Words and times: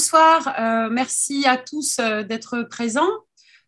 bonsoir. 0.00 0.54
Euh, 0.58 0.88
merci 0.88 1.46
à 1.46 1.58
tous 1.58 1.98
euh, 1.98 2.22
d'être 2.22 2.62
présents 2.62 3.10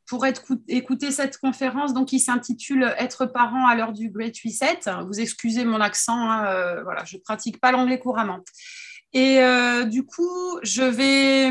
pour 0.06 0.24
écouter 0.66 1.10
cette 1.10 1.36
conférence 1.36 1.92
donc, 1.92 2.08
qui 2.08 2.20
s'intitule 2.20 2.84
Être 2.98 3.26
parent 3.26 3.66
à 3.66 3.74
l'heure 3.74 3.92
du 3.92 4.08
Great 4.08 4.34
Reset. 4.42 4.80
Vous 5.06 5.20
excusez 5.20 5.66
mon 5.66 5.78
accent, 5.82 6.16
hein, 6.16 6.46
euh, 6.46 6.82
voilà, 6.84 7.04
je 7.04 7.18
ne 7.18 7.20
pratique 7.20 7.60
pas 7.60 7.70
l'anglais 7.70 7.98
couramment. 7.98 8.38
Et 9.12 9.40
du 9.90 10.06
coup, 10.06 10.58
je 10.62 10.82
vais 10.82 11.50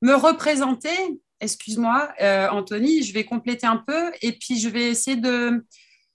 me 0.00 0.14
représenter. 0.14 0.96
Excuse-moi, 1.40 2.08
Anthony, 2.50 3.02
je 3.02 3.12
vais 3.12 3.24
compléter 3.24 3.66
un 3.66 3.76
peu 3.76 4.10
et 4.22 4.32
puis 4.32 4.58
je 4.58 4.70
vais 4.70 4.84
essayer 4.84 5.18
de 5.18 5.66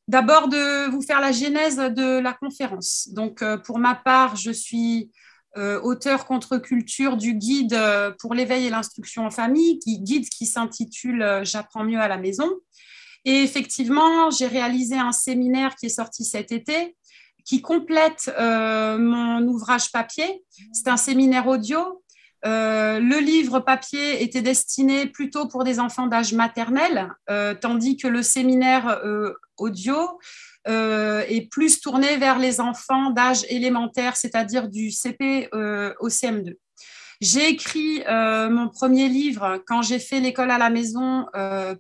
d'abord 0.08 0.48
de 0.48 0.90
vous 0.90 1.04
faire 1.04 1.22
la 1.22 1.32
genèse 1.32 1.78
de 1.78 2.18
la 2.18 2.34
conférence. 2.34 3.08
Donc, 3.12 3.44
pour 3.66 3.78
ma 3.78 3.94
part, 3.94 4.36
je 4.36 4.50
suis 4.50 5.12
euh, 5.60 5.82
auteur 5.82 6.26
contre-culture 6.26 7.18
du 7.18 7.34
guide 7.34 7.74
euh, 7.74 8.12
pour 8.18 8.34
l'éveil 8.34 8.68
et 8.68 8.70
l'instruction 8.70 9.26
en 9.26 9.30
famille, 9.30 9.78
qui, 9.80 10.00
guide 10.00 10.30
qui 10.30 10.46
s'intitule 10.46 11.22
euh, 11.22 11.44
J'apprends 11.44 11.84
mieux 11.84 12.00
à 12.00 12.08
la 12.08 12.18
maison. 12.18 12.50
Et 13.26 13.44
effectivement, 13.44 14.32
j'ai 14.32 14.48
réalisé 14.48 14.96
un 14.96 15.12
séminaire 15.12 15.76
qui 15.76 15.88
est 15.88 15.90
sorti 15.90 16.24
cet 16.24 16.54
été, 16.54 16.96
qui 17.44 17.62
complète 17.62 18.32
mon 18.40 19.46
ouvrage 19.46 19.92
papier. 19.92 20.46
C'est 20.72 20.88
un 20.88 20.96
séminaire 20.96 21.48
audio. 21.48 22.02
le 22.44 23.20
livre 23.20 23.60
papier 23.60 24.24
était 24.24 24.42
destiné 24.42 25.06
plutôt 25.08 25.50
pour 25.50 25.66
des 25.66 25.82
enfants 25.82 26.08
d'âge 26.08 26.34
maternel, 26.34 27.12
tandis 27.60 27.98
que 27.98 28.08
le 28.08 28.24
séminaire 28.24 29.02
audio 29.58 29.98
est 30.66 31.50
plus 31.50 31.80
tourné 31.82 32.18
vers 32.18 32.40
les 32.40 32.60
enfants 32.60 33.12
d'âge 33.12 33.46
élémentaire, 33.50 34.16
c'est-à-dire 34.16 34.70
du 34.70 34.92
CP 34.92 35.50
euh, 35.54 35.94
au 36.00 36.10
CM2. 36.10 36.56
J'ai 37.22 37.50
écrit 37.50 38.02
euh, 38.08 38.50
mon 38.50 38.70
premier 38.70 39.10
livre 39.10 39.62
quand 39.68 39.82
j'ai 39.82 40.00
fait 40.00 40.20
l'école 40.20 40.52
à 40.52 40.58
la 40.58 40.70
maison 40.70 41.26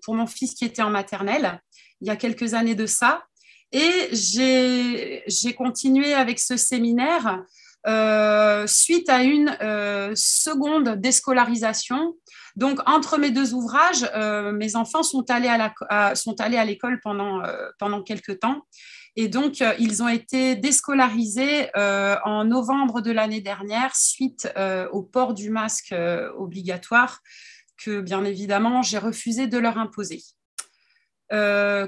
pour 0.04 0.16
mon 0.16 0.28
fils 0.28 0.54
qui 0.54 0.66
était 0.66 0.82
en 0.82 0.90
maternelle, 0.90 1.62
il 2.02 2.08
y 2.08 2.12
a 2.12 2.16
quelques 2.16 2.54
années 2.54 2.76
de 2.76 2.86
ça. 2.86 3.24
Et 3.72 4.10
j'ai 4.12 5.54
continué 5.56 6.14
avec 6.14 6.40
ce 6.40 6.58
séminaire 6.58 7.44
suite 8.68 9.10
à 9.10 9.24
une 9.24 9.56
seconde 10.16 10.96
déscolarisation 11.00 12.16
donc, 12.60 12.82
entre 12.86 13.18
mes 13.18 13.32
deux 13.32 13.54
ouvrages, 13.54 14.06
euh, 14.14 14.52
mes 14.52 14.76
enfants 14.76 15.02
sont 15.02 15.32
allés 15.32 15.48
à, 15.48 16.66
l'école 16.66 17.00
pendant, 17.00 17.42
euh, 17.42 17.70
pendant 17.80 18.04
quelques 18.04 18.42
temps. 18.42 18.68
Et 19.16 19.30
donc, 19.30 19.62
euh, 19.62 19.74
ils 19.80 20.04
ont 20.04 20.10
été 20.10 20.58
déscolarisés 20.58 21.70
en 21.76 22.44
novembre 22.44 23.00
de 23.00 23.12
l'année 23.12 23.40
dernière 23.40 23.96
suite 23.96 24.52
au 24.92 25.02
port 25.04 25.34
du 25.34 25.50
masque 25.50 25.96
obligatoire 26.38 27.22
que, 27.78 28.02
bien 28.02 28.26
évidemment, 28.26 28.82
j'ai 28.82 28.98
refusé 28.98 29.48
de 29.48 29.58
leur 29.58 29.78
imposer. 29.78 30.22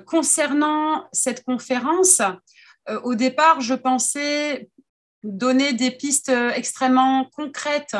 concernant 0.05 1.09
cette 1.11 1.43
conférence, 1.43 2.21
au 3.03 3.15
départ, 3.15 3.59
je 3.59 3.73
pensais 3.73 4.69
donner 5.23 5.73
des 5.73 5.91
pistes 5.91 6.31
extrêmement 6.55 7.25
concrètes 7.35 7.97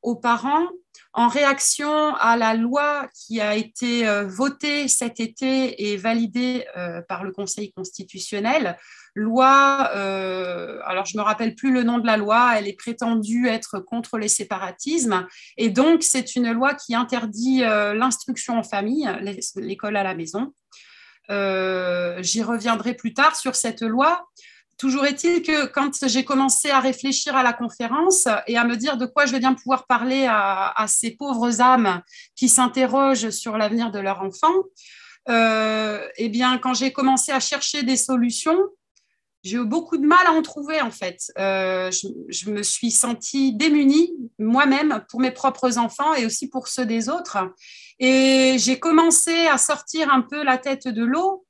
aux 0.00 0.16
parents 0.16 0.68
en 1.14 1.28
réaction 1.28 2.14
à 2.16 2.36
la 2.36 2.54
loi 2.54 3.08
qui 3.14 3.40
a 3.40 3.56
été 3.56 4.06
euh, 4.06 4.24
votée 4.24 4.88
cet 4.88 5.20
été 5.20 5.90
et 5.90 5.96
validée 5.96 6.66
euh, 6.76 7.00
par 7.08 7.24
le 7.24 7.32
Conseil 7.32 7.72
constitutionnel, 7.72 8.76
loi, 9.14 9.90
euh, 9.94 10.78
alors 10.84 11.06
je 11.06 11.16
ne 11.16 11.22
me 11.22 11.26
rappelle 11.26 11.54
plus 11.54 11.72
le 11.72 11.82
nom 11.82 11.98
de 11.98 12.06
la 12.06 12.16
loi, 12.16 12.52
elle 12.56 12.68
est 12.68 12.78
prétendue 12.78 13.48
être 13.48 13.80
contre 13.80 14.18
les 14.18 14.28
séparatismes, 14.28 15.26
et 15.56 15.70
donc 15.70 16.02
c'est 16.02 16.36
une 16.36 16.52
loi 16.52 16.74
qui 16.74 16.94
interdit 16.94 17.60
l'instruction 17.60 18.58
en 18.58 18.62
famille, 18.62 19.08
l'école 19.56 19.96
à 19.96 20.04
la 20.04 20.14
maison. 20.14 20.54
J'y 21.28 22.42
reviendrai 22.42 22.94
plus 22.94 23.12
tard 23.12 23.34
sur 23.34 23.56
cette 23.56 23.82
loi. 23.82 24.28
Toujours 24.78 25.06
est-il 25.06 25.42
que 25.42 25.66
quand 25.66 26.06
j'ai 26.06 26.24
commencé 26.24 26.70
à 26.70 26.78
réfléchir 26.78 27.34
à 27.34 27.42
la 27.42 27.52
conférence 27.52 28.28
et 28.46 28.56
à 28.56 28.64
me 28.64 28.76
dire 28.76 28.96
de 28.96 29.06
quoi 29.06 29.26
je 29.26 29.32
vais 29.32 29.40
bien 29.40 29.54
pouvoir 29.54 29.86
parler 29.86 30.26
à, 30.30 30.84
ces 30.86 31.10
pauvres 31.10 31.60
âmes 31.60 32.00
qui 32.36 32.48
s'interrogent 32.48 33.30
sur 33.30 33.58
l'avenir 33.58 33.90
de 33.90 33.98
leur 33.98 34.22
enfant, 34.22 34.54
euh, 35.28 36.06
eh 36.16 36.28
bien, 36.28 36.58
quand 36.58 36.74
j'ai 36.74 36.92
commencé 36.92 37.32
à 37.32 37.40
chercher 37.40 37.82
des 37.82 37.96
solutions, 37.96 38.56
j'ai 39.42 39.56
eu 39.56 39.64
beaucoup 39.64 39.96
de 39.96 40.06
mal 40.06 40.24
à 40.26 40.32
en 40.32 40.42
trouver 40.42 40.80
en 40.80 40.92
fait. 40.92 41.32
Euh, 41.38 41.90
je, 41.90 42.50
me 42.50 42.62
suis 42.62 42.92
sentie 42.92 43.52
démunie 43.52 44.12
moi-même 44.38 45.04
pour 45.10 45.20
mes 45.20 45.32
propres 45.32 45.78
enfants 45.78 46.14
et 46.14 46.24
aussi 46.24 46.48
pour 46.48 46.68
ceux 46.68 46.86
des 46.86 47.08
autres. 47.08 47.38
Et 47.98 48.56
j'ai 48.58 48.78
commencé 48.78 49.48
à 49.48 49.58
sortir 49.58 50.12
un 50.12 50.22
peu 50.22 50.44
la 50.44 50.56
tête 50.56 50.86
de 50.86 51.04
l'eau 51.04 51.44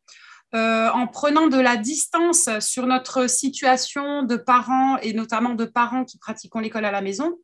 euh, 0.55 0.89
en 0.89 1.07
prenant 1.07 1.49
de 1.49 1.59
la 1.59 1.77
distance 1.77 2.49
sur 2.61 2.87
notre 2.87 3.29
situation 3.29 4.23
de 4.23 4.37
parents 4.37 4.97
et 4.99 5.13
notamment 5.13 5.53
de 5.55 5.67
parents 5.67 6.07
qui 6.07 6.17
pratiquons 6.17 6.61
l'école 6.61 6.87
à 6.87 6.91
la 6.91 7.03
maison. 7.03 7.39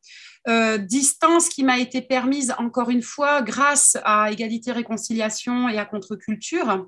Euh, 0.47 0.79
distance 0.79 1.49
qui 1.49 1.63
m'a 1.63 1.77
été 1.77 2.01
permise 2.01 2.55
encore 2.57 2.89
une 2.89 3.03
fois 3.03 3.43
grâce 3.43 3.95
à 4.03 4.31
Égalité 4.31 4.71
Réconciliation 4.71 5.69
et 5.69 5.77
à 5.77 5.85
Contre-Culture. 5.85 6.87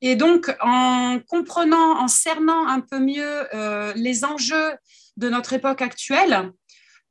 Et 0.00 0.16
donc, 0.16 0.50
en 0.60 1.18
comprenant, 1.28 2.00
en 2.00 2.08
cernant 2.08 2.66
un 2.66 2.80
peu 2.80 2.98
mieux 2.98 3.54
euh, 3.54 3.92
les 3.96 4.24
enjeux 4.24 4.72
de 5.18 5.28
notre 5.28 5.52
époque 5.52 5.82
actuelle, 5.82 6.52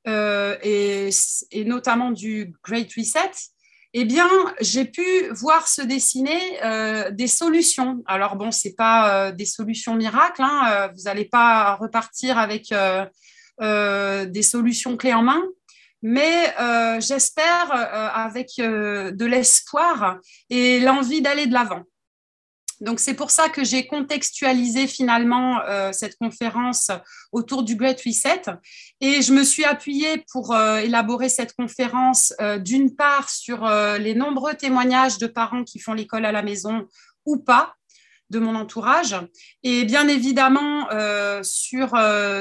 et, 0.07 1.11
notamment 1.65 2.09
du 2.09 2.55
Great 2.63 2.91
Reset, 2.97 3.29
eh 3.93 4.05
bien, 4.05 4.29
j'ai 4.61 4.85
pu 4.85 5.01
voir 5.31 5.67
se 5.67 5.81
dessiner 5.81 6.39
euh, 6.63 7.09
des 7.09 7.27
solutions. 7.27 8.03
Alors, 8.05 8.35
bon, 8.35 8.51
ce 8.51 8.67
n'est 8.67 8.75
pas 8.75 9.29
euh, 9.29 9.31
des 9.31 9.45
solutions 9.45 9.95
miracles, 9.95 10.43
hein, 10.43 10.63
euh, 10.69 10.87
vous 10.95 11.03
n'allez 11.05 11.25
pas 11.25 11.75
repartir 11.75 12.37
avec 12.37 12.73
des 13.59 14.43
solutions 14.43 14.95
clés 14.95 15.13
en 15.13 15.23
main, 15.23 15.43
mais 16.01 16.53
j'espère 17.01 17.71
avec 18.15 18.51
de 18.57 19.25
l'espoir 19.25 20.17
et 20.49 20.79
l'envie 20.79 21.21
d'aller 21.21 21.45
de 21.45 21.53
l'avant. 21.53 21.83
Donc 22.81 22.99
c'est 22.99 23.13
pour 23.13 23.29
ça 23.29 23.49
que 23.49 23.63
j'ai 23.63 23.87
contextualisé 23.87 24.87
finalement 24.87 25.61
euh, 25.67 25.91
cette 25.91 26.15
conférence 26.17 26.91
autour 27.31 27.63
du 27.63 27.75
Great 27.75 28.01
Reset. 28.05 28.43
Et 29.01 29.21
je 29.21 29.33
me 29.33 29.43
suis 29.43 29.65
appuyée 29.65 30.23
pour 30.31 30.53
euh, 30.53 30.77
élaborer 30.77 31.29
cette 31.29 31.53
conférence 31.53 32.33
euh, 32.39 32.57
d'une 32.57 32.95
part 32.95 33.29
sur 33.29 33.67
les 33.99 34.15
nombreux 34.15 34.53
témoignages 34.53 35.17
de 35.17 35.27
parents 35.27 35.63
qui 35.63 35.79
font 35.79 35.93
l'école 35.93 36.25
à 36.25 36.31
la 36.31 36.41
maison 36.41 36.87
ou 37.25 37.37
pas 37.37 37.75
de 38.29 38.39
mon 38.39 38.55
entourage 38.55 39.15
et 39.63 39.85
bien 39.85 40.07
évidemment 40.07 40.87
sur 41.43 41.93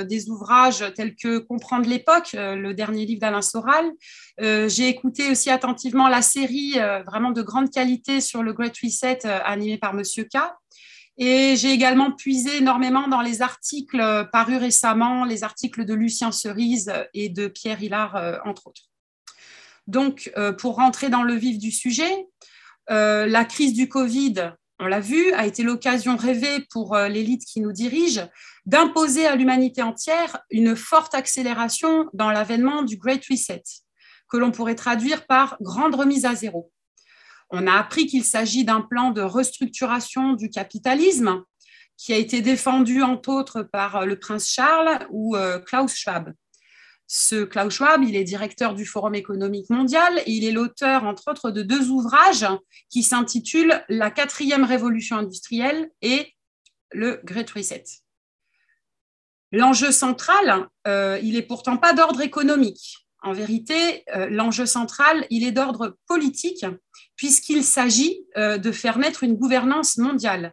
des 0.06 0.28
ouvrages 0.28 0.84
tels 0.94 1.14
que 1.16 1.38
Comprendre 1.38 1.88
l'époque, 1.88 2.30
le 2.34 2.72
dernier 2.72 3.06
livre 3.06 3.20
d'Alain 3.20 3.42
Soral. 3.42 3.90
J'ai 4.38 4.88
écouté 4.88 5.30
aussi 5.30 5.50
attentivement 5.50 6.08
la 6.08 6.22
série 6.22 6.74
vraiment 7.06 7.30
de 7.30 7.42
grande 7.42 7.70
qualité 7.70 8.20
sur 8.20 8.42
le 8.42 8.52
Great 8.52 8.76
Reset 8.82 9.26
animée 9.26 9.78
par 9.78 9.94
Monsieur 9.94 10.24
K. 10.24 10.38
Et 11.16 11.56
j'ai 11.56 11.72
également 11.72 12.12
puisé 12.12 12.58
énormément 12.58 13.08
dans 13.08 13.20
les 13.20 13.42
articles 13.42 14.28
parus 14.30 14.58
récemment, 14.58 15.24
les 15.24 15.42
articles 15.42 15.84
de 15.84 15.94
Lucien 15.94 16.30
Cerise 16.30 16.92
et 17.12 17.28
de 17.28 17.48
Pierre 17.48 17.82
Hillard, 17.82 18.40
entre 18.44 18.68
autres. 18.68 18.82
Donc, 19.86 20.32
pour 20.58 20.76
rentrer 20.76 21.08
dans 21.08 21.22
le 21.22 21.34
vif 21.34 21.58
du 21.58 21.72
sujet, 21.72 22.26
la 22.88 23.44
crise 23.44 23.72
du 23.72 23.88
Covid 23.88 24.52
on 24.80 24.86
l'a 24.86 25.00
vu, 25.00 25.32
a 25.32 25.46
été 25.46 25.62
l'occasion 25.62 26.16
rêvée 26.16 26.66
pour 26.70 26.94
euh, 26.94 27.08
l'élite 27.08 27.44
qui 27.44 27.60
nous 27.60 27.72
dirige 27.72 28.22
d'imposer 28.66 29.26
à 29.26 29.34
l'humanité 29.34 29.82
entière 29.82 30.38
une 30.50 30.76
forte 30.76 31.14
accélération 31.14 32.08
dans 32.12 32.30
l'avènement 32.30 32.82
du 32.82 32.96
Great 32.96 33.24
Reset, 33.28 33.62
que 34.30 34.36
l'on 34.36 34.52
pourrait 34.52 34.74
traduire 34.74 35.26
par 35.26 35.56
grande 35.60 35.94
remise 35.94 36.26
à 36.26 36.34
zéro. 36.34 36.70
On 37.50 37.66
a 37.66 37.72
appris 37.72 38.06
qu'il 38.06 38.24
s'agit 38.24 38.64
d'un 38.64 38.82
plan 38.82 39.10
de 39.10 39.22
restructuration 39.22 40.34
du 40.34 40.50
capitalisme 40.50 41.42
qui 41.96 42.12
a 42.12 42.16
été 42.16 42.40
défendu 42.42 43.02
entre 43.02 43.30
autres 43.30 43.62
par 43.62 44.06
le 44.06 44.18
prince 44.18 44.48
Charles 44.48 45.06
ou 45.10 45.34
euh, 45.34 45.58
Klaus 45.58 45.94
Schwab. 45.94 46.32
Ce 47.10 47.42
Klaus 47.42 47.72
Schwab, 47.72 48.04
il 48.04 48.16
est 48.16 48.24
directeur 48.24 48.74
du 48.74 48.84
Forum 48.84 49.14
économique 49.14 49.70
mondial 49.70 50.18
et 50.26 50.30
il 50.30 50.44
est 50.44 50.52
l'auteur, 50.52 51.04
entre 51.04 51.30
autres, 51.30 51.50
de 51.50 51.62
deux 51.62 51.88
ouvrages 51.88 52.46
qui 52.90 53.02
s'intitulent 53.02 53.82
La 53.88 54.10
quatrième 54.10 54.62
révolution 54.62 55.16
industrielle 55.16 55.90
et 56.02 56.34
le 56.92 57.18
Great 57.24 57.50
Reset. 57.50 57.84
L'enjeu 59.52 59.90
central, 59.90 60.68
euh, 60.86 61.18
il 61.22 61.32
n'est 61.32 61.42
pourtant 61.42 61.78
pas 61.78 61.94
d'ordre 61.94 62.20
économique. 62.20 62.98
En 63.22 63.32
vérité, 63.32 64.04
euh, 64.14 64.28
l'enjeu 64.28 64.66
central, 64.66 65.26
il 65.30 65.44
est 65.44 65.52
d'ordre 65.52 65.96
politique, 66.06 66.66
puisqu'il 67.16 67.64
s'agit 67.64 68.26
euh, 68.36 68.58
de 68.58 68.70
faire 68.70 68.98
naître 68.98 69.24
une 69.24 69.34
gouvernance 69.34 69.96
mondiale. 69.96 70.52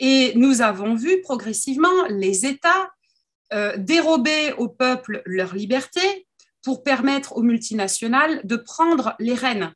Et 0.00 0.32
nous 0.34 0.62
avons 0.62 0.96
vu 0.96 1.20
progressivement 1.20 2.06
les 2.08 2.44
États 2.44 2.90
euh, 3.54 3.76
dérober 3.76 4.52
au 4.54 4.68
peuple 4.68 5.22
leur 5.26 5.54
liberté 5.54 6.26
pour 6.64 6.82
permettre 6.82 7.36
aux 7.36 7.42
multinationales 7.42 8.40
de 8.42 8.56
prendre 8.56 9.14
les 9.20 9.34
rênes. 9.34 9.72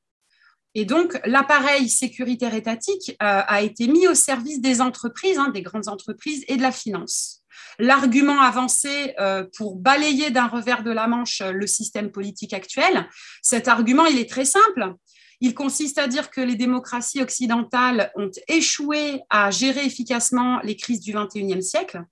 Et 0.75 0.84
donc, 0.84 1.20
l'appareil 1.25 1.88
sécuritaire 1.88 2.54
étatique 2.54 3.10
euh, 3.22 3.42
a 3.46 3.62
été 3.62 3.86
mis 3.86 4.08
au 4.08 4.14
service 4.14 4.60
des 4.60 4.80
entreprises, 4.80 5.38
hein, 5.38 5.50
des 5.50 5.62
grandes 5.62 5.88
entreprises 5.88 6.44
et 6.48 6.56
de 6.56 6.62
la 6.62 6.72
finance. 6.72 7.42
L'argument 7.78 8.40
avancé 8.40 9.14
euh, 9.20 9.44
pour 9.56 9.76
balayer 9.76 10.31
d'un 10.31 10.48
revers 10.48 10.82
de 10.82 10.90
la 10.90 11.06
manche 11.06 11.40
le 11.40 11.66
système 11.69 12.10
politique 12.10 12.52
actuel, 12.52 13.08
cet 13.42 13.69
argument, 13.69 14.06
il 14.06 14.19
est 14.19 14.28
très 14.28 14.44
simple. 14.44 14.94
Il 15.40 15.54
consiste 15.54 15.98
à 15.98 16.08
dire 16.08 16.31
que 16.31 16.40
les 16.40 16.56
démocraties 16.56 17.22
occidentales 17.22 18.10
ont 18.16 18.31
échoué 18.48 19.20
à 19.31 19.52
gérer 19.52 19.84
efficacement 19.84 20.58
les 20.64 20.74
crises 20.74 21.00
du 21.00 21.12
XXIe 21.12 21.62
siècle. 21.62 22.02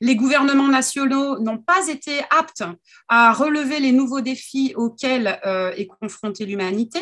Les 0.00 0.16
gouvernements 0.16 0.68
nationaux 0.68 1.38
n'ont 1.38 1.58
pas 1.58 1.88
été 1.88 2.20
aptes 2.30 2.64
à 3.08 3.32
relever 3.32 3.80
les 3.80 3.92
nouveaux 3.92 4.20
défis 4.20 4.74
auxquels 4.76 5.40
euh, 5.46 5.72
est 5.72 5.86
confrontée 5.86 6.44
l'humanité, 6.44 7.00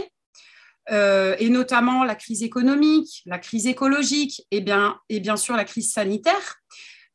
euh, 0.90 1.34
et 1.38 1.48
notamment 1.48 2.04
la 2.04 2.14
crise 2.14 2.42
économique, 2.42 3.22
la 3.26 3.38
crise 3.38 3.66
écologique 3.66 4.46
et 4.50 4.60
bien, 4.60 5.00
sûr 5.36 5.56
la 5.56 5.64
crise 5.64 5.92
sanitaire. 5.92 6.56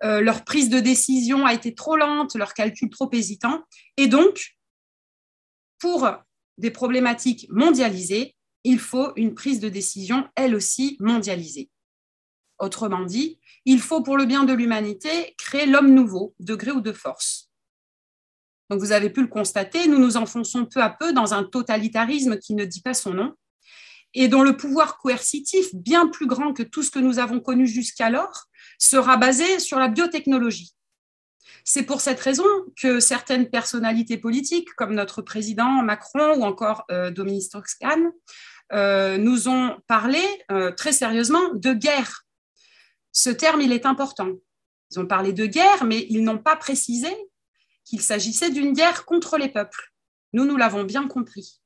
Euh, 0.04 0.22
leur 0.22 0.46
prise 0.46 0.70
de 0.70 0.80
décision 0.80 1.46
a 1.46 1.54
été 1.54 1.76
trop 1.76 1.98
lente, 1.98 2.36
leur 2.36 2.54
calcul 2.54 2.90
trop 2.90 3.10
hésitant. 3.12 3.64
Et 3.98 4.08
donc, 4.08 4.56
pour 5.78 6.10
des 6.58 6.72
problématiques 6.72 7.48
mondialisées, 7.50 8.36
il 8.64 8.80
faut 8.80 9.14
une 9.16 9.34
prise 9.34 9.60
de 9.60 9.70
décision, 9.70 10.28
elle 10.36 10.56
aussi, 10.56 10.98
mondialisée. 11.00 11.70
Autrement 12.60 13.04
dit, 13.04 13.40
il 13.66 13.80
faut, 13.80 14.02
pour 14.02 14.18
le 14.18 14.26
bien 14.26 14.44
de 14.44 14.54
l'humanité, 14.54 15.36
créer 15.38 15.66
l'homme 15.66 15.94
nouveau, 15.94 16.36
de 16.40 16.56
gré 16.56 16.72
ou 16.72 16.82
de 16.82 16.92
force. 16.92 17.50
Donc, 18.70 18.80
vous 18.80 18.92
avez 18.92 19.10
pu 19.10 19.22
le 19.22 19.28
constater, 19.28 19.88
nous 19.88 19.98
nous 19.98 20.18
enfonçons 20.18 20.66
peu 20.66 20.82
à 20.82 20.90
peu 20.90 21.14
dans 21.14 21.34
un 21.34 21.44
totalitarisme 21.44 22.38
qui 22.38 22.54
ne 22.54 22.66
dit 22.66 22.82
pas 22.82 22.94
son 22.94 23.14
nom 23.14 23.34
et 24.14 24.28
dont 24.28 24.42
le 24.42 24.58
pouvoir 24.58 24.98
coercitif, 24.98 25.74
bien 25.74 26.08
plus 26.08 26.26
grand 26.26 26.54
que 26.54 26.64
tout 26.64 26.84
ce 26.84 26.92
que 26.92 27.00
nous 27.00 27.20
avons 27.20 27.40
connu 27.40 27.68
jusqu'alors, 27.68 28.46
sera 28.78 29.18
basé 29.18 29.60
sur 29.60 29.78
la 29.80 29.88
biotechnologie. 29.88 30.74
C'est 31.64 31.84
pour 31.84 32.02
cette 32.02 32.20
raison 32.20 32.46
que 32.82 33.00
certaines 33.00 33.50
personnalités 33.50 34.18
politiques, 34.18 34.70
comme 34.76 34.96
notre 34.96 35.22
président 35.22 35.84
Macron 35.84 36.38
ou 36.38 36.44
encore 36.44 36.86
euh, 36.90 37.12
Dominique 37.12 37.44
Strauss-Kahn, 37.44 38.12
euh, 38.72 39.18
nous 39.18 39.48
ont 39.48 39.78
parlé 39.88 40.22
euh, 40.52 40.72
très 40.72 40.92
sérieusement 40.92 41.54
de 41.54 41.74
guerre. 41.74 42.26
Ce 43.12 43.30
terme, 43.30 43.62
il 43.62 43.72
est 43.72 43.86
important. 43.86 44.30
Ils 44.92 45.00
ont 45.00 45.06
parlé 45.06 45.34
de 45.34 45.46
guerre, 45.46 45.84
mais 45.84 46.06
ils 46.10 46.24
n'ont 46.24 46.38
pas 46.38 46.56
précisé 46.56 47.10
qu'il 47.86 48.02
s'agissait 48.02 48.52
d'une 48.52 48.74
guerre 48.74 49.06
contre 49.06 49.38
les 49.38 49.50
peuples. 49.50 49.94
Nous, 50.34 50.46
nous 50.46 50.58
l'avons 50.58 50.84
bien 50.84 51.08
compris. 51.08 51.60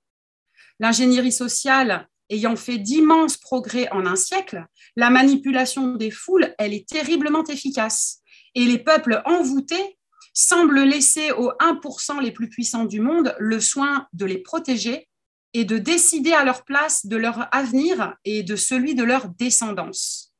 L'ingénierie 0.79 1.31
sociale 1.31 2.07
ayant 2.29 2.55
fait 2.55 2.77
d'immenses 2.77 3.37
progrès 3.37 3.89
en 3.91 4.05
un 4.05 4.15
siècle, 4.15 4.65
la 4.95 5.09
manipulation 5.09 5.95
des 5.95 6.11
foules, 6.11 6.53
elle 6.57 6.73
est 6.73 6.87
terriblement 6.87 7.43
efficace. 7.45 8.21
Et 8.55 8.65
les 8.65 8.79
peuples 8.79 9.21
envoûtés 9.25 9.97
semblent 10.33 10.83
laisser 10.83 11.31
aux 11.31 11.51
1% 11.59 12.21
les 12.21 12.31
plus 12.31 12.49
puissants 12.49 12.85
du 12.85 12.99
monde 12.99 13.35
le 13.39 13.59
soin 13.59 14.07
de 14.13 14.25
les 14.25 14.39
protéger 14.39 15.07
et 15.53 15.65
de 15.65 15.77
décider 15.77 16.33
à 16.33 16.43
leur 16.43 16.63
place 16.63 17.05
de 17.05 17.15
leur 17.15 17.47
avenir 17.55 18.15
et 18.25 18.41
de 18.41 18.55
celui 18.55 18.95
de 18.95 19.03
leur 19.03 19.29
descendance. 19.29 20.32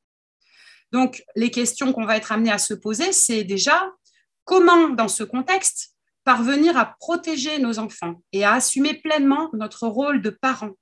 Donc, 0.93 1.23
les 1.35 1.51
questions 1.51 1.91
qu'on 1.91 2.05
va 2.05 2.15
être 2.15 2.31
amenés 2.31 2.51
à 2.51 2.57
se 2.57 2.73
poser, 2.73 3.11
c'est 3.11 3.43
déjà 3.43 3.91
comment, 4.45 4.89
dans 4.89 5.09
ce 5.09 5.23
contexte, 5.23 5.89
parvenir 6.23 6.77
à 6.77 6.95
protéger 6.99 7.59
nos 7.59 7.79
enfants 7.79 8.21
et 8.31 8.45
à 8.45 8.53
assumer 8.53 8.93
pleinement 8.93 9.49
notre 9.53 9.87
rôle 9.87 10.21
de 10.21 10.29
parents 10.29 10.77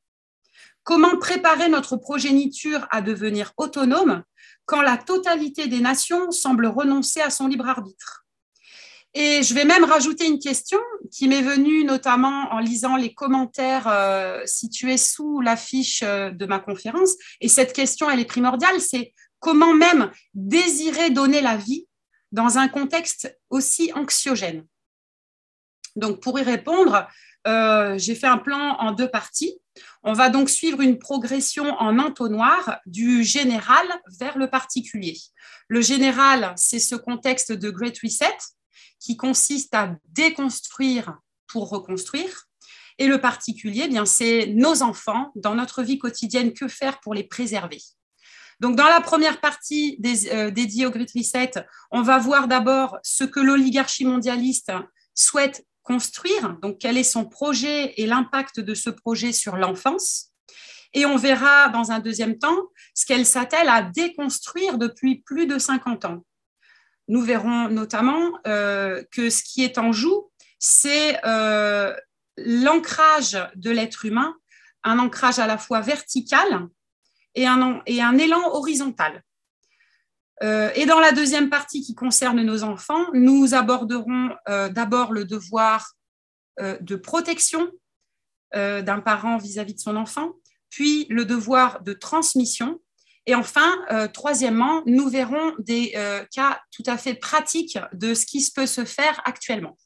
Comment 0.83 1.17
préparer 1.17 1.69
notre 1.69 1.95
progéniture 1.95 2.87
à 2.89 3.01
devenir 3.01 3.53
autonome 3.57 4.23
quand 4.65 4.81
la 4.81 4.97
totalité 4.97 5.67
des 5.67 5.79
nations 5.79 6.31
semble 6.31 6.65
renoncer 6.65 7.21
à 7.21 7.29
son 7.29 7.47
libre 7.47 7.67
arbitre? 7.67 8.25
Et 9.13 9.43
je 9.43 9.53
vais 9.53 9.65
même 9.65 9.83
rajouter 9.83 10.25
une 10.25 10.39
question 10.39 10.79
qui 11.11 11.27
m'est 11.27 11.41
venue 11.41 11.83
notamment 11.83 12.47
en 12.51 12.59
lisant 12.59 12.95
les 12.95 13.13
commentaires 13.13 13.87
euh, 13.87 14.41
situés 14.45 14.97
sous 14.97 15.41
l'affiche 15.41 16.01
euh, 16.03 16.31
de 16.31 16.45
ma 16.45 16.59
conférence. 16.59 17.11
Et 17.41 17.49
cette 17.49 17.73
question, 17.73 18.09
elle 18.09 18.21
est 18.21 18.25
primordiale, 18.25 18.79
c'est 18.79 19.13
comment 19.41 19.73
même 19.73 20.09
désirer 20.33 21.09
donner 21.09 21.41
la 21.41 21.57
vie 21.57 21.88
dans 22.31 22.57
un 22.57 22.69
contexte 22.69 23.38
aussi 23.49 23.91
anxiogène? 23.93 24.65
Donc, 25.97 26.21
pour 26.21 26.39
y 26.39 26.43
répondre, 26.43 27.05
euh, 27.47 27.97
j'ai 27.97 28.15
fait 28.15 28.27
un 28.27 28.38
plan 28.38 28.77
en 28.79 28.93
deux 28.93 29.09
parties. 29.09 29.59
On 30.03 30.13
va 30.13 30.29
donc 30.29 30.49
suivre 30.49 30.79
une 30.81 30.99
progression 30.99 31.73
en 31.79 31.99
entonnoir 31.99 32.79
du 32.85 33.23
général 33.23 33.85
vers 34.19 34.38
le 34.38 34.49
particulier. 34.49 35.17
Le 35.67 35.81
général, 35.81 36.53
c'est 36.55 36.79
ce 36.79 36.95
contexte 36.95 37.51
de 37.51 37.69
Great 37.69 37.97
Reset 37.99 38.38
qui 38.99 39.17
consiste 39.17 39.73
à 39.73 39.95
déconstruire 40.09 41.17
pour 41.48 41.69
reconstruire. 41.69 42.45
Et 42.98 43.07
le 43.07 43.19
particulier, 43.19 43.89
eh 43.91 44.05
c'est 44.05 44.48
nos 44.48 44.83
enfants 44.83 45.31
dans 45.36 45.55
notre 45.55 45.81
vie 45.81 45.98
quotidienne. 45.98 46.53
Que 46.53 46.67
faire 46.67 47.00
pour 47.00 47.15
les 47.15 47.24
préserver? 47.24 47.81
Donc, 48.62 48.75
dans 48.75 48.88
la 48.88 49.01
première 49.01 49.41
partie 49.41 50.00
euh, 50.32 50.51
dédiée 50.51 50.86
au 50.86 50.91
Great 50.91 51.10
Reset, 51.15 51.53
on 51.89 52.03
va 52.03 52.20
voir 52.20 52.48
d'abord 52.48 53.00
ce 53.01 53.24
que 53.24 53.39
l'oligarchie 53.39 54.06
mondialiste 54.06 54.72
souhaite 55.15 55.65
construire, 55.82 56.58
donc 56.62 56.77
quel 56.80 56.96
est 56.96 57.03
son 57.03 57.25
projet 57.25 57.96
et 57.98 58.06
l'impact 58.06 58.60
de 58.60 58.75
ce 58.75 58.91
projet 58.91 59.32
sur 59.32 59.58
l'enfance. 59.58 60.27
Et 60.94 61.08
on 61.08 61.15
verra 61.15 61.70
dans 61.70 61.91
un 61.91 61.98
deuxième 61.98 62.38
temps 62.38 62.68
ce 62.94 63.08
qu'elle 63.08 63.25
s'attelle 63.25 63.68
à 63.68 63.82
déconstruire 63.82 64.77
depuis 64.77 65.22
plus 65.22 65.48
de 65.48 65.58
50 65.58 66.06
ans. 66.06 66.24
Nous 67.08 67.24
verrons 67.24 67.68
notamment 67.68 68.30
euh, 68.46 69.01
que 69.12 69.32
ce 69.32 69.41
qui 69.41 69.63
est 69.63 69.80
en 69.80 69.91
joue, 69.91 70.30
c'est 70.60 71.20
euh, 71.25 71.96
l'ancrage 72.38 73.39
de 73.56 73.72
l'être 73.72 74.06
humain, 74.06 74.36
un 74.84 75.00
ancrage 75.00 75.39
à 75.39 75.48
la 75.48 75.58
fois 75.58 75.82
vertical 75.82 76.70
et 77.35 77.47
un, 77.47 77.81
élan 78.17 78.50
horizontal. 78.51 79.23
Euh, 80.43 80.71
et 80.75 80.85
dans 80.85 81.00
la 81.00 81.11
deuxième 81.11 81.50
partie 81.50 81.81
qui 81.81 81.93
concerne 81.93 82.41
nos 82.41 82.63
enfants, 82.63 83.05
nous 83.13 83.53
aborderons 83.53 84.31
euh, 84.50 84.69
d'abord 84.69 85.11
le 85.11 85.25
devoir 85.25 85.93
euh, 86.59 86.77
de 86.81 86.95
protection 86.95 87.71
d'un 88.53 89.00
parent 89.00 89.38
vis-à-vis 89.38 89.75
de 89.75 89.79
son 89.79 89.95
enfant, 89.95 90.33
puis 90.69 91.05
le 91.09 91.23
devoir 91.23 91.83
de 91.83 91.93
transmission. 91.93 92.81
Et 93.25 93.33
enfin, 93.33 93.77
troisièmement, 94.13 94.83
nous 94.85 95.07
verrons 95.07 95.55
des 95.57 95.93
cas 96.35 96.59
tout 96.69 96.83
à 96.85 96.97
fait 96.97 97.13
pratiques 97.13 97.79
de 97.93 98.13
ce 98.13 98.25
qui 98.25 98.45
peut 98.53 98.65
se 98.65 98.83
faire 98.83 99.21
actuellement. 99.23 99.77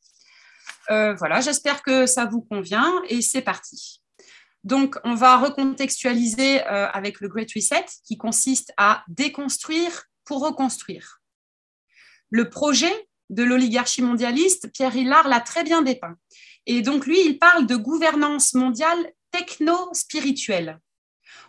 voilà, 0.90 1.42
j'espère 1.42 1.84
que 1.84 2.08
ça 2.08 2.26
vous 2.26 2.42
convient 2.42 2.92
et 3.08 3.22
c'est 3.22 3.44
parti. 3.44 4.02
Donc, 4.66 4.98
on 5.04 5.14
va 5.14 5.38
recontextualiser 5.38 6.60
avec 6.62 7.22
le 7.22 7.30
Great 7.30 7.50
Reset 7.56 7.86
qui 8.04 8.18
consiste 8.18 8.74
à 8.78 9.04
déconstruire 9.08 10.06
pour 10.26 10.42
reconstruire. 10.42 11.22
Le 12.32 12.50
projet 12.50 13.08
de 13.30 13.44
l'oligarchie 13.44 14.02
mondialiste, 14.02 14.72
Pierre 14.74 14.96
Hillard 14.96 15.28
l'a 15.28 15.40
très 15.40 15.64
bien 15.64 15.82
dépeint. 15.82 16.18
Et 16.66 16.82
donc, 16.82 17.06
lui, 17.06 17.20
il 17.26 17.38
parle 17.38 17.68
de 17.68 17.76
gouvernance 17.76 18.54
mondiale 18.54 19.12
techno-spirituelle. 19.32 20.80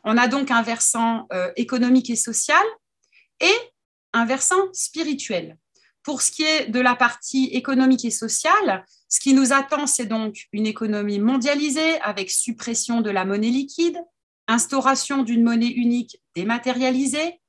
On 0.05 0.17
a 0.17 0.29
donc 0.29 0.51
un 0.51 0.63
versant 0.63 1.27
euh, 1.33 1.51
économique 1.57 2.11
et 2.11 2.17
social 2.17 2.65
et 3.41 3.55
un 4.13 4.25
versant 4.25 4.73
spirituel. 4.73 5.59
Pour 6.07 6.23
ce 6.23 6.31
qui 6.31 6.45
est 6.45 6.69
de 6.69 6.79
la 6.79 6.95
partie 6.95 7.47
économique 7.47 8.05
et 8.05 8.13
sociale, 8.13 8.85
ce 9.09 9.19
qui 9.19 9.35
nous 9.35 9.53
attend, 9.53 9.89
c'est 9.89 10.07
donc 10.07 10.47
une 10.53 10.65
économie 10.65 11.19
mondialisée 11.19 12.01
avec 12.01 12.31
suppression 12.31 13.01
de 13.01 13.11
la 13.11 13.25
monnaie 13.25 13.49
liquide, 13.49 13.99
instauration 14.47 15.25
d'une 15.25 15.43
monnaie 15.43 15.67
unique 15.67 16.23
dématérialisée, 16.37 17.41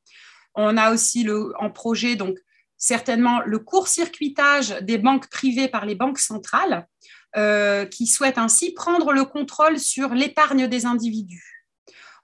on 0.55 0.75
a 0.75 0.91
aussi 0.91 1.27
en 1.59 1.69
projet, 1.69 2.15
donc, 2.15 2.35
certainement 2.77 3.41
le 3.45 3.59
court-circuitage 3.59 4.69
des 4.81 4.97
banques 4.97 5.29
privées 5.29 5.67
par 5.67 5.85
les 5.85 5.93
banques 5.93 6.17
centrales, 6.17 6.87
euh, 7.35 7.85
qui 7.85 8.07
souhaitent 8.07 8.39
ainsi 8.39 8.73
prendre 8.73 9.13
le 9.13 9.25
contrôle 9.25 9.79
sur 9.79 10.15
l'épargne 10.15 10.65
des 10.65 10.87
individus. 10.87 11.67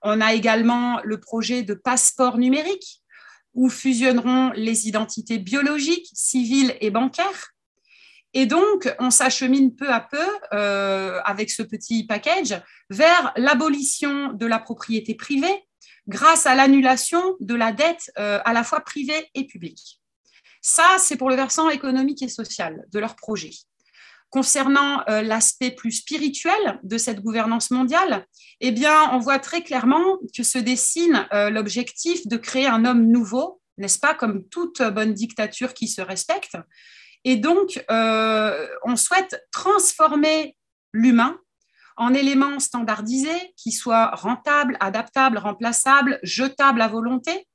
On 0.02 0.20
a 0.20 0.34
également 0.34 1.00
le 1.04 1.20
projet 1.20 1.62
de 1.62 1.75
passeport 1.75 2.40
numérique, 2.40 3.03
où 3.54 3.70
fusionneront 3.70 4.52
les 4.56 4.88
identités 4.88 5.38
biologiques, 5.38 6.10
civiles 6.14 6.76
et 6.82 6.90
bancaires. 6.90 7.54
Et 8.34 8.46
donc, 8.46 8.94
on 9.00 9.12
s'achemine 9.12 9.76
peu 9.76 9.90
à 9.90 10.00
peu, 10.00 10.28
euh, 10.54 11.22
avec 11.24 11.52
ce 11.52 11.62
petit 11.62 12.06
package, 12.06 12.60
vers 12.90 13.32
l'abolition 13.36 14.34
de 14.34 14.46
la 14.48 14.58
propriété 14.58 15.14
privée, 15.14 15.68
grâce 16.08 16.48
à 16.48 16.56
l'annulation 16.56 17.22
de 17.40 17.54
la 17.54 17.72
dette 17.72 18.12
euh, 18.18 18.40
à 18.44 18.54
la 18.54 18.64
fois 18.64 18.82
privée 18.82 19.30
et 19.36 19.46
publique. 19.46 20.02
Ça, 20.62 20.98
c'est 20.98 21.18
pour 21.18 21.30
le 21.30 21.36
versant 21.36 21.70
économique 21.70 22.24
et 22.24 22.30
social 22.30 22.86
de 22.92 23.00
leur 23.00 23.16
projet. 23.16 23.52
Concernant 24.34 25.04
l'aspect 25.08 25.70
plus 25.70 25.92
spirituel 25.92 26.80
de 26.82 26.98
cette 26.98 27.22
gouvernance 27.22 27.70
mondiale, 27.70 28.25
eh 28.62 28.72
bien, 28.72 29.12
on 29.12 29.20
voit 29.20 29.38
très 29.38 29.62
clairement 29.62 30.18
que 30.36 30.42
se 30.42 30.58
dessine 30.58 31.28
l'objectif 31.52 32.25
de 32.25 32.38
créer 32.38 32.66
un 32.66 32.84
homme 32.84 33.06
nouveau, 33.06 33.62
n'est-ce 33.78 34.00
pas, 34.00 34.16
comme 34.16 34.44
toute 34.50 34.82
bonne 34.82 35.13
dictature 35.13 35.75
qui 35.75 35.88
se 35.88 36.02
respecte. 36.02 36.58
Et 37.25 37.36
donc, 37.36 37.86
on 37.90 38.96
souhaite 38.96 39.40
transformer 39.52 40.58
l'humain 40.94 41.38
en 41.98 42.13
éléments 42.16 42.60
standardisés 42.60 43.54
qui 43.56 43.72
soient 43.72 44.12
rentables, 44.16 44.78
adaptables, 44.80 45.38
remplaçables, 45.38 46.20
jetables 46.24 46.82
à 46.82 46.88
volonté. 46.88 47.48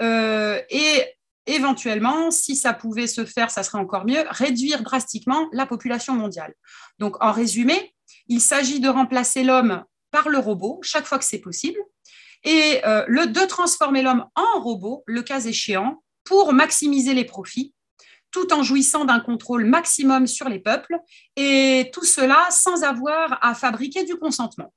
Euh, 0.00 0.60
et 0.70 1.04
éventuellement, 1.54 2.30
si 2.30 2.56
ça 2.56 2.72
pouvait 2.72 3.06
se 3.06 3.24
faire, 3.24 3.50
ça 3.50 3.62
serait 3.62 3.78
encore 3.78 4.06
mieux, 4.06 4.24
réduire 4.28 4.82
drastiquement 4.82 5.48
la 5.52 5.66
population 5.66 6.14
mondiale. 6.14 6.54
Donc, 6.98 7.16
en 7.22 7.32
résumé, 7.32 7.94
il 8.28 8.40
s'agit 8.40 8.80
de 8.80 8.88
remplacer 8.88 9.44
l'homme 9.44 9.84
par 10.10 10.28
le 10.28 10.38
robot 10.38 10.80
chaque 10.82 11.06
fois 11.06 11.18
que 11.18 11.24
c'est 11.24 11.38
possible 11.38 11.78
et 12.44 12.80
euh, 12.86 13.26
de 13.26 13.46
transformer 13.46 14.02
l'homme 14.02 14.26
en 14.34 14.60
robot, 14.60 15.04
le 15.06 15.22
cas 15.22 15.40
échéant, 15.40 16.02
pour 16.24 16.52
maximiser 16.52 17.14
les 17.14 17.24
profits 17.24 17.74
tout 18.30 18.52
en 18.52 18.62
jouissant 18.62 19.04
d'un 19.04 19.20
contrôle 19.20 19.64
maximum 19.64 20.26
sur 20.26 20.48
les 20.48 20.60
peuples, 20.60 20.96
et 21.36 21.90
tout 21.92 22.04
cela 22.04 22.46
sans 22.50 22.84
avoir 22.84 23.38
à 23.44 23.54
fabriquer 23.54 24.04
du 24.04 24.16
consentement. 24.16 24.72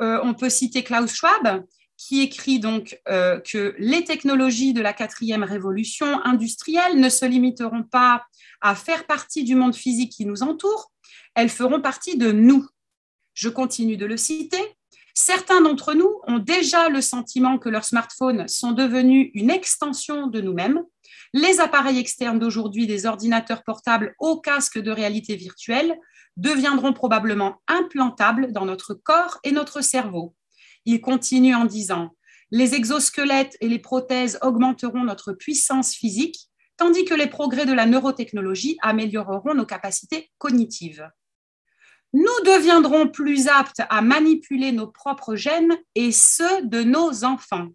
Euh, 0.00 0.20
on 0.22 0.34
peut 0.34 0.50
citer 0.50 0.82
Klaus 0.82 1.12
Schwab, 1.12 1.64
qui 2.00 2.22
écrit 2.22 2.60
donc 2.60 2.98
euh, 3.10 3.38
que 3.40 3.74
les 3.78 4.04
technologies 4.04 4.72
de 4.72 4.80
la 4.80 4.94
quatrième 4.94 5.44
révolution 5.44 6.24
industrielle 6.24 6.98
ne 6.98 7.10
se 7.10 7.26
limiteront 7.26 7.82
pas 7.82 8.24
à 8.62 8.74
faire 8.74 9.06
partie 9.06 9.44
du 9.44 9.54
monde 9.54 9.74
physique 9.74 10.12
qui 10.12 10.24
nous 10.24 10.42
entoure, 10.42 10.92
elles 11.34 11.50
feront 11.50 11.82
partie 11.82 12.16
de 12.16 12.32
nous. 12.32 12.66
Je 13.34 13.50
continue 13.50 13.98
de 13.98 14.06
le 14.06 14.16
citer. 14.16 14.62
Certains 15.12 15.60
d'entre 15.60 15.92
nous 15.92 16.10
ont 16.26 16.38
déjà 16.38 16.88
le 16.88 17.02
sentiment 17.02 17.58
que 17.58 17.68
leurs 17.68 17.84
smartphones 17.84 18.48
sont 18.48 18.72
devenus 18.72 19.30
une 19.34 19.50
extension 19.50 20.26
de 20.26 20.40
nous-mêmes 20.40 20.82
les 21.34 21.60
appareils 21.60 21.98
externes 21.98 22.38
d'aujourd'hui, 22.38 22.86
des 22.86 23.04
ordinateurs 23.04 23.62
portables 23.62 24.14
au 24.18 24.40
casque 24.40 24.78
de 24.78 24.90
réalité 24.90 25.36
virtuelle, 25.36 25.98
deviendront 26.38 26.94
probablement 26.94 27.60
implantables 27.68 28.52
dans 28.52 28.64
notre 28.64 28.94
corps 28.94 29.38
et 29.44 29.52
notre 29.52 29.82
cerveau. 29.82 30.34
Il 30.84 31.00
continue 31.00 31.54
en 31.54 31.64
disant 31.64 32.16
Les 32.50 32.74
exosquelettes 32.74 33.56
et 33.60 33.68
les 33.68 33.78
prothèses 33.78 34.38
augmenteront 34.42 35.04
notre 35.04 35.32
puissance 35.32 35.94
physique, 35.94 36.48
tandis 36.76 37.04
que 37.04 37.14
les 37.14 37.26
progrès 37.26 37.66
de 37.66 37.72
la 37.72 37.86
neurotechnologie 37.86 38.78
amélioreront 38.82 39.54
nos 39.54 39.66
capacités 39.66 40.30
cognitives. 40.38 41.08
Nous 42.12 42.44
deviendrons 42.44 43.08
plus 43.08 43.48
aptes 43.48 43.82
à 43.88 44.02
manipuler 44.02 44.72
nos 44.72 44.88
propres 44.88 45.36
gènes 45.36 45.76
et 45.94 46.10
ceux 46.10 46.62
de 46.62 46.82
nos 46.82 47.24
enfants. 47.24 47.68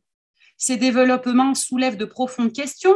Ces 0.58 0.78
développements 0.78 1.54
soulèvent 1.54 1.98
de 1.98 2.06
profondes 2.06 2.52
questions 2.52 2.96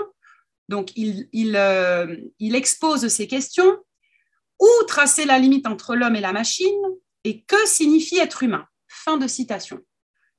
donc, 0.69 0.91
euh, 0.97 2.15
il, 2.39 2.55
expose 2.55 3.07
ces 3.07 3.27
questions. 3.27 3.77
Où 4.59 4.67
tracer 4.87 5.25
la 5.25 5.39
limite 5.39 5.67
entre 5.67 5.95
l'homme 5.95 6.15
et 6.15 6.21
la 6.21 6.31
machine? 6.31 6.79
Et 7.23 7.41
que 7.41 7.67
signifie 7.67 8.19
être 8.19 8.43
humain? 8.43 8.65
Fin 8.87 9.17
de 9.17 9.27
citation. 9.27 9.79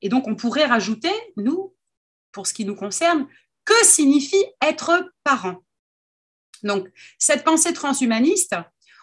Et 0.03 0.09
donc, 0.09 0.27
on 0.27 0.35
pourrait 0.35 0.67
rajouter, 0.67 1.13
nous, 1.37 1.75
pour 2.33 2.47
ce 2.47 2.55
qui 2.55 2.65
nous 2.65 2.75
concerne, 2.75 3.27
que 3.65 3.85
signifie 3.85 4.45
être 4.63 5.13
parent 5.25 5.63
Donc, 6.63 6.89
cette 7.19 7.45
pensée 7.45 7.73
transhumaniste, 7.73 8.57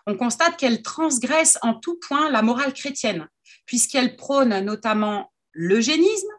on 0.05 0.15
constate 0.15 0.57
qu'elle 0.57 0.81
transgresse 0.81 1.57
en 1.61 1.73
tout 1.73 1.99
point 1.99 2.31
la 2.31 2.41
morale 2.41 2.73
chrétienne, 2.73 3.27
puisqu'elle 3.65 4.15
prône 4.15 4.59
notamment 4.61 5.33
l'eugénisme, 5.53 6.29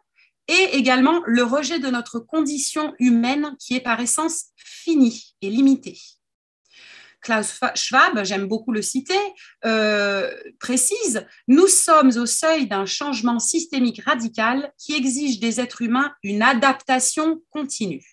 et 0.49 0.75
également 0.75 1.21
le 1.27 1.43
rejet 1.43 1.79
de 1.79 1.89
notre 1.89 2.19
condition 2.19 2.95
humaine 2.97 3.55
qui 3.59 3.75
est 3.75 3.81
par 3.81 3.99
essence 3.99 4.45
finie 4.57 5.35
et 5.43 5.49
limitée. 5.49 5.99
Klaus 7.21 7.59
Schwab, 7.75 8.23
j'aime 8.23 8.47
beaucoup 8.47 8.71
le 8.71 8.81
citer, 8.81 9.19
euh, 9.65 10.31
précise, 10.59 11.25
nous 11.47 11.67
sommes 11.67 12.11
au 12.17 12.25
seuil 12.25 12.67
d'un 12.67 12.85
changement 12.85 13.39
systémique 13.39 14.01
radical 14.05 14.71
qui 14.77 14.95
exige 14.95 15.39
des 15.39 15.59
êtres 15.59 15.81
humains 15.81 16.13
une 16.23 16.41
adaptation 16.41 17.41
continue. 17.49 18.03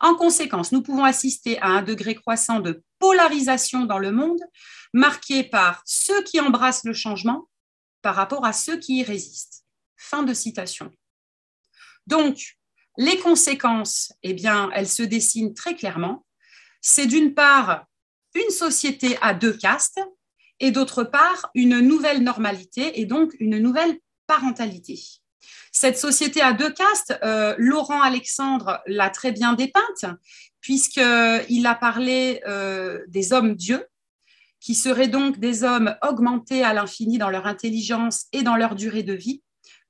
En 0.00 0.14
conséquence, 0.14 0.72
nous 0.72 0.82
pouvons 0.82 1.04
assister 1.04 1.58
à 1.60 1.68
un 1.68 1.82
degré 1.82 2.14
croissant 2.14 2.60
de 2.60 2.82
polarisation 2.98 3.84
dans 3.84 3.98
le 3.98 4.12
monde, 4.12 4.40
marqué 4.92 5.44
par 5.44 5.82
ceux 5.86 6.22
qui 6.22 6.40
embrassent 6.40 6.84
le 6.84 6.94
changement 6.94 7.48
par 8.02 8.14
rapport 8.14 8.44
à 8.44 8.52
ceux 8.52 8.78
qui 8.78 8.98
y 8.98 9.02
résistent. 9.02 9.64
Fin 9.96 10.22
de 10.22 10.34
citation. 10.34 10.90
Donc, 12.06 12.56
les 12.98 13.18
conséquences, 13.18 14.12
eh 14.22 14.34
bien, 14.34 14.70
elles 14.74 14.88
se 14.88 15.02
dessinent 15.02 15.54
très 15.54 15.74
clairement. 15.74 16.26
C'est 16.80 17.06
d'une 17.06 17.34
part 17.34 17.86
une 18.34 18.50
société 18.50 19.16
à 19.20 19.34
deux 19.34 19.52
castes 19.52 20.00
et 20.60 20.70
d'autre 20.70 21.04
part 21.04 21.50
une 21.54 21.80
nouvelle 21.80 22.22
normalité 22.22 23.00
et 23.00 23.06
donc 23.06 23.32
une 23.38 23.58
nouvelle 23.58 23.98
parentalité. 24.26 25.00
Cette 25.72 25.98
société 25.98 26.40
à 26.40 26.52
deux 26.52 26.70
castes, 26.70 27.18
euh, 27.24 27.54
Laurent 27.58 28.00
Alexandre 28.00 28.80
l'a 28.86 29.10
très 29.10 29.32
bien 29.32 29.54
dépeinte, 29.54 30.06
puisqu'il 30.60 31.66
a 31.66 31.74
parlé 31.74 32.40
euh, 32.46 33.00
des 33.08 33.32
hommes-dieux, 33.32 33.84
qui 34.60 34.74
seraient 34.74 35.08
donc 35.08 35.38
des 35.40 35.62
hommes 35.62 35.94
augmentés 36.02 36.62
à 36.62 36.72
l'infini 36.72 37.18
dans 37.18 37.28
leur 37.28 37.46
intelligence 37.46 38.26
et 38.32 38.42
dans 38.42 38.56
leur 38.56 38.76
durée 38.76 39.02
de 39.02 39.12
vie 39.12 39.42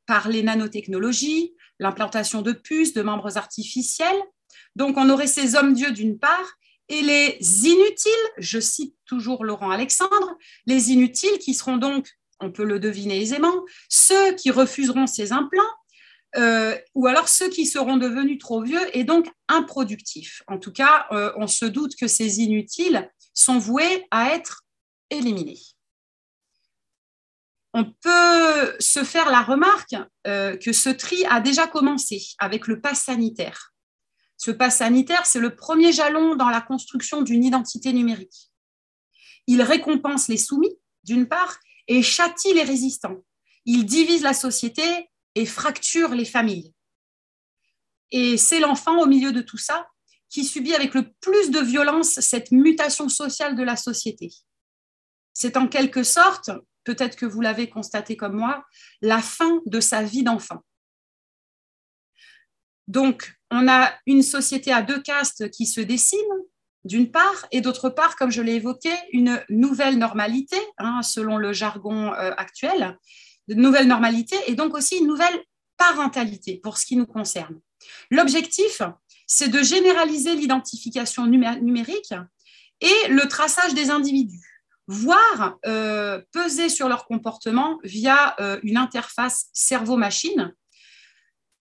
par 0.07 0.29
les 0.29 0.43
nanotechnologies, 0.43 1.55
l'implantation 1.79 2.43
de 2.43 2.53
puces, 2.53 2.95
de 2.95 3.03
membres 3.03 3.37
artificiels. 3.37 4.21
Donc, 4.75 4.97
on 4.97 5.11
aurait 5.11 5.29
ces 5.29 5.55
hommes-dieux 5.55 5.93
d'une 5.93 6.19
part 6.19 6.57
et 6.89 7.03
les 7.03 7.39
inutiles, 7.67 8.13
je 8.39 8.61
cite 8.61 8.95
toujours 9.07 9.45
Laurent 9.45 9.71
Alexandre, 9.71 10.37
les 10.67 10.91
inutiles 10.91 11.39
qui 11.39 11.55
seront 11.55 11.77
donc, 11.77 12.09
on 12.41 12.51
peut 12.53 12.65
le 12.65 12.79
deviner 12.79 13.21
aisément, 13.21 13.65
ceux 13.89 14.35
qui 14.35 14.51
refuseront 14.51 15.07
ces 15.07 15.33
implants, 15.33 15.63
euh, 16.37 16.77
ou 16.95 17.07
alors 17.07 17.29
ceux 17.29 17.49
qui 17.49 17.65
seront 17.65 17.97
devenus 17.97 18.39
trop 18.39 18.63
vieux 18.63 18.97
et 18.97 19.05
donc 19.05 19.27
improductifs. 19.49 20.43
En 20.49 20.59
tout 20.59 20.73
cas, 20.73 21.07
euh, 21.13 21.33
on 21.37 21.47
se 21.47 21.65
doute 21.65 21.95
que 21.97 22.09
ces 22.09 22.41
inutiles 22.41 23.11
sont 23.33 23.59
voués 23.59 24.07
à 24.11 24.35
être 24.35 24.65
éliminés 25.11 25.61
on 27.75 27.85
peut 27.85 28.77
se 28.79 29.03
faire 29.03 29.31
la 29.31 29.43
remarque 29.43 29.97
euh, 30.29 30.57
que 30.57 30.73
ce 30.73 30.89
tri 30.89 31.25
a 31.29 31.41
déjà 31.41 31.67
commencé 31.67 32.25
avec 32.39 32.69
le 32.69 32.81
pass 32.81 33.03
sanitaire. 33.03 33.74
Ce 34.37 34.51
pass 34.51 34.79
sanitaire, 34.79 35.27
c'est 35.27 35.41
le 35.41 35.55
premier 35.55 35.93
jalon 35.93 36.35
dans 36.37 36.51
la 36.51 36.61
construction 36.61 37.23
d'une 37.23 37.45
identité 37.45 37.93
numérique. 37.93 38.51
Il 39.47 39.63
récompense 39.63 40.29
les 40.29 40.37
soumis, 40.37 40.77
d'une 41.05 41.29
part, 41.29 41.59
et 41.89 42.03
châtie 42.03 42.55
les 42.55 42.63
résistants. 42.63 43.23
Il 43.65 43.87
divise 43.87 44.23
la 44.23 44.35
société 44.35 45.11
et 45.35 45.47
fracture 45.47 46.15
les 46.15 46.25
familles. 46.25 46.73
Et 48.11 48.37
c'est 48.37 48.61
l'enfant 48.61 49.01
au 49.01 49.07
milieu 49.07 49.33
de 49.33 49.41
tout 49.41 49.59
ça 49.59 49.89
qui 50.29 50.45
subit 50.45 50.75
avec 50.75 50.95
le 50.95 51.13
plus 51.21 51.51
de 51.51 51.61
violence 51.61 52.21
cette 52.21 52.51
mutation 52.51 53.09
sociale 53.09 53.57
de 53.57 53.63
la 53.63 53.77
société. 53.77 54.31
C'est 55.33 55.57
en 55.57 55.69
quelque 55.69 56.03
sorte 56.03 56.51
peut-être 56.85 57.17
que 57.17 57.27
vous 57.27 57.41
l'avez 57.41 57.69
constaté 57.69 58.17
comme 58.17 58.37
moi, 58.37 58.65
la 59.01 59.21
fin 59.21 59.61
de 59.67 59.81
sa 59.81 60.03
vie 60.03 60.23
d'enfant. 60.23 60.63
Donc, 62.87 63.35
on 63.55 63.69
a 63.69 63.93
une 64.07 64.23
société 64.23 64.73
à 64.73 64.83
deux 64.83 65.01
castes 65.01 65.51
qui 65.51 65.67
se 65.67 65.81
dessine, 65.81 66.19
d'une 66.85 67.11
part, 67.11 67.47
et 67.51 67.61
d'autre 67.61 67.89
part, 67.89 68.17
comme 68.17 68.31
je 68.31 68.43
l'ai 68.43 68.55
évoqué, 68.55 68.91
une 69.13 69.43
nouvelle 69.49 69.99
normalité, 69.99 70.59
hein, 70.79 71.03
selon 71.03 71.39
le 71.39 71.53
jargon 71.53 72.13
euh, 72.13 72.33
actuel, 72.37 72.99
de 73.49 73.55
nouvelle 73.55 73.89
normalité, 73.89 74.37
et 74.47 74.55
donc 74.55 74.75
aussi 74.75 74.99
une 74.99 75.07
nouvelle 75.07 75.43
parentalité 75.77 76.61
pour 76.63 76.79
ce 76.79 76.87
qui 76.87 76.97
nous 76.97 77.07
concerne. 77.07 77.59
L'objectif, 78.11 78.83
c'est 79.27 79.49
de 79.49 79.63
généraliser 79.63 80.35
l'identification 80.37 81.27
numérique 81.27 82.15
et 82.81 83.09
le 83.09 83.27
traçage 83.29 83.75
des 83.75 83.91
individus 83.91 84.51
voire 84.87 85.57
euh, 85.65 86.21
peser 86.31 86.69
sur 86.69 86.91
leur 86.91 87.07
comportement 87.07 87.79
via 87.85 88.39
euh, 88.39 88.61
une 88.63 88.77
interface 88.77 89.47
cerveau-machine. 89.55 90.55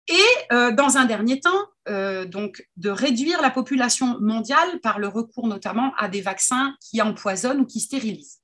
Et 0.07 0.73
dans 0.73 0.97
un 0.97 1.05
dernier 1.05 1.39
temps, 1.39 1.69
donc 1.87 2.67
de 2.77 2.91
réduire 2.91 3.41
la 3.43 3.51
population 3.51 4.19
mondiale 4.21 4.81
par 4.81 4.99
le 4.99 5.09
recours 5.09 5.49
notamment 5.49 5.93
à 5.97 6.09
des 6.09 6.21
vaccins 6.21 6.77
qui 6.81 7.01
empoisonnent 7.01 7.61
ou 7.61 7.67
qui 7.67 7.81
stérilisent. 7.81 8.41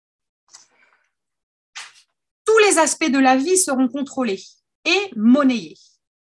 Tous 2.44 2.58
les 2.58 2.78
aspects 2.78 3.10
de 3.10 3.18
la 3.18 3.36
vie 3.36 3.58
seront 3.58 3.88
contrôlés 3.88 4.42
et 4.84 5.10
monnayés. 5.16 5.76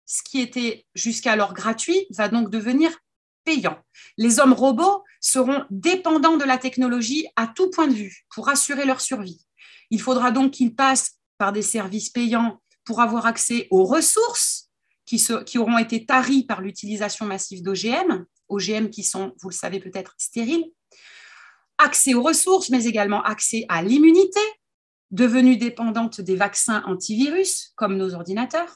Ce 0.05 0.23
qui 0.23 0.41
était 0.41 0.85
jusqu'alors 0.95 1.53
gratuit 1.53 2.07
va 2.11 2.27
donc 2.27 2.49
devenir 2.49 2.91
payant. 3.43 3.77
Les 4.17 4.39
hommes 4.39 4.53
robots 4.53 5.03
seront 5.21 5.65
dépendants 5.69 6.37
de 6.37 6.43
la 6.43 6.57
technologie 6.57 7.27
à 7.35 7.47
tout 7.47 7.69
point 7.69 7.87
de 7.87 7.93
vue 7.93 8.25
pour 8.33 8.49
assurer 8.49 8.85
leur 8.85 8.99
survie. 8.99 9.45
Il 9.89 10.01
faudra 10.01 10.31
donc 10.31 10.51
qu'ils 10.51 10.75
passent 10.75 11.17
par 11.37 11.53
des 11.53 11.61
services 11.61 12.09
payants 12.09 12.61
pour 12.83 12.99
avoir 12.99 13.25
accès 13.25 13.67
aux 13.69 13.85
ressources 13.85 14.66
qui, 15.07 15.57
auront 15.57 15.77
été 15.77 16.05
taries 16.05 16.43
par 16.43 16.61
l'utilisation 16.61 17.25
massive 17.25 17.63
d'OGM, 17.63 18.25
OGM 18.49 18.89
qui 18.89 19.03
sont, 19.03 19.33
vous 19.41 19.49
le 19.49 19.55
savez 19.55 19.79
peut-être, 19.79 20.13
stériles, 20.17 20.65
accès 21.77 22.13
aux 22.13 22.21
ressources, 22.21 22.69
mais 22.69 22.85
également 22.85 23.23
accès 23.23 23.65
à 23.69 23.81
l'immunité, 23.81 24.41
devenue 25.11 25.55
dépendante 25.55 26.19
des 26.19 26.35
vaccins 26.35 26.83
antivirus, 26.85 27.71
comme 27.75 27.95
nos 27.95 28.13
ordinateurs. 28.13 28.75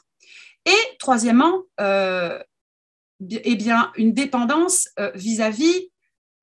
Et 0.64 0.96
troisièmement, 0.98 1.64
euh, 1.80 2.42
eh 3.30 3.56
bien, 3.56 3.92
une 3.96 4.14
dépendance 4.14 4.88
euh, 4.98 5.10
vis-à-vis 5.14 5.90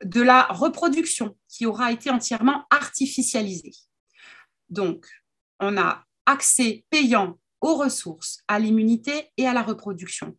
de 0.03 0.21
la 0.21 0.43
reproduction 0.43 1.35
qui 1.47 1.65
aura 1.65 1.91
été 1.91 2.11
entièrement 2.11 2.65
artificialisée. 2.69 3.73
Donc, 4.69 5.07
on 5.59 5.77
a 5.77 6.05
accès 6.27 6.85
payant 6.91 7.39
aux 7.61 7.75
ressources, 7.75 8.39
à 8.47 8.59
l'immunité 8.59 9.31
et 9.37 9.47
à 9.47 9.53
la 9.53 9.61
reproduction. 9.61 10.35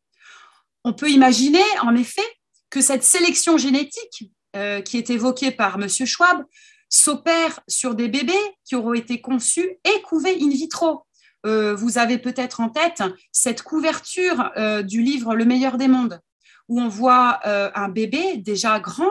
On 0.85 0.93
peut 0.93 1.11
imaginer, 1.11 1.63
en 1.83 1.95
effet, 1.95 2.27
que 2.71 2.81
cette 2.81 3.05
sélection 3.05 3.59
génétique 3.59 4.31
euh, 4.57 4.81
qui 4.81 4.97
est 4.97 5.11
évoquée 5.11 5.51
par 5.51 5.81
M. 5.81 5.89
Schwab 5.89 6.45
s'opère 6.89 7.61
sur 7.69 7.95
des 7.95 8.09
bébés 8.09 8.33
qui 8.65 8.75
auront 8.75 8.95
été 8.95 9.21
conçus 9.21 9.79
et 9.85 10.03
couvés 10.03 10.39
in 10.41 10.49
vitro. 10.49 11.05
Euh, 11.47 11.75
vous 11.75 11.99
avez 11.99 12.19
peut-être 12.19 12.61
en 12.61 12.69
tête 12.69 13.03
cette 13.33 13.63
couverture 13.63 14.51
euh, 14.57 14.83
du 14.83 15.03
livre 15.03 15.35
Le 15.35 15.45
meilleur 15.45 15.77
des 15.77 15.89
mondes, 15.89 16.21
où 16.69 16.81
on 16.81 16.89
voit 16.89 17.41
un 17.45 17.89
bébé 17.89 18.37
déjà 18.39 18.79
grand 18.81 19.11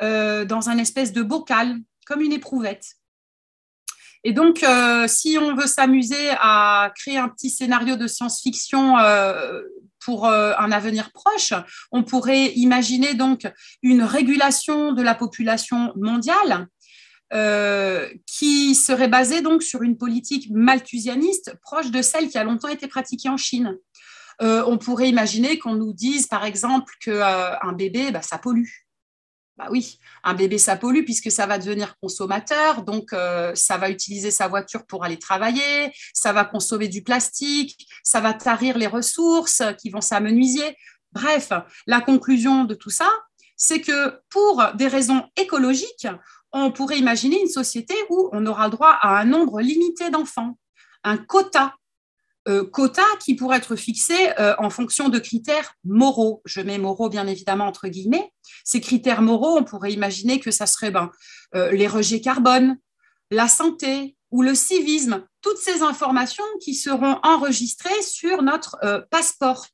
dans 0.00 0.68
un 0.68 0.78
espèce 0.78 1.12
de 1.12 1.22
bocal, 1.22 1.76
comme 2.06 2.20
une 2.20 2.32
éprouvette. 2.32 2.96
Et 4.24 4.32
donc, 4.32 4.62
euh, 4.62 5.06
si 5.06 5.36
on 5.38 5.54
veut 5.54 5.66
s'amuser 5.66 6.30
à 6.40 6.90
créer 6.96 7.18
un 7.18 7.28
petit 7.28 7.50
scénario 7.50 7.96
de 7.96 8.06
science-fiction 8.06 8.98
euh, 8.98 9.60
pour 10.02 10.26
euh, 10.26 10.54
un 10.58 10.72
avenir 10.72 11.12
proche, 11.12 11.52
on 11.92 12.02
pourrait 12.02 12.46
imaginer 12.56 13.12
donc 13.12 13.46
une 13.82 14.02
régulation 14.02 14.92
de 14.92 15.02
la 15.02 15.14
population 15.14 15.92
mondiale 15.96 16.66
qui 18.26 18.76
serait 18.76 19.08
basée 19.08 19.40
donc 19.40 19.64
sur 19.64 19.82
une 19.82 19.98
politique 19.98 20.50
malthusianiste 20.52 21.56
proche 21.62 21.90
de 21.90 22.00
celle 22.00 22.28
qui 22.28 22.38
a 22.38 22.44
longtemps 22.44 22.68
été 22.68 22.86
pratiquée 22.86 23.28
en 23.28 23.36
Chine. 23.36 23.76
on 24.40 24.78
pourrait 24.78 25.08
imaginer 25.08 25.58
qu'on 25.58 25.74
nous 25.74 25.92
dise, 25.92 26.28
par 26.28 26.44
exemple, 26.44 26.92
qu'un 27.00 27.72
bébé, 27.72 28.12
bah, 28.12 28.22
ça 28.22 28.38
pollue. 28.38 28.83
Bah 29.56 29.68
oui, 29.70 30.00
un 30.24 30.34
bébé, 30.34 30.58
ça 30.58 30.74
pollue 30.74 31.04
puisque 31.04 31.30
ça 31.30 31.46
va 31.46 31.58
devenir 31.58 31.96
consommateur, 32.00 32.82
donc 32.82 33.12
euh, 33.12 33.54
ça 33.54 33.78
va 33.78 33.88
utiliser 33.88 34.32
sa 34.32 34.48
voiture 34.48 34.84
pour 34.84 35.04
aller 35.04 35.18
travailler, 35.18 35.92
ça 36.12 36.32
va 36.32 36.44
consommer 36.44 36.88
du 36.88 37.04
plastique, 37.04 37.86
ça 38.02 38.20
va 38.20 38.34
tarir 38.34 38.76
les 38.76 38.88
ressources 38.88 39.62
qui 39.80 39.90
vont 39.90 40.00
s'amenuiser. 40.00 40.76
Bref, 41.12 41.52
la 41.86 42.00
conclusion 42.00 42.64
de 42.64 42.74
tout 42.74 42.90
ça, 42.90 43.08
c'est 43.56 43.80
que 43.80 44.20
pour 44.28 44.64
des 44.74 44.88
raisons 44.88 45.22
écologiques, 45.36 46.08
on 46.52 46.72
pourrait 46.72 46.98
imaginer 46.98 47.40
une 47.40 47.48
société 47.48 47.94
où 48.10 48.30
on 48.32 48.46
aura 48.46 48.68
droit 48.70 48.98
à 49.00 49.20
un 49.20 49.24
nombre 49.24 49.60
limité 49.60 50.10
d'enfants, 50.10 50.58
un 51.04 51.16
quota 51.16 51.76
euh, 52.46 52.62
quota 52.62 53.06
qui 53.20 53.36
pourrait 53.36 53.56
être 53.56 53.74
fixé 53.74 54.14
euh, 54.38 54.54
en 54.58 54.68
fonction 54.68 55.08
de 55.08 55.18
critères 55.18 55.76
moraux. 55.82 56.42
Je 56.44 56.60
mets 56.60 56.76
moraux 56.76 57.08
bien 57.08 57.26
évidemment 57.26 57.66
entre 57.66 57.88
guillemets. 57.88 58.32
Ces 58.64 58.82
critères 58.82 59.22
moraux, 59.22 59.56
on 59.58 59.64
pourrait 59.64 59.92
imaginer 59.92 60.40
que 60.40 60.50
ça 60.50 60.66
serait 60.66 60.90
ben, 60.90 61.10
euh, 61.54 61.72
les 61.72 61.86
rejets 61.86 62.20
carbone, 62.20 62.76
la 63.30 63.48
santé 63.48 64.16
ou 64.30 64.42
le 64.42 64.54
civisme, 64.54 65.24
toutes 65.40 65.56
ces 65.56 65.80
informations 65.80 66.44
qui 66.60 66.74
seront 66.74 67.18
enregistrées 67.22 68.02
sur 68.02 68.42
notre 68.42 68.76
passeport, 69.10 69.66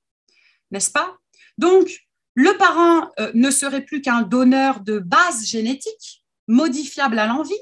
n'est-ce 0.70 0.90
pas? 0.90 1.16
Donc, 1.56 2.06
le 2.34 2.56
parent 2.58 3.10
ne 3.32 3.50
serait 3.50 3.84
plus 3.84 4.02
qu'un 4.02 4.20
donneur 4.20 4.80
de 4.80 4.98
base 4.98 5.46
génétique 5.46 6.24
modifiable 6.46 7.18
à 7.18 7.26
l'envie. 7.26 7.54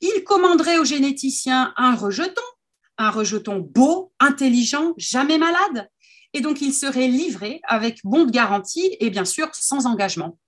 Il 0.00 0.24
commanderait 0.24 0.78
au 0.78 0.84
généticien 0.84 1.72
un 1.76 1.94
rejeton 1.94 2.42
un 2.98 3.10
rejeton 3.10 3.58
beau, 3.58 4.12
intelligent, 4.20 4.94
jamais 4.96 5.38
malade. 5.38 5.88
Et 6.32 6.40
donc, 6.40 6.60
il 6.60 6.72
serait 6.72 7.08
livré 7.08 7.60
avec 7.64 8.00
bon 8.04 8.24
de 8.24 8.30
garantie 8.30 8.96
et 9.00 9.10
bien 9.10 9.24
sûr 9.24 9.48
sans 9.54 9.86
engagement. 9.86 10.38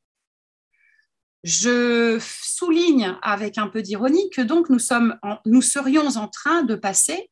Je 1.44 2.18
souligne 2.20 3.16
avec 3.22 3.56
un 3.56 3.68
peu 3.68 3.80
d'ironie 3.82 4.30
que 4.30 4.42
donc 4.42 4.68
nous, 4.68 4.80
sommes 4.80 5.16
nous 5.44 5.62
serions 5.62 6.16
en 6.16 6.26
train 6.26 6.64
de 6.64 6.74
passer 6.74 7.30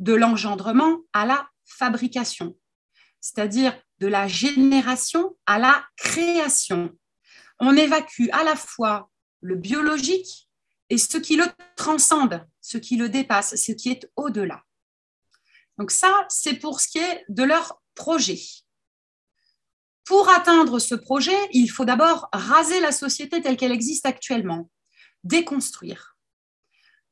de 0.00 0.12
l'engendrement 0.12 0.98
à 1.14 1.24
la 1.24 1.48
fabrication, 1.64 2.56
c'est-à-dire 3.20 3.74
de 4.00 4.06
la 4.06 4.28
génération 4.28 5.34
à 5.46 5.58
la 5.58 5.82
création. 5.96 6.90
On 7.58 7.74
évacue 7.74 8.26
à 8.32 8.44
la 8.44 8.56
fois 8.56 9.08
le 9.40 9.54
biologique 9.54 10.43
et 10.94 10.98
ce 10.98 11.18
qui 11.18 11.34
le 11.34 11.46
transcende, 11.74 12.46
ce 12.60 12.78
qui 12.78 12.96
le 12.96 13.08
dépasse, 13.08 13.56
ce 13.56 13.72
qui 13.72 13.90
est 13.90 14.08
au-delà. 14.14 14.62
Donc 15.76 15.90
ça, 15.90 16.24
c'est 16.28 16.54
pour 16.54 16.80
ce 16.80 16.86
qui 16.86 16.98
est 16.98 17.24
de 17.28 17.42
leur 17.42 17.82
projet. 17.96 18.38
Pour 20.04 20.28
atteindre 20.28 20.78
ce 20.78 20.94
projet, 20.94 21.36
il 21.52 21.66
faut 21.66 21.84
d'abord 21.84 22.28
raser 22.32 22.78
la 22.78 22.92
société 22.92 23.42
telle 23.42 23.56
qu'elle 23.56 23.72
existe 23.72 24.06
actuellement, 24.06 24.70
déconstruire. 25.24 26.16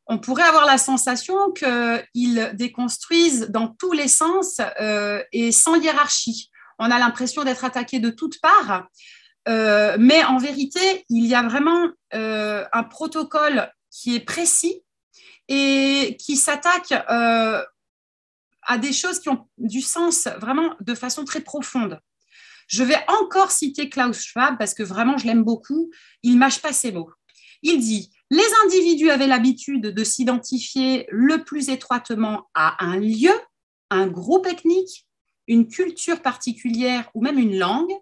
On 0.06 0.20
pourrait 0.20 0.44
avoir 0.44 0.64
la 0.64 0.78
sensation 0.78 1.50
qu'ils 1.50 2.52
déconstruisent 2.54 3.48
dans 3.50 3.66
tous 3.66 3.92
les 3.92 4.08
sens 4.08 4.60
euh, 4.80 5.24
et 5.32 5.50
sans 5.50 5.74
hiérarchie. 5.74 6.50
On 6.78 6.88
a 6.88 7.00
l'impression 7.00 7.42
d'être 7.42 7.64
attaqué 7.64 7.98
de 7.98 8.10
toutes 8.10 8.40
parts, 8.40 8.86
euh, 9.48 9.96
mais 9.98 10.22
en 10.24 10.38
vérité, 10.38 11.04
il 11.08 11.26
y 11.26 11.34
a 11.34 11.42
vraiment 11.42 11.88
euh, 12.14 12.64
un 12.72 12.84
protocole 12.84 13.70
qui 13.90 14.14
est 14.14 14.20
précis 14.20 14.82
et 15.48 16.16
qui 16.20 16.36
s'attaque 16.36 16.92
euh, 16.92 17.62
à 18.62 18.78
des 18.78 18.92
choses 18.92 19.18
qui 19.18 19.28
ont 19.28 19.48
du 19.58 19.80
sens 19.80 20.28
vraiment 20.38 20.74
de 20.80 20.94
façon 20.94 21.24
très 21.24 21.40
profonde. 21.40 22.00
Je 22.68 22.84
vais 22.84 22.98
encore 23.08 23.50
citer 23.50 23.88
Klaus 23.88 24.20
Schwab 24.20 24.56
parce 24.58 24.74
que 24.74 24.82
vraiment 24.82 25.18
je 25.18 25.26
l'aime 25.26 25.42
beaucoup. 25.42 25.90
Il 26.22 26.38
mâche 26.38 26.62
pas 26.62 26.72
ses 26.72 26.92
mots. 26.92 27.10
Il 27.62 27.80
dit 27.80 28.10
les 28.30 28.48
individus 28.64 29.10
avaient 29.10 29.26
l'habitude 29.26 29.82
de 29.82 30.04
s'identifier 30.04 31.06
le 31.10 31.44
plus 31.44 31.68
étroitement 31.68 32.48
à 32.54 32.82
un 32.82 32.98
lieu, 32.98 33.34
un 33.90 34.06
groupe 34.06 34.46
ethnique, 34.46 35.06
une 35.48 35.68
culture 35.68 36.22
particulière 36.22 37.10
ou 37.12 37.22
même 37.22 37.38
une 37.38 37.58
langue. 37.58 37.92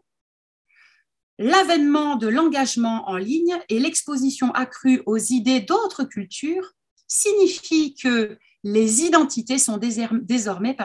L'avènement 1.43 2.17
de 2.17 2.29
l'engagement 2.29 3.09
en 3.09 3.17
ligne 3.17 3.57
et 3.71 3.81
l'exposition 3.81 4.53
accrue 4.53 5.03
aux 5.07 5.17
idées 5.17 5.61
d'autres 5.61 6.05
cultures 6.05 6.73
signifie 7.09 7.95
que 7.95 8.37
les 8.63 9.05
identités 9.05 9.57
sont 9.57 9.79
désormais 9.79 10.77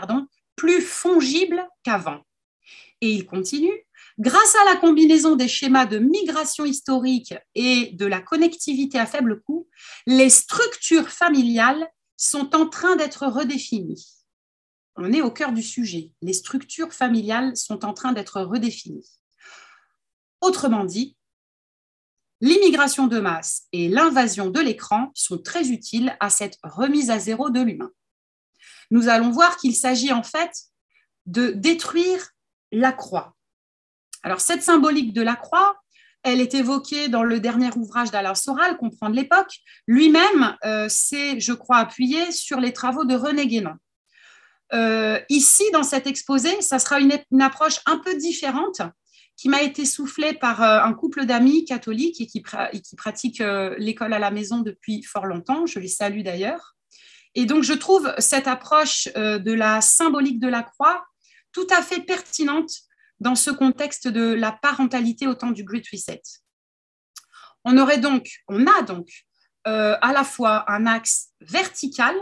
plus 0.56 0.80
fongibles 0.80 1.68
qu'avant. 1.84 2.22
Et 3.02 3.12
il 3.12 3.26
continue, 3.26 3.86
grâce 4.18 4.56
à 4.56 4.64
la 4.64 4.78
combinaison 4.78 5.36
des 5.36 5.50
schémas 5.50 5.88
de 5.88 5.98
migration 5.98 6.64
historique 6.64 7.34
et 7.54 7.92
de 7.92 8.06
la 8.06 8.22
connectivité 8.22 8.98
à 8.98 9.06
faible 9.06 9.42
coût, 9.42 9.68
les 10.08 10.30
structures 10.30 11.10
familiales 11.10 11.86
sont 12.16 12.56
en 12.56 12.70
train 12.70 12.96
d'être 12.96 13.28
redéfinies. 13.28 14.08
On 14.96 15.12
est 15.12 15.22
au 15.22 15.32
cœur 15.32 15.52
du 15.52 15.62
sujet. 15.62 16.14
Les 16.22 16.32
structures 16.32 16.94
familiales 16.94 17.58
sont 17.58 17.84
en 17.84 17.92
train 17.92 18.14
d'être 18.14 18.40
redéfinies. 18.40 19.20
Autrement 20.46 20.84
dit, 20.84 21.18
L'immigration 22.40 23.08
de 23.08 23.20
masse 23.20 23.64
et 23.72 23.88
l'invasion 23.88 24.52
de 24.52 24.60
l'écran 24.60 25.10
sont 25.16 25.40
très 25.40 25.70
utiles 25.70 26.16
à 26.20 26.30
cette 26.30 26.60
remise 26.62 27.10
à 27.10 27.18
zéro 27.18 27.50
de 27.50 27.62
l'humain. 27.62 27.90
Nous 28.92 29.08
allons 29.08 29.32
voir 29.32 29.58
qu'il 29.58 29.76
s'agit 29.76 30.14
en 30.14 30.22
fait 30.22 30.52
de 31.26 31.48
détruire 31.50 32.30
la 32.72 32.92
croix. 32.92 33.34
Alors 34.22 34.40
cette 34.40 34.62
symbolique 34.62 35.14
de 35.14 35.24
la 35.24 35.36
croix, 35.36 35.78
elle 36.22 36.42
est 36.42 36.54
évoquée 36.54 37.08
dans 37.08 37.24
le 37.24 37.40
dernier 37.40 37.76
ouvrage 37.76 38.12
d'Alain 38.12 38.36
Soral, 38.36 38.78
Comprendre 38.78 39.16
l'époque. 39.16 39.56
Lui-même 39.88 40.56
euh, 40.66 40.88
s'est, 40.90 41.40
je 41.40 41.54
crois, 41.54 41.78
appuyé 41.78 42.32
sur 42.32 42.60
les 42.60 42.74
travaux 42.74 43.06
de 43.06 43.16
René 43.16 43.48
Guénon. 43.48 43.76
Euh, 44.74 45.20
ici, 45.30 45.64
dans 45.74 45.84
cet 45.84 46.06
exposé, 46.06 46.62
ça 46.62 46.78
sera 46.78 47.00
une 47.00 47.42
approche 47.42 47.80
un 47.88 47.98
peu 47.98 48.16
différente 48.18 48.82
qui 49.38 49.50
m'a 49.50 49.62
été 49.62 49.86
soufflé 49.86 50.34
par 50.34 50.62
euh, 50.62 50.80
un 50.82 50.94
couple 50.94 51.26
d'amis 51.26 51.66
catholiques 51.66 52.22
et 52.22 52.28
qui, 52.28 52.42
qui 52.42 52.96
pratiquent 52.96 53.42
euh, 53.42 53.76
l'école 53.78 54.14
à 54.14 54.20
la 54.20 54.32
maison 54.32 54.60
depuis 54.60 55.04
fort 55.04 55.26
longtemps. 55.26 55.66
Je 55.66 55.80
les 55.80 55.88
salue 55.88 56.22
d'ailleurs. 56.22 56.76
Et 57.34 57.46
donc, 57.46 57.64
je 57.64 57.74
trouve 57.74 58.14
cette 58.18 58.48
approche 58.48 59.10
euh, 59.18 59.40
de 59.40 59.52
la 59.52 59.82
symbolique 59.82 60.40
de 60.40 60.48
la 60.48 60.64
croix 60.64 61.06
tout 61.52 61.68
à 61.70 61.82
fait 61.82 62.02
pertinente 62.02 62.72
dans 63.20 63.36
ce 63.36 63.50
contexte 63.50 64.08
de 64.08 64.34
la 64.34 64.52
parentalité 64.52 65.28
au 65.28 65.36
temps 65.36 65.52
du 65.52 65.64
Great 65.64 65.86
Reset. 65.92 66.22
On 67.66 67.78
aurait 67.78 67.98
donc, 67.98 68.30
on 68.48 68.68
a 68.68 68.82
donc 68.84 69.10
à 69.68 70.14
la 70.14 70.24
fois 70.24 70.72
un 70.72 70.86
axe 70.86 71.30
vertical 71.42 72.14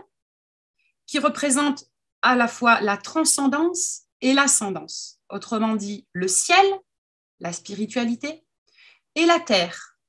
qui 1.08 1.19
représente 1.19 1.84
à 2.21 2.38
la 2.38 2.47
fois 2.47 2.80
la 2.80 2.95
transcendance 2.95 4.04
et 4.21 4.34
l'ascendance. 4.34 5.19
Autrement 5.30 5.76
dit, 5.76 6.08
le 6.13 6.30
ciel, 6.30 6.65
la 7.44 7.52
spiritualité, 7.52 8.46
et 9.16 9.26
la 9.26 9.40
terre. 9.40 10.00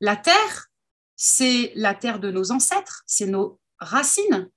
La 0.00 0.16
terre, 0.16 0.68
c'est 1.16 1.72
la 1.74 1.94
terre 1.94 2.20
de 2.20 2.30
nos 2.30 2.52
ancêtres, 2.52 3.02
c'est 3.04 3.26
nos 3.26 3.60
racines. 3.78 4.48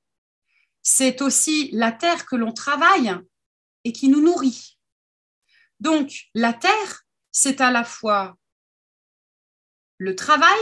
C'est 0.83 1.21
aussi 1.23 1.71
la 1.71 1.91
terre 1.91 2.27
que 2.27 2.35
l'on 2.35 2.53
travaille 2.53 3.11
et 3.83 3.91
qui 3.91 4.07
nous 4.07 4.21
nourrit. 4.21 4.77
Donc, 5.79 6.29
la 6.35 6.53
terre, 6.53 7.03
c'est 7.31 7.59
à 7.59 7.71
la 7.71 7.83
fois 7.83 8.37
le 9.97 10.15
travail, 10.15 10.59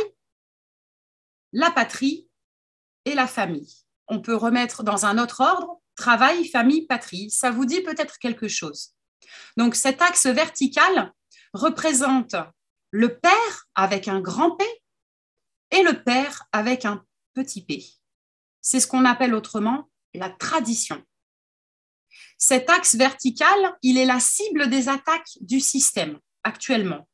la 1.52 1.72
patrie 1.72 2.30
et 3.04 3.16
la 3.16 3.28
famille. 3.28 3.84
On 4.08 4.22
peut 4.22 4.36
remettre 4.36 4.84
dans 4.84 5.06
un 5.06 5.18
autre 5.18 5.42
ordre 5.42 5.82
travail, 5.96 6.48
famille, 6.48 6.88
patrie. 6.88 7.30
Ça 7.30 7.52
vous 7.52 7.66
dit 7.66 7.82
peut-être 7.82 8.18
quelque 8.18 8.48
chose. 8.48 8.96
Donc 9.58 9.76
cet 9.76 10.02
axe 10.02 10.26
vertical 10.26 11.14
représente 11.54 12.36
le 12.92 13.18
père 13.18 13.68
avec 13.76 14.08
un 14.08 14.22
grand 14.22 14.56
P 14.56 14.66
et 15.72 15.84
le 15.84 16.04
père 16.04 16.44
avec 16.52 16.86
un 16.86 17.04
petit 17.34 17.64
p. 17.64 17.84
C'est 18.62 18.80
ce 18.80 18.88
qu'on 18.88 19.06
appelle 19.06 19.34
autrement 19.34 19.90
la 20.14 20.30
tradition. 20.30 21.04
Cet 22.38 22.70
axe 22.70 22.96
vertical, 22.96 23.78
il 23.82 23.98
est 23.98 24.06
la 24.06 24.20
cible 24.20 24.70
des 24.70 24.90
attaques 24.90 25.38
du 25.42 25.60
système 25.60 26.20
actuellement. 26.44 27.08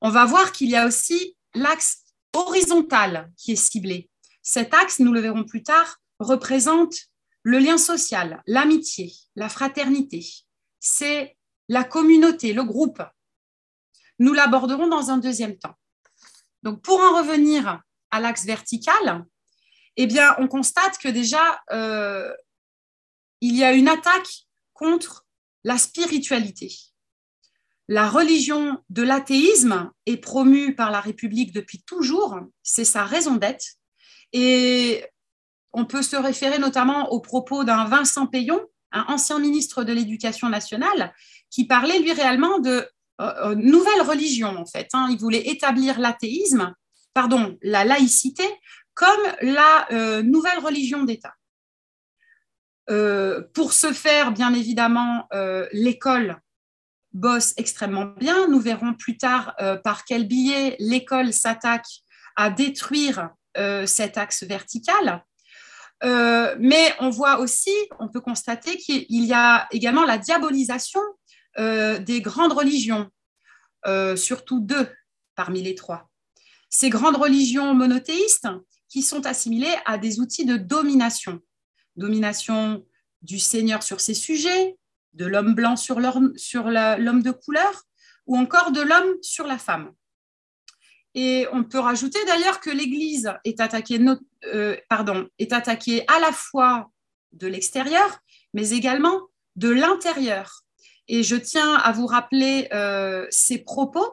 On 0.00 0.10
va 0.10 0.24
voir 0.24 0.52
qu'il 0.52 0.70
y 0.70 0.76
a 0.76 0.86
aussi 0.86 1.36
l'axe 1.54 2.04
horizontal 2.32 3.30
qui 3.36 3.52
est 3.52 3.56
ciblé. 3.56 4.10
Cet 4.42 4.74
axe, 4.74 4.98
nous 4.98 5.12
le 5.12 5.20
verrons 5.20 5.44
plus 5.44 5.62
tard, 5.62 5.98
représente 6.18 6.94
le 7.42 7.58
lien 7.58 7.78
social, 7.78 8.42
l'amitié, 8.46 9.12
la 9.36 9.48
fraternité. 9.48 10.26
C'est 10.78 11.36
la 11.68 11.84
communauté, 11.84 12.52
le 12.52 12.64
groupe. 12.64 13.02
Nous 14.18 14.32
l'aborderons 14.32 14.88
dans 14.88 15.10
un 15.10 15.18
deuxième 15.18 15.58
temps. 15.58 15.74
Donc, 16.62 16.82
pour 16.82 17.00
en 17.00 17.16
revenir 17.16 17.80
à 18.10 18.20
l'axe 18.20 18.44
vertical, 18.44 19.24
eh 19.96 20.06
bien, 20.06 20.34
on 20.38 20.48
constate 20.48 20.98
que 20.98 21.08
déjà, 21.08 21.62
euh, 21.72 22.32
il 23.40 23.56
y 23.56 23.64
a 23.64 23.72
une 23.72 23.88
attaque 23.88 24.46
contre 24.74 25.26
la 25.64 25.78
spiritualité. 25.78 26.74
La 27.88 28.08
religion 28.08 28.78
de 28.88 29.02
l'athéisme 29.02 29.90
est 30.06 30.16
promue 30.16 30.74
par 30.74 30.90
la 30.90 31.00
République 31.00 31.52
depuis 31.52 31.82
toujours, 31.82 32.38
c'est 32.62 32.84
sa 32.84 33.04
raison 33.04 33.36
d'être. 33.36 33.64
Et 34.32 35.04
on 35.72 35.84
peut 35.84 36.02
se 36.02 36.16
référer 36.16 36.58
notamment 36.58 37.10
aux 37.12 37.20
propos 37.20 37.64
d'un 37.64 37.84
Vincent 37.84 38.26
Payon, 38.26 38.60
un 38.92 39.04
ancien 39.08 39.38
ministre 39.38 39.84
de 39.84 39.92
l'Éducation 39.92 40.48
nationale, 40.48 41.14
qui 41.50 41.66
parlait 41.66 41.98
lui 41.98 42.12
réellement 42.12 42.58
de 42.58 42.88
euh, 43.20 43.50
euh, 43.50 43.54
nouvelle 43.54 44.02
religion 44.02 44.56
en 44.56 44.66
fait. 44.66 44.88
Hein. 44.94 45.08
Il 45.10 45.18
voulait 45.18 45.48
établir 45.48 46.00
l'athéisme, 46.00 46.74
pardon, 47.12 47.58
la 47.62 47.84
laïcité 47.84 48.44
comme 48.94 49.20
la 49.42 49.86
euh, 49.92 50.22
nouvelle 50.22 50.58
religion 50.58 51.04
d'État. 51.04 51.34
pour 53.54 53.72
ce 53.72 53.92
faire, 53.92 54.32
bien 54.32 54.52
évidemment, 54.52 55.28
l'école 55.72 56.40
bosse 57.12 57.54
extrêmement 57.56 58.06
bien. 58.06 58.48
Nous 58.48 58.58
verrons 58.58 58.94
plus 58.94 59.16
tard 59.16 59.54
par 59.84 60.04
quel 60.04 60.26
biais 60.26 60.74
l'école 60.80 61.32
s'attaque 61.32 61.86
à 62.34 62.50
détruire 62.50 63.30
cet 63.86 64.18
axe 64.18 64.42
vertical. 64.42 65.24
Euh, 66.02 66.56
mais 66.58 66.94
on 67.00 67.10
voit 67.10 67.40
aussi, 67.40 67.74
on 67.98 68.08
peut 68.08 68.20
constater 68.20 68.76
qu'il 68.76 69.04
y 69.08 69.32
a 69.32 69.68
également 69.70 70.04
la 70.04 70.18
diabolisation 70.18 71.00
des 71.58 72.22
grandes 72.22 72.52
religions, 72.52 73.10
surtout 74.16 74.60
deux 74.60 74.88
parmi 75.34 75.60
les 75.62 75.74
trois. 75.74 76.08
Ces 76.70 76.88
grandes 76.88 77.16
religions 77.16 77.74
monothéistes 77.74 78.48
qui 78.88 79.02
sont 79.02 79.26
assimilées 79.26 79.74
à 79.84 79.98
des 79.98 80.20
outils 80.20 80.44
de 80.44 80.56
domination. 80.56 81.40
Domination 81.96 82.84
du 83.22 83.38
Seigneur 83.38 83.82
sur 83.82 84.00
ses 84.00 84.14
sujets, 84.14 84.76
de 85.12 85.26
l'homme 85.26 85.54
blanc 85.54 85.76
sur 85.76 86.00
l'homme 86.00 86.32
de 86.36 87.30
couleur 87.30 87.82
ou 88.26 88.36
encore 88.36 88.70
de 88.70 88.80
l'homme 88.80 89.16
sur 89.22 89.46
la 89.46 89.58
femme. 89.58 89.92
Et 91.14 91.46
on 91.52 91.64
peut 91.64 91.78
rajouter 91.78 92.18
d'ailleurs 92.26 92.60
que 92.60 92.70
l'Église 92.70 93.32
est 93.44 93.60
attaquée, 93.60 94.00
euh, 94.44 94.76
est 95.38 95.52
attaquée 95.52 96.04
à 96.08 96.20
la 96.20 96.32
fois 96.32 96.90
de 97.32 97.46
l'extérieur, 97.46 98.20
mais 98.54 98.70
également 98.70 99.20
de 99.56 99.68
l'intérieur. 99.68 100.62
Et 101.08 101.22
je 101.22 101.36
tiens 101.36 101.74
à 101.74 101.92
vous 101.92 102.06
rappeler 102.06 102.68
euh, 102.72 103.26
ces 103.30 103.58
propos 103.58 104.06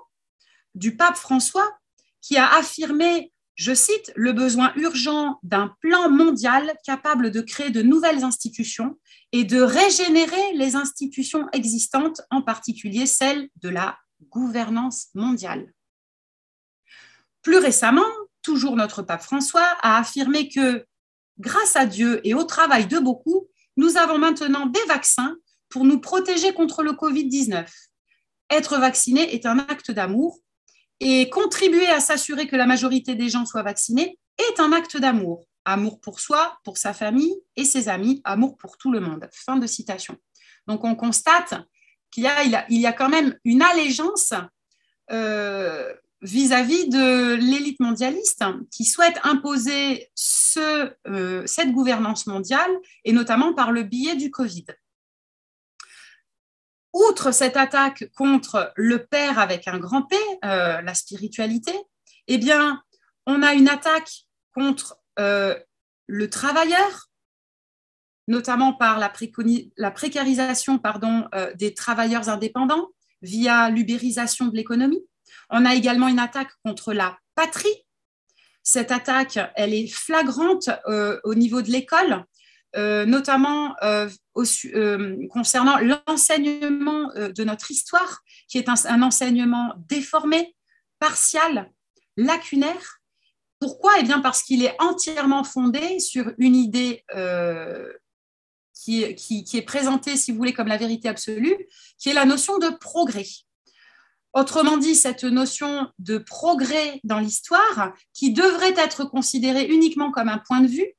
du 0.74 0.96
pape 0.96 1.18
François 1.18 1.78
qui 2.22 2.38
a 2.38 2.48
affirmé 2.56 3.32
je 3.58 3.74
cite, 3.74 4.14
le 4.16 4.34
besoin 4.34 4.72
urgent 4.76 5.40
d'un 5.42 5.76
plan 5.82 6.12
mondial 6.12 6.78
capable 6.86 7.32
de 7.32 7.42
créer 7.42 7.72
de 7.72 7.82
nouvelles 7.82 8.24
institutions 8.24 9.00
et 9.32 9.46
de 9.46 9.60
régénérer 9.60 10.54
les 10.54 10.76
institutions 10.76 11.48
existantes, 11.54 12.22
en 12.30 12.44
particulier 12.44 13.08
celles 13.08 13.50
de 13.62 13.70
la 13.70 13.98
gouvernance 14.30 15.08
mondiale. 15.16 15.74
Plus 17.48 17.60
récemment, 17.60 18.12
toujours 18.42 18.76
notre 18.76 19.04
pape 19.04 19.22
François 19.22 19.78
a 19.82 20.00
affirmé 20.00 20.50
que, 20.50 20.86
grâce 21.40 21.78
à 21.78 21.86
Dieu 21.86 22.20
et 22.28 22.34
au 22.34 22.44
travail 22.44 22.88
de 22.88 23.00
beaucoup, 23.00 23.48
nous 23.78 23.96
avons 23.96 24.18
maintenant 24.18 24.66
des 24.66 24.84
vaccins 24.90 25.34
pour 25.70 25.86
nous 25.86 26.02
protéger 26.02 26.54
contre 26.54 26.84
le 26.84 26.92
Covid-19. 26.92 27.66
Être 28.50 28.78
vacciné 28.80 29.34
est 29.34 29.46
un 29.46 29.60
acte 29.60 29.92
d'amour 29.92 30.40
et 31.00 31.30
contribuer 31.30 31.88
à 31.88 32.02
s'assurer 32.02 32.48
que 32.48 32.58
la 32.58 32.66
majorité 32.66 33.16
des 33.16 33.30
gens 33.30 33.46
soient 33.46 33.64
vaccinés 33.64 34.20
est 34.38 34.60
un 34.60 34.74
acte 34.74 34.98
d'amour. 34.98 35.46
Amour 35.64 36.02
pour 36.02 36.20
soi, 36.20 36.60
pour 36.66 36.78
sa 36.78 36.94
famille 36.94 37.38
et 37.56 37.64
ses 37.64 37.88
amis, 37.88 38.20
amour 38.26 38.58
pour 38.58 38.78
tout 38.78 38.92
le 38.92 39.00
monde. 39.00 39.30
Fin 39.32 39.56
de 39.56 39.68
citation. 39.68 40.18
Donc 40.68 40.84
on 40.84 40.96
constate 40.96 41.54
qu'il 42.12 42.26
y 42.26 42.76
y 42.76 42.86
a, 42.86 42.92
quand 42.92 43.08
même 43.08 43.40
une 43.46 43.62
allégeance 43.62 44.34
euh, 45.12 45.94
vis-à-vis 46.22 46.90
de 46.90 47.36
l'élite 47.36 47.80
mondialiste 47.80 48.44
qui 48.72 48.86
souhaite 48.86 49.20
imposer 49.24 50.10
euh, 50.58 51.44
cette 51.46 51.72
gouvernance 51.72 52.26
mondiale 52.26 52.72
et 53.04 53.14
notamment 53.14 53.54
par 53.54 53.72
le 53.72 53.84
biais 53.84 54.16
du 54.16 54.32
Covid 54.32 54.66
outre 56.98 57.32
cette 57.32 57.58
attaque 57.58 58.10
contre 58.16 58.72
le 58.76 59.06
père 59.06 59.40
avec 59.40 59.68
un 59.68 59.78
grand 59.78 60.04
P, 60.04 60.16
euh, 60.46 60.82
la 60.82 60.94
spiritualité, 60.94 61.74
eh 62.28 62.38
bien, 62.38 62.82
on 63.26 63.44
a 63.44 63.54
une 63.54 63.70
attaque 63.70 64.10
contre 64.54 65.00
euh, 65.20 65.58
le 66.08 66.30
travailleur, 66.30 67.10
notamment 68.28 68.74
par 68.74 69.00
la, 69.00 69.10
précarisation 69.10 70.82
des 71.56 71.74
travailleurs 71.74 72.30
indépendants 72.30 72.88
via 73.22 73.70
l'ubérisation 73.70 74.48
de 74.48 74.56
l'économie. 74.56 75.06
On 75.50 75.66
a 75.66 75.76
également 75.76 76.08
une 76.08 76.20
attaque 76.20 76.52
contre 76.64 76.94
la 76.94 77.18
patrie. 77.36 77.86
Cette 78.64 78.92
attaque, 78.92 79.40
elle 79.56 79.74
est 79.74 79.88
flagrante 79.88 80.70
au 81.24 81.36
niveau 81.36 81.62
de 81.62 81.72
l'école 81.72 82.26
euh, 82.76 83.06
notamment 83.06 83.76
euh, 83.82 84.10
euh, 84.38 85.28
concernant 85.30 85.78
l'enseignement 85.80 87.10
de 87.16 87.44
notre 87.44 87.72
histoire, 87.72 88.22
qui 88.48 88.58
est 88.58 88.70
un, 88.70 89.02
enseignement 89.02 89.74
déformé, 89.88 90.56
partial, 91.00 91.72
lacunaire. 92.18 93.00
Pourquoi? 93.60 93.94
Eh 94.00 94.04
bien 94.04 94.20
parce 94.20 94.44
qu'il 94.44 94.64
est 94.64 94.76
entièrement 94.80 95.44
fondé 95.44 96.00
sur 96.00 96.32
une 96.38 96.56
idée 96.56 97.04
qui, 98.76 99.04
est 99.04 99.66
présentée, 99.66 100.18
si 100.18 100.32
vous 100.32 100.38
voulez, 100.38 100.54
comme 100.54 100.68
la 100.68 100.78
vérité 100.78 101.08
absolue, 101.08 101.56
qui 101.98 102.10
est 102.10 102.14
la 102.14 102.26
notion 102.26 102.60
de 102.60 102.70
progrès. 102.70 103.26
Autrement 104.38 104.78
dit, 104.78 104.94
cette 104.94 105.24
notion 105.24 105.92
de 105.98 106.20
progrès 106.20 107.00
dans 107.04 107.18
l'histoire, 107.18 107.96
qui 108.14 108.32
devrait 108.32 108.76
être 108.78 109.04
considérée 109.04 109.66
uniquement 109.66 110.12
comme 110.12 110.30
un 110.30 110.38
point 110.38 110.62
de 110.62 110.68
vue, 110.68 110.94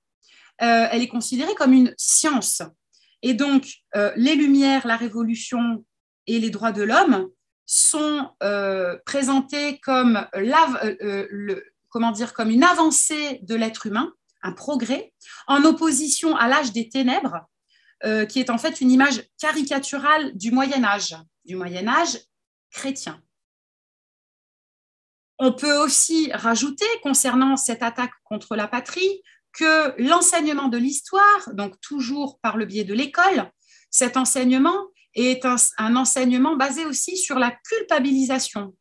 euh, 0.61 0.88
elle 0.90 1.03
est 1.03 1.09
considérée 1.09 1.55
comme 1.55 1.72
une 1.72 1.94
science. 1.96 2.62
Et 3.22 3.35
donc, 3.35 3.74
euh, 3.94 4.11
les 4.16 4.35
Lumières, 4.35 4.88
la 4.88 4.96
Révolution 4.96 5.85
et 6.27 6.40
les 6.40 6.51
droits 6.51 6.72
de 6.72 6.83
l'homme 6.83 7.29
sont 7.64 8.29
euh, 8.42 8.98
présentés 9.07 9.79
comme, 9.85 10.27
une 10.35 10.53
avancée 12.64 13.38
de 13.42 13.55
l'être 13.55 13.87
humain, 13.87 14.12
un 14.42 14.53
progrès, 14.53 15.12
en 15.46 15.62
opposition 15.62 16.35
à 16.35 16.48
l'âge 16.48 16.72
des 16.72 16.88
ténèbres, 16.88 17.46
qui 18.29 18.40
est 18.40 18.51
en 18.51 18.59
fait 18.59 18.81
une 18.81 18.90
image 18.90 19.22
caricaturale 19.40 20.37
du 20.37 20.51
Moyen 20.51 20.83
Âge, 20.83 21.14
du 21.44 21.55
Moyen 21.55 21.87
Âge 21.87 22.18
chrétien. 22.72 23.22
On 25.38 25.53
peut 25.53 25.77
aussi 25.77 26.31
rajouter, 26.33 26.87
concernant 27.03 27.57
cette 27.57 27.83
attaque 27.83 28.12
contre 28.24 28.57
la 28.57 28.66
patrie, 28.66 29.22
que 29.53 29.94
l'enseignement 30.03 30.68
de 30.68 30.79
l'histoire, 30.79 31.51
donc 31.53 31.81
toujours 31.81 32.38
par 32.40 32.57
le 32.57 32.66
biais 32.66 32.85
de 32.85 32.94
l'école, 32.94 33.51
cet 33.90 34.16
enseignement 34.16 34.88
est 35.14 35.44
un, 35.44 35.96
enseignement 35.96 36.57
basé 36.57 36.85
aussi 36.85 37.16
sur 37.16 37.38
la 37.38 37.51
culpabilisation, 37.51 38.77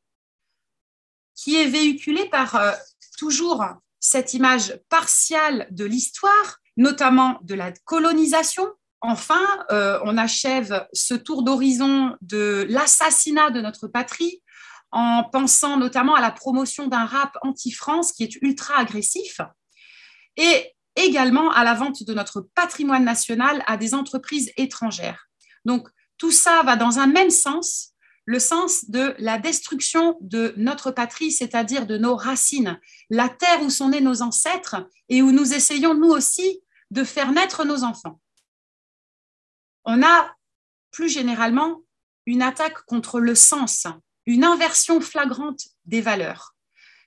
qui 1.35 1.55
est 1.55 1.67
véhiculé 1.67 2.27
par 2.29 2.55
euh, 2.55 2.71
toujours 3.17 3.63
cette 3.99 4.33
image 4.33 4.79
partiale 4.89 5.67
de 5.71 5.85
l'histoire, 5.85 6.57
notamment 6.75 7.39
de 7.43 7.55
la 7.55 7.71
colonisation. 7.85 8.67
Enfin, 9.01 9.45
euh, 9.71 9.99
on 10.03 10.17
achève 10.17 10.87
ce 10.93 11.13
tour 11.13 11.43
d'horizon 11.43 12.15
de 12.21 12.65
l'assassinat 12.69 13.51
de 13.51 13.61
notre 13.61 13.87
patrie 13.87 14.41
en 14.91 15.23
pensant 15.23 15.77
notamment 15.77 16.15
à 16.15 16.21
la 16.21 16.31
promotion 16.31 16.87
d'un 16.87 17.05
rap 17.05 17.37
anti-France 17.41 18.13
qui 18.13 18.23
est 18.23 18.35
ultra 18.41 18.79
agressif 18.79 19.41
et 20.37 20.73
également 20.95 21.51
à 21.51 21.63
la 21.63 21.73
vente 21.73 22.03
de 22.03 22.13
notre 22.13 22.41
patrimoine 22.41 23.03
national 23.03 23.63
à 23.67 23.77
des 23.77 23.93
entreprises 23.93 24.51
étrangères. 24.57 25.27
Donc, 25.65 25.87
tout 26.17 26.31
ça 26.31 26.63
va 26.63 26.75
dans 26.75 26.99
un 26.99 27.07
même 27.07 27.29
sens, 27.29 27.93
le 28.25 28.39
sens 28.39 28.89
de 28.89 29.15
la 29.19 29.37
destruction 29.37 30.17
de 30.21 30.53
notre 30.57 30.91
patrie, 30.91 31.31
c'est-à-dire 31.31 31.85
de 31.85 31.97
nos 31.97 32.15
racines, 32.15 32.79
la 33.09 33.29
terre 33.29 33.61
où 33.61 33.69
sont 33.69 33.89
nés 33.89 34.01
nos 34.01 34.21
ancêtres 34.21 34.87
et 35.09 35.21
où 35.21 35.31
nous 35.31 35.53
essayons, 35.53 35.93
nous 35.93 36.09
aussi, 36.09 36.61
de 36.91 37.03
faire 37.03 37.31
naître 37.31 37.63
nos 37.65 37.83
enfants. 37.83 38.19
On 39.85 40.01
a 40.03 40.35
plus 40.91 41.09
généralement 41.09 41.81
une 42.25 42.41
attaque 42.41 42.83
contre 42.85 43.19
le 43.19 43.35
sens, 43.35 43.87
une 44.27 44.43
inversion 44.43 45.01
flagrante 45.01 45.69
des 45.85 46.01
valeurs 46.01 46.53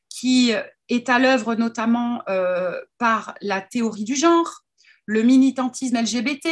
qui 0.09 0.53
est 0.89 1.09
à 1.09 1.21
l'œuvre 1.21 1.55
notamment 1.55 2.23
euh, 2.29 2.81
par 2.99 3.35
la 3.41 3.61
théorie 3.61 4.05
du 4.05 4.17
genre, 4.17 4.65
le 5.07 5.23
militantisme 5.23 6.01
LGBT, 6.01 6.49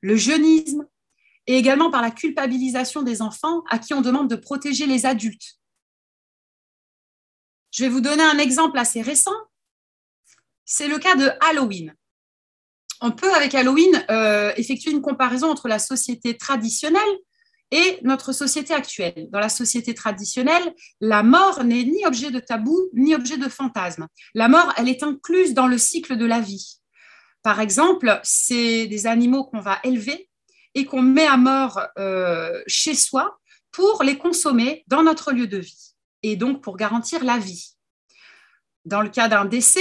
le 0.00 0.16
jeunisme, 0.16 0.86
et 1.46 1.56
également 1.58 1.90
par 1.90 2.00
la 2.00 2.10
culpabilisation 2.10 3.02
des 3.02 3.20
enfants 3.20 3.62
à 3.68 3.78
qui 3.78 3.92
on 3.92 4.00
demande 4.00 4.30
de 4.30 4.36
protéger 4.36 4.86
les 4.86 5.04
adultes. 5.04 5.58
Je 7.72 7.84
vais 7.84 7.90
vous 7.90 8.00
donner 8.00 8.22
un 8.22 8.38
exemple 8.38 8.78
assez 8.78 9.02
récent. 9.02 9.34
C'est 10.64 10.88
le 10.88 10.98
cas 10.98 11.16
de 11.16 11.30
Halloween. 11.40 11.94
On 13.00 13.10
peut, 13.10 13.32
avec 13.34 13.54
Halloween, 13.54 14.04
euh, 14.10 14.52
effectuer 14.56 14.92
une 14.92 15.02
comparaison 15.02 15.50
entre 15.50 15.66
la 15.66 15.80
société 15.80 16.36
traditionnelle 16.36 17.18
et 17.72 17.98
notre 18.02 18.32
société 18.32 18.74
actuelle. 18.74 19.28
Dans 19.30 19.40
la 19.40 19.48
société 19.48 19.94
traditionnelle, 19.94 20.74
la 21.00 21.22
mort 21.22 21.64
n'est 21.64 21.84
ni 21.84 22.06
objet 22.06 22.30
de 22.30 22.38
tabou, 22.38 22.78
ni 22.92 23.14
objet 23.14 23.38
de 23.38 23.48
fantasme. 23.48 24.06
La 24.34 24.48
mort, 24.48 24.72
elle 24.76 24.88
est 24.88 25.02
incluse 25.02 25.54
dans 25.54 25.66
le 25.66 25.78
cycle 25.78 26.16
de 26.16 26.26
la 26.26 26.40
vie. 26.40 26.80
Par 27.42 27.60
exemple, 27.60 28.20
c'est 28.22 28.86
des 28.86 29.06
animaux 29.06 29.44
qu'on 29.44 29.60
va 29.60 29.80
élever 29.82 30.28
et 30.74 30.84
qu'on 30.84 31.02
met 31.02 31.26
à 31.26 31.38
mort 31.38 31.80
euh, 31.98 32.62
chez 32.66 32.94
soi 32.94 33.38
pour 33.72 34.02
les 34.04 34.18
consommer 34.18 34.84
dans 34.86 35.02
notre 35.02 35.32
lieu 35.32 35.46
de 35.46 35.58
vie 35.58 35.94
et 36.22 36.36
donc 36.36 36.62
pour 36.62 36.76
garantir 36.76 37.24
la 37.24 37.38
vie. 37.38 37.70
Dans 38.84 39.00
le 39.00 39.08
cas 39.08 39.28
d'un 39.28 39.46
décès, 39.46 39.80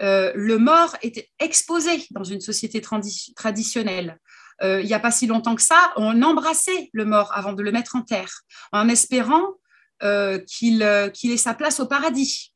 euh, 0.00 0.32
le 0.34 0.58
mort 0.58 0.96
est 1.02 1.30
exposé 1.38 2.06
dans 2.10 2.24
une 2.24 2.40
société 2.40 2.80
traditionnelle. 2.80 4.18
Euh, 4.62 4.80
il 4.80 4.86
n'y 4.86 4.94
a 4.94 5.00
pas 5.00 5.10
si 5.10 5.26
longtemps 5.26 5.54
que 5.54 5.62
ça, 5.62 5.92
on 5.96 6.22
embrassait 6.22 6.90
le 6.92 7.04
mort 7.04 7.32
avant 7.34 7.52
de 7.52 7.62
le 7.62 7.72
mettre 7.72 7.96
en 7.96 8.02
terre, 8.02 8.42
en 8.72 8.88
espérant 8.88 9.42
qu'il 10.48 10.82
ait 10.82 11.36
sa 11.36 11.54
place 11.54 11.78
au 11.78 11.86
paradis. 11.86 12.52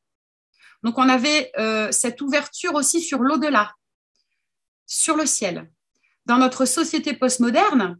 Donc 0.83 0.97
on 0.97 1.07
avait 1.07 1.49
cette 1.91 2.19
ouverture 2.19 2.73
aussi 2.73 2.99
sur 2.99 3.19
l'au-delà, 3.19 3.73
sur 4.85 5.15
le 5.15 5.25
ciel 5.25 5.69
dans 6.27 6.37
notre 6.37 6.65
société 6.65 7.13
postmoderne, 7.13 7.97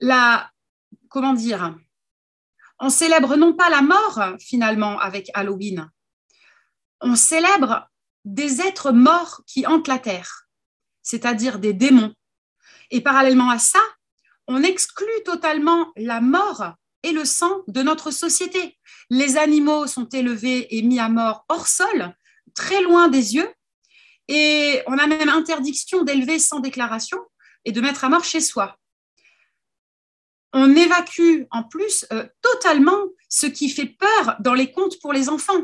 la, 0.00 0.50
comment 1.10 1.34
dire, 1.34 1.76
on 2.80 2.88
célèbre 2.88 3.36
non 3.36 3.52
pas 3.54 3.68
la 3.68 3.82
mort 3.82 4.36
finalement 4.40 4.98
avec 4.98 5.30
Halloween, 5.34 5.90
on 7.02 7.14
célèbre 7.14 7.90
des 8.24 8.62
êtres 8.62 8.90
morts 8.90 9.42
qui 9.46 9.66
hantent 9.66 9.86
la 9.86 9.98
terre, 9.98 10.48
c'est-à-dire 11.02 11.58
des 11.58 11.74
démons. 11.74 12.14
Et 12.90 13.00
parallèlement 13.00 13.50
à 13.50 13.58
ça, 13.58 13.80
on 14.46 14.62
exclut 14.62 15.22
totalement 15.24 15.92
la 15.96 16.20
mort 16.20 16.72
et 17.02 17.12
le 17.12 17.24
sang 17.24 17.62
de 17.68 17.82
notre 17.82 18.10
société. 18.10 18.78
Les 19.10 19.36
animaux 19.36 19.86
sont 19.86 20.08
élevés 20.08 20.76
et 20.76 20.82
mis 20.82 20.98
à 20.98 21.08
mort 21.08 21.44
hors 21.48 21.68
sol, 21.68 22.14
très 22.54 22.82
loin 22.82 23.08
des 23.08 23.34
yeux, 23.34 23.48
et 24.28 24.82
on 24.86 24.98
a 24.98 25.06
même 25.06 25.28
interdiction 25.28 26.02
d'élever 26.02 26.38
sans 26.38 26.60
déclaration 26.60 27.18
et 27.64 27.72
de 27.72 27.80
mettre 27.80 28.04
à 28.04 28.08
mort 28.08 28.24
chez 28.24 28.40
soi. 28.40 28.76
On 30.52 30.74
évacue 30.76 31.44
en 31.50 31.64
plus 31.64 32.06
euh, 32.12 32.26
totalement 32.40 32.98
ce 33.28 33.46
qui 33.46 33.68
fait 33.68 33.96
peur 33.98 34.36
dans 34.40 34.54
les 34.54 34.72
contes 34.72 34.98
pour 35.00 35.12
les 35.12 35.28
enfants. 35.28 35.62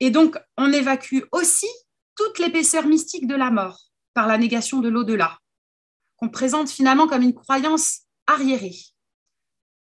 Et 0.00 0.10
donc, 0.10 0.38
on 0.56 0.72
évacue 0.72 1.20
aussi 1.32 1.68
toute 2.16 2.38
l'épaisseur 2.38 2.86
mystique 2.86 3.26
de 3.26 3.34
la 3.34 3.50
mort 3.50 3.80
par 4.14 4.26
la 4.26 4.38
négation 4.38 4.80
de 4.80 4.88
l'au-delà, 4.88 5.38
qu'on 6.20 6.28
présente 6.28 6.70
finalement 6.70 7.06
comme 7.06 7.22
une 7.22 7.34
croyance 7.34 8.00
arriérée. 8.26 8.76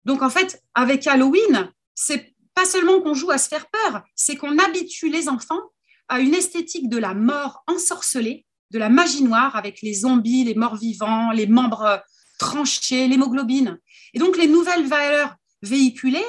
Donc, 0.05 0.21
en 0.21 0.29
fait, 0.29 0.63
avec 0.73 1.05
Halloween, 1.05 1.71
c'est 1.93 2.33
pas 2.53 2.65
seulement 2.65 3.01
qu'on 3.01 3.13
joue 3.13 3.31
à 3.31 3.37
se 3.37 3.47
faire 3.47 3.67
peur, 3.69 4.03
c'est 4.15 4.35
qu'on 4.35 4.57
habitue 4.57 5.09
les 5.09 5.29
enfants 5.29 5.61
à 6.07 6.19
une 6.19 6.33
esthétique 6.33 6.89
de 6.89 6.97
la 6.97 7.13
mort 7.13 7.63
ensorcelée, 7.67 8.45
de 8.71 8.79
la 8.79 8.89
magie 8.89 9.23
noire 9.23 9.55
avec 9.55 9.81
les 9.81 9.93
zombies, 9.93 10.43
les 10.43 10.55
morts 10.55 10.75
vivants, 10.75 11.31
les 11.31 11.47
membres 11.47 12.03
tranchés, 12.39 13.07
l'hémoglobine. 13.07 13.79
Et 14.13 14.19
donc 14.19 14.37
les 14.37 14.47
nouvelles 14.47 14.87
valeurs 14.87 15.35
véhiculées, 15.61 16.25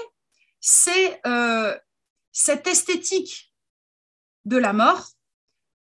c'est 0.61 1.21
euh, 1.27 1.77
cette 2.33 2.67
esthétique 2.67 3.53
de 4.45 4.57
la 4.57 4.73
mort. 4.73 5.09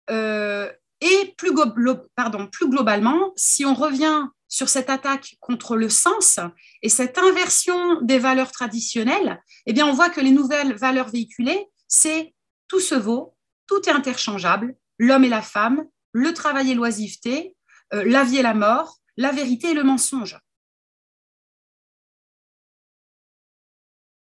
Euh, 0.09 0.71
et 1.01 1.33
plus, 1.35 1.51
globalement, 1.53 3.33
si 3.35 3.65
on 3.65 3.73
revient 3.73 4.27
sur 4.47 4.69
cette 4.69 4.89
attaque 4.89 5.35
contre 5.39 5.75
le 5.75 5.89
sens 5.89 6.39
et 6.83 6.89
cette 6.89 7.17
inversion 7.17 8.01
des 8.01 8.19
valeurs 8.19 8.51
traditionnelles, 8.51 9.41
eh 9.65 9.73
bien, 9.73 9.87
on 9.87 9.93
voit 9.93 10.09
que 10.09 10.21
les 10.21 10.31
nouvelles 10.31 10.75
valeurs 10.75 11.09
véhiculées, 11.09 11.67
c'est 11.87 12.35
tout 12.67 12.79
se 12.79 12.95
vaut, 12.95 13.35
tout 13.65 13.81
est 13.89 13.93
interchangeable, 13.93 14.75
l'homme 14.99 15.23
et 15.23 15.29
la 15.29 15.41
femme, 15.41 15.85
le 16.11 16.33
travail 16.33 16.71
et 16.71 16.75
l'oisiveté, 16.75 17.55
euh, 17.93 18.03
la 18.05 18.23
vie 18.23 18.37
et 18.37 18.43
la 18.43 18.53
mort, 18.53 18.97
la 19.17 19.31
vérité 19.31 19.71
et 19.71 19.73
le 19.73 19.83
mensonge. 19.83 20.37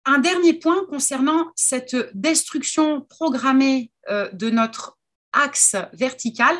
Un 0.04 0.18
dernier 0.18 0.54
point 0.54 0.84
concernant 0.86 1.52
cette 1.54 1.96
destruction 2.14 3.02
programmée 3.02 3.92
euh, 4.08 4.30
de 4.32 4.50
notre 4.50 4.97
axe 5.32 5.76
vertical, 5.92 6.56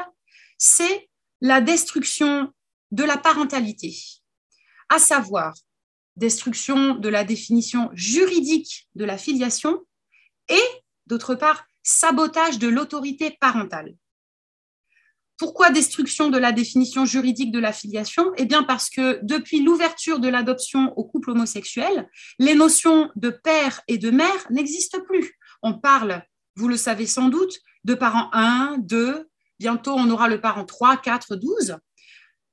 c'est 0.59 1.09
la 1.41 1.61
destruction 1.61 2.53
de 2.91 3.05
la 3.05 3.17
parentalité, 3.17 3.97
à 4.89 4.99
savoir 4.99 5.55
destruction 6.17 6.97
de 6.97 7.09
la 7.09 7.25
définition 7.25 7.91
juridique 7.93 8.89
de 8.97 9.05
la 9.05 9.17
filiation 9.17 9.85
et, 10.49 10.61
d'autre 11.07 11.35
part, 11.35 11.65
sabotage 11.83 12.59
de 12.59 12.69
l'autorité 12.69 13.37
parentale. 13.41 13.95
Pourquoi 15.39 15.71
destruction 15.71 16.29
de 16.29 16.39
la 16.39 16.51
définition 16.51 17.05
juridique 17.05 17.53
de 17.53 17.61
la 17.61 17.73
filiation? 17.73 18.33
Eh 18.37 18.45
bien 18.45 18.65
parce 18.65 18.91
que 18.91 19.21
depuis 19.23 19.63
l'ouverture 19.63 20.19
de 20.19 20.29
l'adoption 20.29 20.93
aux 20.99 21.05
couples 21.05 21.31
homosexuels, 21.31 22.09
les 22.41 22.57
notions 22.57 23.11
de 23.15 23.31
père 23.31 23.81
et 23.87 23.99
de 23.99 24.11
mère 24.11 24.47
n'existent 24.51 25.01
plus. 25.05 25.39
On 25.63 25.79
parle, 25.79 26.25
vous 26.57 26.67
le 26.67 26.77
savez 26.77 27.07
sans 27.07 27.29
doute, 27.29 27.55
de 27.89 27.95
parents 27.95 28.29
1, 28.35 28.77
2, 28.81 29.31
bientôt 29.59 29.95
on 29.95 30.11
aura 30.11 30.29
le 30.29 30.43
parent 30.43 30.67
3, 30.67 30.99
4, 30.99 31.37
12. 31.37 31.79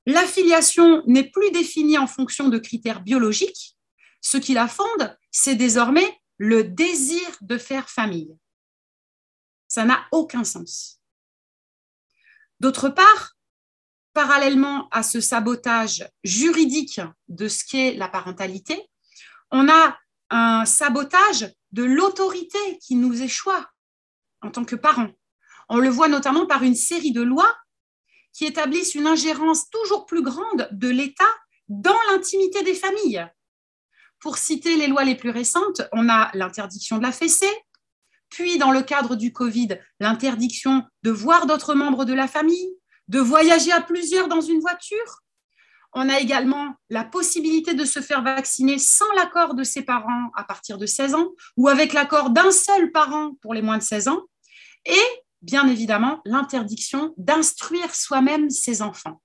La 0.06 0.26
filiation 0.26 1.02
n'est 1.06 1.30
plus 1.30 1.50
définie 1.50 1.98
en 1.98 2.06
fonction 2.06 2.48
de 2.48 2.58
critères 2.58 3.02
biologiques. 3.02 3.76
Ce 4.22 4.38
qui 4.38 4.54
la 4.54 4.66
fonde, 4.66 5.14
c'est 5.30 5.54
désormais 5.54 6.18
le 6.38 6.64
désir 6.64 7.28
de 7.42 7.58
faire 7.58 7.90
famille. 7.90 8.34
Ça 9.68 9.84
n'a 9.84 10.06
aucun 10.10 10.42
sens. 10.42 11.02
D'autre 12.58 12.88
part, 12.88 13.36
parallèlement 14.14 14.88
à 14.90 15.02
ce 15.02 15.20
sabotage 15.20 16.08
juridique 16.24 17.02
de 17.28 17.46
ce 17.46 17.62
qu'est 17.62 17.92
la 17.92 18.08
parentalité, 18.08 18.88
on 19.50 19.68
a 19.68 19.98
un 20.30 20.64
sabotage 20.64 21.52
de 21.72 21.84
l'autorité 21.84 22.78
qui 22.80 22.94
nous 22.94 23.20
échoit 23.20 23.70
en 24.40 24.50
tant 24.50 24.64
que 24.64 24.76
parents. 24.76 25.12
On 25.68 25.78
le 25.78 25.88
voit 25.88 26.08
notamment 26.08 26.46
par 26.46 26.62
une 26.62 26.74
série 26.74 27.12
de 27.12 27.22
lois 27.22 27.54
qui 28.32 28.44
établissent 28.44 28.94
une 28.94 29.06
ingérence 29.06 29.70
toujours 29.70 30.06
plus 30.06 30.22
grande 30.22 30.68
de 30.70 30.88
l'État 30.88 31.24
dans 31.68 31.98
l'intimité 32.10 32.62
des 32.62 32.74
familles. 32.74 33.26
Pour 34.20 34.38
citer 34.38 34.76
les 34.76 34.86
lois 34.86 35.04
les 35.04 35.14
plus 35.14 35.30
récentes, 35.30 35.82
on 35.92 36.08
a 36.08 36.30
l'interdiction 36.34 36.98
de 36.98 37.02
la 37.02 37.12
fessée, 37.12 37.52
puis 38.28 38.58
dans 38.58 38.72
le 38.72 38.82
cadre 38.82 39.16
du 39.16 39.32
Covid, 39.32 39.78
l'interdiction 40.00 40.84
de 41.02 41.10
voir 41.10 41.46
d'autres 41.46 41.74
membres 41.74 42.04
de 42.04 42.14
la 42.14 42.28
famille, 42.28 42.76
de 43.08 43.20
voyager 43.20 43.72
à 43.72 43.80
plusieurs 43.80 44.28
dans 44.28 44.40
une 44.40 44.60
voiture. 44.60 45.22
On 45.92 46.08
a 46.08 46.20
également 46.20 46.74
la 46.90 47.04
possibilité 47.04 47.72
de 47.72 47.84
se 47.84 48.00
faire 48.00 48.22
vacciner 48.22 48.78
sans 48.78 49.10
l'accord 49.12 49.54
de 49.54 49.64
ses 49.64 49.82
parents 49.82 50.30
à 50.34 50.44
partir 50.44 50.76
de 50.76 50.86
16 50.86 51.14
ans 51.14 51.30
ou 51.56 51.68
avec 51.68 51.92
l'accord 51.92 52.30
d'un 52.30 52.50
seul 52.50 52.92
parent 52.92 53.32
pour 53.40 53.54
les 53.54 53.62
moins 53.62 53.78
de 53.78 53.82
16 53.82 54.08
ans. 54.08 54.22
Et 54.84 55.25
bien 55.46 55.68
évidemment, 55.68 56.20
l'interdiction 56.24 57.14
d'instruire 57.16 57.94
soi-même 57.94 58.50
ses 58.50 58.82
enfants. 58.82 59.22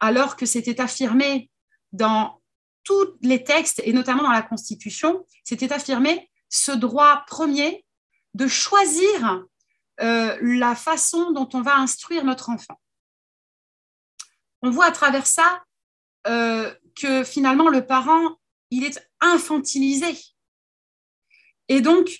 Alors 0.00 0.36
que 0.36 0.44
c'était 0.44 0.80
affirmé 0.80 1.50
dans 1.92 2.42
tous 2.82 3.16
les 3.22 3.44
textes, 3.44 3.80
et 3.84 3.92
notamment 3.92 4.24
dans 4.24 4.32
la 4.32 4.42
Constitution, 4.42 5.24
c'était 5.44 5.72
affirmé 5.72 6.30
ce 6.48 6.72
droit 6.72 7.24
premier 7.28 7.86
de 8.34 8.48
choisir 8.48 9.44
euh, 10.00 10.36
la 10.42 10.74
façon 10.74 11.30
dont 11.30 11.48
on 11.54 11.62
va 11.62 11.76
instruire 11.76 12.24
notre 12.24 12.50
enfant. 12.50 12.78
On 14.62 14.70
voit 14.70 14.86
à 14.86 14.92
travers 14.92 15.28
ça 15.28 15.62
euh, 16.26 16.74
que 16.96 17.22
finalement 17.22 17.68
le 17.68 17.86
parent, 17.86 18.40
il 18.70 18.82
est 18.82 19.00
infantilisé. 19.20 20.18
Et 21.68 21.80
donc, 21.80 22.10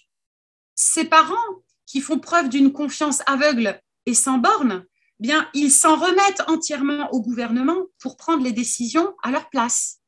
ces 0.77 1.05
parents 1.05 1.64
qui 1.95 2.01
font 2.01 2.19
preuve 2.19 2.49
d'une 2.49 2.73
confiance 2.73 3.23
aveugle 3.27 3.81
et 4.05 4.15
sans 4.15 4.39
borne, 4.39 4.85
eh 4.85 5.23
bien, 5.23 5.49
ils 5.55 5.71
s'en 5.71 5.95
remettent 5.95 6.43
entièrement 6.49 7.09
au 7.13 7.21
gouvernement 7.23 7.87
pour 8.01 8.17
prendre 8.17 8.43
les 8.43 8.51
décisions 8.51 9.15
à 9.23 9.31
leur 9.31 9.49
place 9.49 10.01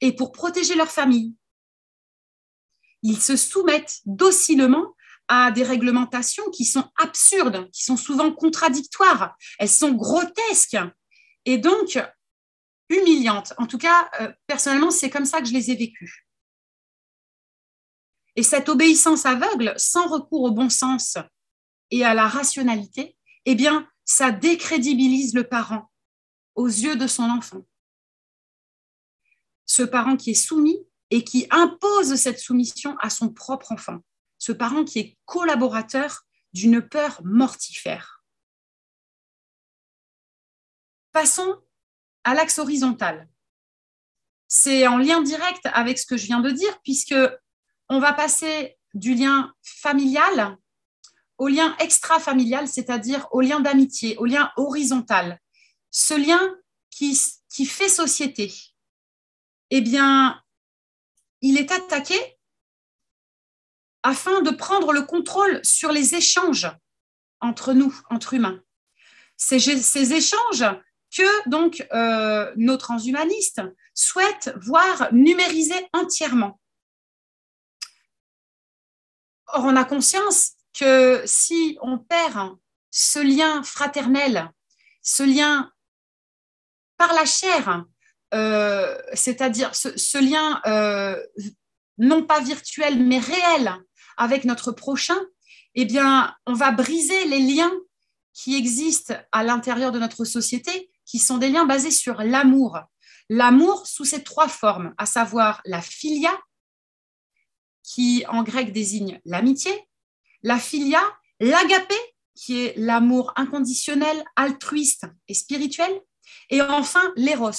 et 0.00 0.16
pour 0.16 0.32
protéger 0.32 0.74
leur 0.74 0.90
famille. 0.90 1.36
Ils 3.04 3.22
se 3.22 3.36
soumettent 3.36 4.00
docilement 4.06 4.96
à 5.28 5.52
des 5.52 5.62
réglementations 5.62 6.50
qui 6.50 6.64
sont 6.64 6.90
absurdes, 6.96 7.70
qui 7.70 7.84
sont 7.84 7.96
souvent 7.96 8.32
contradictoires, 8.32 9.36
elles 9.60 9.68
sont 9.68 9.92
grotesques 9.92 10.78
et 11.44 11.58
donc 11.58 11.96
humiliantes. 12.88 13.52
En 13.56 13.68
tout 13.68 13.78
cas, 13.78 14.10
euh, 14.20 14.32
personnellement, 14.48 14.90
c'est 14.90 15.10
comme 15.10 15.26
ça 15.26 15.40
que 15.40 15.46
je 15.46 15.52
les 15.52 15.70
ai 15.70 15.76
vécues. 15.76 16.26
Et 18.40 18.42
cette 18.42 18.70
obéissance 18.70 19.26
aveugle, 19.26 19.74
sans 19.76 20.08
recours 20.08 20.44
au 20.44 20.50
bon 20.50 20.70
sens 20.70 21.18
et 21.90 22.06
à 22.06 22.14
la 22.14 22.26
rationalité, 22.26 23.14
eh 23.44 23.54
bien, 23.54 23.86
ça 24.06 24.30
décrédibilise 24.30 25.34
le 25.34 25.46
parent 25.46 25.90
aux 26.54 26.66
yeux 26.66 26.96
de 26.96 27.06
son 27.06 27.24
enfant. 27.24 27.66
Ce 29.66 29.82
parent 29.82 30.16
qui 30.16 30.30
est 30.30 30.46
soumis 30.48 30.78
et 31.10 31.22
qui 31.22 31.48
impose 31.50 32.14
cette 32.14 32.38
soumission 32.38 32.96
à 33.00 33.10
son 33.10 33.28
propre 33.28 33.72
enfant 33.72 33.98
ce 34.38 34.52
parent 34.52 34.86
qui 34.86 35.00
est 35.00 35.18
collaborateur 35.26 36.22
d'une 36.54 36.80
peur 36.80 37.20
mortifère. 37.22 38.24
Passons 41.12 41.62
à 42.24 42.32
l'axe 42.32 42.58
horizontal. 42.58 43.28
C'est 44.48 44.86
en 44.86 44.96
lien 44.96 45.20
direct 45.20 45.60
avec 45.74 45.98
ce 45.98 46.06
que 46.06 46.16
je 46.16 46.24
viens 46.24 46.40
de 46.40 46.50
dire, 46.50 46.80
puisque 46.80 47.14
on 47.90 47.98
va 47.98 48.14
passer 48.14 48.78
du 48.94 49.14
lien 49.14 49.52
familial 49.62 50.56
au 51.40 51.48
lien 51.48 51.74
extra-familial, 51.78 52.68
c'est-à-dire 52.68 53.26
au 53.32 53.40
lien 53.40 53.60
d'amitié, 53.60 54.16
au 54.18 54.26
lien 54.26 54.52
horizontal. 54.56 55.40
Ce 55.90 56.14
lien 56.14 56.40
qui, 56.90 57.16
fait 57.64 57.88
société, 57.88 58.52
eh 59.70 59.80
bien, 59.80 60.40
il 61.40 61.58
est 61.58 61.72
attaqué 61.72 62.14
afin 64.02 64.42
de 64.42 64.50
prendre 64.50 64.92
le 64.92 65.02
contrôle 65.02 65.64
sur 65.64 65.92
les 65.92 66.14
échanges 66.14 66.70
entre 67.40 67.72
nous, 67.72 67.98
entre 68.10 68.34
humains. 68.34 68.60
Ces, 69.38 69.58
ces 69.58 70.12
échanges 70.12 70.66
que 71.16 71.48
donc 71.48 71.86
euh, 71.92 72.52
nos 72.56 72.76
transhumanistes 72.76 73.62
souhaitent 73.94 74.54
voir 74.60 75.08
numérisés 75.12 75.88
entièrement. 75.94 76.60
Or, 79.52 79.64
on 79.64 79.76
a 79.76 79.84
conscience 79.84 80.52
que 80.72 81.22
si 81.26 81.78
on 81.82 81.98
perd 81.98 82.56
ce 82.90 83.18
lien 83.18 83.62
fraternel, 83.62 84.50
ce 85.02 85.22
lien 85.22 85.70
par 86.96 87.12
la 87.14 87.24
chair, 87.24 87.84
euh, 88.34 88.96
c'est-à-dire 89.14 89.74
ce, 89.74 90.18
lien 90.18 90.60
euh, 90.66 91.20
non 91.98 92.22
pas 92.22 92.40
virtuel 92.40 93.04
mais 93.04 93.18
réel 93.18 93.74
avec 94.16 94.44
notre 94.44 94.72
prochain, 94.72 95.18
eh 95.74 95.86
on 96.46 96.52
va 96.52 96.72
briser 96.72 97.26
les 97.26 97.38
liens 97.38 97.72
qui 98.32 98.56
existent 98.56 99.14
à 99.32 99.44
l'intérieur 99.44 99.92
de 99.92 99.98
notre 99.98 100.24
société, 100.24 100.90
qui 101.04 101.18
sont 101.18 101.38
des 101.38 101.48
liens 101.48 101.66
basés 101.66 101.90
sur 101.90 102.22
l'amour. 102.22 102.78
L'amour 103.28 103.86
sous 103.86 104.04
ses 104.04 104.22
trois 104.22 104.48
formes, 104.48 104.94
à 104.98 105.06
savoir 105.06 105.60
la 105.64 105.80
philia, 105.80 106.32
qui 107.92 108.24
en 108.28 108.44
grec 108.44 108.72
désigne 108.72 109.20
l'amitié, 109.24 109.72
la 110.44 110.60
philia, 110.60 111.02
l'agapé, 111.40 111.96
qui 112.36 112.60
est 112.60 112.74
l'amour 112.76 113.32
inconditionnel, 113.34 114.24
altruiste 114.36 115.06
et 115.26 115.34
spirituel, 115.34 116.00
et 116.50 116.62
enfin 116.62 117.12
l'éros, 117.16 117.50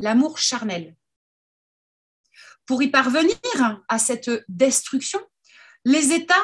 l'amour 0.00 0.38
charnel. 0.38 0.96
Pour 2.66 2.82
y 2.82 2.88
parvenir 2.88 3.36
à 3.88 3.98
cette 4.00 4.30
destruction, 4.48 5.20
les 5.84 6.12
États 6.12 6.34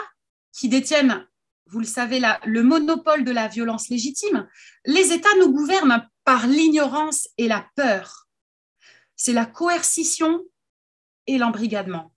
qui 0.53 0.68
détiennent, 0.68 1.27
vous 1.66 1.81
le 1.81 1.87
savez, 1.87 2.23
le 2.44 2.62
monopole 2.62 3.25
de 3.25 3.33
la 3.33 3.49
violence 3.49 3.88
légitime, 3.88 4.49
les 4.85 5.12
États 5.12 5.37
nous 5.40 5.53
gouvernent 5.53 6.09
par 6.23 6.46
l'ignorance 6.46 7.29
et 7.38 7.49
la 7.49 7.68
peur. 7.75 8.29
C'est 9.16 9.33
la 9.33 9.46
coercition 9.46 10.44
et 11.27 11.38
l'embrigadement. 11.38 12.12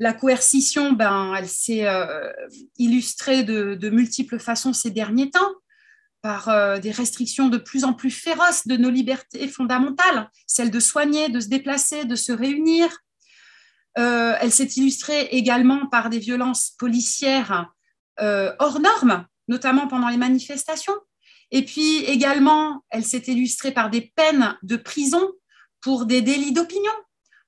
La 0.00 0.12
coercition, 0.12 0.92
ben, 0.92 1.34
elle 1.36 1.48
s'est 1.48 1.86
euh, 1.86 2.32
illustrée 2.78 3.44
de, 3.44 3.90
multiples 3.90 4.40
façons 4.40 4.72
ces 4.72 4.90
derniers 4.90 5.30
temps 5.30 5.52
par 6.20 6.48
euh, 6.48 6.78
des 6.78 6.90
restrictions 6.90 7.48
de 7.48 7.58
plus 7.58 7.84
en 7.84 7.92
plus 7.92 8.10
féroces 8.10 8.66
de 8.66 8.76
nos 8.76 8.90
libertés 8.90 9.46
fondamentales, 9.46 10.30
celles 10.46 10.70
de 10.70 10.80
soigner, 10.80 11.28
de 11.28 11.38
se 11.38 11.48
déplacer, 11.48 12.04
de 12.06 12.16
se 12.16 12.32
réunir, 12.32 12.88
euh, 13.98 14.34
elle 14.40 14.50
s'est 14.50 14.70
illustrée 14.76 15.28
également 15.30 15.86
par 15.86 16.10
des 16.10 16.18
violences 16.18 16.72
policières 16.78 17.70
hors 18.18 18.80
normes, 18.80 19.26
notamment 19.48 19.88
pendant 19.88 20.08
les 20.08 20.16
manifestations. 20.16 20.94
Et 21.50 21.64
puis 21.64 21.98
également, 22.04 22.84
elle 22.90 23.04
s'est 23.04 23.24
illustrée 23.26 23.72
par 23.72 23.90
des 23.90 24.12
peines 24.16 24.56
de 24.62 24.76
prison 24.76 25.32
pour 25.80 26.06
des 26.06 26.22
délits 26.22 26.52
d'opinion. 26.52 26.92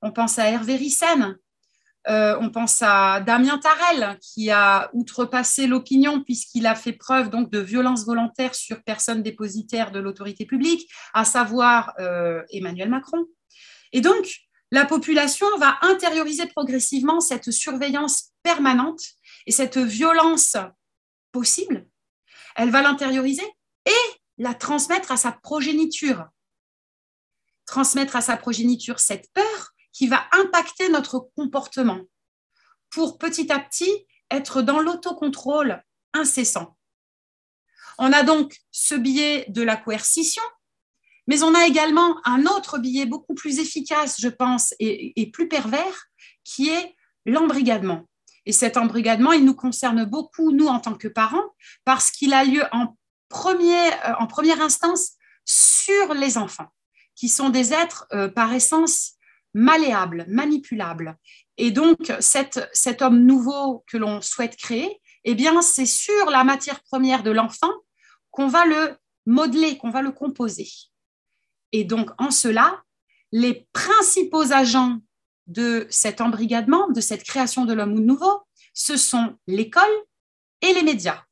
On 0.03 0.13
pense 0.13 0.39
à 0.39 0.49
Hervé 0.49 0.77
Rissen, 0.77 1.37
euh, 2.09 2.37
on 2.41 2.51
pense 2.51 2.83
à 2.83 3.21
Damien 3.21 3.59
Tarel, 3.59 4.19
qui 4.21 4.51
a 4.51 4.91
outrepassé 4.93 5.67
l'opinion 5.67 6.23
puisqu'il 6.23 6.67
a 6.67 6.75
fait 6.75 6.93
preuve 6.93 7.31
donc 7.31 7.51
de 7.51 7.59
violence 7.59 8.05
volontaire 8.05 8.55
sur 8.55 8.83
personne 8.83 9.23
dépositaire 9.23 9.91
de 9.91 9.99
l'autorité 9.99 10.47
publique, 10.47 10.91
à 11.15 11.25
savoir 11.25 11.95
Emmanuel 12.51 12.91
Macron. 12.91 13.27
Et 13.93 14.01
donc, 14.01 14.47
la 14.73 14.85
population 14.85 15.47
va 15.59 15.79
intérioriser 15.83 16.47
progressivement 16.47 17.21
cette 17.21 17.51
surveillance 17.51 18.31
permanente 18.43 19.01
et 19.47 19.53
cette 19.53 19.79
violence 19.79 20.57
possible. 21.33 21.87
Elle 22.57 22.71
va 22.71 22.83
l'intérioriser 22.83 23.47
et 23.85 24.21
la 24.39 24.55
transmettre 24.55 25.13
à 25.13 25.17
sa 25.17 25.33
progéniture. 25.33 26.27
Transmettre 27.65 28.17
à 28.17 28.21
sa 28.21 28.37
progéniture 28.37 29.01
cette 29.01 29.31
peur 29.33 29.73
qui 29.97 30.09
va 30.09 30.27
impacter 30.33 30.89
notre 30.89 31.31
comportement 31.37 32.01
pour 32.91 33.19
petit 33.19 33.51
à 33.51 33.59
petit 33.59 34.07
être 34.31 34.61
dans 34.61 34.81
l'autocontrôle 34.81 35.83
incessant. 36.13 36.77
On 37.99 38.13
a 38.13 38.23
donc 38.23 38.59
ce 38.71 38.95
biais 38.95 39.47
de 39.49 39.63
la 39.63 39.77
coercition 39.77 40.43
mais 41.27 41.43
on 41.43 41.55
a 41.55 41.67
également 41.67 42.21
un 42.25 42.47
autre 42.47 42.79
billet 42.79 43.07
beaucoup 43.07 43.35
plus 43.35 43.59
efficace, 43.59 44.17
je 44.21 44.29
pense, 44.29 44.75
et, 44.79 45.31
plus 45.33 45.49
pervers, 45.49 46.07
qui 46.45 46.69
est 46.69 46.95
l'embrigadement. 47.25 48.09
Et 48.45 48.53
cet 48.53 48.77
embrigadement, 48.77 49.33
il 49.33 49.45
nous 49.45 49.55
concerne 49.55 50.05
beaucoup, 50.05 50.53
nous, 50.53 50.69
en 50.69 50.79
tant 50.79 50.95
que 50.95 51.09
parents, 51.09 51.55
parce 51.85 52.13
qu'il 52.13 52.33
a 52.33 52.45
lieu 52.45 52.63
en, 52.71 52.97
premier, 53.29 53.93
euh, 54.05 54.15
en 54.21 54.29
première 54.29 54.61
instance 54.61 55.15
sur 55.45 56.15
les 56.15 56.39
enfants, 56.39 56.69
qui 57.17 57.29
sont 57.29 57.49
des 57.49 57.73
êtres 57.73 58.07
euh, 58.13 58.29
par 58.29 58.53
essence 58.53 59.16
malléables, 59.57 60.27
manipulables. 60.29 61.17
Et 61.57 61.71
donc, 61.71 62.13
cet 62.21 63.01
homme 63.01 63.25
nouveau 63.25 63.85
que 63.87 63.97
l'on 63.97 64.21
souhaite 64.21 64.55
créer, 64.57 65.01
eh 65.25 65.35
bien, 65.35 65.63
c'est 65.63 65.87
sur 65.87 66.31
la 66.31 66.45
matière 66.45 66.83
première 66.83 67.23
de 67.23 67.31
l'enfant 67.31 67.73
qu'on 68.31 68.49
va 68.49 68.67
le 68.67 68.97
modeler, 69.25 69.79
qu'on 69.79 69.91
va 69.91 70.03
le 70.03 70.13
composer. 70.13 70.69
Et 71.73 71.85
donc, 71.85 72.11
en 72.19 72.31
cela, 72.31 72.83
les 73.33 73.67
principaux 73.73 74.53
agents 74.53 74.99
de 75.47 75.87
cet 75.89 76.21
embrigadement, 76.21 76.91
de 76.91 77.01
cette 77.01 77.25
création 77.25 77.65
de 77.65 77.73
l'homme 77.73 77.99
nouveau, 77.99 78.43
ce 78.75 78.99
sont 78.99 79.39
l'école 79.47 79.83
et 80.61 80.75
les 80.75 80.83
médias. 80.83 81.23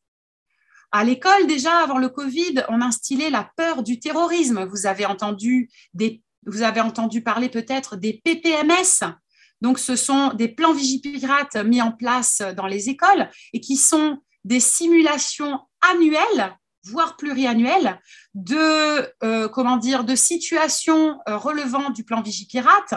À 0.93 1.05
l'école, 1.05 1.47
déjà, 1.47 1.83
avant 1.83 1.99
le 1.99 2.09
Covid, 2.09 2.64
on 2.70 2.81
instillait 2.81 3.29
la 3.29 3.51
peur 3.57 3.83
du 3.83 4.01
terrorisme. 4.01 4.64
Vous 4.64 4.87
avez 4.87 5.05
entendu, 5.05 5.68
des, 5.93 6.22
vous 6.47 6.62
avez 6.62 6.80
entendu 6.80 7.22
parler 7.22 7.49
peut-être 7.49 7.97
des 7.97 8.20
PPMS. 8.24 9.14
Donc, 9.61 9.78
ce 9.78 9.97
sont 9.97 10.34
des 10.34 10.49
plans 10.49 10.72
Vigipirates 10.72 11.57
mis 11.57 11.80
en 11.80 11.92
place 11.92 12.42
dans 12.57 12.66
les 12.66 12.88
écoles 12.88 13.30
et 13.53 13.61
qui 13.61 13.76
sont 13.76 14.18
des 14.45 14.61
simulations 14.61 15.61
annuelles 15.92 16.55
voire 16.84 17.16
pluriannuelles, 17.16 18.01
de, 18.34 19.11
euh, 19.24 19.49
comment 19.49 19.76
dire, 19.76 20.05
de 20.05 20.14
situations 20.14 21.18
euh, 21.28 21.36
relevant 21.36 21.90
du 21.90 22.05
plan 22.05 22.20
Vigipirate, 22.20 22.95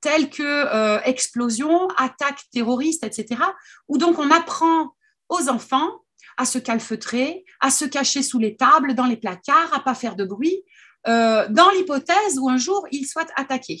telles 0.00 0.28
que 0.30 0.42
euh, 0.42 1.00
explosion, 1.02 1.88
attaque 1.96 2.42
terroriste, 2.52 3.04
etc., 3.04 3.40
où 3.88 3.98
donc 3.98 4.18
on 4.18 4.30
apprend 4.30 4.94
aux 5.28 5.48
enfants 5.48 5.88
à 6.36 6.44
se 6.44 6.58
calfeutrer, 6.58 7.44
à 7.60 7.70
se 7.70 7.84
cacher 7.84 8.22
sous 8.22 8.38
les 8.38 8.56
tables, 8.56 8.94
dans 8.94 9.06
les 9.06 9.16
placards, 9.16 9.74
à 9.74 9.80
pas 9.80 9.94
faire 9.94 10.16
de 10.16 10.24
bruit, 10.24 10.62
dans 11.06 11.70
l'hypothèse 11.74 12.38
où 12.38 12.48
un 12.48 12.58
jour 12.58 12.86
ils 12.90 13.06
soient 13.06 13.26
attaqués. 13.36 13.80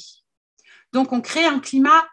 Donc 0.92 1.12
on 1.12 1.20
crée 1.20 1.44
un 1.44 1.60
climat 1.60 2.06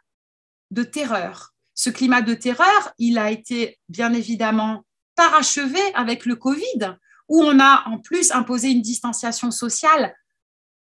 de 0.72 0.84
terreur. 0.84 1.54
Ce 1.74 1.90
climat 1.90 2.22
de 2.22 2.34
terreur, 2.34 2.94
il 2.98 3.18
a 3.18 3.32
été 3.32 3.80
bien 3.90 4.14
évidemment 4.14 4.86
parachevé 5.16 5.80
avec 5.94 6.26
le 6.26 6.36
Covid, 6.36 6.98
où 7.28 7.42
on 7.42 7.60
a 7.60 7.84
en 7.88 8.00
plus 8.00 8.32
imposé 8.32 8.70
une 8.70 8.82
distanciation 8.82 9.52
sociale 9.52 10.16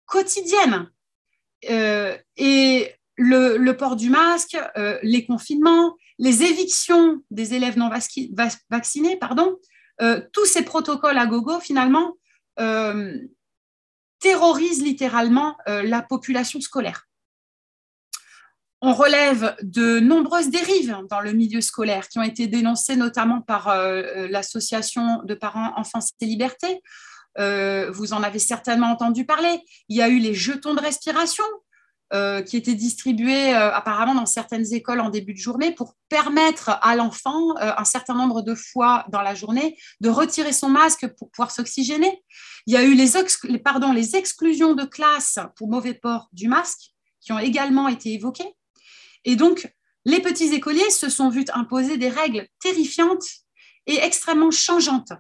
quotidienne. 0.04 0.90
Euh, 1.70 2.16
et 2.36 2.92
le, 3.16 3.72
port 3.72 3.96
du 3.96 4.10
masque, 4.10 4.56
euh, 4.76 4.98
les 5.02 5.24
confinements, 5.24 5.96
les 6.18 6.42
évictions 6.42 7.22
des 7.30 7.54
élèves 7.54 7.78
non 7.78 7.90
vaccinés, 8.70 9.16
pardon, 9.16 9.56
euh, 10.02 10.20
tous 10.32 10.44
ces 10.44 10.62
protocoles 10.62 11.18
à 11.18 11.26
gogo, 11.26 11.60
finalement, 11.60 12.16
terrorisent 14.26 14.82
littéralement 14.82 15.56
la 15.66 16.02
population 16.02 16.60
scolaire 16.60 17.06
on 18.82 18.92
relève 18.92 19.56
de 19.62 20.00
nombreuses 20.00 20.50
dérives 20.50 20.96
dans 21.08 21.20
le 21.20 21.32
milieu 21.32 21.60
scolaire 21.60 22.08
qui 22.08 22.18
ont 22.18 22.22
été 22.22 22.46
dénoncées 22.46 22.96
notamment 22.96 23.40
par 23.40 23.68
euh, 23.68 24.02
euh, 24.16 24.28
l'association 24.28 25.22
de 25.24 25.34
parents 25.34 25.72
enfance 25.76 26.12
et 26.20 26.26
liberté. 26.26 26.80
Euh, 27.38 27.90
vous 27.90 28.12
en 28.12 28.22
avez 28.22 28.38
certainement 28.38 28.88
entendu 28.88 29.26
parler. 29.26 29.60
Il 29.88 29.96
y 29.96 30.02
a 30.02 30.08
eu 30.08 30.18
les 30.18 30.34
jetons 30.34 30.74
de 30.74 30.80
respiration 30.80 31.44
qui 32.46 32.56
étaient 32.56 32.74
distribués 32.74 33.52
apparemment 33.52 34.14
dans 34.14 34.26
certaines 34.26 34.72
écoles 34.72 35.00
en 35.00 35.10
début 35.10 35.34
de 35.34 35.38
journée 35.38 35.72
pour 35.72 35.94
permettre 36.08 36.78
à 36.82 36.94
l'enfant 36.94 37.56
un 37.56 37.84
certain 37.84 38.14
nombre 38.14 38.42
de 38.42 38.54
fois 38.54 39.04
dans 39.10 39.22
la 39.22 39.34
journée 39.34 39.76
de 40.00 40.08
retirer 40.08 40.52
son 40.52 40.68
masque 40.68 41.08
pour 41.18 41.30
pouvoir 41.30 41.50
s'oxygéner. 41.50 42.22
Il 42.66 42.74
y 42.74 42.76
a 42.76 42.84
eu 42.84 42.94
les, 42.94 43.58
pardon, 43.58 43.92
les 43.92 44.14
exclusions 44.14 44.74
de 44.74 44.84
classe 44.84 45.38
pour 45.56 45.68
mauvais 45.68 45.94
port 45.94 46.28
du 46.32 46.48
masque 46.48 46.92
qui 47.20 47.32
ont 47.32 47.38
également 47.40 47.88
été 47.88 48.12
évoquées. 48.12 48.54
Et 49.24 49.34
donc, 49.34 49.72
les 50.04 50.20
petits 50.20 50.54
écoliers 50.54 50.90
se 50.90 51.08
sont 51.08 51.28
vus 51.28 51.46
imposer 51.52 51.98
des 51.98 52.08
règles 52.08 52.46
terrifiantes 52.60 53.26
et 53.86 53.96
extrêmement 53.96 54.52
changeantes, 54.52 55.12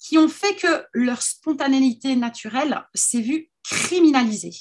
qui 0.00 0.18
ont 0.18 0.28
fait 0.28 0.56
que 0.56 0.84
leur 0.92 1.22
spontanéité 1.22 2.16
naturelle 2.16 2.84
s'est 2.94 3.20
vue 3.20 3.50
criminalisée. 3.62 4.54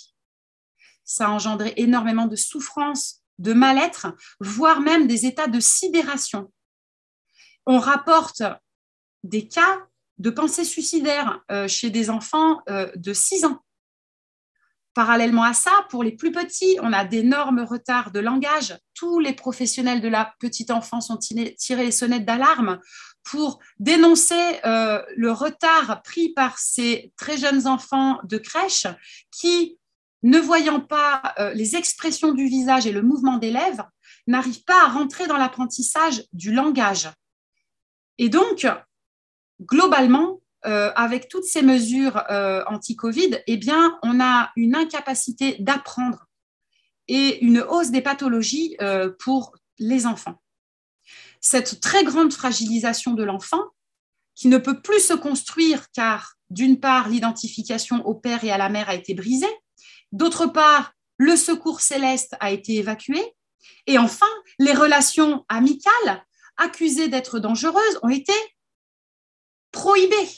Ça 1.07 1.25
a 1.25 1.31
engendré 1.31 1.73
énormément 1.77 2.27
de 2.27 2.35
souffrance, 2.35 3.23
de 3.39 3.53
mal-être, 3.53 4.15
voire 4.39 4.81
même 4.81 5.07
des 5.07 5.25
états 5.25 5.47
de 5.47 5.59
sidération. 5.59 6.53
On 7.65 7.79
rapporte 7.79 8.43
des 9.23 9.47
cas 9.47 9.87
de 10.19 10.29
pensée 10.29 10.65
suicidaire 10.65 11.41
euh, 11.49 11.67
chez 11.67 11.89
des 11.89 12.11
enfants 12.11 12.61
euh, 12.69 12.91
de 12.95 13.13
6 13.13 13.45
ans 13.45 13.63
Parallèlement 14.97 15.43
à 15.43 15.53
ça, 15.53 15.85
pour 15.91 16.03
les 16.03 16.13
plus 16.13 16.31
petits, 16.31 16.79
on 16.81 16.91
a 16.91 17.05
d'énormes 17.05 17.59
retards 17.59 18.09
de 18.09 18.19
langage. 18.19 18.75
Tous 18.95 19.19
les 19.19 19.33
professionnels 19.33 20.01
de 20.01 20.07
la 20.07 20.33
petite 20.39 20.71
enfance 20.71 21.11
ont 21.11 21.17
tiré 21.17 21.83
les 21.83 21.91
sonnettes 21.91 22.25
d'alarme 22.25 22.79
pour 23.23 23.59
dénoncer 23.77 24.59
euh, 24.65 24.99
le 25.15 25.31
retard 25.31 26.01
pris 26.01 26.29
par 26.29 26.57
ces 26.57 27.13
très 27.15 27.37
jeunes 27.37 27.67
enfants 27.67 28.17
de 28.23 28.39
crèche 28.39 28.87
qui, 29.29 29.76
ne 30.23 30.39
voyant 30.39 30.79
pas 30.79 31.33
euh, 31.39 31.53
les 31.53 31.75
expressions 31.75 32.33
du 32.33 32.47
visage 32.47 32.87
et 32.87 32.91
le 32.91 33.01
mouvement 33.01 33.37
des 33.37 33.51
lèvres, 33.51 33.89
n'arrivent 34.25 34.63
pas 34.63 34.85
à 34.85 34.89
rentrer 34.89 35.27
dans 35.27 35.37
l'apprentissage 35.37 36.23
du 36.33 36.51
langage. 36.51 37.09
Et 38.17 38.29
donc, 38.29 38.67
globalement, 39.61 40.41
euh, 40.65 40.91
avec 40.95 41.29
toutes 41.29 41.45
ces 41.45 41.61
mesures 41.61 42.23
euh, 42.29 42.63
anti-Covid, 42.67 43.41
eh 43.45 43.57
bien, 43.57 43.97
on 44.03 44.19
a 44.19 44.51
une 44.55 44.75
incapacité 44.75 45.55
d'apprendre 45.59 46.25
et 47.07 47.43
une 47.43 47.61
hausse 47.61 47.91
des 47.91 48.01
pathologies 48.01 48.75
pour 49.19 49.55
les 49.79 50.05
enfants. 50.05 50.41
Cette 51.39 51.79
très 51.79 52.03
grande 52.03 52.33
fragilisation 52.33 53.13
de 53.13 53.23
l'enfant, 53.23 53.63
qui 54.35 54.49
ne 54.49 54.57
peut 54.57 54.81
plus 54.81 54.99
se 54.99 55.13
construire 55.13 55.89
car, 55.91 56.35
d'une 56.49 56.79
part, 56.81 57.07
l'identification 57.07 58.05
au 58.05 58.13
père 58.13 58.43
et 58.43 58.51
à 58.51 58.57
la 58.57 58.67
mère 58.67 58.89
a 58.89 58.95
été 58.95 59.13
brisée, 59.13 59.47
d'autre 60.11 60.47
part, 60.47 60.93
le 61.17 61.35
secours 61.35 61.81
céleste 61.81 62.35
a 62.39 62.51
été 62.51 62.75
évacué, 62.75 63.35
et 63.85 63.97
enfin, 63.97 64.27
les 64.59 64.73
relations 64.73 65.45
amicales, 65.49 66.25
accusées 66.57 67.07
d'être 67.07 67.39
dangereuses, 67.39 67.99
ont 68.03 68.09
été 68.09 68.33
prohibées. 69.71 70.29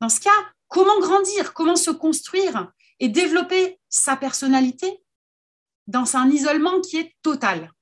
Dans 0.00 0.08
ce 0.08 0.20
cas, 0.20 0.30
comment 0.68 0.98
grandir, 1.00 1.54
comment 1.54 1.76
se 1.76 1.90
construire 1.90 2.72
et 3.00 3.08
développer 3.08 3.80
sa 3.88 4.16
personnalité 4.16 5.02
dans 5.86 6.16
un 6.16 6.28
isolement 6.30 6.80
qui 6.80 6.98
est 6.98 7.16
total? 7.22 7.72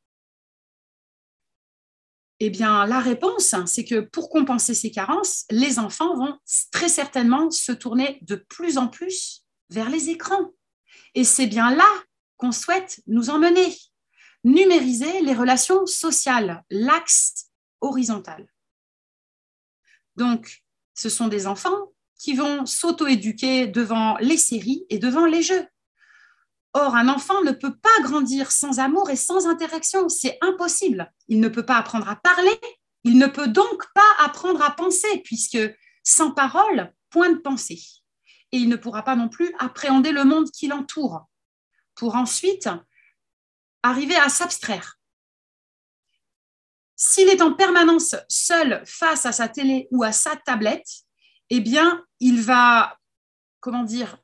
Eh 2.39 2.51
bien, 2.51 2.87
la 2.87 3.01
réponse, 3.01 3.55
c'est 3.65 3.85
que 3.85 4.01
pour 4.01 4.29
compenser 4.29 4.75
ces 4.75 4.91
carences, 4.91 5.47
les 5.51 5.79
enfants 5.79 6.15
vont 6.17 6.39
très 6.71 6.89
certainement 6.89 7.51
se 7.51 7.73
tourner 7.73 8.19
de 8.23 8.37
plus 8.37 8.77
en 8.77 8.89
plus 8.89 9.43
vers 9.71 9.89
les 9.89 10.11
écrans. 10.11 10.53
Et 11.17 11.25
c'est 11.25 11.47
bien 11.47 11.75
là 11.75 11.89
qu'on 12.37 12.53
souhaite 12.53 13.01
nous 13.07 13.31
emmener. 13.31 13.75
Numériser 14.45 15.23
les 15.23 15.33
relations 15.33 15.87
sociales, 15.87 16.63
l'axe 16.71 17.47
horizontal. 17.81 18.47
Donc, 20.15 20.63
ce 20.95 21.09
sont 21.09 21.29
des 21.29 21.47
enfants 21.47 21.93
qui 22.19 22.35
vont 22.35 22.67
s'auto-éduquer 22.67 23.67
devant 23.67 24.17
les 24.19 24.37
séries 24.37 24.85
et 24.91 24.99
devant 24.99 25.25
les 25.25 25.43
jeux. 25.43 25.67
Or, 26.75 26.95
un 26.95 27.09
enfant 27.09 27.43
ne 27.43 27.53
peut 27.53 27.75
pas 27.75 28.03
grandir 28.03 28.53
sans 28.53 28.79
amour 28.79 29.09
et 29.09 29.17
sans 29.17 29.47
interaction, 29.47 30.11
c'est 30.11 30.37
impossible. 30.43 31.11
Il 31.29 31.41
ne 31.41 31.49
peut 31.49 31.65
pas 31.65 31.79
apprendre 31.79 32.11
à 32.11 32.17
parler, 32.17 32.61
il 33.05 33.17
ne 33.17 33.27
peut 33.27 33.49
donc 33.49 33.85
pas 33.95 34.13
apprendre 34.19 34.61
à 34.63 34.71
penser, 34.71 35.23
puisque 35.25 35.59
sans 36.03 36.33
parole, 36.33 36.93
point 37.09 37.31
de 37.31 37.39
pensée. 37.39 37.81
Et 38.53 38.59
il 38.59 38.69
ne 38.69 38.77
pourra 38.77 39.03
pas 39.03 39.17
non 39.17 39.29
plus 39.29 39.55
appréhender 39.59 40.13
le 40.13 40.25
monde 40.25 40.51
qui 40.51 40.69
l'entoure, 40.69 41.27
pour 41.95 42.15
ensuite 42.15 42.69
arriver 43.83 44.17
à 44.17 44.29
s'abstraire. 44.29 44.99
S'il 46.97 47.29
est 47.29 47.43
en 47.43 47.55
permanence 47.55 48.17
seul 48.29 48.83
face 48.87 49.27
à 49.27 49.33
sa 49.33 49.49
télé 49.49 49.87
ou 49.91 50.03
à 50.03 50.13
sa 50.13 50.35
tablette, 50.37 50.89
eh 51.51 51.61
bien, 51.61 52.05
il 52.21 52.41
va, 52.41 52.99
comment 53.61 53.85
dire, 53.85 54.19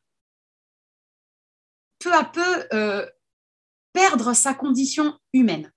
peu 1.98 2.12
à 2.12 2.24
peu 2.24 2.66
euh, 2.72 3.08
perdre 3.92 4.32
sa 4.32 4.54
condition 4.54 5.18
humaine. 5.32 5.72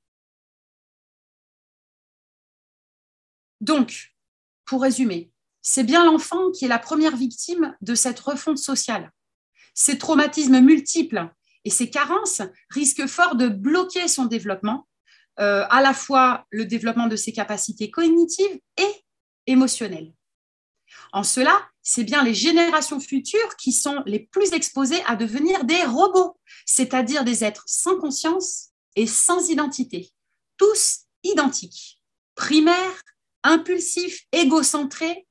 Donc, 3.61 4.15
pour 4.65 4.81
résumer, 4.81 5.31
c'est 5.67 5.83
bien 5.83 6.05
l'enfant 6.05 6.51
qui 6.51 6.65
est 6.65 6.67
la 6.67 6.77
première 6.77 7.17
victime 7.17 7.75
de 7.81 7.95
cette 7.95 8.19
refonte 8.19 8.59
sociale. 8.59 9.11
Ces 9.73 9.97
traumatismes 9.97 10.59
multiples 10.59 11.27
et 11.63 11.71
ces 11.71 11.89
carences 11.89 12.43
risquent 12.69 13.07
fort 13.07 13.35
de 13.35 13.47
bloquer 13.47 14.07
son 14.07 14.25
développement, 14.25 14.87
euh, 15.39 15.65
à 15.71 15.81
la 15.81 15.95
fois 15.95 16.45
le 16.51 16.65
développement 16.65 17.07
de 17.07 17.15
ses 17.15 17.33
capacités 17.33 17.89
cognitives 17.89 18.59
et 18.77 19.05
émotionnelles. 19.47 20.13
En 21.11 21.23
cela, 21.23 21.67
c'est 21.81 22.03
bien 22.03 22.23
les 22.23 22.35
générations 22.35 22.99
futures 22.99 23.55
qui 23.57 23.71
sont 23.71 24.03
les 24.05 24.19
plus 24.19 24.53
exposées 24.53 25.03
à 25.07 25.15
devenir 25.15 25.63
des 25.63 25.81
robots, 25.81 26.37
c'est-à-dire 26.67 27.23
des 27.23 27.43
êtres 27.43 27.63
sans 27.65 27.99
conscience 27.99 28.69
et 28.95 29.07
sans 29.07 29.49
identité, 29.49 30.11
tous 30.57 31.05
identiques, 31.23 31.99
primaires, 32.35 33.01
impulsifs, 33.41 34.27
égocentrés 34.31 35.24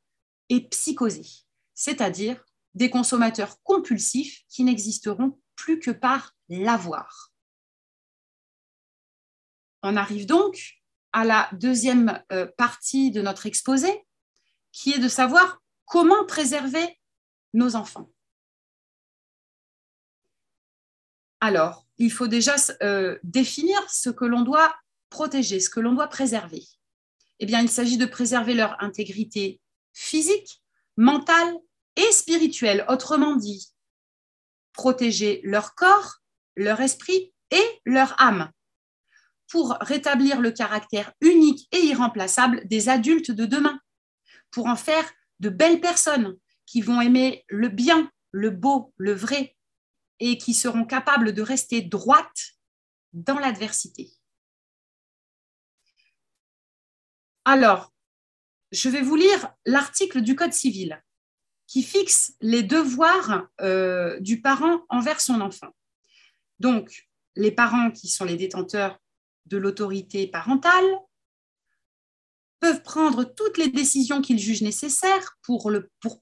et 0.49 0.68
psychosés, 0.68 1.47
c'est-à-dire 1.74 2.45
des 2.74 2.90
consommateurs 2.90 3.62
compulsifs 3.62 4.42
qui 4.49 4.64
n'existeront 4.64 5.40
plus 5.57 5.78
que 5.78 5.90
par 5.90 6.34
l'avoir. 6.49 7.32
On 9.82 9.97
arrive 9.97 10.26
donc 10.26 10.80
à 11.12 11.24
la 11.24 11.49
deuxième 11.53 12.22
euh, 12.32 12.47
partie 12.57 13.11
de 13.11 13.22
notre 13.22 13.47
exposé, 13.47 14.05
qui 14.72 14.92
est 14.92 14.99
de 14.99 15.09
savoir 15.09 15.62
comment 15.84 16.24
préserver 16.26 16.99
nos 17.53 17.76
enfants. 17.76 18.11
Alors, 21.40 21.86
il 21.99 22.11
faut 22.11 22.26
déjà 22.26 22.57
euh, 22.82 23.18
définir 23.22 23.78
ce 23.90 24.11
que 24.11 24.24
l'on 24.24 24.42
doit 24.42 24.74
protéger, 25.11 25.61
ce 25.61 25.70
que 25.70 25.80
l'on 25.80 25.92
doit 25.92 26.09
préserver. 26.09 26.62
Eh 27.38 27.47
bien, 27.47 27.61
il 27.61 27.68
s'agit 27.68 27.99
de 27.99 28.07
préserver 28.07 28.55
leur 28.55 28.82
intégrité 28.82 29.61
physique, 29.95 30.62
mentale 30.97 31.55
et 31.97 32.12
spirituelle. 32.12 32.84
Autrement 32.88 33.36
dit, 33.36 33.72
protéger 34.72 35.40
leur 35.45 35.74
corps, 35.74 36.16
leur 36.57 36.80
esprit 36.80 37.32
et 37.51 37.80
leur 37.86 38.20
âme 38.20 38.51
pour 39.55 39.76
rétablir 39.80 40.40
le 40.40 40.51
caractère 40.51 41.12
unique 41.20 41.68
et 41.70 41.78
irremplaçable 41.78 42.66
des 42.66 42.88
adultes 42.88 43.30
de 43.30 43.47
demain, 43.47 43.78
pour 44.51 44.66
en 44.66 44.74
faire 44.74 45.09
de 45.38 45.49
belles 45.49 45.80
personnes 45.80 46.36
qui 46.66 46.80
vont 46.80 47.01
aimer 47.01 47.45
le 47.49 47.68
bien, 47.68 48.11
le 48.32 48.51
beau, 48.51 48.92
le 48.97 49.12
vrai, 49.12 49.57
et 50.18 50.38
qui 50.38 50.55
seront 50.55 50.84
capables 50.84 51.32
de 51.32 51.40
rester 51.40 51.82
droites 51.82 52.57
dans 53.12 53.38
l'adversité. 53.38 54.11
Alors, 57.45 57.93
je 58.75 58.89
vais 58.89 59.03
vous 59.03 59.16
lire 59.16 59.49
l'article 59.64 60.20
du 60.20 60.35
Code 60.35 60.53
civil 60.53 61.01
qui 61.66 61.83
fixe 61.83 62.35
les 62.41 62.62
devoirs 62.62 63.47
euh, 63.61 64.18
du 64.20 64.43
parent 64.43 64.81
envers 64.89 65.20
son 65.20 65.41
enfant. 65.41 65.70
Donc, 66.59 67.09
les 67.37 67.53
parents 67.53 67.91
qui 67.91 68.09
sont 68.09 68.25
les 68.25 68.37
détenteurs 68.37 68.99
de 69.47 69.57
l'autorité 69.57 70.27
parentale 70.27 70.85
peuvent 72.61 72.83
prendre 72.83 73.25
toutes 73.25 73.59
les 73.59 73.68
décisions 73.68 74.20
qu'ils 74.20 74.39
jugent 74.39 74.62
nécessaires 74.62 75.37
pour, 75.43 75.70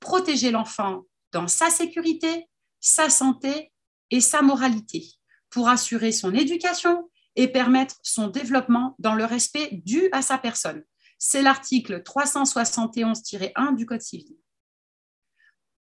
protéger 0.00 0.50
l'enfant 0.50 1.02
dans 1.32 1.48
sa 1.48 1.70
sécurité, 1.70 2.46
sa 2.80 3.10
santé 3.10 3.72
et 4.10 4.20
sa 4.20 4.42
moralité, 4.42 5.06
pour 5.50 5.68
assurer 5.68 6.12
son 6.12 6.34
éducation 6.34 7.08
et 7.36 7.48
permettre 7.48 7.96
son 8.02 8.28
développement 8.28 8.94
dans 8.98 9.14
le 9.14 9.24
respect 9.24 9.68
dû 9.84 10.08
à 10.12 10.20
sa 10.20 10.36
personne. 10.36 10.84
C'est 11.24 11.40
l'article 11.40 12.02
371-1 12.02 13.76
du 13.76 13.86
Code 13.86 14.00
civil. 14.00 14.36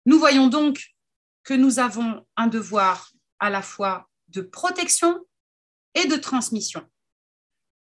Nous 0.04 0.18
voyons 0.18 0.48
donc 0.48 0.84
que 1.44 1.54
nous 1.54 1.78
avons 1.78 2.26
un 2.36 2.48
devoir 2.48 3.12
à 3.38 3.48
la 3.48 3.62
fois 3.62 4.08
de 4.26 4.40
protection 4.40 5.24
et 5.94 6.08
de 6.08 6.16
transmission. 6.16 6.84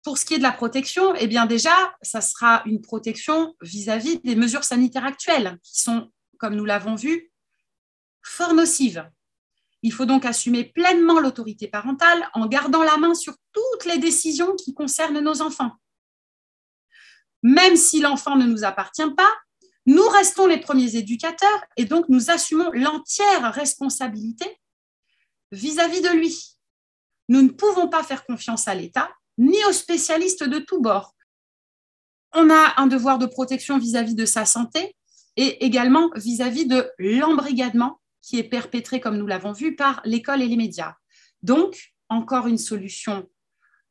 Pour 0.03 0.17
ce 0.17 0.23
qui 0.23 0.35
est 0.35 0.37
de 0.37 0.43
la 0.43 0.53
protection, 0.53 1.15
eh 1.15 1.27
bien 1.27 1.45
déjà, 1.45 1.75
ça 2.01 2.21
sera 2.21 2.63
une 2.65 2.79
protection 2.79 3.57
vis-à-vis 3.61 4.21
des 4.21 4.37
mesures 4.37 4.63
sanitaires 4.63 5.05
actuelles, 5.05 5.59
qui 5.63 5.81
sont, 5.81 6.13
comme 6.37 6.55
nous 6.55 6.65
l'avons 6.65 6.95
vu, 6.95 7.29
fort 8.21 8.53
nocives. 8.53 9.11
Il 9.81 9.91
faut 9.91 10.05
donc 10.05 10.23
assumer 10.23 10.63
pleinement 10.63 11.19
l'autorité 11.19 11.67
parentale 11.67 12.29
en 12.35 12.47
gardant 12.47 12.83
la 12.83 12.95
main 12.95 13.13
sur 13.13 13.35
toutes 13.51 13.83
les 13.83 13.97
décisions 13.97 14.55
qui 14.55 14.73
concernent 14.73 15.19
nos 15.19 15.41
enfants. 15.41 15.73
Même 17.43 17.75
si 17.75 17.99
l'enfant 17.99 18.35
ne 18.35 18.45
nous 18.45 18.63
appartient 18.63 19.11
pas, 19.15 19.31
nous 19.85 20.07
restons 20.07 20.47
les 20.47 20.59
premiers 20.59 20.95
éducateurs 20.95 21.63
et 21.75 21.85
donc 21.85 22.07
nous 22.07 22.31
assumons 22.31 22.71
l'entière 22.71 23.53
responsabilité 23.53 24.45
vis-à-vis 25.51 25.99
-vis 25.99 26.09
de 26.09 26.17
lui. 26.17 26.57
Nous 27.27 27.41
ne 27.41 27.49
pouvons 27.49 27.89
pas 27.89 28.03
faire 28.03 28.25
confiance 28.25 28.67
à 28.67 28.75
l'État 28.75 29.11
ni 29.37 29.63
aux 29.65 29.73
spécialistes 29.73 30.43
de 30.43 30.59
tous 30.59 30.81
bords. 30.81 31.15
On 32.33 32.49
a 32.49 32.81
un 32.81 32.87
devoir 32.87 33.19
de 33.19 33.25
protection 33.25 33.77
vis-à-vis 33.77 34.15
de 34.15 34.25
sa 34.25 34.45
santé 34.45 34.95
et 35.35 35.65
également 35.65 36.09
vis-à-vis 36.15 36.65
de 36.65 36.89
l'embrigadement 36.97 37.99
qui 38.21 38.39
est 38.39 38.43
perpétré, 38.43 38.99
comme 38.99 39.17
nous 39.17 39.27
l'avons 39.27 39.51
vu, 39.51 39.75
par 39.75 40.01
l'école 40.05 40.41
et 40.41 40.47
les 40.47 40.55
médias. 40.55 40.95
Donc, 41.41 41.93
encore 42.09 42.47
une 42.47 42.57
solution 42.57 43.29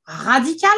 radicale 0.04 0.70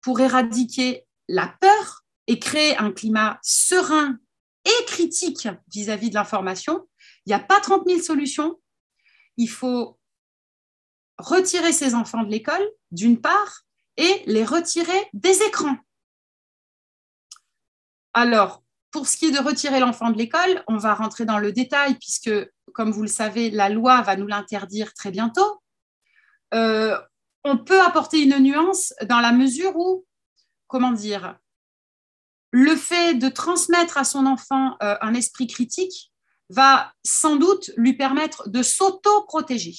pour 0.00 0.20
éradiquer 0.20 1.06
la 1.28 1.48
peur 1.60 2.04
et 2.26 2.38
créer 2.38 2.76
un 2.76 2.92
climat 2.92 3.38
serein 3.42 4.18
et 4.64 4.84
critique 4.86 5.48
vis-à-vis 5.68 6.10
de 6.10 6.14
l'information. 6.14 6.88
Il 7.26 7.30
n'y 7.30 7.34
a 7.34 7.40
pas 7.40 7.60
30 7.60 7.86
000 7.86 8.00
solutions. 8.00 8.60
Il 9.36 9.48
faut 9.48 9.98
retirer 11.18 11.72
ses 11.72 11.94
enfants 11.94 12.22
de 12.22 12.30
l'école, 12.30 12.66
d'une 12.90 13.20
part, 13.20 13.62
et 13.96 14.22
les 14.26 14.44
retirer 14.44 15.08
des 15.12 15.42
écrans. 15.42 15.76
Alors, 18.14 18.62
pour 18.90 19.06
ce 19.06 19.16
qui 19.16 19.26
est 19.26 19.30
de 19.30 19.38
retirer 19.38 19.80
l'enfant 19.80 20.10
de 20.10 20.18
l'école, 20.18 20.62
on 20.68 20.76
va 20.76 20.94
rentrer 20.94 21.24
dans 21.24 21.38
le 21.38 21.52
détail 21.52 21.94
puisque, 21.98 22.30
comme 22.74 22.90
vous 22.90 23.02
le 23.02 23.08
savez, 23.08 23.50
la 23.50 23.68
loi 23.68 24.02
va 24.02 24.16
nous 24.16 24.26
l'interdire 24.26 24.92
très 24.94 25.10
bientôt. 25.10 25.62
Euh, 26.54 26.98
on 27.44 27.56
peut 27.58 27.80
apporter 27.80 28.22
une 28.22 28.38
nuance 28.38 28.92
dans 29.08 29.20
la 29.20 29.32
mesure 29.32 29.74
où, 29.76 30.04
comment 30.72 30.92
dire, 30.92 31.38
le 32.50 32.74
fait 32.76 33.12
de 33.12 33.28
transmettre 33.28 33.98
à 33.98 34.04
son 34.04 34.24
enfant 34.24 34.78
euh, 34.82 34.96
un 35.02 35.12
esprit 35.12 35.46
critique 35.46 36.10
va 36.48 36.94
sans 37.04 37.36
doute 37.36 37.70
lui 37.76 37.92
permettre 37.92 38.48
de 38.48 38.62
s'auto-protéger. 38.62 39.74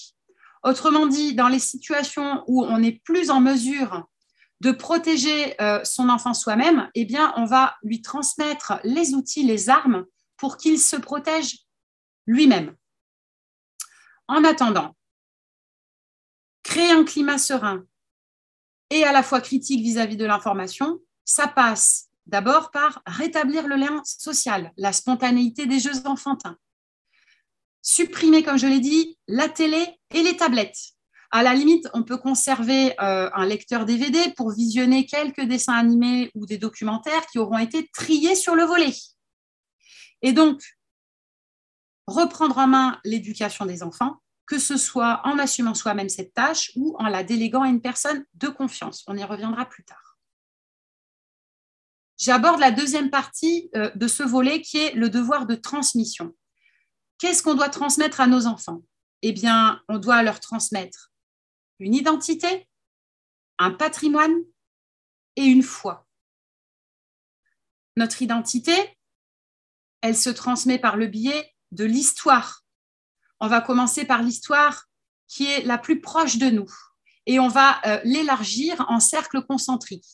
Autrement 0.64 1.08
dit, 1.08 1.34
dans 1.34 1.48
les 1.48 1.58
situations 1.58 2.44
où 2.46 2.64
on 2.64 2.78
n'est 2.78 3.02
plus 3.06 3.32
en 3.32 3.42
mesure 3.42 4.08
de 4.62 4.72
protéger 4.72 5.60
euh, 5.60 5.84
son 5.84 6.10
enfant 6.10 6.36
soi-même, 6.36 6.92
eh 6.94 7.06
bien, 7.06 7.34
on 7.38 7.46
va 7.46 7.76
lui 7.82 8.04
transmettre 8.04 8.80
les 8.84 9.16
outils, 9.16 9.44
les 9.44 9.70
armes 9.72 10.06
pour 10.38 10.58
qu'il 10.58 10.80
se 10.80 10.96
protège 10.96 11.58
lui-même. 12.28 12.76
En 14.28 14.44
attendant, 14.44 14.96
créer 16.62 16.92
un 16.92 17.04
climat 17.04 17.40
serein 17.40 17.84
et 18.94 19.06
à 19.06 19.12
la 19.12 19.24
fois 19.24 19.42
critique 19.42 19.82
vis-à-vis 19.82 20.18
de 20.18 20.26
l'information, 20.26 21.00
ça 21.26 21.48
passe 21.48 22.10
d'abord 22.28 22.70
par 22.70 23.02
rétablir 23.08 23.68
le 23.68 23.76
lien 23.76 24.02
social, 24.06 24.72
la 24.78 24.94
spontanéité 24.94 25.66
des 25.66 25.80
jeux 25.80 26.06
enfantins, 26.06 26.58
supprimer, 27.82 28.44
comme 28.44 28.58
je 28.58 28.68
l'ai 28.68 28.80
dit, 28.80 29.18
la 29.28 29.50
télé 29.50 29.84
et 30.14 30.22
les 30.22 30.38
tablettes. 30.38 30.78
À 31.32 31.42
la 31.42 31.56
limite, 31.56 31.90
on 31.96 32.04
peut 32.04 32.20
conserver 32.20 32.94
euh, 33.02 33.32
un 33.34 33.46
lecteur 33.48 33.86
DVD 33.86 34.20
pour 34.38 34.52
visionner 34.52 35.08
quelques 35.08 35.42
dessins 35.42 35.74
animés 35.74 36.30
ou 36.36 36.46
des 36.46 36.60
documentaires 36.60 37.26
qui 37.32 37.40
auront 37.40 37.58
été 37.58 37.90
triés 37.94 38.36
sur 38.36 38.54
le 38.54 38.64
volet. 38.64 38.94
Et 40.22 40.34
donc, 40.34 40.62
reprendre 42.06 42.60
en 42.60 42.68
main 42.68 43.00
l'éducation 43.04 43.66
des 43.66 43.82
enfants, 43.82 44.18
que 44.46 44.60
ce 44.60 44.78
soit 44.78 45.22
en 45.24 45.40
assumant 45.40 45.74
soi-même 45.74 46.10
cette 46.10 46.34
tâche 46.34 46.72
ou 46.76 46.96
en 47.00 47.08
la 47.08 47.24
déléguant 47.24 47.64
à 47.64 47.70
une 47.70 47.82
personne 47.82 48.26
de 48.34 48.48
confiance. 48.48 49.04
On 49.08 49.18
y 49.18 49.24
reviendra 49.24 49.66
plus 49.66 49.84
tard. 49.84 50.18
J'aborde 52.18 52.60
la 52.60 52.72
deuxième 52.72 53.10
partie 53.10 53.70
euh, 53.76 53.92
de 53.96 54.08
ce 54.08 54.24
volet 54.24 54.62
qui 54.62 54.78
est 54.78 54.94
le 54.94 55.10
devoir 55.10 55.46
de 55.46 55.56
transmission. 55.56 56.36
Qu'est-ce 57.18 57.44
qu'on 57.44 57.56
doit 57.56 57.70
transmettre 57.70 58.22
à 58.22 58.28
nos 58.28 58.48
enfants? 58.48 58.84
Eh 59.22 59.32
bien, 59.32 59.82
on 59.88 59.98
doit 59.98 60.24
leur 60.24 60.40
transmettre 60.40 61.12
une 61.80 61.94
identité, 61.94 62.68
un 63.60 63.72
patrimoine 63.72 64.36
et 65.36 65.44
une 65.44 65.64
foi. 65.64 66.08
Notre 67.96 68.22
identité, 68.22 68.74
elle 70.02 70.18
se 70.18 70.30
transmet 70.30 70.80
par 70.80 70.98
le 70.98 71.08
biais 71.08 71.54
de 71.72 71.86
l'histoire. 71.86 72.63
On 73.44 73.48
va 73.48 73.60
commencer 73.60 74.06
par 74.06 74.24
l'histoire 74.24 74.86
qui 75.28 75.52
est 75.52 75.66
la 75.66 75.78
plus 75.78 76.00
proche 76.00 76.38
de 76.38 76.50
nous 76.50 76.72
et 77.26 77.42
on 77.42 77.50
va 77.50 77.82
euh, 77.86 78.00
l'élargir 78.06 78.86
en 78.88 79.02
cercle 79.02 79.44
concentrique. 79.46 80.06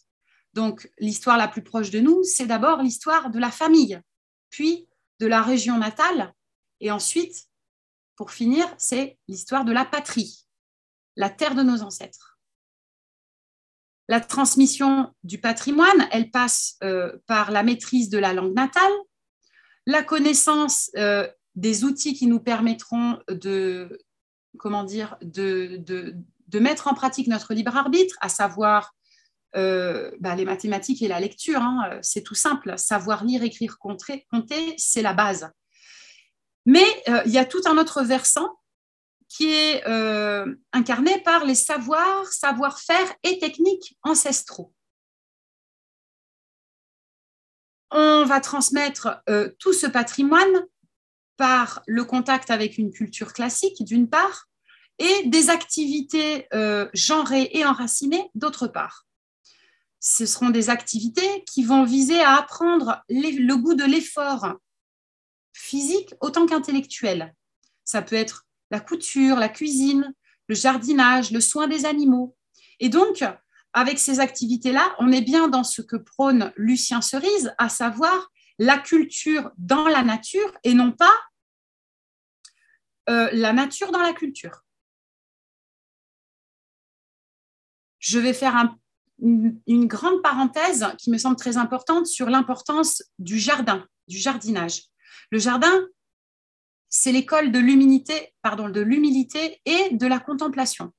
Donc, 0.54 0.90
l'histoire 0.98 1.38
la 1.38 1.48
plus 1.48 1.62
proche 1.62 1.92
de 1.92 2.00
nous, 2.00 2.24
c'est 2.24 2.48
d'abord 2.48 2.82
l'histoire 2.82 3.30
de 3.30 3.38
la 3.38 3.52
famille, 3.52 4.02
puis 4.50 4.88
de 5.20 5.28
la 5.28 5.44
région 5.44 5.78
natale, 5.78 6.34
et 6.80 6.90
ensuite, 6.90 7.46
pour 8.16 8.32
finir, 8.32 8.66
c'est 8.80 9.20
l'histoire 9.28 9.64
de 9.64 9.74
la 9.74 9.86
patrie, 9.86 10.48
la 11.16 11.30
terre 11.30 11.54
de 11.54 11.62
nos 11.62 11.84
ancêtres. 11.84 12.40
La 14.08 14.22
transmission 14.22 15.14
du 15.24 15.40
patrimoine, 15.40 16.08
elle 16.12 16.32
passe 16.32 16.78
euh, 16.82 17.16
par 17.28 17.52
la 17.52 17.62
maîtrise 17.62 18.10
de 18.10 18.18
la 18.18 18.34
langue 18.34 18.56
natale, 18.56 18.92
la 19.86 20.02
connaissance 20.02 20.90
euh, 20.98 21.30
des 21.60 21.84
outils 21.84 22.14
qui 22.14 22.28
nous 22.28 22.40
permettront 22.40 23.20
de, 23.28 24.00
mettre 26.54 26.88
en 26.88 26.94
pratique 26.94 27.28
notre 27.28 27.54
libre 27.54 27.76
arbitre, 27.76 28.16
à 28.22 28.30
savoir 28.30 28.96
euh, 29.56 30.12
bah, 30.20 30.36
les 30.36 30.46
mathématiques 30.46 31.02
et 31.02 31.10
la 31.10 31.20
lecture, 31.20 31.62
hein, 31.62 32.00
c'est 32.02 32.24
tout 32.24 32.36
simple. 32.36 32.78
Savoir 32.78 33.26
lire, 33.26 33.44
écrire, 33.44 33.78
compter, 33.78 34.26
c'est 34.78 35.02
la 35.02 35.14
base. 35.14 35.52
Mais 36.66 36.86
euh, 37.10 37.22
il 37.26 37.32
y 37.32 37.38
a 37.38 37.46
tout 37.46 37.62
un 37.66 37.78
autre 37.78 38.04
versant 38.04 38.58
qui 39.28 39.52
est 39.52 39.86
euh, 39.86 40.56
incarné 40.72 41.22
par 41.22 41.46
les 41.46 41.56
savoirs, 41.56 42.26
savoir-faire 42.32 43.14
et 43.24 43.38
techniques 43.38 43.98
ancestraux. 44.04 44.74
On 47.92 48.24
va 48.24 48.40
transmettre 48.40 49.24
tout 49.58 49.74
ce 49.74 49.88
patrimoine 49.88 50.68
par 51.40 51.82
le 51.88 52.04
contact 52.04 52.52
avec 52.52 52.78
une 52.78 52.92
culture 52.92 53.32
classique, 53.32 53.82
d'une 53.86 54.10
part, 54.10 54.50
et 55.00 55.24
des 55.28 55.50
activités 55.50 56.48
euh, 56.54 56.90
genrées 56.94 57.50
et 57.54 57.64
enracinées, 57.66 58.30
d'autre 58.36 58.68
part. 58.68 59.06
Ce 60.02 60.26
seront 60.26 60.50
des 60.50 60.70
activités 60.70 61.46
qui 61.46 61.64
vont 61.64 61.86
viser 61.86 62.20
à 62.20 62.36
apprendre 62.36 63.02
le 63.08 63.56
goût 63.56 63.74
de 63.74 63.86
l'effort 63.86 64.54
physique 65.54 66.14
autant 66.20 66.46
qu'intellectuel. 66.46 67.34
Ça 67.86 68.02
peut 68.02 68.18
être 68.18 68.46
la 68.70 68.82
couture, 68.82 69.38
la 69.38 69.50
cuisine, 69.50 70.14
le 70.50 70.56
jardinage, 70.56 71.32
le 71.32 71.40
soin 71.40 71.68
des 71.68 71.86
animaux. 71.86 72.36
Et 72.82 72.90
donc, 72.90 73.24
avec 73.72 73.98
ces 73.98 74.20
activités-là, 74.20 74.94
on 75.00 75.14
est 75.14 75.22
bien 75.22 75.48
dans 75.48 75.64
ce 75.64 75.82
que 75.82 75.96
prône 75.96 76.52
Lucien 76.58 77.00
Cerise, 77.00 77.54
à 77.58 77.70
savoir 77.70 78.30
la 78.58 78.78
culture 78.78 79.52
dans 79.58 79.88
la 79.88 80.04
nature 80.04 80.52
et 80.66 80.74
non 80.74 80.92
pas 80.92 81.14
euh, 83.10 83.30
la 83.34 83.54
nature 83.54 83.92
dans 83.92 84.02
la 84.02 84.14
culture. 84.14 84.64
Je 88.00 88.20
vais 88.20 88.34
faire 88.34 88.56
une 89.22 89.88
grande 89.88 90.22
parenthèse 90.22 90.86
qui 90.98 91.12
me 91.12 91.18
semble 91.18 91.36
très 91.36 91.58
importante 91.58 92.08
sur 92.08 92.30
l'importance 92.30 93.04
du 93.18 93.38
jardin, 93.38 93.86
du 94.08 94.18
jardinage. 94.18 94.84
Le 95.32 95.40
jardin, 95.40 95.86
c'est 96.88 97.12
l'école 97.12 97.52
de 97.52 97.60
pardon, 98.42 98.70
de 98.70 98.82
l'humilité 98.82 99.62
et 99.66 99.90
de 99.92 100.08
la 100.08 100.20
contemplation. 100.20 100.94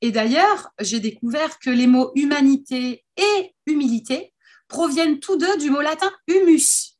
Et 0.00 0.10
d'ailleurs, 0.10 0.70
j'ai 0.80 1.00
découvert 1.00 1.58
que 1.58 1.70
les 1.70 1.86
mots 1.86 2.12
humanité 2.14 3.04
et 3.16 3.54
humilité 3.66 4.34
proviennent 4.68 5.20
tous 5.20 5.36
deux 5.36 5.56
du 5.58 5.70
mot 5.70 5.80
latin 5.80 6.12
humus. 6.26 6.98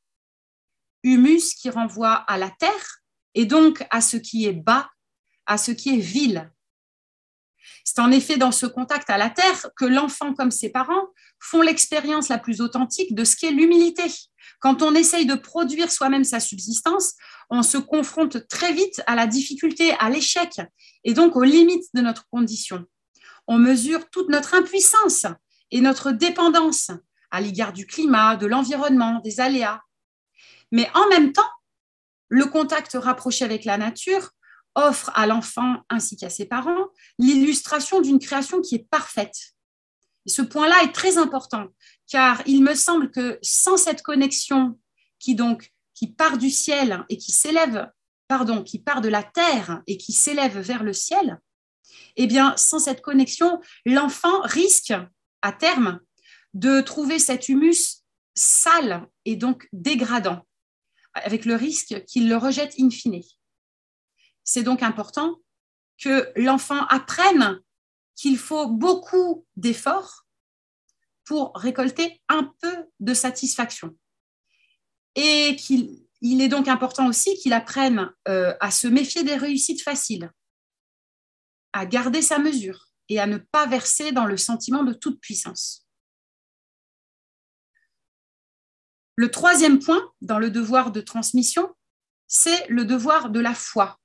Humus 1.02 1.54
qui 1.54 1.68
renvoie 1.70 2.14
à 2.14 2.38
la 2.38 2.50
terre 2.50 3.02
et 3.36 3.44
donc 3.44 3.86
à 3.90 4.00
ce 4.00 4.16
qui 4.16 4.46
est 4.46 4.52
bas, 4.52 4.88
à 5.44 5.58
ce 5.58 5.70
qui 5.70 5.90
est 5.90 6.00
vil. 6.00 6.50
C'est 7.84 8.00
en 8.00 8.10
effet 8.10 8.38
dans 8.38 8.50
ce 8.50 8.66
contact 8.66 9.10
à 9.10 9.18
la 9.18 9.30
terre 9.30 9.68
que 9.76 9.84
l'enfant 9.84 10.34
comme 10.34 10.50
ses 10.50 10.70
parents 10.70 11.06
font 11.38 11.60
l'expérience 11.62 12.28
la 12.28 12.38
plus 12.38 12.60
authentique 12.60 13.14
de 13.14 13.24
ce 13.24 13.36
qu'est 13.36 13.50
l'humilité. 13.50 14.02
Quand 14.58 14.82
on 14.82 14.94
essaye 14.94 15.26
de 15.26 15.34
produire 15.34 15.92
soi-même 15.92 16.24
sa 16.24 16.40
subsistance, 16.40 17.12
on 17.50 17.62
se 17.62 17.76
confronte 17.76 18.48
très 18.48 18.72
vite 18.72 19.02
à 19.06 19.14
la 19.14 19.26
difficulté, 19.26 19.92
à 19.98 20.08
l'échec 20.08 20.60
et 21.04 21.12
donc 21.12 21.36
aux 21.36 21.44
limites 21.44 21.88
de 21.94 22.00
notre 22.00 22.26
condition. 22.30 22.84
On 23.46 23.58
mesure 23.58 24.08
toute 24.10 24.30
notre 24.30 24.54
impuissance 24.54 25.26
et 25.70 25.80
notre 25.82 26.10
dépendance 26.10 26.90
à 27.30 27.40
l'égard 27.42 27.74
du 27.74 27.86
climat, 27.86 28.36
de 28.36 28.46
l'environnement, 28.46 29.20
des 29.22 29.40
aléas. 29.40 29.82
Mais 30.72 30.90
en 30.94 31.06
même 31.08 31.32
temps, 31.32 31.50
le 32.28 32.46
contact 32.46 32.96
rapproché 33.00 33.44
avec 33.44 33.64
la 33.64 33.78
nature 33.78 34.30
offre 34.74 35.10
à 35.14 35.26
l'enfant 35.26 35.76
ainsi 35.88 36.16
qu'à 36.16 36.30
ses 36.30 36.46
parents 36.46 36.88
l'illustration 37.18 38.00
d'une 38.00 38.18
création 38.18 38.60
qui 38.60 38.74
est 38.74 38.86
parfaite. 38.90 39.54
Ce 40.26 40.42
point-là 40.42 40.82
est 40.82 40.92
très 40.92 41.18
important, 41.18 41.68
car 42.08 42.42
il 42.46 42.62
me 42.62 42.74
semble 42.74 43.10
que 43.10 43.38
sans 43.42 43.76
cette 43.76 44.02
connexion 44.02 44.78
qui 45.18 45.34
donc 45.34 45.72
qui 45.94 46.08
part 46.08 46.36
du 46.36 46.50
ciel 46.50 47.04
et 47.08 47.16
qui 47.16 47.32
s'élève, 47.32 47.90
pardon, 48.28 48.62
qui 48.62 48.78
part 48.78 49.00
de 49.00 49.08
la 49.08 49.22
terre 49.22 49.82
et 49.86 49.96
qui 49.96 50.12
s'élève 50.12 50.58
vers 50.58 50.82
le 50.82 50.92
ciel, 50.92 51.40
eh 52.16 52.26
bien, 52.26 52.54
sans 52.56 52.78
cette 52.78 53.00
connexion, 53.00 53.60
l'enfant 53.86 54.42
risque 54.42 54.92
à 55.42 55.52
terme 55.52 56.00
de 56.54 56.80
trouver 56.80 57.18
cet 57.18 57.48
humus 57.48 58.02
sale 58.34 59.06
et 59.24 59.36
donc 59.36 59.68
dégradant, 59.72 60.45
avec 61.24 61.44
le 61.44 61.54
risque 61.54 62.04
qu'il 62.04 62.28
le 62.28 62.36
rejette 62.36 62.74
in 62.78 62.90
fine. 62.90 63.22
C'est 64.44 64.62
donc 64.62 64.82
important 64.82 65.36
que 65.98 66.30
l'enfant 66.36 66.84
apprenne 66.86 67.60
qu'il 68.14 68.38
faut 68.38 68.68
beaucoup 68.68 69.46
d'efforts 69.56 70.26
pour 71.24 71.52
récolter 71.56 72.22
un 72.28 72.52
peu 72.60 72.86
de 73.00 73.14
satisfaction. 73.14 73.96
Et 75.16 75.56
qu'il 75.56 76.06
il 76.20 76.40
est 76.40 76.48
donc 76.48 76.68
important 76.68 77.08
aussi 77.08 77.36
qu'il 77.36 77.52
apprenne 77.52 78.10
euh, 78.28 78.54
à 78.60 78.70
se 78.70 78.86
méfier 78.88 79.22
des 79.22 79.36
réussites 79.36 79.82
faciles, 79.82 80.30
à 81.72 81.86
garder 81.86 82.22
sa 82.22 82.38
mesure 82.38 82.88
et 83.08 83.20
à 83.20 83.26
ne 83.26 83.38
pas 83.38 83.66
verser 83.66 84.12
dans 84.12 84.24
le 84.24 84.36
sentiment 84.36 84.82
de 84.82 84.92
toute 84.92 85.20
puissance. 85.20 85.85
Le 89.16 89.30
troisième 89.30 89.78
point 89.78 90.12
dans 90.20 90.38
le 90.38 90.50
devoir 90.50 90.92
de 90.92 91.00
transmission, 91.00 91.74
c'est 92.26 92.66
le 92.68 92.84
devoir 92.84 93.30
de 93.30 93.40
la 93.40 93.54
foi. 93.54 93.98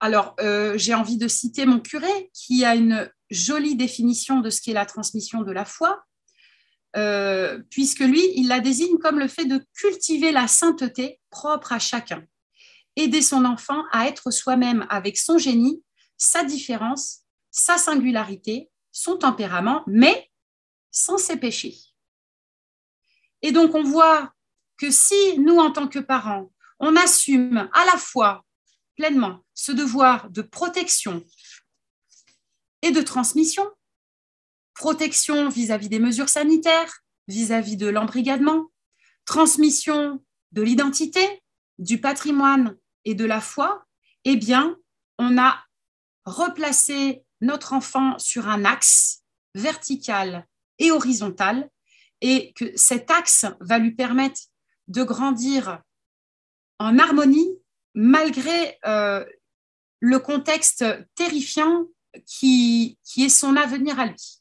Alors, 0.00 0.34
euh, 0.40 0.76
j'ai 0.76 0.94
envie 0.94 1.16
de 1.16 1.28
citer 1.28 1.64
mon 1.64 1.78
curé 1.78 2.30
qui 2.34 2.64
a 2.64 2.74
une 2.74 3.08
jolie 3.30 3.76
définition 3.76 4.40
de 4.40 4.50
ce 4.50 4.60
qu'est 4.60 4.72
la 4.72 4.86
transmission 4.86 5.42
de 5.42 5.52
la 5.52 5.64
foi, 5.64 6.02
euh, 6.96 7.60
puisque 7.70 8.00
lui, 8.00 8.22
il 8.34 8.48
la 8.48 8.58
désigne 8.58 8.98
comme 8.98 9.20
le 9.20 9.28
fait 9.28 9.44
de 9.44 9.64
cultiver 9.74 10.32
la 10.32 10.48
sainteté 10.48 11.20
propre 11.30 11.72
à 11.72 11.78
chacun, 11.78 12.24
aider 12.96 13.22
son 13.22 13.44
enfant 13.44 13.84
à 13.92 14.08
être 14.08 14.32
soi-même 14.32 14.86
avec 14.90 15.16
son 15.18 15.38
génie, 15.38 15.84
sa 16.16 16.42
différence, 16.42 17.20
sa 17.52 17.78
singularité, 17.78 18.70
son 18.90 19.18
tempérament, 19.18 19.84
mais 19.86 20.30
sans 20.90 21.18
ses 21.18 21.36
péchés. 21.36 21.76
Et 23.42 23.52
donc, 23.52 23.74
on 23.74 23.82
voit 23.82 24.32
que 24.76 24.90
si 24.90 25.38
nous, 25.38 25.58
en 25.58 25.70
tant 25.70 25.88
que 25.88 25.98
parents, 25.98 26.50
on 26.78 26.96
assume 26.96 27.68
à 27.72 27.84
la 27.84 27.96
fois 27.96 28.44
pleinement 28.96 29.44
ce 29.54 29.72
devoir 29.72 30.30
de 30.30 30.42
protection 30.42 31.24
et 32.82 32.90
de 32.90 33.02
transmission. 33.02 33.64
Protection 34.74 35.48
vis-à-vis 35.48 35.88
des 35.88 35.98
mesures 35.98 36.28
sanitaires, 36.28 37.00
vis-à-vis 37.28 37.76
de 37.76 37.88
l'embrigadement, 37.88 38.70
transmission 39.24 40.24
de 40.52 40.62
l'identité, 40.62 41.42
du 41.78 42.00
patrimoine 42.00 42.76
et 43.04 43.14
de 43.14 43.24
la 43.24 43.40
foi, 43.40 43.84
eh 44.24 44.36
bien, 44.36 44.76
on 45.18 45.38
a 45.38 45.64
replacé 46.24 47.22
notre 47.40 47.72
enfant 47.72 48.18
sur 48.18 48.48
un 48.48 48.64
axe 48.64 49.22
vertical 49.54 50.46
et 50.78 50.90
horizontal 50.90 51.70
et 52.20 52.52
que 52.52 52.76
cet 52.76 53.10
axe 53.10 53.46
va 53.60 53.78
lui 53.78 53.92
permettre 53.92 54.40
de 54.88 55.02
grandir 55.02 55.82
en 56.78 56.98
harmonie 56.98 57.58
malgré 57.94 58.78
euh, 58.86 59.24
le 60.00 60.18
contexte 60.18 60.84
terrifiant 61.14 61.86
qui, 62.26 62.98
qui 63.04 63.24
est 63.24 63.28
son 63.28 63.56
avenir 63.56 63.98
à 64.00 64.06
lui. 64.06 64.40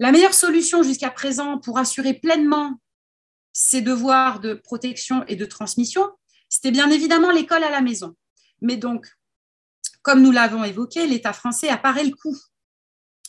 La 0.00 0.12
meilleure 0.12 0.34
solution 0.34 0.82
jusqu'à 0.82 1.10
présent 1.10 1.58
pour 1.58 1.78
assurer 1.78 2.14
pleinement 2.14 2.80
ses 3.52 3.80
devoirs 3.80 4.38
de 4.38 4.54
protection 4.54 5.24
et 5.26 5.34
de 5.34 5.44
transmission, 5.44 6.08
c'était 6.48 6.70
bien 6.70 6.90
évidemment 6.90 7.32
l'école 7.32 7.64
à 7.64 7.70
la 7.70 7.80
maison. 7.80 8.16
Mais 8.60 8.76
donc, 8.76 9.08
comme 10.02 10.22
nous 10.22 10.30
l'avons 10.30 10.62
évoqué, 10.62 11.06
l'État 11.06 11.32
français 11.32 11.68
a 11.68 11.76
paré 11.76 12.04
le 12.04 12.14
coup 12.14 12.36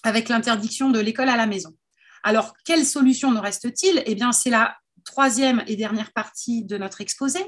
avec 0.03 0.29
l'interdiction 0.29 0.89
de 0.89 0.99
l'école 0.99 1.29
à 1.29 1.37
la 1.37 1.47
maison. 1.47 1.75
Alors, 2.23 2.53
quelle 2.65 2.85
solution 2.85 3.31
nous 3.31 3.41
reste-t-il? 3.41 4.03
Eh 4.05 4.15
bien, 4.15 4.31
c'est 4.31 4.49
la 4.49 4.77
troisième 5.05 5.63
et 5.67 5.75
dernière 5.75 6.11
partie 6.11 6.63
de 6.65 6.77
notre 6.77 7.01
exposé. 7.01 7.39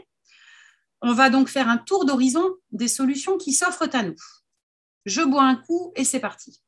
On 1.02 1.14
va 1.14 1.30
donc 1.30 1.50
faire 1.50 1.68
un 1.68 1.78
tour 1.78 2.06
d'horizon 2.06 2.56
des 2.72 2.88
solutions 2.88 3.38
qui 3.38 3.54
s'offrent 3.54 3.90
à 3.94 4.04
nous. 4.04 4.16
Je 5.06 5.22
bois 5.22 5.44
un 5.44 5.56
coup 5.56 5.92
et 5.96 6.04
c'est 6.04 6.20
parti. 6.20 6.62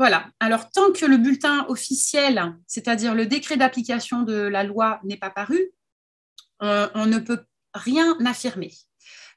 Voilà. 0.00 0.30
Alors, 0.40 0.70
tant 0.70 0.92
que 0.92 1.04
le 1.04 1.18
bulletin 1.18 1.66
officiel, 1.68 2.56
c'est-à-dire 2.66 3.14
le 3.14 3.26
décret 3.26 3.58
d'application 3.58 4.22
de 4.22 4.32
la 4.32 4.64
loi, 4.64 4.98
n'est 5.04 5.18
pas 5.18 5.28
paru, 5.28 5.72
on, 6.60 7.06
ne 7.06 7.18
peut 7.18 7.44
rien 7.74 8.16
affirmer. 8.24 8.72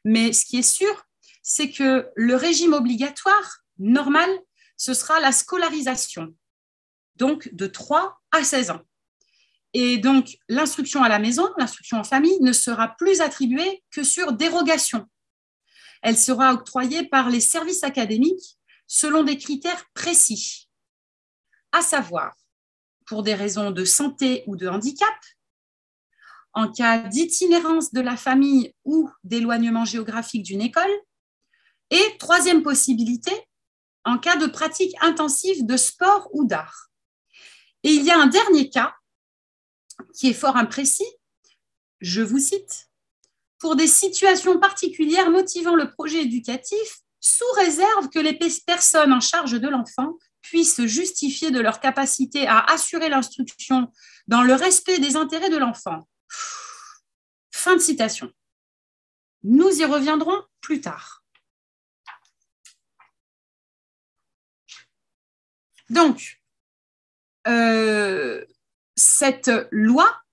Mais 0.03 0.33
ce 0.33 0.45
qui 0.45 0.57
est 0.57 0.61
sûr, 0.61 1.05
c'est 1.41 1.71
que 1.71 2.09
le 2.15 2.35
régime 2.35 2.73
obligatoire 2.73 3.59
normal 3.77 4.29
ce 4.77 4.93
sera 4.93 5.19
la 5.19 5.31
scolarisation, 5.31 6.35
donc 7.15 7.53
de 7.53 7.67
3 7.67 8.19
à 8.31 8.43
16 8.43 8.71
ans. 8.71 8.81
Et 9.73 9.97
donc, 9.97 10.37
l'instruction 10.49 11.01
à 11.03 11.09
la 11.09 11.19
maison, 11.19 11.49
l'instruction 11.57 11.97
en 11.97 12.03
famille, 12.03 12.37
ne 12.41 12.51
sera 12.51 12.89
plus 12.89 13.21
attribuée 13.21 13.83
que 13.91 14.03
sur 14.03 14.33
dérogation. 14.33 15.07
Elle 16.01 16.17
sera 16.17 16.53
octroyée 16.53 17.07
par 17.07 17.29
les 17.29 17.39
services 17.39 17.83
académiques 17.83 18.57
selon 18.87 19.23
des 19.23 19.37
critères 19.37 19.85
précis, 19.93 20.69
à 21.71 21.81
savoir 21.81 22.35
pour 23.05 23.23
des 23.23 23.35
raisons 23.35 23.71
de 23.71 23.85
santé 23.85 24.43
ou 24.47 24.55
de 24.55 24.67
handicap, 24.67 25.15
en 26.53 26.71
cas 26.71 26.99
d'itinérance 26.99 27.93
de 27.93 28.01
la 28.01 28.15
famille 28.15 28.73
ou 28.85 29.09
d'éloignement 29.23 29.85
géographique 29.85 30.43
d'une 30.43 30.61
école, 30.61 30.91
et 31.89 32.17
troisième 32.17 32.63
possibilité, 32.63 33.31
en 34.05 34.17
cas 34.17 34.35
de 34.35 34.47
pratique 34.47 34.95
intensive 35.01 35.65
de 35.65 35.77
sport 35.77 36.29
ou 36.33 36.45
d'art. 36.45 36.89
Et 37.83 37.91
il 37.91 38.03
y 38.03 38.11
a 38.11 38.19
un 38.19 38.27
dernier 38.27 38.69
cas 38.69 38.95
qui 40.13 40.29
est 40.29 40.33
fort 40.33 40.57
imprécis, 40.57 41.07
je 42.01 42.21
vous 42.21 42.39
cite, 42.39 42.89
pour 43.59 43.75
des 43.75 43.87
situations 43.87 44.59
particulières 44.59 45.31
motivant 45.31 45.75
le 45.75 45.89
projet 45.89 46.23
éducatif, 46.23 46.99
sous 47.19 47.49
réserve 47.55 48.09
que 48.09 48.19
les 48.19 48.37
personnes 48.65 49.13
en 49.13 49.21
charge 49.21 49.53
de 49.53 49.69
l'enfant 49.69 50.17
puissent 50.41 50.85
justifier 50.85 51.51
de 51.51 51.61
leur 51.61 51.79
capacité 51.79 52.45
à 52.47 52.59
assurer 52.59 53.07
l'instruction 53.07 53.87
dans 54.27 54.41
le 54.41 54.53
respect 54.53 54.99
des 54.99 55.15
intérêts 55.15 55.49
de 55.49 55.57
l'enfant. 55.57 56.05
Fin 57.51 57.75
de 57.75 57.81
citation. 57.81 58.31
Nous 59.43 59.69
y 59.69 59.85
reviendrons 59.85 60.41
plus 60.61 60.81
tard. 60.81 61.23
Donc, 65.89 66.41
euh, 67.47 68.43
cette 68.95 69.51
loi 69.71 70.23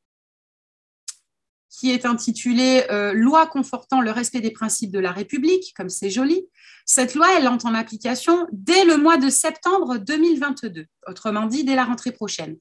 qui 1.81 1.91
est 1.93 2.05
intitulée 2.05 2.85
euh, 2.91 3.15
Loi 3.15 3.47
confortant 3.47 4.03
le 4.03 4.11
respect 4.11 4.41
des 4.41 4.51
principes 4.51 4.91
de 4.91 4.99
la 4.99 5.13
République, 5.13 5.73
comme 5.75 5.89
c'est 5.89 6.11
joli. 6.11 6.47
Cette 6.85 7.15
loi, 7.15 7.29
elle 7.39 7.49
entre 7.49 7.67
en 7.67 7.75
application 7.75 8.47
dès 8.53 8.85
le 8.85 8.99
mois 8.99 9.17
de 9.17 9.31
septembre 9.31 9.97
2022, 9.97 10.85
autrement 11.07 11.47
dit 11.47 11.65
dès 11.65 11.75
la 11.75 11.85
rentrée 11.85 12.13
prochaine, 12.13 12.59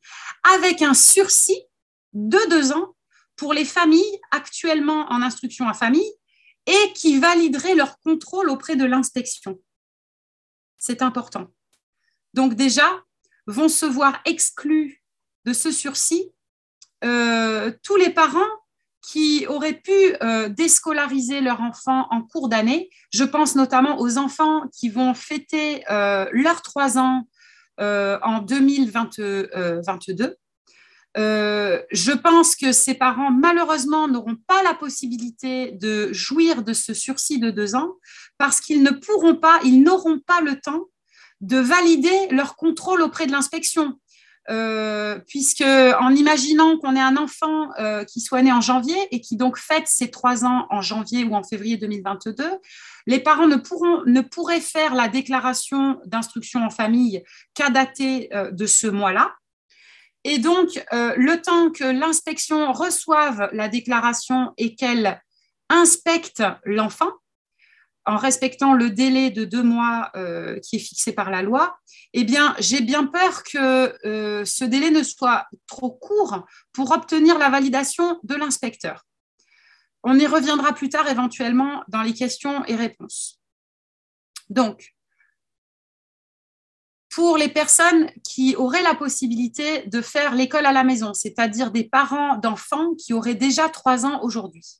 avec 0.56 0.82
un 0.82 0.94
sursis 0.94 1.62
de 2.14 2.40
deux 2.50 2.72
ans 2.72 2.96
pour 3.40 3.54
les 3.54 3.66
familles 3.66 4.20
actuellement 4.32 5.08
en 5.10 5.22
instruction 5.22 5.68
à 5.68 5.74
famille 5.74 6.12
et 6.66 6.94
qui 6.94 7.20
valideraient 7.20 7.76
leur 7.76 7.98
contrôle 8.00 8.50
auprès 8.50 8.76
de 8.76 8.86
l'inspection. 8.86 9.60
C'est 10.78 11.02
important. 11.02 11.48
Donc 12.34 12.54
déjà, 12.54 13.02
vont 13.48 13.70
se 13.70 13.86
voir 13.86 14.22
exclus 14.26 15.02
de 15.46 15.54
ce 15.54 15.72
sursis 15.72 16.32
euh, 17.04 17.72
tous 17.82 17.96
les 17.96 18.10
parents 18.10 18.52
qui 19.02 19.48
auraient 19.48 19.80
pu 19.80 19.92
euh, 20.22 20.50
déscolariser 20.50 21.42
leur 21.42 21.62
enfant 21.62 22.08
en 22.12 22.22
cours 22.22 22.50
d'année. 22.50 22.90
Je 23.14 23.24
pense 23.24 23.56
notamment 23.56 24.00
aux 24.00 24.18
enfants 24.18 24.64
qui 24.78 24.90
vont 24.90 25.14
fêter 25.14 25.84
euh, 25.90 26.28
leurs 26.34 26.62
trois 26.62 26.98
ans 26.98 27.24
euh, 27.80 28.20
en 28.22 28.40
2022. 28.40 30.36
Je 31.20 32.12
pense 32.12 32.56
que 32.56 32.72
ces 32.72 32.94
parents, 32.94 33.32
malheureusement, 33.32 34.08
n'auront 34.08 34.38
pas 34.48 34.64
la 34.64 34.74
possibilité 34.74 35.72
de 35.74 36.14
jouir 36.14 36.64
de 36.64 36.74
ce 36.74 36.94
sursis 36.94 37.40
de 37.40 37.52
deux 37.52 37.76
ans 37.76 37.94
parce 38.38 38.62
qu'ils 38.62 38.84
ne 38.84 38.92
pourront 38.92 39.36
pas, 39.36 39.60
ils 39.64 39.84
n'auront 39.84 40.20
pas 40.20 40.42
le 40.42 40.60
temps 40.60 40.86
de 41.42 41.58
valider 41.58 42.28
leur 42.32 42.56
contrôle 42.56 43.02
auprès 43.02 43.28
de 43.28 43.32
l'inspection. 43.32 44.00
Euh, 44.50 45.20
puisque 45.28 45.62
en 45.62 46.10
imaginant 46.16 46.80
qu'on 46.80 46.96
ait 46.96 47.02
un 47.02 47.18
enfant 47.18 47.70
euh, 47.80 48.04
qui 48.04 48.20
soit 48.20 48.42
né 48.42 48.52
en 48.52 48.62
janvier 48.62 48.98
et 49.12 49.22
qui 49.22 49.38
donc 49.38 49.60
fête 49.60 49.86
ses 49.86 50.10
trois 50.10 50.44
ans 50.44 50.66
en 50.72 50.82
janvier 50.82 51.24
ou 51.24 51.36
en 51.36 51.44
février 51.44 51.78
2022, 51.78 52.44
les 53.06 53.20
parents 53.20 53.48
ne, 53.48 54.22
pourraient 54.22 54.60
faire 54.60 54.96
la 54.96 55.08
déclaration 55.08 56.00
d'instruction 56.06 56.64
en 56.64 56.72
famille 56.72 57.24
qu'à 57.54 57.70
dater 57.70 58.34
euh, 58.34 58.50
de 58.50 58.66
ce 58.66 58.88
mois-là. 58.88 59.36
Et 60.26 60.38
donc, 60.38 60.84
le 60.92 61.36
temps 61.38 61.72
que 61.72 61.86
l'inspection 61.86 62.74
reçoive 62.74 63.50
la 63.54 63.70
déclaration 63.70 64.54
et 64.58 64.76
qu'elle 64.76 65.22
inspecte 65.70 66.44
l'enfant, 66.66 67.12
en 68.10 68.18
respectant 68.18 68.74
le 68.74 68.90
délai 68.90 69.30
de 69.30 69.46
deux 69.46 69.62
mois 69.62 70.10
euh, 70.16 70.60
qui 70.62 70.78
est 70.78 70.80
fixé 70.80 71.14
par 71.14 71.30
la 71.30 71.44
loi, 71.44 71.78
eh 72.14 72.24
bien, 72.24 72.56
j'ai 72.60 72.82
bien 72.82 73.06
peur 73.06 73.44
que 73.44 73.96
euh, 74.08 74.44
ce 74.46 74.66
délai 74.66 74.90
ne 74.90 75.04
soit 75.04 75.46
trop 75.68 75.92
court 75.92 76.44
pour 76.74 76.92
obtenir 76.92 77.38
la 77.38 77.50
validation 77.50 78.20
de 78.24 78.34
l'inspecteur. 78.34 79.06
On 80.04 80.18
y 80.18 80.26
reviendra 80.26 80.74
plus 80.74 80.90
tard 80.90 81.08
éventuellement 81.08 81.84
dans 81.88 82.02
les 82.02 82.14
questions 82.14 82.66
et 82.66 82.76
réponses. 82.76 83.40
Donc, 84.50 84.96
pour 87.20 87.38
les 87.38 87.50
personnes 87.50 88.10
qui 88.24 88.56
auraient 88.56 88.82
la 88.82 88.96
possibilité 88.96 89.84
de 89.88 90.02
faire 90.02 90.34
l'école 90.34 90.66
à 90.66 90.72
la 90.72 90.86
maison, 90.86 91.14
c'est-à-dire 91.14 91.72
des 91.72 91.84
parents 91.84 92.38
d'enfants 92.38 92.96
qui 92.96 93.14
auraient 93.14 93.36
déjà 93.36 93.68
trois 93.68 94.06
ans 94.06 94.22
aujourd'hui 94.24 94.80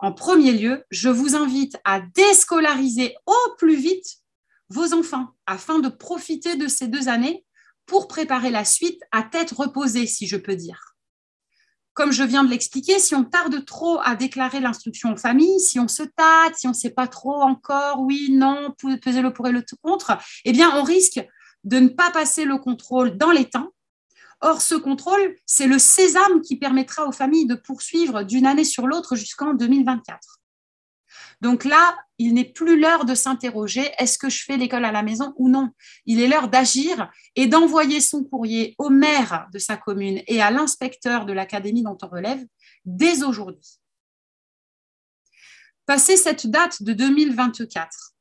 en 0.00 0.12
premier 0.12 0.52
lieu, 0.52 0.84
je 0.90 1.08
vous 1.08 1.36
invite 1.36 1.76
à 1.84 2.00
déscolariser 2.00 3.14
au 3.26 3.54
plus 3.58 3.76
vite 3.76 4.16
vos 4.70 4.94
enfants 4.94 5.28
afin 5.46 5.78
de 5.78 5.88
profiter 5.88 6.56
de 6.56 6.68
ces 6.68 6.88
deux 6.88 7.08
années 7.08 7.44
pour 7.86 8.08
préparer 8.08 8.50
la 8.50 8.64
suite 8.64 9.02
à 9.12 9.22
tête 9.22 9.50
reposée, 9.50 10.06
si 10.06 10.26
je 10.26 10.36
peux 10.36 10.56
dire. 10.56 10.89
Comme 12.00 12.12
je 12.12 12.22
viens 12.22 12.44
de 12.44 12.48
l'expliquer, 12.48 12.98
si 12.98 13.14
on 13.14 13.24
tarde 13.24 13.62
trop 13.66 14.00
à 14.02 14.16
déclarer 14.16 14.58
l'instruction 14.60 15.10
en 15.10 15.16
famille, 15.16 15.60
si 15.60 15.78
on 15.78 15.86
se 15.86 16.02
tâte, 16.02 16.54
si 16.56 16.66
on 16.66 16.70
ne 16.70 16.74
sait 16.74 16.88
pas 16.88 17.06
trop 17.06 17.42
encore, 17.42 18.00
oui, 18.00 18.30
non, 18.30 18.74
peser 19.02 19.20
le 19.20 19.34
pour 19.34 19.48
et 19.48 19.52
le 19.52 19.62
contre, 19.82 20.16
eh 20.46 20.52
bien, 20.52 20.74
on 20.76 20.82
risque 20.82 21.22
de 21.64 21.78
ne 21.78 21.88
pas 21.88 22.10
passer 22.10 22.46
le 22.46 22.56
contrôle 22.56 23.18
dans 23.18 23.30
les 23.30 23.44
temps 23.44 23.68
Or, 24.40 24.62
ce 24.62 24.76
contrôle, 24.76 25.36
c'est 25.44 25.66
le 25.66 25.78
sésame 25.78 26.40
qui 26.40 26.56
permettra 26.56 27.06
aux 27.06 27.12
familles 27.12 27.46
de 27.46 27.54
poursuivre 27.54 28.22
d'une 28.22 28.46
année 28.46 28.64
sur 28.64 28.86
l'autre 28.86 29.14
jusqu'en 29.14 29.52
2024. 29.52 30.39
Donc 31.40 31.64
là, 31.64 31.96
il 32.18 32.34
n'est 32.34 32.52
plus 32.52 32.78
l'heure 32.78 33.06
de 33.06 33.14
s'interroger, 33.14 33.90
est-ce 33.98 34.18
que 34.18 34.28
je 34.28 34.44
fais 34.44 34.58
l'école 34.58 34.84
à 34.84 34.92
la 34.92 35.02
maison 35.02 35.32
ou 35.36 35.48
non? 35.48 35.70
Il 36.04 36.20
est 36.20 36.28
l'heure 36.28 36.48
d'agir 36.48 37.10
et 37.34 37.46
d'envoyer 37.46 38.00
son 38.00 38.24
courrier 38.24 38.74
au 38.76 38.90
maire 38.90 39.48
de 39.52 39.58
sa 39.58 39.78
commune 39.78 40.22
et 40.26 40.42
à 40.42 40.50
l'inspecteur 40.50 41.24
de 41.24 41.32
l'académie 41.32 41.82
dont 41.82 41.96
on 42.02 42.08
relève 42.08 42.44
dès 42.84 43.22
aujourd'hui. 43.22 43.78
Passé 45.86 46.16
cette 46.16 46.46
date 46.46 46.82
de 46.82 46.92
2024, 46.92 48.12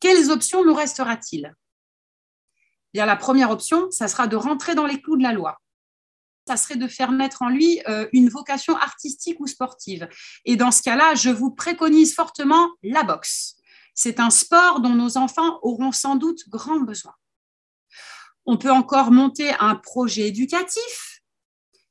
quelles 0.00 0.30
options 0.30 0.64
nous 0.64 0.74
restera-t-il? 0.74 1.54
La 2.94 3.16
première 3.16 3.50
option, 3.50 3.90
ça 3.90 4.08
sera 4.08 4.26
de 4.28 4.36
rentrer 4.36 4.74
dans 4.74 4.86
les 4.86 5.00
clous 5.00 5.16
de 5.16 5.22
la 5.22 5.32
loi. 5.32 5.60
Ça 6.46 6.56
serait 6.56 6.76
de 6.76 6.86
faire 6.88 7.12
naître 7.12 7.42
en 7.42 7.48
lui 7.48 7.80
euh, 7.88 8.06
une 8.12 8.28
vocation 8.28 8.76
artistique 8.76 9.40
ou 9.40 9.46
sportive. 9.46 10.08
Et 10.44 10.56
dans 10.56 10.70
ce 10.70 10.82
cas-là, 10.82 11.14
je 11.14 11.30
vous 11.30 11.50
préconise 11.50 12.14
fortement 12.14 12.70
la 12.82 13.02
boxe. 13.02 13.56
C'est 13.94 14.20
un 14.20 14.30
sport 14.30 14.80
dont 14.80 14.94
nos 14.94 15.16
enfants 15.16 15.58
auront 15.62 15.92
sans 15.92 16.16
doute 16.16 16.48
grand 16.48 16.80
besoin. 16.80 17.14
On 18.44 18.58
peut 18.58 18.72
encore 18.72 19.10
monter 19.10 19.54
un 19.58 19.74
projet 19.74 20.28
éducatif 20.28 21.22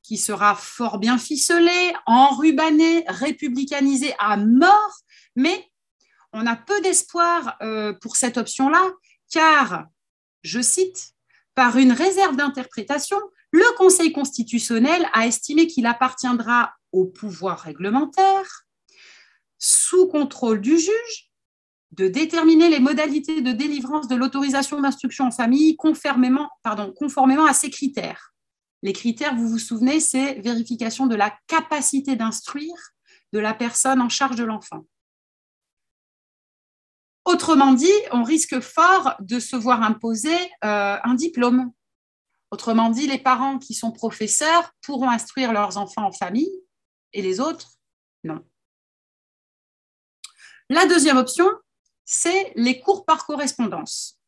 qui 0.03 0.17
sera 0.17 0.53
fort 0.53 0.99
bien 0.99 1.17
ficelé, 1.17 1.93
enrubané, 2.05 3.05
républicanisé 3.07 4.13
à 4.19 4.37
mort, 4.37 4.99
mais 5.35 5.71
on 6.33 6.45
a 6.45 6.55
peu 6.55 6.79
d'espoir 6.81 7.55
euh, 7.61 7.93
pour 7.93 8.17
cette 8.17 8.37
option-là, 8.37 8.91
car 9.31 9.85
je 10.43 10.61
cite, 10.61 11.13
par 11.55 11.77
une 11.77 11.91
réserve 11.91 12.35
d'interprétation, 12.35 13.19
le 13.53 13.77
Conseil 13.77 14.11
constitutionnel 14.11 15.07
a 15.13 15.27
estimé 15.27 15.67
qu'il 15.67 15.85
appartiendra 15.85 16.73
au 16.91 17.05
pouvoir 17.05 17.59
réglementaire, 17.59 18.65
sous 19.59 20.07
contrôle 20.07 20.59
du 20.59 20.77
juge, 20.77 21.31
de 21.91 22.07
déterminer 22.07 22.69
les 22.69 22.79
modalités 22.79 23.41
de 23.41 23.51
délivrance 23.51 24.07
de 24.07 24.15
l'autorisation 24.15 24.81
d'instruction 24.81 25.25
en 25.27 25.31
famille 25.31 25.77
conformément, 25.77 26.49
à 26.65 27.53
ces 27.53 27.69
critères. 27.69 28.33
Les 28.81 28.91
critères, 28.91 29.35
vous 29.35 29.47
vous 29.47 29.59
souvenez, 29.59 29.99
c'est 29.99 30.41
vérification 30.41 31.05
de 31.05 31.15
la 31.15 31.31
capacité 31.45 32.15
d'instruire 32.15 32.73
de 33.33 33.39
la 33.39 33.53
personne 33.53 34.01
en 34.01 34.09
charge 34.09 34.35
de 34.35 34.43
l'enfant. 34.43 34.85
Autrement 37.25 37.73
dit, 37.73 37.93
on 38.11 38.23
risque 38.23 38.59
fort 38.59 39.15
de 39.19 39.39
se 39.39 39.55
voir 39.55 39.83
imposer 39.83 40.35
euh, 40.65 40.97
un 41.03 41.13
diplôme. 41.13 41.71
Autrement 42.53 42.91
dit, 42.91 43.07
les 43.07 43.17
parents 43.17 43.57
qui 43.57 43.73
sont 43.73 43.91
professeurs 43.91 44.73
pourront 44.83 45.09
instruire 45.09 45.53
leurs 45.53 45.77
enfants 45.77 46.05
en 46.05 46.11
famille 46.11 46.51
et 47.11 47.23
les 47.23 47.39
autres, 47.39 47.71
non. 48.23 48.45
La 50.69 50.85
deuxième 50.85 51.17
option, 51.17 51.49
c'est 52.05 52.53
les 52.55 52.79
cours 52.79 53.05
par 53.05 53.25
correspondance. 53.25 54.19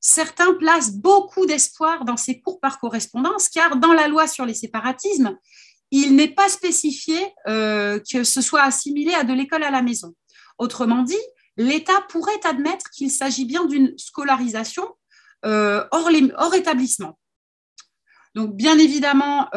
Certains 0.00 0.52
placent 0.52 0.92
beaucoup 0.92 1.46
d'espoir 1.46 2.04
dans 2.04 2.18
ces 2.18 2.42
cours 2.42 2.60
par 2.60 2.78
correspondance 2.78 3.48
car 3.48 3.76
dans 3.76 3.94
la 3.94 4.06
loi 4.06 4.26
sur 4.26 4.44
les 4.44 4.52
séparatismes, 4.52 5.38
il 5.90 6.14
n'est 6.14 6.34
pas 6.34 6.50
spécifié 6.50 7.16
euh, 7.48 7.98
que 8.00 8.22
ce 8.22 8.42
soit 8.42 8.64
assimilé 8.64 9.14
à 9.14 9.24
de 9.24 9.32
l'école 9.32 9.64
à 9.64 9.70
la 9.70 9.80
maison. 9.80 10.14
Autrement 10.58 11.04
dit, 11.04 11.24
l'État 11.56 12.02
pourrait 12.10 12.44
admettre 12.44 12.90
qu'il 12.90 13.10
s'agit 13.10 13.46
bien 13.46 13.64
d'une 13.64 13.96
scolarisation 13.96 14.86
euh, 15.46 15.86
hors, 15.90 16.54
établissement. 16.54 17.18
Donc, 18.34 18.56
bien 18.56 18.78
évidemment, 18.78 19.48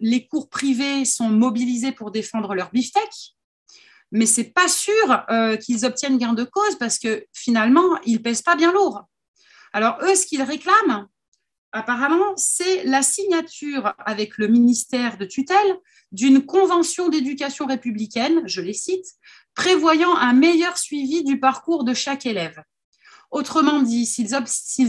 les 0.00 0.26
cours 0.26 0.48
privés 0.48 1.04
sont 1.04 1.28
mobilisés 1.28 1.92
pour 1.92 2.10
défendre 2.10 2.54
leur 2.54 2.70
beefsteak, 2.70 3.36
mais 4.12 4.26
ce 4.26 4.40
n'est 4.40 4.50
pas 4.50 4.68
sûr 4.68 5.26
qu'ils 5.60 5.84
obtiennent 5.84 6.18
gain 6.18 6.32
de 6.34 6.44
cause 6.44 6.76
parce 6.78 6.98
que 6.98 7.26
finalement, 7.32 8.00
ils 8.04 8.14
ne 8.14 8.18
pèsent 8.18 8.42
pas 8.42 8.56
bien 8.56 8.72
lourd. 8.72 9.04
Alors, 9.72 9.98
eux, 10.02 10.14
ce 10.14 10.26
qu'ils 10.26 10.42
réclament, 10.42 11.08
apparemment, 11.72 12.36
c'est 12.36 12.84
la 12.84 13.02
signature 13.02 13.94
avec 13.98 14.36
le 14.38 14.48
ministère 14.48 15.16
de 15.16 15.24
tutelle 15.24 15.78
d'une 16.12 16.44
convention 16.44 17.08
d'éducation 17.08 17.66
républicaine, 17.66 18.42
je 18.46 18.60
les 18.60 18.74
cite, 18.74 19.06
prévoyant 19.54 20.14
un 20.14 20.34
meilleur 20.34 20.76
suivi 20.76 21.24
du 21.24 21.40
parcours 21.40 21.84
de 21.84 21.94
chaque 21.94 22.26
élève. 22.26 22.62
Autrement 23.30 23.80
dit, 23.80 24.04
s'ils 24.04 24.34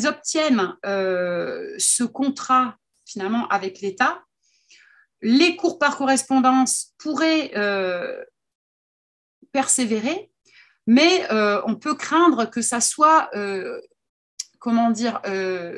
obtiennent 0.05 0.75
euh, 0.85 1.73
ce 1.77 2.03
contrat 2.03 2.77
finalement 3.13 3.47
avec 3.47 3.79
l'État, 3.81 4.23
les 5.21 5.55
cours 5.55 5.79
par 5.79 5.97
correspondance 5.97 6.93
pourraient 6.97 7.51
euh, 7.55 8.23
persévérer, 9.51 10.31
mais 10.85 11.31
euh, 11.31 11.61
on 11.65 11.75
peut 11.75 11.95
craindre 11.95 12.45
que 12.45 12.61
ça 12.61 12.81
soit, 12.81 13.29
comment 14.59 14.91
dire, 14.91 15.21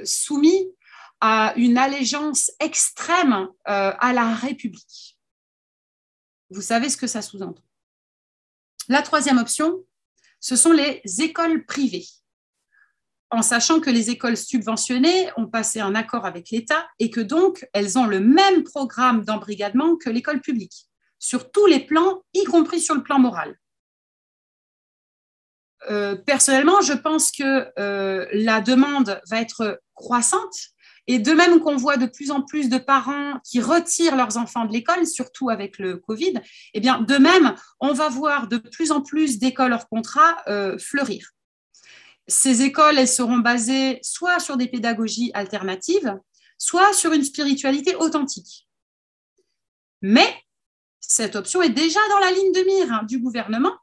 soumis 0.03 0.71
à 1.21 1.53
une 1.57 1.77
allégeance 1.77 2.51
extrême 2.59 3.47
à 3.65 4.13
la 4.13 4.33
République. 4.33 5.19
Vous 6.49 6.61
savez 6.61 6.89
ce 6.89 6.97
que 6.97 7.07
ça 7.07 7.21
sous-entend. 7.21 7.63
La 8.87 9.01
troisième 9.01 9.37
option, 9.37 9.83
ce 10.39 10.55
sont 10.55 10.71
les 10.71 11.01
écoles 11.19 11.65
privées, 11.65 12.05
en 13.35 13.41
sachant 13.41 13.81
que 13.81 13.89
les 13.89 14.09
écoles 14.09 14.37
subventionnées 14.37 15.29
ont 15.35 15.47
passé 15.47 15.81
un 15.81 15.93
accord 15.93 16.25
avec 16.25 16.51
l'État 16.51 16.87
et 16.99 17.09
que 17.09 17.19
donc 17.19 17.67
elles 17.73 17.97
ont 17.97 18.05
le 18.05 18.21
même 18.21 18.63
programme 18.63 19.25
d'embrigadement 19.25 19.97
que 19.97 20.09
l'école 20.09 20.39
publique, 20.39 20.87
sur 21.19 21.51
tous 21.51 21.65
les 21.65 21.81
plans, 21.81 22.23
y 22.33 22.45
compris 22.45 22.79
sur 22.79 22.95
le 22.95 23.03
plan 23.03 23.19
moral. 23.19 23.55
Euh, 25.91 26.15
personnellement, 26.15 26.79
je 26.79 26.93
pense 26.93 27.31
que 27.31 27.67
euh, 27.77 28.25
la 28.31 28.61
demande 28.61 29.21
va 29.29 29.41
être 29.41 29.81
croissante 29.93 30.55
et 31.07 31.19
de 31.19 31.33
même 31.33 31.59
qu'on 31.59 31.75
voit 31.75 31.97
de 31.97 32.05
plus 32.05 32.31
en 32.31 32.41
plus 32.41 32.69
de 32.69 32.77
parents 32.77 33.39
qui 33.43 33.59
retirent 33.59 34.15
leurs 34.15 34.37
enfants 34.37 34.65
de 34.65 34.71
l'école, 34.71 35.05
surtout 35.05 35.49
avec 35.49 35.77
le 35.77 35.97
Covid, 35.97 36.35
eh 36.73 36.79
bien, 36.79 37.01
de 37.01 37.17
même, 37.17 37.53
on 37.81 37.91
va 37.91 38.07
voir 38.07 38.47
de 38.47 38.57
plus 38.57 38.91
en 38.91 39.01
plus 39.01 39.39
d'écoles 39.39 39.73
hors 39.73 39.87
contrat 39.89 40.37
euh, 40.47 40.77
fleurir. 40.79 41.34
Ces 42.27 42.63
écoles, 42.63 42.97
elles 42.97 43.07
seront 43.07 43.37
basées 43.37 43.99
soit 44.01 44.39
sur 44.39 44.57
des 44.57 44.67
pédagogies 44.67 45.31
alternatives, 45.33 46.19
soit 46.57 46.93
sur 46.93 47.13
une 47.13 47.23
spiritualité 47.23 47.95
authentique. 47.95 48.67
Mais 50.01 50.33
cette 50.99 51.35
option 51.35 51.61
est 51.61 51.69
déjà 51.69 51.99
dans 52.09 52.19
la 52.19 52.31
ligne 52.31 52.51
de 52.51 52.61
mire 52.61 52.93
hein, 52.93 53.03
du 53.03 53.19
gouvernement, 53.19 53.75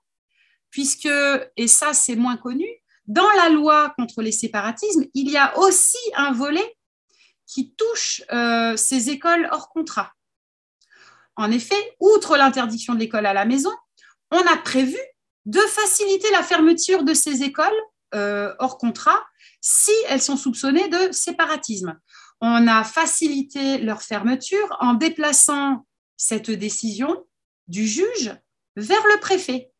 puisque, 0.70 1.08
et 1.56 1.68
ça 1.68 1.94
c'est 1.94 2.16
moins 2.16 2.36
connu, 2.36 2.66
dans 3.06 3.30
la 3.32 3.48
loi 3.48 3.92
contre 3.96 4.22
les 4.22 4.32
séparatismes, 4.32 5.04
il 5.14 5.30
y 5.30 5.36
a 5.36 5.58
aussi 5.58 5.98
un 6.14 6.32
volet 6.32 6.76
qui 7.46 7.74
touche 7.74 8.22
euh, 8.32 8.76
ces 8.76 9.10
écoles 9.10 9.48
hors 9.52 9.68
contrat. 9.68 10.12
En 11.36 11.50
effet, 11.50 11.96
outre 12.00 12.36
l'interdiction 12.36 12.94
de 12.94 13.00
l'école 13.00 13.26
à 13.26 13.32
la 13.32 13.44
maison, 13.44 13.72
on 14.30 14.40
a 14.40 14.56
prévu 14.56 14.98
de 15.44 15.60
faciliter 15.60 16.30
la 16.30 16.42
fermeture 16.42 17.02
de 17.04 17.14
ces 17.14 17.42
écoles 17.42 17.70
euh, 18.14 18.54
hors 18.58 18.78
contrat 18.78 19.24
si 19.60 19.92
elles 20.08 20.20
sont 20.22 20.36
soupçonnées 20.36 20.88
de 20.88 21.12
séparatisme. 21.12 21.98
On 22.40 22.66
a 22.66 22.84
facilité 22.84 23.78
leur 23.78 24.02
fermeture 24.02 24.76
en 24.80 24.94
déplaçant 24.94 25.86
cette 26.16 26.50
décision 26.50 27.26
du 27.68 27.86
juge 27.86 28.36
vers 28.76 29.02
le 29.14 29.20
préfet. 29.20 29.72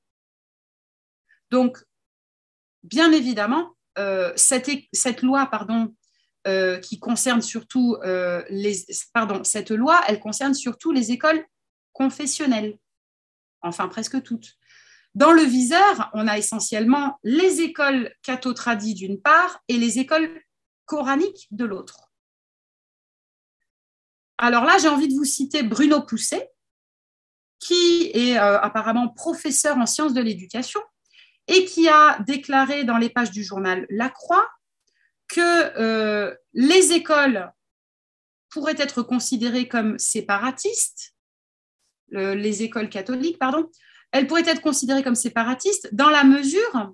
Donc, 1.51 1.79
bien 2.83 3.13
évidemment, 3.13 3.77
euh, 3.99 4.33
cette, 4.37 5.23
loi 5.23 5.47
pardon, 5.47 5.95
euh, 6.47 6.79
qui 6.79 7.01
cette 9.45 9.71
loi, 9.71 10.01
elle 10.09 10.21
concerne 10.21 10.55
surtout 10.55 10.93
les 10.93 11.13
écoles 11.13 11.45
confessionnelles, 11.93 12.79
enfin 13.61 13.89
presque 13.89 14.23
toutes. 14.23 14.57
Dans 15.15 15.33
le 15.33 15.43
viseur, 15.43 16.11
on 16.15 16.27
a 16.27 16.39
essentiellement 16.39 17.19
les 17.23 17.61
écoles 17.61 18.15
catho 18.23 18.55
d'une 18.95 19.21
part 19.21 19.63
et 19.69 19.77
les 19.77 19.99
écoles 19.99 20.41
coraniques 20.87 21.49
de 21.51 21.65
l'autre. 21.65 22.11
Alors 24.39 24.65
là, 24.65 24.79
j'ai 24.79 24.89
envie 24.89 25.09
de 25.09 25.15
vous 25.15 25.25
citer 25.25 25.63
Bruno 25.63 26.01
Pousset, 26.03 26.51
qui 27.59 28.11
est 28.15 28.39
euh, 28.39 28.59
apparemment 28.61 29.09
professeur 29.09 29.77
en 29.77 29.87
sciences 29.87 30.15
de 30.15 30.23
l'éducation 30.23 30.81
et 31.47 31.65
qui 31.67 31.89
a 31.89 32.19
déclaré 32.21 32.85
dans 32.85 32.97
les 32.97 33.11
pages 33.11 33.31
du 33.31 33.45
journal 33.45 33.87
La 33.91 34.09
Croix 34.09 34.49
que 35.29 35.41
euh, 35.79 36.35
les 36.55 36.93
écoles 36.93 37.53
pourraient 38.49 38.75
être 38.79 39.03
considérées 39.03 39.69
comme 39.69 39.99
séparatistes, 39.99 41.15
les 42.11 42.63
écoles 42.63 42.91
catholiques, 42.91 43.39
pardon, 43.39 43.71
elles 44.13 44.27
pourraient 44.27 44.49
être 44.49 44.61
considérées 44.61 45.03
comme 45.03 45.15
séparatistes 45.15 45.89
dans 45.93 46.11
la 46.11 46.25
mesure 46.25 46.93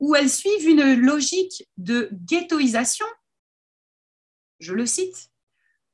où 0.00 0.14
elles 0.14 0.30
suivent 0.30 0.68
une 0.68 0.94
logique 0.94 1.66
de 1.78 2.10
ghettoisation, 2.12 3.06
je 4.58 4.74
le 4.74 4.84
cite, 4.84 5.30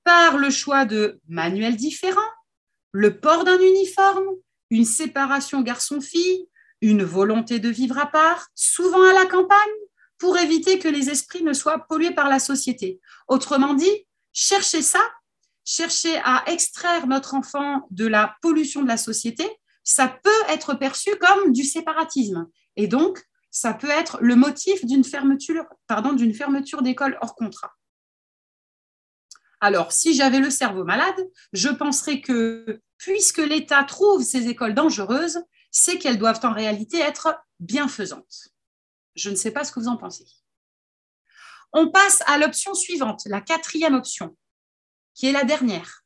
par 0.04 0.36
le 0.38 0.50
choix 0.50 0.84
de 0.84 1.20
manuels 1.28 1.76
différents, 1.76 2.20
le 2.90 3.20
port 3.20 3.44
d'un 3.44 3.60
uniforme, 3.60 4.26
une 4.70 4.84
séparation 4.84 5.62
garçon-fille, 5.62 6.48
une 6.80 7.04
volonté 7.04 7.60
de 7.60 7.68
vivre 7.68 7.98
à 7.98 8.06
part, 8.06 8.48
souvent 8.54 9.02
à 9.08 9.12
la 9.12 9.26
campagne, 9.26 9.58
pour 10.18 10.36
éviter 10.38 10.78
que 10.78 10.88
les 10.88 11.10
esprits 11.10 11.44
ne 11.44 11.52
soient 11.52 11.86
pollués 11.86 12.14
par 12.14 12.28
la 12.28 12.38
société. 12.38 13.00
Autrement 13.28 13.74
dit, 13.74 14.06
chercher 14.32 14.82
ça, 14.82 15.00
chercher 15.64 16.16
à 16.24 16.44
extraire 16.46 17.06
notre 17.06 17.34
enfant 17.34 17.86
de 17.90 18.06
la 18.06 18.36
pollution 18.42 18.82
de 18.82 18.88
la 18.88 18.96
société, 18.96 19.48
ça 19.84 20.08
peut 20.08 20.30
être 20.48 20.74
perçu 20.74 21.10
comme 21.16 21.52
du 21.52 21.64
séparatisme. 21.64 22.48
Et 22.76 22.86
donc, 22.86 23.22
ça 23.50 23.74
peut 23.74 23.90
être 23.90 24.18
le 24.20 24.36
motif 24.36 24.84
d'une 24.84 25.04
fermeture, 25.04 25.64
pardon, 25.86 26.12
d'une 26.12 26.34
fermeture 26.34 26.82
d'école 26.82 27.18
hors 27.20 27.34
contrat. 27.34 27.72
Alors, 29.60 29.92
si 29.92 30.14
j'avais 30.14 30.40
le 30.40 30.50
cerveau 30.50 30.84
malade, 30.84 31.30
je 31.52 31.68
penserais 31.68 32.20
que 32.20 32.80
puisque 32.96 33.38
l'État 33.38 33.84
trouve 33.84 34.22
ces 34.22 34.48
écoles 34.48 34.74
dangereuses, 34.74 35.38
c'est 35.70 35.98
qu'elles 35.98 36.18
doivent 36.18 36.40
en 36.44 36.52
réalité 36.52 36.98
être 36.98 37.36
bienfaisantes. 37.60 38.48
Je 39.14 39.30
ne 39.30 39.36
sais 39.36 39.50
pas 39.50 39.64
ce 39.64 39.72
que 39.72 39.80
vous 39.80 39.88
en 39.88 39.96
pensez. 39.96 40.24
On 41.72 41.90
passe 41.90 42.22
à 42.26 42.38
l'option 42.38 42.74
suivante, 42.74 43.22
la 43.26 43.40
quatrième 43.40 43.94
option, 43.94 44.36
qui 45.14 45.26
est 45.26 45.32
la 45.32 45.44
dernière. 45.44 46.04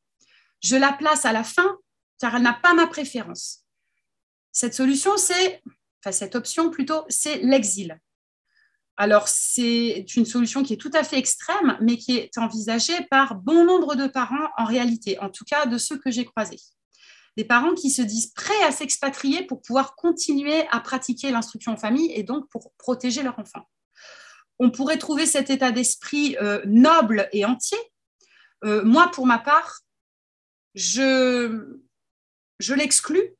Je 0.62 0.76
la 0.76 0.92
place 0.92 1.24
à 1.24 1.32
la 1.32 1.44
fin 1.44 1.78
car 2.18 2.36
elle 2.36 2.42
n'a 2.42 2.54
pas 2.54 2.74
ma 2.74 2.86
préférence. 2.86 3.65
Cette 4.56 4.72
solution, 4.72 5.18
c'est, 5.18 5.62
enfin 6.00 6.12
cette 6.12 6.34
option 6.34 6.70
plutôt, 6.70 7.04
c'est 7.10 7.40
l'exil. 7.42 8.00
Alors, 8.96 9.28
c'est 9.28 10.06
une 10.16 10.24
solution 10.24 10.62
qui 10.62 10.72
est 10.72 10.80
tout 10.80 10.90
à 10.94 11.04
fait 11.04 11.18
extrême, 11.18 11.76
mais 11.82 11.98
qui 11.98 12.16
est 12.16 12.38
envisagée 12.38 13.04
par 13.10 13.34
bon 13.34 13.66
nombre 13.66 13.96
de 13.96 14.06
parents 14.06 14.48
en 14.56 14.64
réalité, 14.64 15.18
en 15.18 15.28
tout 15.28 15.44
cas 15.44 15.66
de 15.66 15.76
ceux 15.76 15.98
que 15.98 16.10
j'ai 16.10 16.24
croisés 16.24 16.56
des 17.36 17.44
parents 17.44 17.74
qui 17.74 17.90
se 17.90 18.00
disent 18.00 18.32
prêts 18.32 18.62
à 18.62 18.72
s'expatrier 18.72 19.44
pour 19.44 19.60
pouvoir 19.60 19.94
continuer 19.94 20.66
à 20.70 20.80
pratiquer 20.80 21.30
l'instruction 21.30 21.72
en 21.72 21.76
famille 21.76 22.10
et 22.14 22.22
donc 22.22 22.48
pour 22.48 22.72
protéger 22.78 23.22
leur 23.22 23.38
enfant. 23.38 23.68
On 24.58 24.70
pourrait 24.70 24.96
trouver 24.96 25.26
cet 25.26 25.50
état 25.50 25.70
d'esprit 25.70 26.38
euh, 26.40 26.62
noble 26.64 27.28
et 27.32 27.44
entier. 27.44 27.76
Euh, 28.64 28.82
moi, 28.84 29.10
pour 29.10 29.26
ma 29.26 29.38
part, 29.38 29.80
je, 30.74 31.78
je 32.58 32.72
l'exclus 32.72 33.36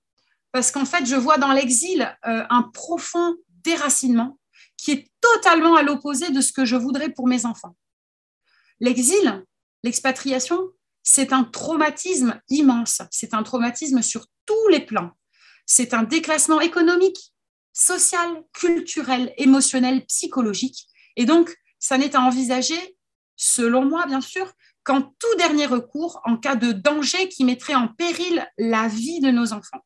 parce 0.57 0.71
qu'en 0.71 0.87
fait, 0.87 1.05
je 1.05 1.17
vois 1.17 1.37
dans 1.37 1.53
l'exil 1.53 2.17
euh, 2.27 2.43
un 2.49 2.63
profond 2.63 3.37
déracinement 3.63 4.39
qui 4.79 4.91
est 4.93 5.11
totalement 5.21 5.77
à 5.77 5.83
l'opposé 5.83 6.31
de 6.31 6.41
ce 6.41 6.51
que 6.51 6.65
je 6.65 6.77
voudrais 6.77 7.11
pour 7.11 7.29
mes 7.29 7.45
enfants. 7.45 7.77
L'exil, 8.81 9.45
l'expatriation, 9.83 10.59
c'est 11.03 11.35
un 11.35 11.45
traumatisme 11.45 12.41
immense. 12.49 13.03
C'est 13.11 13.35
un 13.35 13.43
traumatisme 13.43 14.01
sur 14.01 14.25
tous 14.47 14.69
les 14.69 14.81
plans. 14.81 15.11
C'est 15.67 15.93
un 15.93 16.05
déclassement 16.05 16.63
économique, 16.63 17.35
social, 17.75 18.43
culturel, 18.55 19.35
émotionnel, 19.37 20.07
psychologique. 20.07 20.87
Et 21.17 21.27
donc, 21.27 21.55
ça 21.79 21.99
n'est 21.99 22.17
à 22.17 22.23
envisager, 22.23 22.97
selon 23.37 23.85
moi, 23.85 24.07
bien 24.07 24.23
sûr, 24.23 24.51
qu'en 24.85 25.03
tout 25.03 25.37
dernier 25.37 25.67
recours, 25.67 26.23
en 26.25 26.39
cas 26.39 26.57
de 26.57 26.73
danger 26.73 27.29
qui 27.29 27.45
mettrait 27.45 27.75
en 27.75 27.89
péril 27.89 28.51
la 28.57 28.89
vie 28.89 29.21
de 29.21 29.31
nos 29.31 29.53
enfants. 29.53 29.83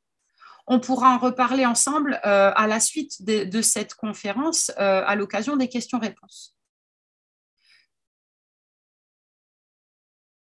On 0.72 0.78
pourra 0.78 1.16
en 1.16 1.18
reparler 1.18 1.66
ensemble 1.66 2.20
euh, 2.24 2.52
à 2.54 2.68
la 2.68 2.78
suite 2.78 3.22
de, 3.24 3.60
cette 3.60 3.94
conférence 3.94 4.70
euh, 4.78 5.02
à 5.04 5.16
l'occasion 5.16 5.56
des 5.56 5.68
questions-réponses. 5.68 6.56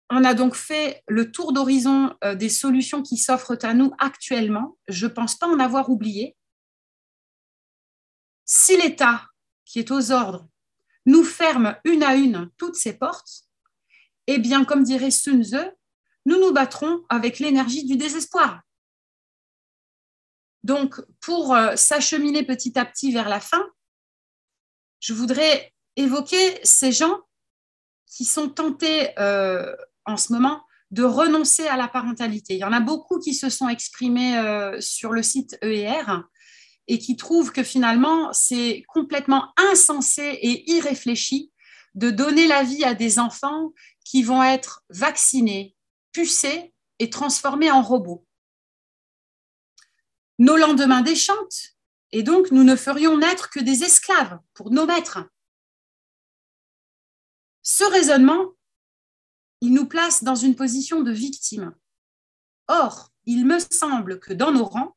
On 0.10 0.24
a 0.24 0.34
donc 0.34 0.56
fait 0.56 1.04
le 1.08 1.32
tour 1.32 1.54
d'horizon 1.54 2.18
euh, 2.24 2.34
des 2.34 2.50
solutions 2.50 3.04
qui 3.04 3.18
s'offrent 3.18 3.60
à 3.62 3.76
nous 3.76 3.92
actuellement. 4.00 4.80
Je 4.88 5.06
ne 5.06 5.12
pense 5.12 5.36
pas 5.36 5.46
en 5.46 5.60
avoir 5.60 5.92
oublié. 5.92 6.36
Si 8.46 8.76
l'État, 8.78 9.28
qui 9.64 9.78
est 9.78 9.92
aux 9.92 10.12
ordres, 10.12 10.48
nous 11.06 11.24
ferme 11.24 11.78
une 11.84 12.02
à 12.02 12.16
une 12.16 12.50
toutes 12.58 12.78
ces 12.78 12.98
portes, 12.98 13.44
eh 14.26 14.40
bien, 14.40 14.66
comme 14.66 14.84
dirait 14.84 15.12
Sun 15.12 15.44
Tzu, 15.44 15.70
nous 16.26 16.40
nous 16.40 16.52
battrons 16.52 17.06
avec 17.10 17.38
l'énergie 17.38 17.86
du 17.86 17.96
désespoir. 17.96 18.65
Donc, 20.66 21.00
pour 21.22 21.54
euh, 21.54 21.76
s'acheminer 21.76 22.42
petit 22.42 22.80
à 22.80 22.86
petit 22.86 23.12
vers 23.12 23.30
la 23.30 23.40
fin, 23.40 23.64
je 25.00 25.14
voudrais 25.14 25.72
évoquer 25.96 26.60
ces 26.64 26.92
gens 26.92 27.20
qui 28.08 28.26
sont 28.26 28.50
tentés 28.50 29.12
euh, 29.20 29.76
en 30.06 30.18
ce 30.18 30.34
moment 30.34 30.64
de 30.90 31.04
renoncer 31.04 31.68
à 31.68 31.78
la 31.78 31.88
parentalité. 31.88 32.56
Il 32.56 32.62
y 32.62 32.64
en 32.64 32.74
a 32.74 32.80
beaucoup 32.80 33.20
qui 33.20 33.36
se 33.36 33.48
sont 33.50 33.70
exprimés 33.70 34.40
euh, 34.40 34.82
sur 34.82 35.12
le 35.12 35.22
site 35.22 35.56
EER 35.62 36.24
et 36.88 36.98
qui 36.98 37.16
trouvent 37.16 37.52
que 37.52 37.62
finalement, 37.62 38.34
c'est 38.34 38.84
complètement 38.88 39.54
insensé 39.72 40.24
et 40.24 40.72
irréfléchi 40.72 41.52
de 41.94 42.10
donner 42.10 42.48
la 42.48 42.64
vie 42.64 42.84
à 42.84 42.96
des 42.96 43.20
enfants 43.20 43.72
qui 44.04 44.24
vont 44.24 44.42
être 44.42 44.84
vaccinés, 44.90 45.76
pucés 46.12 46.74
et 46.98 47.12
transformés 47.12 47.70
en 47.70 47.84
robots. 47.84 48.26
Nos 50.38 50.58
lendemains 50.58 51.02
déchantent 51.02 51.76
et 52.12 52.24
donc 52.24 52.52
nous 52.52 52.64
ne 52.64 52.76
ferions 52.76 53.18
naître 53.18 53.50
que 53.50 53.60
des 53.60 53.84
esclaves 53.84 54.40
pour 54.54 54.72
nos 54.72 54.86
maîtres. 54.86 55.20
Ce 57.62 57.84
raisonnement 57.84 58.56
il 59.62 59.74
nous 59.74 59.88
place 59.88 60.24
dans 60.24 60.36
une 60.36 60.56
position 60.56 61.02
de 61.02 61.12
victime. 61.12 61.74
Or, 62.68 63.12
il 63.26 63.46
me 63.46 63.58
semble 63.60 64.20
que 64.20 64.34
dans 64.34 64.52
nos 64.52 64.66
rangs, 64.66 64.96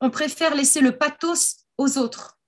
on 0.00 0.10
préfère 0.10 0.54
laisser 0.54 0.80
le 0.80 0.98
pathos 0.98 1.66
aux 1.78 1.98
autres. 1.98 2.38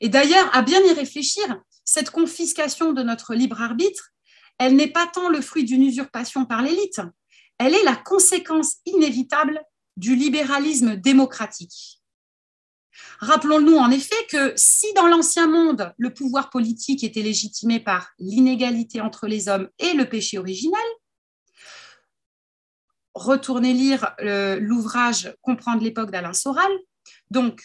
Et 0.00 0.08
d'ailleurs, 0.08 0.54
à 0.54 0.62
bien 0.62 0.80
y 0.84 0.92
réfléchir, 0.92 1.62
cette 1.84 2.10
confiscation 2.10 2.92
de 2.92 3.02
notre 3.02 3.34
libre 3.34 3.62
arbitre, 3.62 4.10
elle 4.58 4.76
n'est 4.76 4.90
pas 4.90 5.06
tant 5.06 5.28
le 5.28 5.40
fruit 5.40 5.64
d'une 5.64 5.82
usurpation 5.82 6.44
par 6.44 6.62
l'élite, 6.62 7.00
elle 7.58 7.74
est 7.74 7.84
la 7.84 7.96
conséquence 7.96 8.76
inévitable 8.84 9.62
du 9.96 10.14
libéralisme 10.14 10.96
démocratique. 10.96 12.02
Rappelons-nous 13.20 13.76
en 13.76 13.90
effet 13.90 14.26
que 14.30 14.52
si 14.56 14.92
dans 14.94 15.06
l'ancien 15.06 15.46
monde, 15.46 15.92
le 15.98 16.12
pouvoir 16.12 16.50
politique 16.50 17.04
était 17.04 17.22
légitimé 17.22 17.80
par 17.80 18.10
l'inégalité 18.18 19.00
entre 19.00 19.26
les 19.26 19.48
hommes 19.48 19.68
et 19.78 19.94
le 19.94 20.08
péché 20.08 20.38
originel, 20.38 20.80
retournez 23.14 23.72
lire 23.72 24.14
euh, 24.20 24.58
l'ouvrage 24.60 25.34
Comprendre 25.42 25.82
l'époque 25.82 26.10
d'Alain 26.10 26.34
Soral. 26.34 26.70
Donc, 27.30 27.62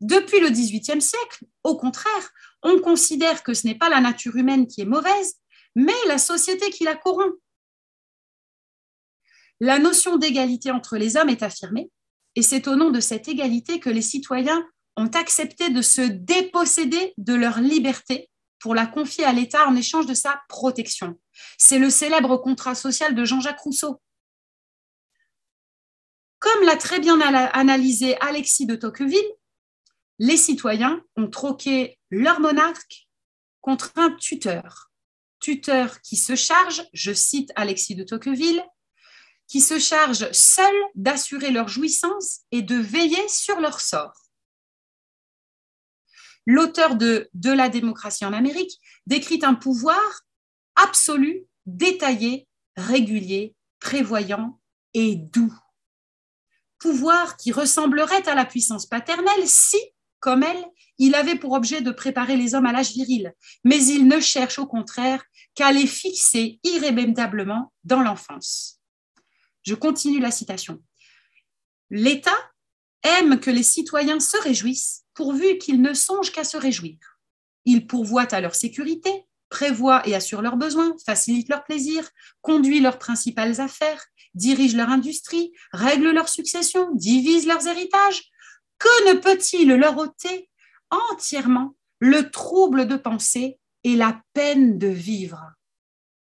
depuis 0.00 0.40
le 0.40 0.50
XVIIIe 0.50 1.00
siècle, 1.00 1.44
au 1.62 1.76
contraire, 1.76 2.32
on 2.62 2.80
considère 2.80 3.42
que 3.42 3.54
ce 3.54 3.66
n'est 3.66 3.76
pas 3.76 3.88
la 3.88 4.00
nature 4.00 4.36
humaine 4.36 4.66
qui 4.66 4.80
est 4.80 4.86
mauvaise, 4.86 5.34
mais 5.76 5.92
la 6.08 6.18
société 6.18 6.70
qui 6.70 6.84
la 6.84 6.96
corrompt. 6.96 7.38
La 9.64 9.78
notion 9.78 10.16
d'égalité 10.16 10.72
entre 10.72 10.96
les 10.96 11.16
hommes 11.16 11.28
est 11.28 11.44
affirmée, 11.44 11.88
et 12.34 12.42
c'est 12.42 12.66
au 12.66 12.74
nom 12.74 12.90
de 12.90 12.98
cette 12.98 13.28
égalité 13.28 13.78
que 13.78 13.90
les 13.90 14.02
citoyens 14.02 14.68
ont 14.96 15.06
accepté 15.06 15.70
de 15.70 15.80
se 15.82 16.00
déposséder 16.00 17.14
de 17.16 17.32
leur 17.32 17.60
liberté 17.60 18.28
pour 18.58 18.74
la 18.74 18.88
confier 18.88 19.24
à 19.24 19.32
l'État 19.32 19.68
en 19.68 19.76
échange 19.76 20.06
de 20.06 20.14
sa 20.14 20.42
protection. 20.48 21.16
C'est 21.58 21.78
le 21.78 21.90
célèbre 21.90 22.38
contrat 22.38 22.74
social 22.74 23.14
de 23.14 23.24
Jean-Jacques 23.24 23.60
Rousseau. 23.60 24.02
Comme 26.40 26.64
l'a 26.64 26.74
très 26.74 26.98
bien 26.98 27.20
analysé 27.20 28.16
Alexis 28.20 28.66
de 28.66 28.74
Tocqueville, 28.74 29.20
les 30.18 30.36
citoyens 30.36 31.04
ont 31.14 31.30
troqué 31.30 32.00
leur 32.10 32.40
monarque 32.40 33.06
contre 33.60 33.92
un 33.94 34.10
tuteur. 34.16 34.90
Tuteur 35.38 36.00
qui 36.00 36.16
se 36.16 36.34
charge, 36.34 36.82
je 36.92 37.12
cite 37.12 37.52
Alexis 37.54 37.94
de 37.94 38.02
Tocqueville, 38.02 38.64
qui 39.48 39.60
se 39.60 39.78
chargent 39.78 40.30
seuls 40.32 40.82
d'assurer 40.94 41.50
leur 41.50 41.68
jouissance 41.68 42.40
et 42.50 42.62
de 42.62 42.76
veiller 42.76 43.28
sur 43.28 43.60
leur 43.60 43.80
sort. 43.80 44.14
L'auteur 46.46 46.96
de 46.96 47.28
De 47.34 47.52
la 47.52 47.68
démocratie 47.68 48.24
en 48.24 48.32
Amérique 48.32 48.80
décrit 49.06 49.40
un 49.42 49.54
pouvoir 49.54 50.00
absolu, 50.76 51.46
détaillé, 51.66 52.48
régulier, 52.76 53.54
prévoyant 53.78 54.58
et 54.94 55.16
doux. 55.16 55.54
Pouvoir 56.78 57.36
qui 57.36 57.52
ressemblerait 57.52 58.28
à 58.28 58.34
la 58.34 58.44
puissance 58.44 58.86
paternelle 58.86 59.46
si, 59.46 59.78
comme 60.18 60.42
elle, 60.42 60.64
il 60.98 61.14
avait 61.14 61.36
pour 61.36 61.52
objet 61.52 61.80
de 61.80 61.90
préparer 61.90 62.36
les 62.36 62.54
hommes 62.54 62.66
à 62.66 62.72
l'âge 62.72 62.92
viril, 62.92 63.32
mais 63.64 63.84
il 63.84 64.06
ne 64.06 64.20
cherche 64.20 64.58
au 64.58 64.66
contraire 64.66 65.24
qu'à 65.54 65.72
les 65.72 65.86
fixer 65.86 66.60
irrémédiablement 66.64 67.72
dans 67.84 68.02
l'enfance. 68.02 68.81
Je 69.62 69.74
continue 69.74 70.20
la 70.20 70.30
citation. 70.30 70.82
L'État 71.90 72.38
aime 73.02 73.40
que 73.40 73.50
les 73.50 73.62
citoyens 73.62 74.20
se 74.20 74.36
réjouissent 74.38 75.04
pourvu 75.14 75.58
qu'ils 75.58 75.82
ne 75.82 75.94
songent 75.94 76.30
qu'à 76.30 76.44
se 76.44 76.56
réjouir. 76.56 76.96
Il 77.64 77.86
pourvoit 77.86 78.32
à 78.34 78.40
leur 78.40 78.54
sécurité, 78.54 79.10
prévoit 79.48 80.06
et 80.08 80.14
assure 80.14 80.42
leurs 80.42 80.56
besoins, 80.56 80.96
facilite 81.04 81.48
leur 81.48 81.64
plaisir, 81.64 82.08
conduit 82.40 82.80
leurs 82.80 82.98
principales 82.98 83.60
affaires, 83.60 84.04
dirige 84.34 84.74
leur 84.74 84.88
industrie, 84.88 85.52
règle 85.72 86.10
leur 86.10 86.28
succession, 86.28 86.90
divise 86.94 87.46
leurs 87.46 87.66
héritages. 87.66 88.22
Que 88.78 89.12
ne 89.12 89.20
peut-il 89.20 89.68
leur 89.68 89.98
ôter 89.98 90.48
entièrement 90.90 91.76
le 92.00 92.30
trouble 92.30 92.88
de 92.88 92.96
penser 92.96 93.58
et 93.84 93.94
la 93.94 94.20
peine 94.32 94.78
de 94.78 94.88
vivre? 94.88 95.52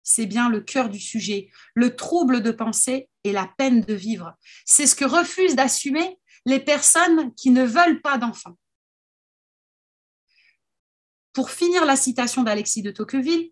C'est 0.04 0.26
bien 0.26 0.50
le 0.50 0.62
cœur 0.62 0.90
du 0.90 1.00
sujet, 1.00 1.50
le 1.74 1.96
trouble 1.96 2.42
de 2.42 2.52
penser 2.52 3.10
et 3.24 3.32
la 3.32 3.52
peine 3.58 3.82
de 3.82 3.94
vivre. 3.94 4.36
C'est 4.66 4.88
ce 4.88 4.96
que 4.96 5.06
refusent 5.06 5.56
d'assumer 5.56 6.20
les 6.46 6.60
personnes 6.60 7.34
qui 7.36 7.50
ne 7.50 7.64
veulent 7.64 8.02
pas 8.02 8.18
d'enfants. 8.18 8.58
Pour 11.32 11.50
finir 11.50 11.86
la 11.86 11.96
citation 11.96 12.44
d'Alexis 12.44 12.84
de 12.84 12.92
Tocqueville, 12.92 13.52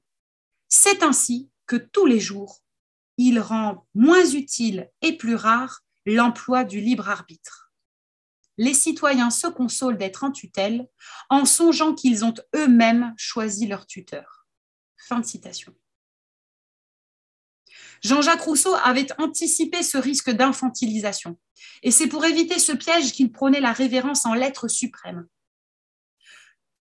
c'est 0.68 1.04
ainsi 1.04 1.50
que 1.66 1.78
tous 1.78 2.06
les 2.06 2.20
jours, 2.20 2.62
il 3.18 3.40
rend 3.40 3.88
moins 3.96 4.26
utile 4.26 4.90
et 5.02 5.18
plus 5.18 5.36
rare 5.36 5.82
l'emploi 6.06 6.64
du 6.64 6.80
libre 6.80 7.10
arbitre. 7.10 7.72
Les 8.58 8.74
citoyens 8.74 9.30
se 9.30 9.48
consolent 9.48 9.98
d'être 9.98 10.24
en 10.24 10.32
tutelle 10.32 10.88
en 11.30 11.46
songeant 11.46 11.96
qu'ils 11.96 12.24
ont 12.26 12.34
eux-mêmes 12.56 13.14
choisi 13.18 13.66
leur 13.66 13.88
tuteur. 13.88 14.46
Fin 14.98 15.20
de 15.20 15.26
citation. 15.26 15.74
Jean-Jacques 18.02 18.42
Rousseau 18.42 18.74
avait 18.84 19.08
anticipé 19.20 19.84
ce 19.84 19.98
risque 19.98 20.32
d'infantilisation. 20.32 21.38
Et 21.84 21.92
c'est 21.92 22.08
pour 22.08 22.26
éviter 22.26 22.58
ce 22.58 22.72
piège 22.72 23.12
qu'il 23.12 23.32
prônait 23.32 23.62
la 23.62 23.74
révérence 23.74 24.26
en 24.26 24.34
l'être 24.34 24.68
suprême. 24.68 25.28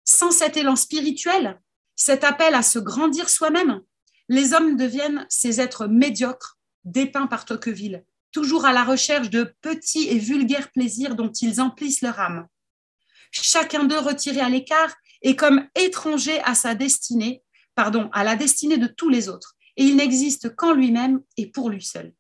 Sans 0.05 0.31
cet 0.31 0.57
élan 0.57 0.77
spirituel, 0.77 1.61
cet 1.95 2.25
appel 2.25 2.55
à 2.55 2.63
se 2.63 2.79
grandir 2.79 3.29
soi-même, 3.29 3.83
les 4.29 4.55
hommes 4.55 4.77
deviennent 4.77 5.27
ces 5.29 5.61
êtres 5.61 5.87
médiocres 5.87 6.59
dépeints 6.85 7.27
par 7.27 7.45
Tocqueville, 7.45 8.05
toujours 8.33 8.65
à 8.65 8.73
la 8.73 8.85
recherche 8.85 9.29
de 9.29 9.55
petits 9.61 10.09
et 10.09 10.19
vulgaires 10.19 10.71
plaisirs 10.73 11.17
dont 11.17 11.31
ils 11.31 11.61
emplissent 11.61 12.01
leur 12.01 12.19
âme. 12.19 12.47
Chacun 13.31 13.85
d'eux 13.85 13.99
retiré 13.99 14.41
à 14.41 14.49
l'écart 14.49 14.95
est 15.23 15.37
comme 15.37 15.69
étranger 15.75 16.41
à 16.45 16.55
sa 16.55 16.75
destinée, 16.75 17.43
pardon, 17.75 18.09
à 18.13 18.25
la 18.25 18.37
destinée 18.37 18.79
de 18.79 18.87
tous 18.87 19.11
les 19.11 19.29
autres 19.29 19.57
et 19.77 19.85
il 19.85 19.97
n'existe 19.97 20.55
qu'en 20.55 20.73
lui-même 20.73 21.23
et 21.37 21.51
pour 21.51 21.71
lui 21.71 21.83
seul. 21.83 22.13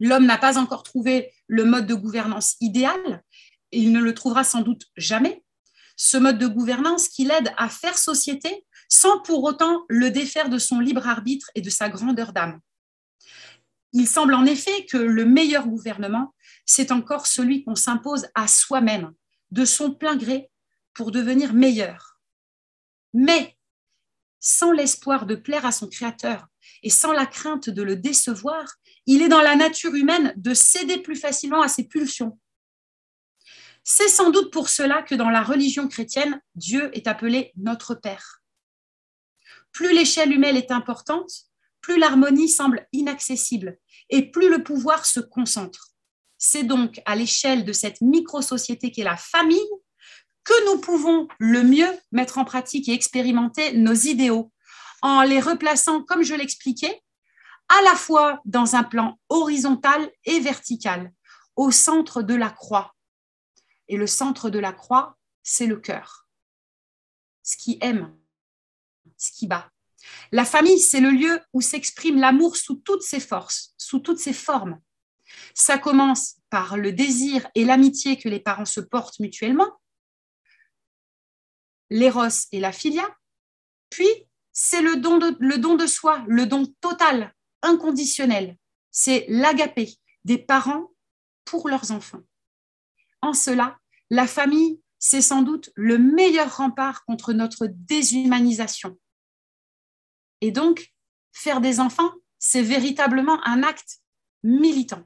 L'homme 0.00 0.26
n'a 0.26 0.38
pas 0.38 0.58
encore 0.58 0.82
trouvé 0.82 1.32
le 1.46 1.64
mode 1.64 1.86
de 1.86 1.94
gouvernance 1.94 2.56
idéal, 2.60 3.22
et 3.70 3.78
il 3.78 3.92
ne 3.92 4.00
le 4.00 4.14
trouvera 4.14 4.42
sans 4.42 4.60
doute 4.60 4.86
jamais, 4.96 5.44
ce 5.96 6.16
mode 6.16 6.38
de 6.38 6.48
gouvernance 6.48 7.08
qui 7.08 7.24
l'aide 7.24 7.52
à 7.56 7.68
faire 7.68 7.96
société 7.96 8.66
sans 8.88 9.20
pour 9.20 9.44
autant 9.44 9.84
le 9.88 10.10
défaire 10.10 10.48
de 10.48 10.58
son 10.58 10.80
libre 10.80 11.06
arbitre 11.06 11.50
et 11.54 11.60
de 11.60 11.70
sa 11.70 11.88
grandeur 11.88 12.32
d'âme. 12.32 12.60
Il 13.92 14.08
semble 14.08 14.34
en 14.34 14.44
effet 14.44 14.86
que 14.86 14.96
le 14.96 15.24
meilleur 15.24 15.68
gouvernement, 15.68 16.34
c'est 16.66 16.92
encore 16.92 17.26
celui 17.26 17.62
qu'on 17.62 17.74
s'impose 17.74 18.26
à 18.34 18.48
soi-même, 18.48 19.12
de 19.50 19.64
son 19.64 19.94
plein 19.94 20.16
gré, 20.16 20.50
pour 20.94 21.10
devenir 21.10 21.54
meilleur. 21.54 22.20
Mais 23.14 23.56
sans 24.42 24.72
l'espoir 24.72 25.24
de 25.24 25.36
plaire 25.36 25.64
à 25.64 25.72
son 25.72 25.88
Créateur 25.88 26.48
et 26.82 26.90
sans 26.90 27.12
la 27.12 27.26
crainte 27.26 27.70
de 27.70 27.82
le 27.82 27.96
décevoir, 27.96 28.74
il 29.06 29.22
est 29.22 29.28
dans 29.28 29.40
la 29.40 29.56
nature 29.56 29.94
humaine 29.94 30.34
de 30.36 30.52
céder 30.52 30.98
plus 30.98 31.16
facilement 31.16 31.62
à 31.62 31.68
ses 31.68 31.84
pulsions. 31.84 32.38
C'est 33.84 34.08
sans 34.08 34.30
doute 34.30 34.52
pour 34.52 34.68
cela 34.68 35.02
que 35.02 35.14
dans 35.14 35.30
la 35.30 35.42
religion 35.42 35.88
chrétienne, 35.88 36.40
Dieu 36.56 36.90
est 36.92 37.06
appelé 37.06 37.52
notre 37.56 37.94
Père. 37.94 38.42
Plus 39.70 39.92
l'échelle 39.94 40.32
humaine 40.32 40.56
est 40.56 40.70
importante, 40.70 41.30
plus 41.80 41.98
l'harmonie 41.98 42.48
semble 42.48 42.86
inaccessible 42.92 43.78
et 44.10 44.30
plus 44.30 44.50
le 44.50 44.62
pouvoir 44.62 45.06
se 45.06 45.20
concentre. 45.20 45.88
C'est 46.36 46.64
donc 46.64 47.00
à 47.06 47.14
l'échelle 47.14 47.64
de 47.64 47.72
cette 47.72 48.00
micro-société 48.00 48.90
qu'est 48.90 49.04
la 49.04 49.16
famille 49.16 49.68
que 50.44 50.66
nous 50.66 50.80
pouvons 50.80 51.28
le 51.38 51.62
mieux 51.62 51.90
mettre 52.10 52.38
en 52.38 52.44
pratique 52.44 52.88
et 52.88 52.92
expérimenter 52.92 53.72
nos 53.72 53.94
idéaux 53.94 54.52
en 55.02 55.22
les 55.22 55.40
replaçant, 55.40 56.02
comme 56.02 56.22
je 56.22 56.34
l'expliquais, 56.34 57.02
à 57.68 57.82
la 57.82 57.94
fois 57.94 58.40
dans 58.44 58.76
un 58.76 58.82
plan 58.82 59.18
horizontal 59.28 60.10
et 60.24 60.40
vertical, 60.40 61.12
au 61.56 61.70
centre 61.70 62.22
de 62.22 62.34
la 62.34 62.50
croix. 62.50 62.94
Et 63.88 63.96
le 63.96 64.06
centre 64.06 64.50
de 64.50 64.58
la 64.58 64.72
croix, 64.72 65.16
c'est 65.42 65.66
le 65.66 65.76
cœur, 65.76 66.26
ce 67.42 67.56
qui 67.56 67.78
aime, 67.80 68.16
ce 69.16 69.32
qui 69.32 69.46
bat. 69.46 69.70
La 70.32 70.44
famille, 70.44 70.80
c'est 70.80 71.00
le 71.00 71.10
lieu 71.10 71.40
où 71.52 71.60
s'exprime 71.60 72.18
l'amour 72.18 72.56
sous 72.56 72.76
toutes 72.76 73.02
ses 73.02 73.20
forces, 73.20 73.74
sous 73.76 74.00
toutes 74.00 74.18
ses 74.18 74.32
formes. 74.32 74.80
Ça 75.54 75.78
commence 75.78 76.36
par 76.50 76.76
le 76.76 76.92
désir 76.92 77.48
et 77.54 77.64
l'amitié 77.64 78.18
que 78.18 78.28
les 78.28 78.40
parents 78.40 78.64
se 78.64 78.80
portent 78.80 79.20
mutuellement, 79.20 79.70
l'éros 81.92 82.48
et 82.52 82.60
la 82.60 82.72
filia, 82.72 83.08
puis 83.90 84.08
c'est 84.52 84.82
le 84.82 84.96
don, 84.96 85.18
de, 85.18 85.36
le 85.40 85.58
don 85.58 85.76
de 85.76 85.86
soi, 85.86 86.24
le 86.26 86.46
don 86.46 86.66
total, 86.80 87.34
inconditionnel. 87.62 88.56
C'est 88.90 89.26
l'agapé 89.28 89.94
des 90.24 90.38
parents 90.38 90.90
pour 91.44 91.68
leurs 91.68 91.90
enfants. 91.90 92.22
En 93.20 93.32
cela, 93.32 93.78
la 94.10 94.26
famille, 94.26 94.80
c'est 94.98 95.22
sans 95.22 95.42
doute 95.42 95.70
le 95.74 95.98
meilleur 95.98 96.56
rempart 96.56 97.04
contre 97.04 97.32
notre 97.32 97.66
déshumanisation. 97.66 98.98
Et 100.40 100.50
donc, 100.50 100.92
faire 101.32 101.60
des 101.60 101.80
enfants, 101.80 102.12
c'est 102.38 102.62
véritablement 102.62 103.44
un 103.46 103.62
acte 103.62 103.98
militant. 104.42 105.02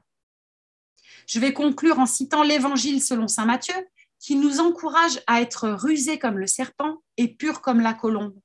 Je 1.27 1.39
vais 1.39 1.53
conclure 1.53 1.99
en 1.99 2.05
citant 2.05 2.43
l'Évangile 2.43 3.03
selon 3.03 3.27
Saint 3.27 3.45
Matthieu, 3.45 3.75
qui 4.19 4.35
nous 4.35 4.59
encourage 4.59 5.21
à 5.27 5.41
être 5.41 5.69
rusés 5.69 6.19
comme 6.19 6.37
le 6.37 6.47
serpent 6.47 7.03
et 7.17 7.35
purs 7.35 7.61
comme 7.61 7.81
la 7.81 7.93
colombe. 7.93 8.35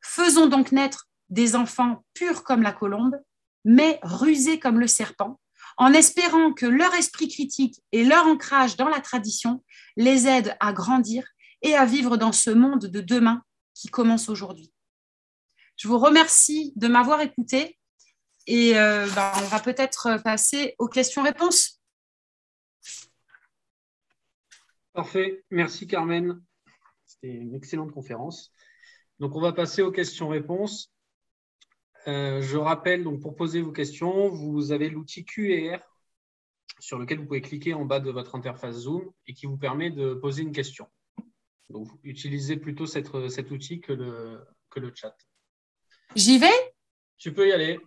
Faisons 0.00 0.46
donc 0.46 0.72
naître 0.72 1.08
des 1.30 1.56
enfants 1.56 2.04
purs 2.14 2.42
comme 2.44 2.62
la 2.62 2.72
colombe, 2.72 3.20
mais 3.64 3.98
rusés 4.02 4.58
comme 4.58 4.80
le 4.80 4.86
serpent, 4.86 5.40
en 5.76 5.92
espérant 5.92 6.52
que 6.52 6.66
leur 6.66 6.92
esprit 6.94 7.28
critique 7.28 7.80
et 7.92 8.04
leur 8.04 8.26
ancrage 8.26 8.76
dans 8.76 8.88
la 8.88 9.00
tradition 9.00 9.64
les 9.96 10.26
aident 10.26 10.56
à 10.60 10.72
grandir 10.72 11.24
et 11.62 11.74
à 11.74 11.84
vivre 11.84 12.16
dans 12.16 12.32
ce 12.32 12.50
monde 12.50 12.86
de 12.86 13.00
demain 13.00 13.42
qui 13.74 13.88
commence 13.88 14.28
aujourd'hui. 14.28 14.72
Je 15.76 15.88
vous 15.88 15.98
remercie 15.98 16.72
de 16.76 16.88
m'avoir 16.88 17.20
écouté 17.20 17.78
et 18.46 18.78
euh, 18.78 19.06
ben, 19.14 19.32
on 19.36 19.46
va 19.46 19.60
peut-être 19.60 20.20
passer 20.22 20.74
aux 20.78 20.88
questions-réponses. 20.88 21.81
Parfait, 24.92 25.42
merci 25.50 25.86
Carmen. 25.86 26.42
C'était 27.06 27.32
une 27.34 27.54
excellente 27.54 27.92
conférence. 27.92 28.52
Donc 29.18 29.36
on 29.36 29.40
va 29.40 29.52
passer 29.52 29.82
aux 29.82 29.90
questions-réponses. 29.90 30.92
Euh, 32.08 32.42
je 32.42 32.56
rappelle, 32.56 33.04
donc 33.04 33.20
pour 33.20 33.34
poser 33.36 33.62
vos 33.62 33.72
questions, 33.72 34.28
vous 34.28 34.72
avez 34.72 34.90
l'outil 34.90 35.24
QR 35.24 35.78
sur 36.78 36.98
lequel 36.98 37.18
vous 37.18 37.26
pouvez 37.26 37.40
cliquer 37.40 37.74
en 37.74 37.84
bas 37.84 38.00
de 38.00 38.10
votre 38.10 38.34
interface 38.34 38.80
Zoom 38.80 39.12
et 39.26 39.34
qui 39.34 39.46
vous 39.46 39.56
permet 39.56 39.90
de 39.90 40.14
poser 40.14 40.42
une 40.42 40.52
question. 40.52 40.88
Donc 41.70 41.88
utilisez 42.02 42.56
plutôt 42.56 42.86
cet 42.86 43.50
outil 43.50 43.80
que 43.80 43.92
le, 43.92 44.44
que 44.68 44.80
le 44.80 44.92
chat. 44.94 45.16
J'y 46.16 46.38
vais? 46.38 46.74
Tu 47.16 47.32
peux 47.32 47.48
y 47.48 47.52
aller. 47.52 47.78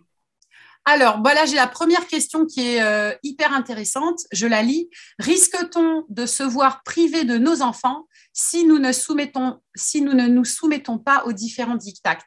Alors, 0.88 1.20
voilà, 1.20 1.46
j'ai 1.46 1.56
la 1.56 1.66
première 1.66 2.06
question 2.06 2.46
qui 2.46 2.60
est 2.60 2.80
euh, 2.80 3.12
hyper 3.24 3.52
intéressante. 3.52 4.20
Je 4.30 4.46
la 4.46 4.62
lis. 4.62 4.88
Risque-t-on 5.18 6.04
de 6.08 6.26
se 6.26 6.44
voir 6.44 6.84
privé 6.84 7.24
de 7.24 7.38
nos 7.38 7.60
enfants 7.60 8.06
si 8.32 8.64
nous 8.64 8.78
ne, 8.78 10.28
nous, 10.28 10.44
soumettons 10.44 10.98
pas 10.98 11.24
aux 11.24 11.32
différents 11.32 11.74
dictats 11.74 12.18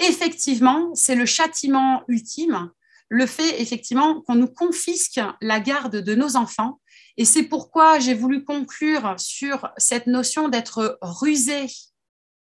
Effectivement, 0.00 0.92
c'est 0.96 1.14
le 1.14 1.26
châtiment 1.26 2.02
ultime, 2.08 2.72
le 3.08 3.24
fait 3.24 3.62
effectivement 3.62 4.20
qu'on 4.22 4.34
nous 4.34 4.52
confisque 4.52 5.20
la 5.40 5.60
garde 5.60 5.98
de 5.98 6.14
nos 6.16 6.34
enfants. 6.34 6.80
Et 7.16 7.24
c'est 7.24 7.44
pourquoi 7.44 8.00
j'ai 8.00 8.14
voulu 8.14 8.44
conclure 8.44 9.14
sur 9.16 9.68
cette 9.76 10.08
notion 10.08 10.48
d'être 10.48 10.98
rusé 11.02 11.66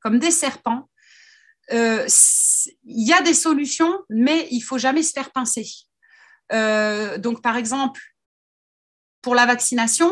comme 0.01 0.20
des 0.20 0.32
serpents 0.32 0.89
il 1.70 3.07
y 3.07 3.13
a 3.13 3.22
des 3.22 3.34
solutions, 3.34 3.99
mais 4.09 4.47
il 4.51 4.61
faut 4.61 4.78
jamais 4.78 5.03
se 5.03 5.13
faire 5.13 5.32
pincer. 5.32 5.68
Euh, 6.53 7.18
donc, 7.18 7.41
par 7.41 7.57
exemple, 7.57 8.01
pour 9.22 9.36
la 9.36 9.45
vaccination, 9.45 10.11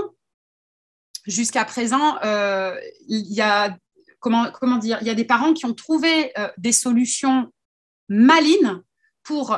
jusqu'à 1.26 1.66
présent, 1.66 2.18
euh, 2.24 2.78
il 3.08 3.34
y 3.34 3.42
a 3.42 3.78
comment, 4.20 4.78
dire, 4.78 4.98
il 5.02 5.08
y 5.08 5.12
a 5.12 5.16
des 5.16 5.26
parents 5.26 5.54
qui 5.54 5.66
ont 5.66 5.76
trouvé 5.76 6.34
des 6.58 6.72
solutions 6.72 7.54
malines 8.10 8.82
pour 9.22 9.56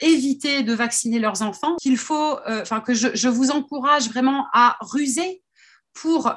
éviter 0.00 0.62
de 0.62 0.74
vacciner 0.74 1.18
leurs 1.18 1.40
enfants. 1.40 1.76
Qu'il 1.76 1.96
faut, 1.96 2.38
enfin 2.46 2.80
que 2.80 2.92
je, 2.92 3.28
vous 3.28 3.50
encourage 3.50 4.10
vraiment 4.10 4.46
à 4.52 4.76
ruser 4.82 5.42
pour 5.94 6.30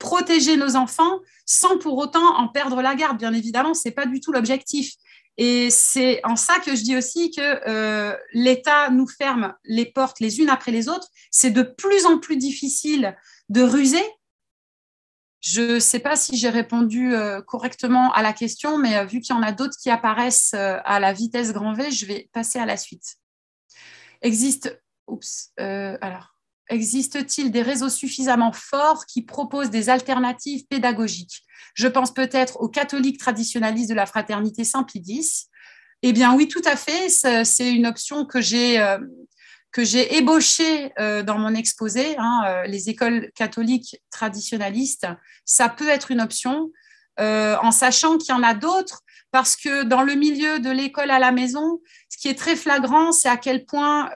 protéger 0.00 0.56
nos 0.56 0.74
enfants 0.74 1.20
sans 1.46 1.78
pour 1.78 1.96
autant 1.98 2.36
en 2.38 2.48
perdre 2.48 2.82
la 2.82 2.96
garde. 2.96 3.18
Bien 3.18 3.32
évidemment, 3.32 3.74
ce 3.74 3.86
n'est 3.86 3.94
pas 3.94 4.06
du 4.06 4.18
tout 4.18 4.32
l'objectif. 4.32 4.94
Et 5.36 5.70
c'est 5.70 6.20
en 6.24 6.36
ça 6.36 6.58
que 6.58 6.74
je 6.74 6.82
dis 6.82 6.96
aussi 6.96 7.30
que 7.30 7.68
euh, 7.68 8.16
l'État 8.32 8.90
nous 8.90 9.06
ferme 9.06 9.54
les 9.64 9.86
portes 9.86 10.20
les 10.20 10.40
unes 10.40 10.48
après 10.48 10.72
les 10.72 10.88
autres. 10.88 11.08
C'est 11.30 11.50
de 11.50 11.62
plus 11.62 12.04
en 12.06 12.18
plus 12.18 12.36
difficile 12.36 13.16
de 13.48 13.62
ruser. 13.62 14.02
Je 15.40 15.74
ne 15.74 15.78
sais 15.78 16.00
pas 16.00 16.16
si 16.16 16.36
j'ai 16.36 16.50
répondu 16.50 17.14
euh, 17.14 17.40
correctement 17.40 18.12
à 18.12 18.22
la 18.22 18.32
question, 18.32 18.76
mais 18.76 18.96
euh, 18.96 19.04
vu 19.04 19.20
qu'il 19.20 19.34
y 19.34 19.38
en 19.38 19.42
a 19.42 19.52
d'autres 19.52 19.76
qui 19.80 19.88
apparaissent 19.88 20.52
à 20.54 21.00
la 21.00 21.12
vitesse 21.12 21.52
grand 21.52 21.72
V, 21.72 21.90
je 21.90 22.04
vais 22.04 22.28
passer 22.32 22.58
à 22.58 22.66
la 22.66 22.76
suite. 22.76 23.16
Existe, 24.20 24.82
oups, 25.06 25.52
alors, 25.56 26.39
Existe-t-il 26.70 27.50
des 27.50 27.62
réseaux 27.62 27.88
suffisamment 27.88 28.52
forts 28.52 29.04
qui 29.06 29.22
proposent 29.22 29.70
des 29.70 29.88
alternatives 29.88 30.66
pédagogiques? 30.68 31.42
Je 31.74 31.88
pense 31.88 32.14
peut-être 32.14 32.60
aux 32.60 32.68
catholiques 32.68 33.18
traditionnalistes 33.18 33.90
de 33.90 33.94
la 33.94 34.06
fraternité 34.06 34.62
Saint-Pidis. 34.64 35.48
Eh 36.02 36.12
bien 36.12 36.34
oui, 36.34 36.46
tout 36.48 36.62
à 36.64 36.76
fait. 36.76 37.08
C'est 37.44 37.72
une 37.72 37.86
option 37.86 38.24
que 38.24 38.40
j'ai 38.40 38.80
euh, 38.80 38.98
que 39.72 39.84
j'ai 39.84 40.16
ébauchée 40.16 40.92
euh, 40.98 41.22
dans 41.22 41.38
mon 41.38 41.54
exposé. 41.54 42.16
Hein, 42.18 42.42
euh, 42.46 42.62
les 42.64 42.88
écoles 42.88 43.30
catholiques 43.34 44.00
traditionnalistes, 44.10 45.06
ça 45.44 45.68
peut 45.68 45.88
être 45.88 46.10
une 46.10 46.20
option, 46.20 46.70
en 47.18 47.70
sachant 47.70 48.16
qu'il 48.16 48.34
y 48.34 48.38
en 48.38 48.42
a 48.42 48.54
d'autres, 48.54 49.02
parce 49.30 49.54
que 49.54 49.82
dans 49.82 50.02
le 50.02 50.14
milieu 50.14 50.58
de 50.58 50.70
l'école 50.70 51.10
à 51.10 51.18
la 51.18 51.32
maison, 51.32 51.80
ce 52.08 52.16
qui 52.16 52.28
est 52.28 52.38
très 52.38 52.56
flagrant, 52.56 53.12
c'est 53.12 53.28
à 53.28 53.36
quel 53.36 53.66
point 53.66 54.08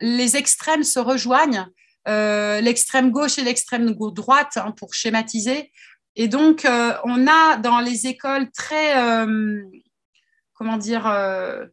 les 0.00 0.36
extrêmes 0.36 0.84
se 0.84 0.98
rejoignent, 0.98 1.66
euh, 2.08 2.60
l'extrême 2.60 3.10
gauche 3.10 3.38
et 3.38 3.42
l'extrême 3.42 3.94
droite, 3.94 4.56
hein, 4.56 4.72
pour 4.72 4.94
schématiser. 4.94 5.70
Et 6.16 6.28
donc, 6.28 6.64
euh, 6.64 6.94
on 7.04 7.26
a 7.26 7.58
dans 7.58 7.80
les 7.80 8.06
écoles 8.06 8.50
très, 8.50 8.96
euh, 8.96 9.62
comment 10.54 10.78
dire, 10.78 11.06
à 11.06 11.66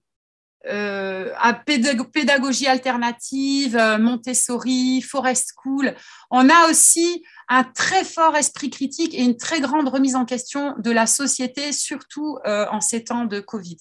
pédagogie 1.53 2.67
alternative, 2.67 3.77
Montessori, 3.99 5.01
Forest 5.01 5.53
School, 5.55 5.95
on 6.29 6.49
a 6.49 6.69
aussi 6.69 7.23
un 7.47 7.63
très 7.63 8.03
fort 8.03 8.35
esprit 8.35 8.69
critique 8.69 9.13
et 9.13 9.23
une 9.23 9.37
très 9.37 9.61
grande 9.61 9.87
remise 9.87 10.15
en 10.15 10.25
question 10.25 10.75
de 10.77 10.91
la 10.91 11.07
société, 11.07 11.71
surtout 11.71 12.37
en 12.45 12.81
ces 12.81 13.05
temps 13.05 13.23
de 13.23 13.39
Covid. 13.39 13.77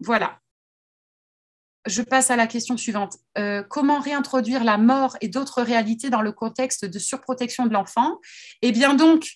Voilà 0.00 0.40
je 1.86 2.02
passe 2.02 2.30
à 2.30 2.36
la 2.36 2.46
question 2.46 2.76
suivante. 2.76 3.16
Euh, 3.38 3.62
comment 3.62 4.00
réintroduire 4.00 4.64
la 4.64 4.78
mort 4.78 5.16
et 5.20 5.28
d'autres 5.28 5.62
réalités 5.62 6.10
dans 6.10 6.22
le 6.22 6.32
contexte 6.32 6.84
de 6.84 6.98
surprotection 6.98 7.66
de 7.66 7.72
l'enfant? 7.72 8.20
Eh 8.62 8.72
bien 8.72 8.94
donc, 8.94 9.30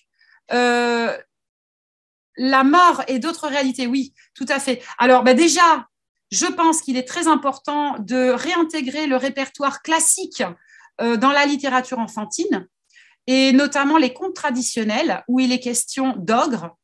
euh, 0.51 1.17
la 2.37 2.63
mort 2.63 3.03
et 3.07 3.19
d'autres 3.19 3.47
réalités, 3.47 3.87
oui, 3.87 4.13
tout 4.33 4.45
à 4.49 4.59
fait. 4.59 4.83
Alors 4.97 5.23
bah, 5.23 5.33
déjà, 5.33 5.87
je 6.31 6.45
pense 6.45 6.81
qu'il 6.81 6.97
est 6.97 7.07
très 7.07 7.27
important 7.27 7.97
de 7.99 8.29
réintégrer 8.29 9.07
le 9.07 9.17
répertoire 9.17 9.81
classique 9.81 10.43
euh, 11.01 11.17
dans 11.17 11.31
la 11.31 11.45
littérature 11.45 11.99
enfantine, 11.99 12.67
et 13.27 13.51
notamment 13.53 13.97
les 13.97 14.13
contes 14.13 14.35
traditionnels 14.35 15.23
où 15.27 15.39
il 15.39 15.51
est 15.51 15.59
question 15.59 16.15
d'ogres, 16.17 16.77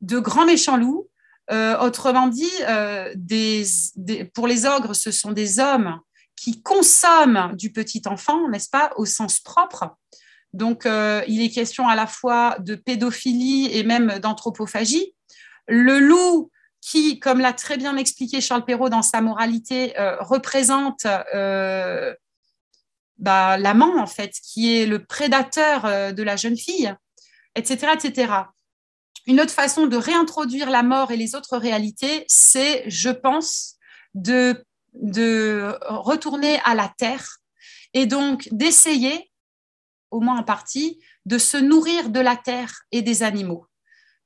de 0.00 0.18
grands 0.18 0.46
méchants 0.46 0.76
loups, 0.76 1.08
euh, 1.50 1.78
autrement 1.78 2.28
dit, 2.28 2.50
euh, 2.68 3.14
pour 4.34 4.46
les 4.46 4.66
ogres, 4.66 4.94
ce 4.94 5.10
sont 5.10 5.32
des 5.32 5.60
hommes 5.60 5.98
qui 6.36 6.62
consomment 6.62 7.54
du 7.56 7.72
petit 7.72 8.02
enfant, 8.06 8.48
n'est-ce 8.48 8.68
pas, 8.68 8.92
au 8.96 9.06
sens 9.06 9.40
propre. 9.40 9.96
Donc, 10.52 10.84
euh, 10.86 11.22
il 11.26 11.42
est 11.42 11.50
question 11.50 11.88
à 11.88 11.96
la 11.96 12.06
fois 12.06 12.56
de 12.60 12.74
pédophilie 12.74 13.70
et 13.72 13.82
même 13.82 14.18
d'anthropophagie. 14.18 15.14
Le 15.66 15.98
loup, 15.98 16.50
qui, 16.80 17.18
comme 17.18 17.40
l'a 17.40 17.52
très 17.52 17.76
bien 17.76 17.96
expliqué 17.96 18.40
Charles 18.40 18.64
Perrault 18.64 18.88
dans 18.88 19.02
sa 19.02 19.20
moralité, 19.20 19.94
représente 20.20 21.06
bah, 23.18 23.58
l'amant, 23.58 23.98
en 23.98 24.06
fait, 24.06 24.32
qui 24.42 24.76
est 24.76 24.86
le 24.86 25.04
prédateur 25.04 26.14
de 26.14 26.22
la 26.22 26.36
jeune 26.36 26.56
fille, 26.56 26.94
etc., 27.56 27.88
etc. 27.94 28.32
Une 29.28 29.42
autre 29.42 29.52
façon 29.52 29.86
de 29.86 29.96
réintroduire 29.98 30.70
la 30.70 30.82
mort 30.82 31.10
et 31.10 31.18
les 31.18 31.34
autres 31.34 31.58
réalités, 31.58 32.24
c'est, 32.28 32.82
je 32.88 33.10
pense, 33.10 33.76
de, 34.14 34.64
retourner 35.86 36.58
à 36.64 36.74
la 36.74 36.90
terre 36.96 37.36
et 37.92 38.06
donc 38.06 38.48
d'essayer, 38.52 39.30
au 40.10 40.20
moins 40.20 40.38
en 40.38 40.44
partie, 40.44 40.98
de 41.26 41.36
se 41.36 41.58
nourrir 41.58 42.08
de 42.08 42.20
la 42.20 42.36
terre 42.36 42.80
et 42.90 43.02
des 43.02 43.22
animaux. 43.22 43.66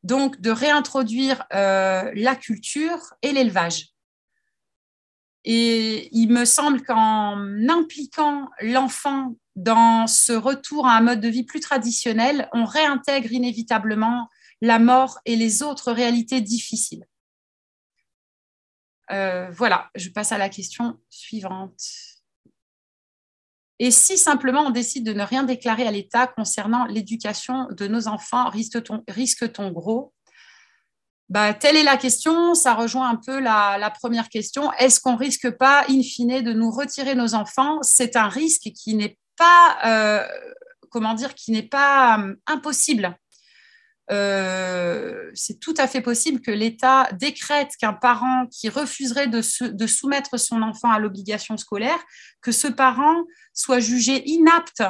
Donc 0.04 0.40
de 0.40 0.50
réintroduire 0.50 1.44
euh, 1.52 2.10
la 2.14 2.36
culture 2.36 3.12
et 3.22 3.32
l'élevage. 3.32 3.88
Et 5.44 6.08
il 6.12 6.28
me 6.28 6.44
semble 6.44 6.80
qu'en 6.82 7.44
impliquant 7.68 8.48
l'enfant 8.60 9.34
dans 9.56 10.06
ce 10.06 10.32
retour 10.32 10.86
à 10.86 10.96
un 10.96 11.00
mode 11.00 11.20
de 11.20 11.28
vie 11.28 11.44
plus 11.44 11.60
traditionnel, 11.60 12.48
on 12.52 12.64
réintègre 12.64 13.32
inévitablement 13.32 14.28
la 14.62 14.78
mort 14.78 15.18
et 15.26 15.36
les 15.36 15.62
autres 15.62 15.92
réalités 15.92 16.40
difficiles. 16.40 17.04
Euh, 19.10 19.50
voilà, 19.50 19.90
je 19.96 20.08
passe 20.08 20.30
à 20.30 20.38
la 20.38 20.48
question 20.48 20.98
suivante. 21.10 21.82
Et 23.80 23.90
si 23.90 24.16
simplement 24.16 24.62
on 24.62 24.70
décide 24.70 25.04
de 25.04 25.12
ne 25.12 25.24
rien 25.24 25.42
déclarer 25.42 25.86
à 25.86 25.90
l'État 25.90 26.28
concernant 26.28 26.86
l'éducation 26.86 27.66
de 27.72 27.88
nos 27.88 28.06
enfants, 28.06 28.48
risque-t-on 28.50 29.70
gros? 29.72 30.14
Bah, 31.28 31.54
Telle 31.54 31.76
est 31.76 31.82
la 31.82 31.96
question, 31.96 32.54
ça 32.54 32.74
rejoint 32.74 33.08
un 33.08 33.16
peu 33.16 33.40
la, 33.40 33.92
première 34.00 34.28
question. 34.28 34.72
Est-ce 34.74 35.00
qu'on 35.00 35.16
risque 35.16 35.50
pas, 35.50 35.84
in 35.88 36.02
fine, 36.02 36.40
de 36.40 36.52
nous 36.52 36.70
retirer 36.70 37.16
nos 37.16 37.34
enfants? 37.34 37.82
C'est 37.82 38.14
un 38.14 38.28
risque 38.28 38.70
qui 38.76 38.94
n'est 38.94 39.18
pas, 39.36 39.78
euh, 39.84 40.24
comment 40.90 41.14
dire, 41.14 41.34
qui 41.34 41.50
n'est 41.50 41.68
pas 41.68 42.20
euh, 42.20 42.36
impossible. 42.46 43.18
Euh, 44.12 45.30
c'est 45.34 45.58
tout 45.58 45.74
à 45.78 45.88
fait 45.88 46.02
possible 46.02 46.40
que 46.40 46.50
l'État 46.50 47.08
décrète 47.12 47.76
qu'un 47.80 47.94
parent 47.94 48.46
qui 48.48 48.68
refuserait 48.68 49.28
de, 49.28 49.40
soumettre 49.40 50.38
son 50.38 50.60
enfant 50.60 50.90
à 50.90 50.98
l'obligation 50.98 51.56
scolaire, 51.56 51.98
que 52.42 52.52
ce 52.52 52.68
parent 52.68 53.24
soit 53.54 53.80
jugé 53.80 54.22
inapte 54.28 54.82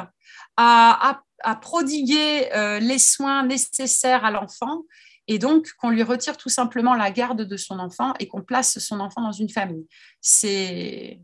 à, 0.57 1.21
prodiguer 1.61 2.53
euh, 2.53 2.79
les 2.79 2.99
soins 2.99 3.45
nécessaires 3.45 4.25
à 4.25 4.31
l'enfant 4.31 4.83
et 5.27 5.39
donc 5.39 5.71
qu'on 5.77 5.89
lui 5.89 6.03
retire 6.03 6.37
tout 6.37 6.49
simplement 6.49 6.93
la 6.93 7.11
garde 7.11 7.43
de 7.43 7.57
son 7.57 7.79
enfant 7.79 8.13
et 8.19 8.27
qu'on 8.27 8.41
place 8.41 8.79
son 8.79 8.99
enfant 8.99 9.21
dans 9.21 9.31
une 9.31 9.49
famille. 9.49 9.87
C'est 10.21 11.19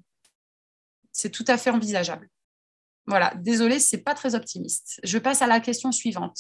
tout 1.34 1.46
à 1.48 1.58
fait 1.58 1.70
envisageable. 1.70 2.30
Voilà, 3.08 3.34
désolé, 3.36 3.80
c'est 3.80 3.98
pas 3.98 4.14
très 4.14 4.36
optimiste. 4.36 5.00
Je 5.04 5.18
passe 5.18 5.42
à 5.42 5.48
la 5.48 5.60
question 5.60 5.92
suivante. 5.92 6.40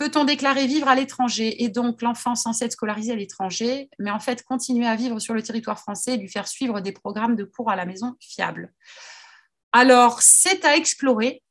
Peut-on 0.00 0.24
déclarer 0.24 0.66
vivre 0.66 0.88
à 0.88 0.94
l'étranger 0.94 1.62
et 1.62 1.68
donc 1.68 2.00
l'enfant 2.00 2.34
censé 2.34 2.64
être 2.64 2.72
scolarisé 2.72 3.12
à 3.12 3.16
l'étranger, 3.16 3.90
mais 3.98 4.10
en 4.10 4.18
fait 4.18 4.42
continuer 4.42 4.86
à 4.86 4.96
vivre 4.96 5.18
sur 5.18 5.34
le 5.34 5.42
territoire 5.42 5.78
français 5.78 6.14
et 6.14 6.16
lui 6.16 6.30
faire 6.30 6.48
suivre 6.48 6.80
des 6.80 6.92
programmes 6.92 7.36
de 7.36 7.44
cours 7.44 7.70
à 7.70 7.76
la 7.76 7.84
maison 7.84 8.14
fiables? 8.18 8.72
Alors, 9.72 10.22
c'est 10.22 10.64
à 10.64 10.74
explorer. 10.74 11.42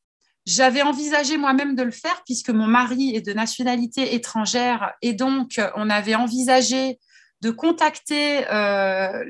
J'avais 0.48 0.82
envisagé 0.82 1.38
moi-même 1.38 1.76
de 1.76 1.84
le 1.84 1.92
faire 1.92 2.24
puisque 2.26 2.50
mon 2.50 2.66
mari 2.66 3.16
est 3.16 3.22
de 3.22 3.34
nationalité 3.34 4.16
étrangère 4.16 4.94
et 5.04 5.14
donc 5.14 5.62
on 5.76 5.88
avait 5.92 6.16
envisagé 6.16 6.98
de 7.42 7.52
contacter 7.52 8.52
euh, 8.52 9.26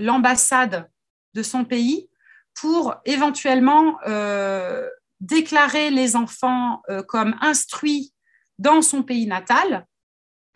l'ambassade 0.00 0.90
de 1.34 1.42
son 1.44 1.64
pays 1.64 2.08
pour 2.52 2.96
éventuellement 3.04 3.96
euh, 4.08 4.88
déclarer 5.20 5.90
les 5.90 6.16
enfants 6.16 6.82
euh, 6.88 7.02
comme 7.02 7.36
instruits 7.40 8.12
dans 8.58 8.82
son 8.82 9.02
pays 9.02 9.26
natal, 9.26 9.86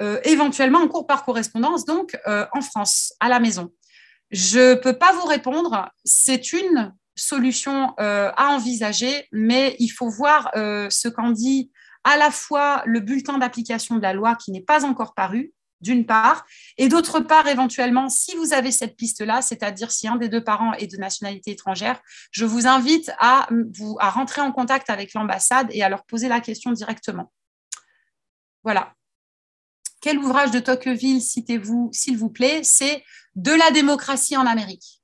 euh, 0.00 0.20
éventuellement 0.24 0.80
en 0.80 0.88
cours 0.88 1.06
par 1.06 1.24
correspondance, 1.24 1.84
donc 1.84 2.16
euh, 2.26 2.46
en 2.52 2.60
France, 2.60 3.12
à 3.20 3.28
la 3.28 3.40
maison. 3.40 3.72
Je 4.30 4.70
ne 4.70 4.74
peux 4.74 4.96
pas 4.96 5.12
vous 5.12 5.26
répondre, 5.26 5.90
c'est 6.04 6.52
une 6.52 6.94
solution 7.16 7.92
à 7.98 8.54
envisager, 8.54 9.26
mais 9.32 9.76
il 9.80 9.88
faut 9.88 10.08
voir 10.08 10.50
ce 10.54 11.08
qu'en 11.08 11.32
dit 11.32 11.70
à 12.04 12.16
la 12.16 12.30
fois 12.30 12.82
le 12.86 13.00
bulletin 13.00 13.36
d'application 13.38 13.96
de 13.96 14.02
la 14.02 14.14
loi 14.14 14.36
qui 14.36 14.52
n'est 14.52 14.62
pas 14.62 14.86
encore 14.86 15.14
paru, 15.14 15.52
d'une 15.80 16.06
part, 16.06 16.44
et 16.76 16.88
d'autre 16.88 17.20
part, 17.20 17.46
éventuellement, 17.46 18.08
si 18.08 18.34
vous 18.36 18.52
avez 18.52 18.70
cette 18.70 18.96
piste-là, 18.96 19.42
c'est-à-dire 19.42 19.90
si 19.90 20.08
un 20.08 20.16
des 20.16 20.28
deux 20.28 20.44
parents 20.44 20.72
est 20.74 20.86
de 20.86 20.96
nationalité 20.96 21.52
étrangère, 21.52 22.00
je 22.30 22.44
vous 22.44 22.66
invite 22.66 23.10
à, 23.18 23.48
rentrer 24.00 24.40
en 24.40 24.52
contact 24.52 24.90
avec 24.90 25.14
l'ambassade 25.14 25.68
et 25.70 25.82
à 25.82 25.88
leur 25.88 26.04
poser 26.04 26.28
la 26.28 26.40
question 26.40 26.72
directement. 26.72 27.32
Voilà. 28.62 28.94
Quel 30.00 30.18
ouvrage 30.18 30.50
de 30.50 30.60
Tocqueville 30.60 31.22
citez-vous, 31.22 31.90
s'il 31.92 32.16
vous 32.16 32.30
plaît? 32.30 32.62
C'est 32.62 33.04
De 33.34 33.52
la 33.52 33.70
démocratie 33.70 34.36
en 34.36 34.46
Amérique. 34.46 35.00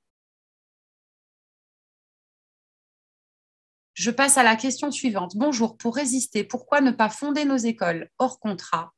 Je 3.93 4.11
passe 4.11 4.37
à 4.37 4.43
la 4.43 4.55
question 4.55 4.91
suivante. 4.91 5.35
Bonjour, 5.35 5.75
pour 5.75 5.95
résister, 5.95 6.43
pourquoi 6.43 6.81
ne 6.81 6.91
pas 6.91 7.09
fonder 7.09 7.45
nos 7.45 7.57
écoles 7.57 8.11
hors 8.19 8.39
contrat? 8.39 8.93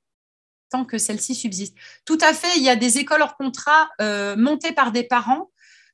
Tant 0.70 0.86
que 0.86 0.98
celle-ci 0.98 1.36
subsiste. 1.36 1.76
Tout 2.06 2.18
à 2.22 2.34
fait, 2.34 2.58
il 2.58 2.64
y 2.64 2.70
a 2.70 2.76
des 2.76 2.98
écoles 2.98 3.22
hors 3.22 3.36
contrat 3.36 3.90
euh, 4.02 4.36
montées 4.36 4.72
par 4.72 4.92
des 4.92 5.04
parents. 5.04 5.52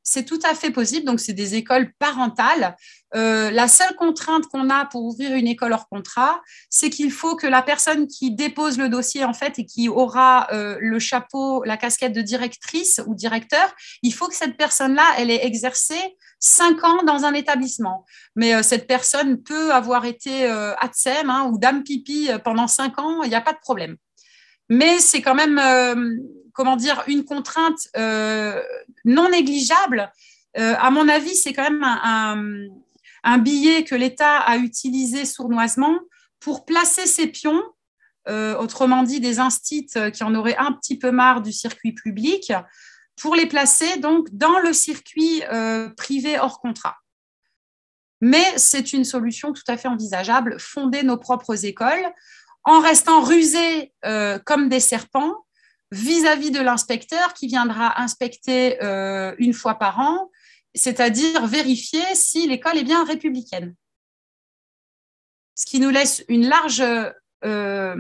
C'est 0.08 0.24
tout 0.24 0.40
à 0.44 0.54
fait 0.54 0.70
possible. 0.70 1.04
Donc, 1.04 1.20
c'est 1.20 1.34
des 1.34 1.56
écoles 1.56 1.92
parentales. 1.98 2.76
Euh, 3.16 3.50
la 3.50 3.68
seule 3.68 3.96
contrainte 3.96 4.46
qu'on 4.46 4.70
a 4.70 4.86
pour 4.86 5.04
ouvrir 5.04 5.34
une 5.34 5.48
école 5.48 5.74
hors 5.74 5.90
contrat, 5.90 6.42
c'est 6.70 6.92
qu'il 6.92 7.12
faut 7.12 7.36
que 7.36 7.48
la 7.48 7.64
personne 7.64 8.06
qui 8.06 8.30
dépose 8.30 8.78
le 8.78 8.88
dossier, 8.88 9.26
en 9.26 9.34
fait, 9.34 9.58
et 9.58 9.66
qui 9.66 9.90
aura 9.90 10.48
euh, 10.52 10.78
le 10.80 11.00
chapeau, 11.00 11.64
la 11.64 11.76
casquette 11.76 12.14
de 12.14 12.22
directrice 12.22 13.02
ou 13.08 13.16
directeur, 13.16 13.74
il 14.04 14.14
faut 14.14 14.28
que 14.28 14.36
cette 14.36 14.58
personne-là, 14.58 15.16
elle 15.18 15.32
ait 15.32 15.44
exercé 15.44 15.96
cinq 16.40 16.84
ans 16.84 17.02
dans 17.02 17.26
un 17.26 17.34
établissement. 17.34 18.06
Mais 18.36 18.62
cette 18.62 18.86
personne 18.86 19.42
peut 19.42 19.74
avoir 19.74 20.06
été 20.06 20.46
ATSEM 20.46 21.32
hein, 21.32 21.50
ou 21.52 21.58
dame 21.58 21.82
pipi 21.82 22.30
pendant 22.44 22.68
cinq 22.68 23.00
ans, 23.00 23.24
il 23.24 23.30
n'y 23.30 23.36
a 23.36 23.42
pas 23.42 23.54
de 23.54 23.60
problème 23.60 23.98
mais 24.70 25.00
c'est 25.00 25.22
quand 25.22 25.36
même, 25.36 25.60
euh, 25.60 26.16
comment 26.54 26.76
dire, 26.76 27.04
une 27.08 27.24
contrainte 27.24 27.88
euh, 27.98 28.62
non 29.04 29.30
négligeable. 29.30 30.12
Euh, 30.58 30.76
à 30.80 30.90
mon 30.92 31.08
avis, 31.08 31.36
c'est 31.36 31.54
quand 31.54 31.70
même 31.70 31.84
un, 33.24 33.38
billet 33.40 33.84
que 33.84 33.96
l'État 33.96 34.38
a 34.38 34.58
utilisé 34.58 35.26
sournoisement 35.26 36.00
pour 36.40 36.66
placer 36.66 37.06
ses 37.08 37.28
pions, 37.28 37.62
autrement 38.28 39.04
dit 39.04 39.20
des 39.20 39.40
instits 39.40 39.90
qui 40.14 40.24
en 40.24 40.34
auraient 40.36 40.58
un 40.58 40.72
petit 40.72 40.98
peu 40.98 41.12
marre 41.12 41.42
du 41.42 41.52
circuit 41.52 41.94
public, 41.94 42.54
pour 43.20 43.36
les 43.36 43.48
placer 43.48 43.98
donc 43.98 44.28
dans 44.32 44.60
le 44.60 44.74
circuit 44.74 45.42
privé 45.98 46.38
hors 46.40 46.60
contrat. 46.60 46.98
Mais 48.22 48.46
c'est 48.58 48.94
une 48.94 49.04
solution 49.04 49.54
tout 49.54 49.64
à 49.68 49.76
fait 49.76 49.88
envisageable, 49.88 50.60
fonder 50.60 51.04
nos 51.04 51.18
propres 51.18 51.66
écoles 51.66 52.14
en 52.66 52.80
restant 52.80 53.22
rusés 53.22 53.94
euh, 54.06 54.40
comme 54.44 54.70
des 54.70 54.80
serpents 54.80 55.46
vis-à-vis 55.92 56.52
de 56.52 56.60
l'inspecteur 56.60 57.34
qui 57.34 57.48
viendra 57.48 58.02
inspecter 58.02 58.84
euh, 58.84 59.36
une 59.38 59.54
fois 59.54 59.76
par 59.76 60.00
an, 60.00 60.32
c'est-à-dire 60.74 61.46
vérifier 61.46 62.04
si 62.16 62.48
l'école 62.48 62.78
est 62.78 62.84
bien 62.84 63.06
républicaine. 63.06 63.76
Ce 65.54 65.66
qui 65.66 65.80
nous 65.80 65.92
laisse 65.92 66.26
une 66.28 66.50
large, 66.50 66.84
euh, 67.46 67.96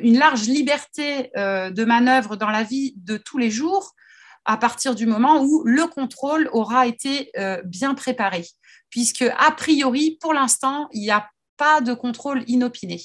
une 0.00 0.18
large 0.18 0.46
liberté 0.46 1.30
de 1.34 1.84
manœuvre 1.84 2.36
dans 2.36 2.48
la 2.48 2.62
vie 2.62 2.94
de 2.96 3.18
tous 3.18 3.36
les 3.36 3.50
jours 3.50 3.92
à 4.46 4.56
partir 4.56 4.94
du 4.94 5.04
moment 5.04 5.42
où 5.42 5.62
le 5.64 5.86
contrôle 5.86 6.48
aura 6.52 6.86
été 6.86 7.30
bien 7.64 7.94
préparé, 7.94 8.46
puisque 8.88 9.22
a 9.22 9.50
priori, 9.50 10.16
pour 10.18 10.32
l'instant, 10.32 10.88
il 10.92 11.02
n'y 11.02 11.10
a 11.10 11.28
pas 11.58 11.82
de 11.82 11.92
contrôle 11.92 12.42
inopiné. 12.46 13.02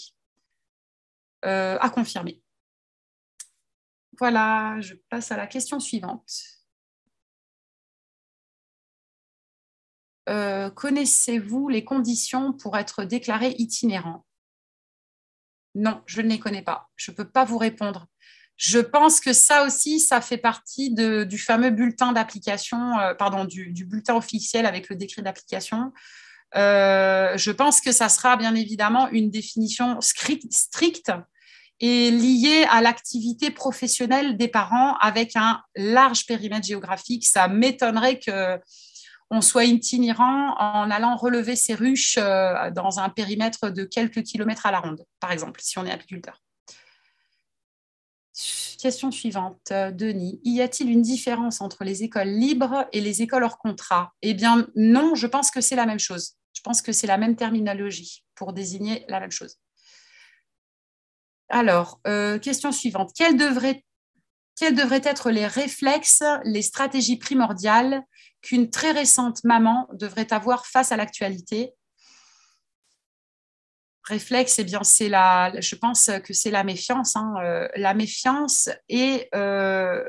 Euh, 1.45 1.77
à 1.80 1.89
confirmer. 1.91 2.41
Voilà, 4.17 4.77
je 4.81 4.95
passe 5.09 5.31
à 5.31 5.38
la 5.38 5.45
question 5.45 5.80
suivante. 5.80 6.31
Euh, 10.27 10.72
connaissez-vous 10.72 11.69
les 11.69 11.85
conditions 11.85 12.51
pour 12.53 12.77
être 12.77 13.03
déclaré 13.03 13.53
itinérant? 13.59 14.26
Non, 15.76 16.01
je 16.07 16.22
ne 16.22 16.30
les 16.30 16.39
connais 16.39 16.63
pas. 16.63 16.89
Je 16.95 17.11
ne 17.11 17.15
peux 17.15 17.30
pas 17.30 17.45
vous 17.45 17.59
répondre. 17.59 18.07
Je 18.57 18.80
pense 18.80 19.19
que 19.19 19.34
ça 19.34 19.65
aussi, 19.65 19.99
ça 19.99 20.22
fait 20.22 20.38
partie 20.38 20.95
du 20.95 21.38
fameux 21.38 21.69
bulletin 21.69 22.11
d'application, 22.11 22.97
euh, 22.99 23.13
pardon, 23.13 23.45
du, 23.45 23.85
bulletin 23.85 24.15
officiel 24.15 24.65
avec 24.65 24.89
le 24.89 24.95
décret 24.95 25.22
d'application. 25.22 25.91
Je 26.55 27.51
pense 27.51 27.81
que 27.81 27.91
ça 27.91 28.09
sera 28.09 28.35
bien 28.35 28.55
évidemment 28.55 29.09
une 29.09 29.30
définition 29.30 29.99
stricte 30.01 31.11
et 31.80 32.11
liée 32.11 32.65
à 32.69 32.81
l'activité 32.81 33.52
professionnelle 33.52 34.38
des 34.38 34.47
parents 34.47 34.95
avec 34.97 35.35
un 35.35 35.61
large 35.76 36.26
périmètre 36.26 36.65
géographique. 36.65 37.26
Ça 37.26 37.47
m'étonnerait 37.47 38.19
que 38.19 38.60
on 39.31 39.41
soit 39.41 39.65
itinérant 39.65 40.56
en 40.57 40.91
allant 40.91 41.15
relever 41.15 41.56
ses 41.56 41.73
ruches 41.73 42.18
euh, 42.18 42.69
dans 42.72 42.99
un 42.99 43.10
périmètre 43.10 43.69
de 43.69 43.84
quelques 43.84 44.23
kilomètres 44.23 44.65
à 44.65 44.72
la 44.72 44.80
ronde, 44.80 45.03
par 45.19 45.31
exemple, 45.31 45.61
si 45.64 45.80
on 45.80 45.85
est 45.85 45.91
apiculteur. 45.91 46.41
Question 48.80 49.10
suivante, 49.10 49.72
euh, 49.72 49.91
Denis. 49.91 50.39
Y 50.43 50.61
a-t-il 50.61 50.91
une 50.91 51.02
différence 51.02 51.61
entre 51.61 51.84
les 51.84 52.03
écoles 52.03 52.27
libres 52.27 52.88
et 52.93 53.02
les 53.02 53.22
écoles 53.22 53.43
hors 53.43 53.57
contrat? 53.57 54.14
Eh 54.22 54.34
bien, 54.34 54.68
non, 54.76 55.15
je 55.15 55.26
pense 55.26 55.49
que 55.49 55.61
c'est 55.61 55.76
la 55.76 55.85
même 55.85 55.99
chose. 55.99 56.34
Je 56.53 56.61
pense 56.61 56.81
que 56.81 56.91
c'est 56.91 57.07
la 57.07 57.18
même 57.18 57.35
terminologie 57.35 58.23
pour 58.35 58.53
désigner 58.53 59.06
la 59.07 59.19
même 59.19 59.31
chose. 59.31 59.57
Alors, 61.49 61.99
euh, 62.07 62.39
question 62.39 62.72
suivante. 62.72 63.11
Quels 63.15 63.38
devraient, 63.38 63.84
être 65.03 65.31
les 65.31 65.47
réflexes, 65.47 66.23
les 66.43 66.61
stratégies 66.61 67.17
primordiales 67.17 68.01
qu'une 68.41 68.69
très 68.69 68.91
récente 68.91 69.43
maman 69.43 69.88
devrait 69.93 70.31
avoir 70.34 70.65
face 70.65 70.91
à 70.91 70.97
l'actualité? 70.97 71.72
Réflexe, 74.03 74.59
eh 74.59 74.63
bien, 74.63 74.84
c'est 74.84 75.09
la, 75.09 75.51
je 75.59 75.76
pense 75.76 76.11
que 76.23 76.34
c'est 76.34 76.51
la 76.51 76.63
méfiance. 76.63 77.15
Hein, 77.15 77.34
euh, 77.43 77.67
la 77.76 77.93
méfiance 77.93 78.69
et 78.88 79.30
euh, 79.34 80.03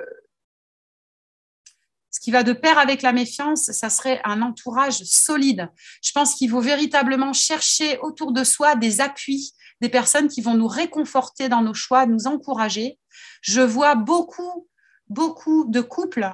ce 2.17 2.21
qui 2.21 2.31
va 2.31 2.43
de 2.43 2.55
pair 2.55 2.79
avec 2.79 3.03
la 3.03 3.13
méfiance, 3.13 3.71
ça 3.73 3.91
serait 3.91 4.23
un 4.25 4.41
entourage 4.41 5.03
solide. 5.05 5.69
Je 6.03 6.13
pense 6.13 6.35
qu'il 6.35 6.49
faut 6.49 6.63
véritablement 6.63 7.35
chercher 7.35 7.99
autour 7.99 8.33
de 8.33 8.43
soi 8.43 8.75
des 8.75 9.03
appuis, 9.03 9.53
des 9.81 9.89
personnes 9.89 10.29
qui 10.29 10.41
vont 10.41 10.55
nous 10.55 10.67
réconforter 10.67 11.49
dans 11.49 11.63
nos 11.63 11.75
choix, 11.75 12.07
nous 12.07 12.27
encourager. 12.27 12.99
Je 13.41 13.61
vois 13.61 13.95
beaucoup, 13.95 14.69
beaucoup 15.09 15.65
de 15.69 15.81
couples 15.81 16.31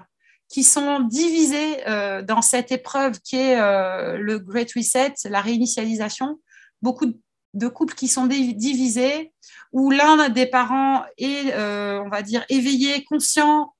qui 0.49 0.65
sont 0.65 1.01
divisés 1.01 1.89
euh, 1.89 2.23
dans 2.23 2.43
cette 2.43 2.73
épreuve 2.73 3.21
qui 3.21 3.37
est 3.37 3.57
le 3.57 4.39
Great 4.39 4.73
Reset, 4.75 5.15
la 5.25 5.41
réinitialisation. 5.41 6.39
Beaucoup 6.83 7.07
de 7.07 7.19
de 7.55 7.69
couples 7.69 7.95
qui 7.95 8.09
sont 8.09 8.27
divisés, 8.27 9.33
où 9.73 9.91
l'un 9.91 10.29
des 10.29 10.47
parents 10.47 11.05
est, 11.19 11.53
euh, 11.53 12.03
on 12.03 12.09
va 12.09 12.23
dire, 12.23 12.45
éveillé, 12.49 13.05
conscient 13.05 13.75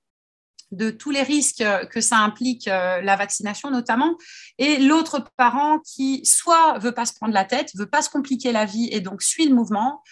de 0.75 0.89
tous 0.89 1.11
les 1.11 1.23
risques 1.23 1.63
que 1.89 2.01
ça 2.01 2.17
implique, 2.17 2.67
euh, 2.67 3.01
la 3.01 3.15
vaccination 3.15 3.69
notamment, 3.69 4.17
et 4.57 4.77
l'autre 4.77 5.23
parent 5.37 5.79
qui 5.79 6.25
soit 6.25 6.77
veut 6.79 6.91
pas 6.91 7.05
se 7.05 7.13
prendre 7.13 7.33
la 7.33 7.45
tête, 7.45 7.71
veut 7.75 7.89
pas 7.89 8.01
se 8.01 8.09
compliquer 8.09 8.51
la 8.51 8.65
vie 8.65 8.89
et 8.91 8.99
donc 8.99 9.21
suit 9.21 9.47
le 9.47 9.55
mouvement, 9.55 10.03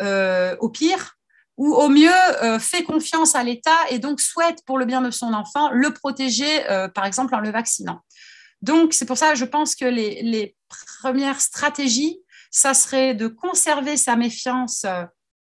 euh, 0.00 0.56
au 0.60 0.68
pire, 0.68 1.16
ou 1.58 1.74
au 1.74 1.90
mieux 1.90 2.10
fait 2.58 2.82
confiance 2.82 3.36
à 3.36 3.44
l'État 3.44 3.76
et 3.90 3.98
donc 3.98 4.22
souhaite 4.22 4.64
pour 4.64 4.78
le 4.78 4.86
bien 4.86 5.02
de 5.02 5.10
son 5.10 5.34
enfant 5.34 5.68
le 5.70 5.92
protéger, 5.92 6.64
par 6.94 7.04
exemple 7.04 7.34
en 7.34 7.40
le 7.40 7.50
vaccinant. 7.50 8.00
Donc 8.62 8.94
c'est 8.94 9.04
pour 9.04 9.18
ça 9.18 9.34
je 9.34 9.44
pense 9.44 9.76
que 9.76 9.84
les, 9.84 10.22
les 10.22 10.56
premières 11.02 11.42
stratégies 11.42 12.18
ça 12.50 12.72
serait 12.72 13.14
de 13.14 13.28
conserver 13.28 13.98
sa 13.98 14.16
méfiance 14.16 14.86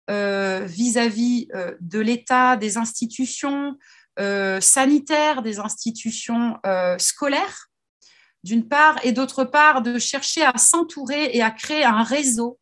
euh, 0.08 0.64
vis-à-vis 0.64 1.48
euh, 1.52 1.74
de 1.80 1.98
l'État, 1.98 2.56
des 2.56 2.76
institutions 2.76 3.76
euh, 4.18 4.60
sanitaires, 4.60 5.42
des 5.42 5.58
institutions 5.58 6.58
scolaires, 6.98 7.68
d'une 8.42 8.68
part, 8.68 8.98
et 9.02 9.12
d'autre 9.12 9.44
part, 9.44 9.82
de 9.82 9.98
chercher 9.98 10.44
à 10.44 10.56
s'entourer 10.56 11.30
et 11.32 11.42
à 11.42 11.50
créer 11.50 11.84
un 11.84 12.02
réseau 12.02 12.58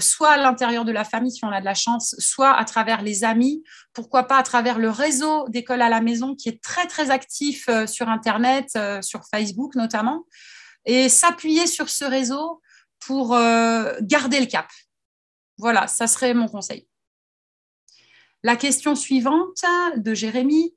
soit 0.00 0.30
à 0.30 0.36
l'intérieur 0.38 0.86
de 0.86 0.92
la 0.92 1.04
famille 1.04 1.30
si 1.30 1.44
on 1.44 1.50
a 1.50 1.60
de 1.60 1.64
la 1.66 1.74
chance, 1.74 2.14
soit 2.18 2.56
à 2.56 2.64
travers 2.64 3.02
les 3.02 3.22
amis, 3.22 3.62
pourquoi 3.92 4.22
pas 4.22 4.38
à 4.38 4.42
travers 4.42 4.78
le 4.78 4.88
réseau 4.88 5.46
d'école 5.50 5.82
à 5.82 5.90
la 5.90 6.00
maison 6.00 6.34
qui 6.34 6.48
est 6.48 6.62
très 6.62 6.86
très 6.86 7.10
actif 7.10 7.68
sur 7.86 8.08
Internet, 8.08 8.78
sur 9.02 9.24
Facebook 9.30 9.74
notamment, 9.74 10.24
et 10.86 11.10
s'appuyer 11.10 11.66
sur 11.66 11.90
ce 11.90 12.06
réseau 12.06 12.62
pour 12.98 13.34
euh, 13.34 13.94
garder 14.00 14.40
le 14.40 14.46
cap. 14.46 14.66
Voilà, 15.58 15.86
ça 15.86 16.06
serait 16.06 16.34
mon 16.34 16.48
conseil. 16.48 16.87
La 18.48 18.56
question 18.56 18.94
suivante 18.94 19.62
de 19.98 20.14
Jérémy. 20.14 20.74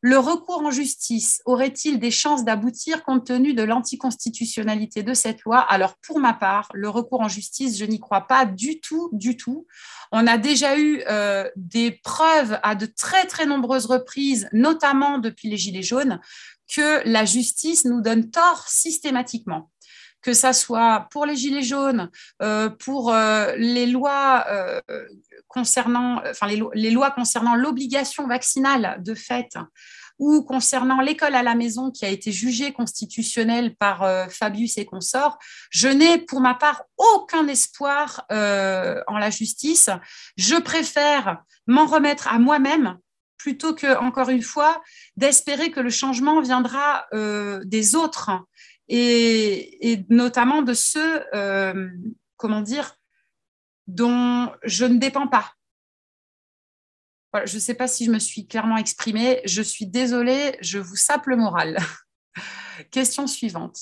Le 0.00 0.16
recours 0.18 0.62
en 0.64 0.70
justice 0.70 1.42
aurait-il 1.44 1.98
des 1.98 2.10
chances 2.10 2.42
d'aboutir 2.42 3.04
compte 3.04 3.26
tenu 3.26 3.52
de 3.52 3.62
l'anticonstitutionnalité 3.62 5.02
de 5.02 5.12
cette 5.12 5.42
loi? 5.42 5.58
Alors, 5.58 5.96
pour 5.98 6.20
ma 6.20 6.32
part, 6.32 6.70
le 6.72 6.88
recours 6.88 7.20
en 7.20 7.28
justice, 7.28 7.76
je 7.76 7.84
n'y 7.84 8.00
crois 8.00 8.22
pas 8.22 8.46
du 8.46 8.80
tout, 8.80 9.10
du 9.12 9.36
tout. 9.36 9.66
On 10.10 10.26
a 10.26 10.38
déjà 10.38 10.78
eu 10.78 11.02
euh, 11.06 11.50
des 11.54 12.00
preuves 12.02 12.58
à 12.62 12.74
de 12.74 12.86
très, 12.86 13.26
très 13.26 13.44
nombreuses 13.44 13.84
reprises, 13.84 14.48
notamment 14.54 15.18
depuis 15.18 15.50
les 15.50 15.58
Gilets 15.58 15.82
jaunes, 15.82 16.18
que 16.74 17.06
la 17.06 17.26
justice 17.26 17.84
nous 17.84 18.00
donne 18.00 18.30
tort 18.30 18.66
systématiquement 18.68 19.70
que 20.22 20.32
ça 20.32 20.52
soit 20.52 21.08
pour 21.10 21.26
les 21.26 21.36
gilets 21.36 21.62
jaunes, 21.62 22.10
euh, 22.40 22.70
pour 22.70 23.12
euh, 23.12 23.52
les 23.56 23.86
lois 23.86 24.44
euh, 24.48 24.80
concernant, 25.48 26.22
enfin 26.30 26.46
les, 26.46 26.90
lois 26.90 27.10
concernant 27.10 27.56
l'obligation 27.56 28.26
vaccinale 28.26 28.98
de 29.00 29.14
fait, 29.14 29.58
ou 30.18 30.42
concernant 30.42 31.00
l'école 31.00 31.34
à 31.34 31.42
la 31.42 31.56
maison 31.56 31.90
qui 31.90 32.04
a 32.04 32.08
été 32.08 32.30
jugée 32.30 32.72
constitutionnelle 32.72 33.74
par 33.74 34.30
Fabius 34.30 34.78
et 34.78 34.84
consorts, 34.84 35.38
je 35.70 35.88
n'ai 35.88 36.18
pour 36.18 36.40
ma 36.40 36.54
part 36.54 36.84
aucun 36.96 37.48
espoir 37.48 38.24
en 38.30 39.18
la 39.18 39.30
justice. 39.30 39.90
Je 40.36 40.54
préfère 40.54 41.42
m'en 41.66 41.86
remettre 41.86 42.28
à 42.28 42.38
moi-même 42.38 42.98
plutôt 43.36 43.74
que, 43.74 43.98
encore 43.98 44.28
une 44.28 44.42
fois, 44.42 44.80
d'espérer 45.16 45.72
que 45.72 45.80
le 45.80 45.90
changement 45.90 46.40
viendra 46.40 47.06
des 47.64 47.96
autres 47.96 48.30
et, 48.94 50.04
notamment 50.10 50.62
de 50.62 50.74
ceux, 50.74 51.24
euh, 51.34 51.88
comment 52.36 52.60
dire, 52.60 52.94
dont 53.86 54.52
je 54.64 54.84
ne 54.84 54.98
dépends 54.98 55.28
pas. 55.28 55.52
je 57.46 57.54
ne 57.54 57.60
sais 57.60 57.74
pas 57.74 57.88
si 57.88 58.04
je 58.04 58.10
me 58.10 58.18
suis 58.18 58.46
clairement 58.46 58.76
exprimée. 58.76 59.40
Je 59.46 59.62
suis 59.62 59.86
désolée, 59.86 60.58
je 60.60 60.78
vous 60.78 60.96
sape 60.96 61.26
le 61.26 61.36
moral. 61.36 61.78
Question 62.90 63.26
suivante. 63.26 63.78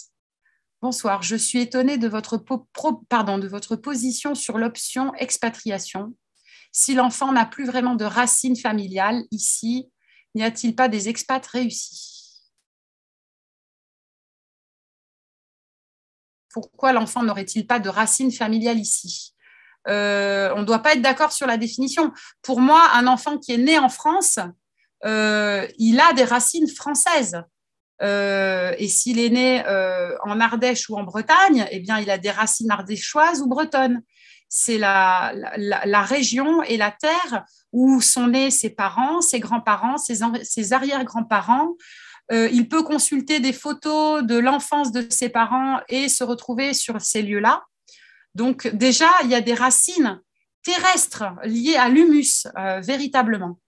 Bonsoir, 0.80 1.22
je 1.22 1.36
suis 1.36 1.60
étonnée 1.60 1.98
de 1.98 2.08
votre, 2.08 2.38
de 2.38 3.48
votre 3.48 3.76
position 3.76 4.34
sur 4.34 4.58
l'option 4.58 5.12
expatriation. 5.16 6.14
Si 6.72 6.94
l'enfant 6.94 7.32
n'a 7.32 7.46
plus 7.46 7.66
vraiment 7.66 7.96
de 7.96 8.04
racines 8.04 8.56
familiales 8.56 9.24
ici, 9.32 9.90
n'y 10.36 10.44
a-t-il 10.44 10.76
pas 10.76 10.88
des 10.88 11.08
expats 11.08 11.44
réussis? 11.44 12.19
Pourquoi 16.52 16.92
l'enfant 16.92 17.22
n'aurait-il 17.22 17.66
pas 17.66 17.78
de 17.78 17.88
racines 17.88 18.32
familiales 18.32 18.78
ici? 18.78 19.34
Euh, 19.88 20.52
On 20.56 20.60
ne 20.60 20.64
doit 20.64 20.80
pas 20.80 20.92
être 20.92 21.02
d'accord 21.02 21.32
sur 21.32 21.46
la 21.46 21.56
définition. 21.56 22.12
Pour 22.42 22.60
moi, 22.60 22.82
un 22.94 23.06
enfant 23.06 23.38
qui 23.38 23.52
est 23.52 23.58
né 23.58 23.78
en 23.78 23.88
France, 23.88 24.38
euh, 25.04 25.66
il 25.78 26.00
a 26.00 26.12
des 26.12 26.24
racines 26.24 26.68
françaises. 26.68 27.42
Euh, 28.02 28.74
et 28.78 28.88
s'il 28.88 29.18
est 29.18 29.30
né 29.30 29.62
en 30.24 30.40
Ardèche 30.40 30.88
ou 30.90 30.96
en 30.96 31.04
Bretagne, 31.04 31.66
eh 31.70 31.80
bien, 31.80 31.98
il 31.98 32.10
a 32.10 32.18
des 32.18 32.30
racines 32.30 32.70
ardéchoises 32.70 33.40
ou 33.40 33.46
bretonnes. 33.46 34.02
C'est 34.48 34.78
la, 34.78 35.32
région 36.08 36.62
et 36.64 36.76
la 36.76 36.90
terre 36.90 37.44
où 37.72 38.00
sont 38.00 38.26
nés 38.26 38.50
ses 38.50 38.70
parents, 38.70 39.20
ses 39.20 39.38
grands-parents, 39.38 39.96
ses 39.96 40.72
arrière-grands-parents, 40.72 41.76
euh, 42.32 42.48
il 42.52 42.68
peut 42.68 42.82
consulter 42.82 43.40
des 43.40 43.52
photos 43.52 44.22
de 44.22 44.38
l'enfance 44.38 44.92
de 44.92 45.06
ses 45.10 45.28
parents 45.28 45.80
et 45.88 46.08
se 46.08 46.22
retrouver 46.22 46.74
sur 46.74 47.00
ces 47.00 47.22
lieux-là. 47.22 47.64
Donc 48.34 48.68
déjà, 48.68 49.10
il 49.24 49.30
y 49.30 49.34
a 49.34 49.40
des 49.40 49.54
racines 49.54 50.20
terrestres 50.62 51.24
liées 51.44 51.76
à 51.76 51.88
l'humus, 51.88 52.46
euh, 52.56 52.80
véritablement. 52.80 53.58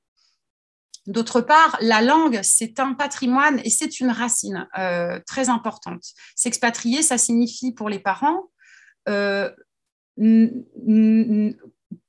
D'autre 1.06 1.40
part, 1.40 1.76
la 1.80 2.00
langue, 2.00 2.38
c'est 2.44 2.78
un 2.78 2.92
patrimoine 2.92 3.60
et 3.64 3.70
c'est 3.70 3.98
une 3.98 4.10
racine 4.10 4.68
euh, 4.78 5.18
très 5.26 5.48
importante. 5.48 6.04
S'expatrier, 6.36 7.02
ça 7.02 7.18
signifie 7.18 7.72
pour 7.72 7.88
les 7.88 7.98
parents 7.98 8.48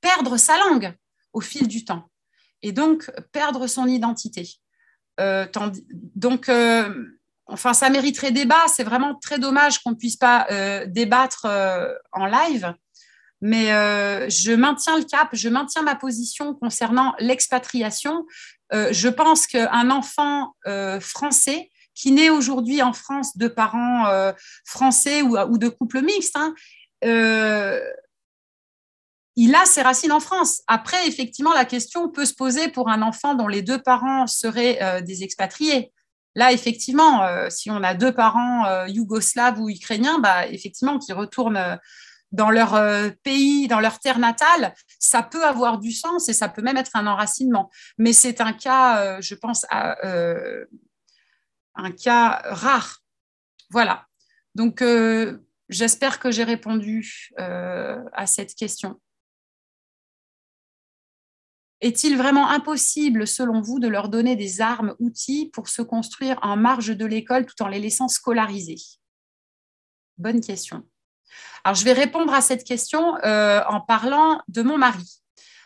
perdre 0.00 0.36
sa 0.36 0.56
langue 0.58 0.94
au 1.32 1.40
fil 1.40 1.66
du 1.66 1.84
temps 1.84 2.08
et 2.62 2.70
donc 2.70 3.10
perdre 3.32 3.66
son 3.66 3.86
identité. 3.86 4.48
Euh, 5.20 5.46
donc, 6.14 6.48
euh, 6.48 7.04
enfin, 7.46 7.72
ça 7.74 7.90
mériterait 7.90 8.32
débat. 8.32 8.64
C'est 8.68 8.84
vraiment 8.84 9.14
très 9.14 9.38
dommage 9.38 9.78
qu'on 9.78 9.90
ne 9.90 9.96
puisse 9.96 10.16
pas 10.16 10.46
euh, 10.50 10.86
débattre 10.86 11.46
en 12.12 12.26
live. 12.26 12.74
Mais 13.40 13.66
je 14.30 14.54
maintiens 14.54 14.96
le 14.96 15.04
cap, 15.04 15.28
je 15.32 15.50
maintiens 15.50 15.82
ma 15.82 15.96
position 15.96 16.54
concernant 16.54 17.14
l'expatriation. 17.18 18.24
Je 18.72 19.08
pense 19.08 19.46
qu'un 19.46 19.90
enfant 19.90 20.54
français 21.00 21.70
qui 21.94 22.12
naît 22.12 22.30
aujourd'hui 22.30 22.80
en 22.80 22.94
France 22.94 23.36
de 23.36 23.48
parents 23.48 24.32
français 24.64 25.20
ou, 25.20 25.58
de 25.58 25.68
couple 25.68 26.00
mixte, 26.00 26.36
hein, 26.36 26.54
il 29.36 29.54
a 29.54 29.64
ses 29.64 29.82
racines 29.82 30.12
en 30.12 30.20
France. 30.20 30.62
Après, 30.66 31.08
effectivement, 31.08 31.52
la 31.52 31.64
question 31.64 32.08
peut 32.08 32.24
se 32.24 32.34
poser 32.34 32.68
pour 32.68 32.88
un 32.88 33.02
enfant 33.02 33.34
dont 33.34 33.48
les 33.48 33.62
deux 33.62 33.82
parents 33.82 34.26
seraient 34.26 35.02
des 35.02 35.22
expatriés. 35.24 35.92
Là, 36.36 36.52
effectivement, 36.52 37.26
si 37.50 37.70
on 37.70 37.82
a 37.82 37.94
deux 37.94 38.12
parents 38.12 38.86
yougoslaves 38.86 39.60
ou 39.60 39.68
ukrainiens, 39.68 40.18
bah, 40.20 40.46
effectivement, 40.46 40.98
qui 40.98 41.12
retournent 41.12 41.78
dans 42.34 42.50
leur 42.50 42.74
euh, 42.74 43.10
pays, 43.22 43.68
dans 43.68 43.78
leur 43.78 44.00
terre 44.00 44.18
natale, 44.18 44.74
ça 44.98 45.22
peut 45.22 45.44
avoir 45.44 45.78
du 45.78 45.92
sens 45.92 46.28
et 46.28 46.32
ça 46.32 46.48
peut 46.48 46.62
même 46.62 46.76
être 46.76 46.90
un 46.94 47.06
enracinement. 47.06 47.70
Mais 47.96 48.12
c'est 48.12 48.40
un 48.40 48.52
cas, 48.52 48.98
euh, 48.98 49.20
je 49.20 49.36
pense, 49.36 49.64
euh, 49.72 50.64
un 51.76 51.92
cas 51.92 52.42
rare. 52.44 53.02
Voilà. 53.70 54.06
Donc, 54.56 54.84
j'espère 55.68 56.20
que 56.20 56.30
j'ai 56.30 56.44
répondu 56.44 57.32
à 57.36 58.26
cette 58.26 58.54
question. 58.54 59.00
Est-il 61.84 62.16
vraiment 62.16 62.48
impossible, 62.48 63.26
selon 63.26 63.60
vous, 63.60 63.78
de 63.78 63.88
leur 63.88 64.08
donner 64.08 64.36
des 64.36 64.62
armes, 64.62 64.94
outils 65.00 65.50
pour 65.52 65.68
se 65.68 65.82
construire 65.82 66.38
en 66.40 66.56
marge 66.56 66.96
de 66.96 67.04
l'école 67.04 67.44
tout 67.44 67.62
en 67.62 67.68
les 67.68 67.78
laissant 67.78 68.08
scolariser? 68.08 68.76
Bonne 70.16 70.40
question. 70.40 70.82
Alors, 71.62 71.74
je 71.74 71.84
vais 71.84 71.92
répondre 71.92 72.32
à 72.32 72.40
cette 72.40 72.64
question 72.64 73.18
euh, 73.22 73.60
en 73.68 73.82
parlant 73.82 74.40
de 74.48 74.62
mon 74.62 74.78
mari. 74.78 75.20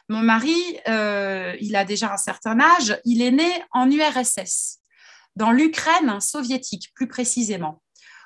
Mon 0.08 0.18
mari, 0.18 0.56
euh, 0.88 1.54
il 1.60 1.76
a 1.76 1.84
déjà 1.84 2.12
un 2.12 2.16
certain 2.16 2.58
âge, 2.58 3.00
il 3.04 3.22
est 3.22 3.30
né 3.30 3.52
en 3.70 3.88
URSS, 3.88 4.80
dans 5.36 5.52
l'Ukraine 5.52 6.20
soviétique 6.20 6.90
plus 6.96 7.06
précisément. 7.06 7.80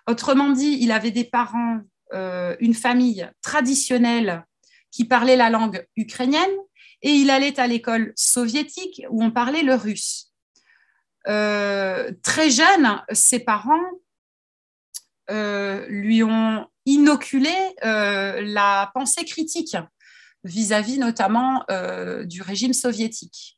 Autrement 0.09 0.49
dit, 0.49 0.79
il 0.81 0.93
avait 0.93 1.11
des 1.11 1.25
parents, 1.25 1.81
euh, 2.15 2.57
une 2.59 2.73
famille 2.73 3.31
traditionnelle 3.43 4.47
qui 4.91 5.05
parlait 5.05 5.37
la 5.37 5.51
langue 5.51 5.87
ukrainienne 5.97 6.57
et 7.03 7.11
il 7.11 7.31
allait 7.31 7.59
à 7.59 7.67
l'école 7.67 8.13
soviétique 8.17 9.03
où 9.11 9.23
on 9.23 9.31
parlait 9.31 9.63
le 9.63 9.75
russe. 9.75 10.33
très 11.25 12.51
jeune, 12.51 13.03
ses 13.13 13.41
parents 13.41 13.91
lui 15.29 16.23
ont 16.23 16.67
inoculer 16.87 17.75
euh, 17.85 18.41
la 18.43 18.91
pensée 18.95 19.25
critique 19.25 19.77
vis-à-vis 20.45 20.99
notamment 20.99 21.65
euh, 21.71 22.25
du 22.25 22.43
régime 22.43 22.73
soviétique. 22.73 23.57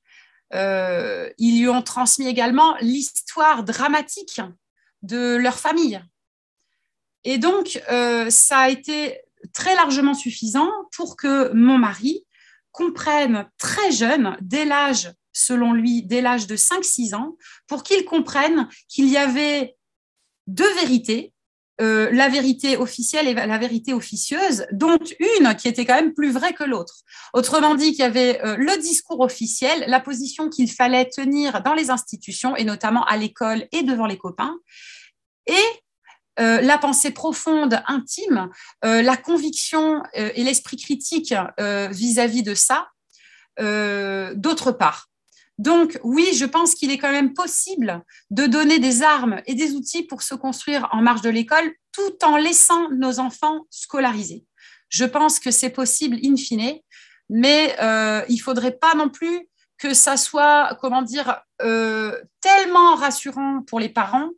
Euh, 0.53 1.31
ils 1.39 1.61
lui 1.61 1.69
ont 1.69 1.83
transmis 1.83 2.27
également 2.27 2.77
l'histoire 2.81 3.65
dramatique 3.65 4.41
de 5.03 5.37
leur 5.37 5.59
famille. 5.59 6.03
Et 7.25 7.39
donc, 7.39 7.83
ça 8.29 8.59
a 8.59 8.69
été 8.69 9.19
très 9.55 9.75
largement 9.75 10.13
suffisant 10.13 10.71
pour 10.95 11.17
que 11.17 11.51
mon 11.55 11.79
mari 11.79 12.27
comprenne 12.75 13.49
très 13.57 13.93
jeune, 13.93 14.37
dès 14.43 14.65
l'âge, 14.65 15.13
selon 15.33 15.73
lui, 15.73 16.03
dès 16.03 16.21
l'âge 16.21 16.47
de 16.49 16.57
5-6 16.57 17.15
ans, 17.15 17.37
pour 17.69 17.85
qu'il 17.85 18.05
comprenne 18.05 18.69
qu'il 18.89 19.09
y 19.09 19.17
avait 19.17 19.77
deux 20.47 20.73
vérités 20.75 21.33
euh, 21.81 22.09
la 22.13 22.29
vérité 22.29 22.77
officielle 22.77 23.27
et 23.27 23.35
la 23.35 23.59
vérité 23.59 23.93
officieuse, 23.93 24.65
dont 24.71 24.99
une 25.19 25.57
qui 25.57 25.67
était 25.67 25.85
quand 25.85 25.97
même 25.97 26.15
plus 26.15 26.31
vraie 26.31 26.53
que 26.53 26.63
l'autre. 26.63 27.01
Autrement 27.33 27.75
dit, 27.75 27.91
qu'il 27.91 28.01
y 28.01 28.03
avait 28.03 28.41
euh, 28.45 28.57
le 28.57 28.81
discours 28.81 29.19
officiel, 29.19 29.85
la 29.89 29.99
position 29.99 30.49
qu'il 30.49 30.71
fallait 30.71 31.09
tenir 31.09 31.63
dans 31.65 31.75
les 31.75 31.91
institutions, 31.91 32.55
et 32.55 32.63
notamment 32.63 33.05
à 33.07 33.17
l'école 33.17 33.67
et 33.73 33.83
devant 33.83 34.07
les 34.07 34.17
copains, 34.17 34.57
et 35.49 35.84
euh, 36.41 36.61
la 36.61 36.79
pensée 36.79 37.13
profonde, 37.13 37.83
intime, 37.87 38.51
la 38.83 39.17
conviction 39.17 40.03
et 40.15 40.43
l'esprit 40.43 40.77
critique 40.77 41.35
vis-à-vis 41.59 42.43
-vis 42.43 42.45
de 42.45 42.55
ça, 42.55 42.89
d'autre 44.37 44.73
part. 44.73 45.09
Donc 45.59 46.01
oui, 46.03 46.31
je 46.35 46.45
pense 46.45 46.75
qu'il 46.75 46.91
est 46.91 46.99
quand 46.99 47.13
même 47.13 47.33
possible 47.33 48.03
de 48.31 48.47
donner 48.47 48.79
des 48.79 49.03
armes 49.03 49.41
et 49.47 49.55
des 49.55 49.73
outils 49.75 50.03
pour 50.03 50.23
se 50.23 50.35
construire 50.35 50.89
en 50.91 51.01
marge 51.01 51.23
de 51.23 51.31
l'école 51.31 51.73
tout 51.93 52.25
en 52.25 52.37
laissant 52.37 52.91
nos 52.91 53.21
enfants 53.21 53.67
scolarisés. 53.71 54.45
Je 54.89 55.05
pense 55.05 55.39
que 55.39 55.51
c'est 55.51 55.71
possible 55.71 56.19
in 56.25 56.37
fine, 56.37 56.79
mais 57.29 57.77
euh, 57.81 58.23
il 58.29 58.37
ne 58.37 58.43
faudrait 58.43 58.77
pas 58.77 58.95
non 58.95 59.09
plus 59.09 59.49
que 59.79 59.95
ça 59.95 60.17
soit, 60.17 60.77
comment 60.81 61.03
dire, 61.03 61.41
euh, 61.63 62.21
tellement 62.41 62.95
rassurant 62.95 63.63
pour 63.67 63.81
les 63.81 63.89
parents 63.89 64.31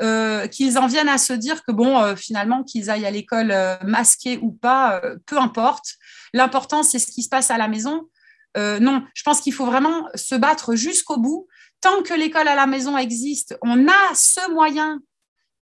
euh, 0.00 0.46
qu'ils 0.46 0.78
en 0.78 0.86
viennent 0.86 1.08
à 1.08 1.18
se 1.18 1.32
dire 1.32 1.62
que 1.64 1.72
bon, 1.72 2.14
finalement, 2.16 2.62
qu'ils 2.62 2.90
aillent 2.90 3.06
à 3.06 3.10
l'école 3.10 3.54
masqués 3.84 4.38
ou 4.42 4.52
pas, 4.52 5.00
peu 5.26 5.38
importe. 5.38 5.94
L'important, 6.34 6.82
c'est 6.82 6.98
ce 6.98 7.10
qui 7.10 7.22
se 7.22 7.28
passe 7.28 7.50
à 7.50 7.58
la 7.58 7.68
maison. 7.68 8.08
Euh, 8.56 8.80
non, 8.80 9.04
je 9.14 9.22
pense 9.22 9.40
qu'il 9.40 9.52
faut 9.52 9.66
vraiment 9.66 10.08
se 10.14 10.34
battre 10.34 10.74
jusqu'au 10.74 11.18
bout. 11.18 11.46
Tant 11.80 12.02
que 12.02 12.14
l'école 12.14 12.48
à 12.48 12.54
la 12.54 12.66
maison 12.66 12.96
existe, 12.96 13.56
on 13.62 13.86
a 13.86 14.14
ce 14.14 14.50
moyen 14.52 15.00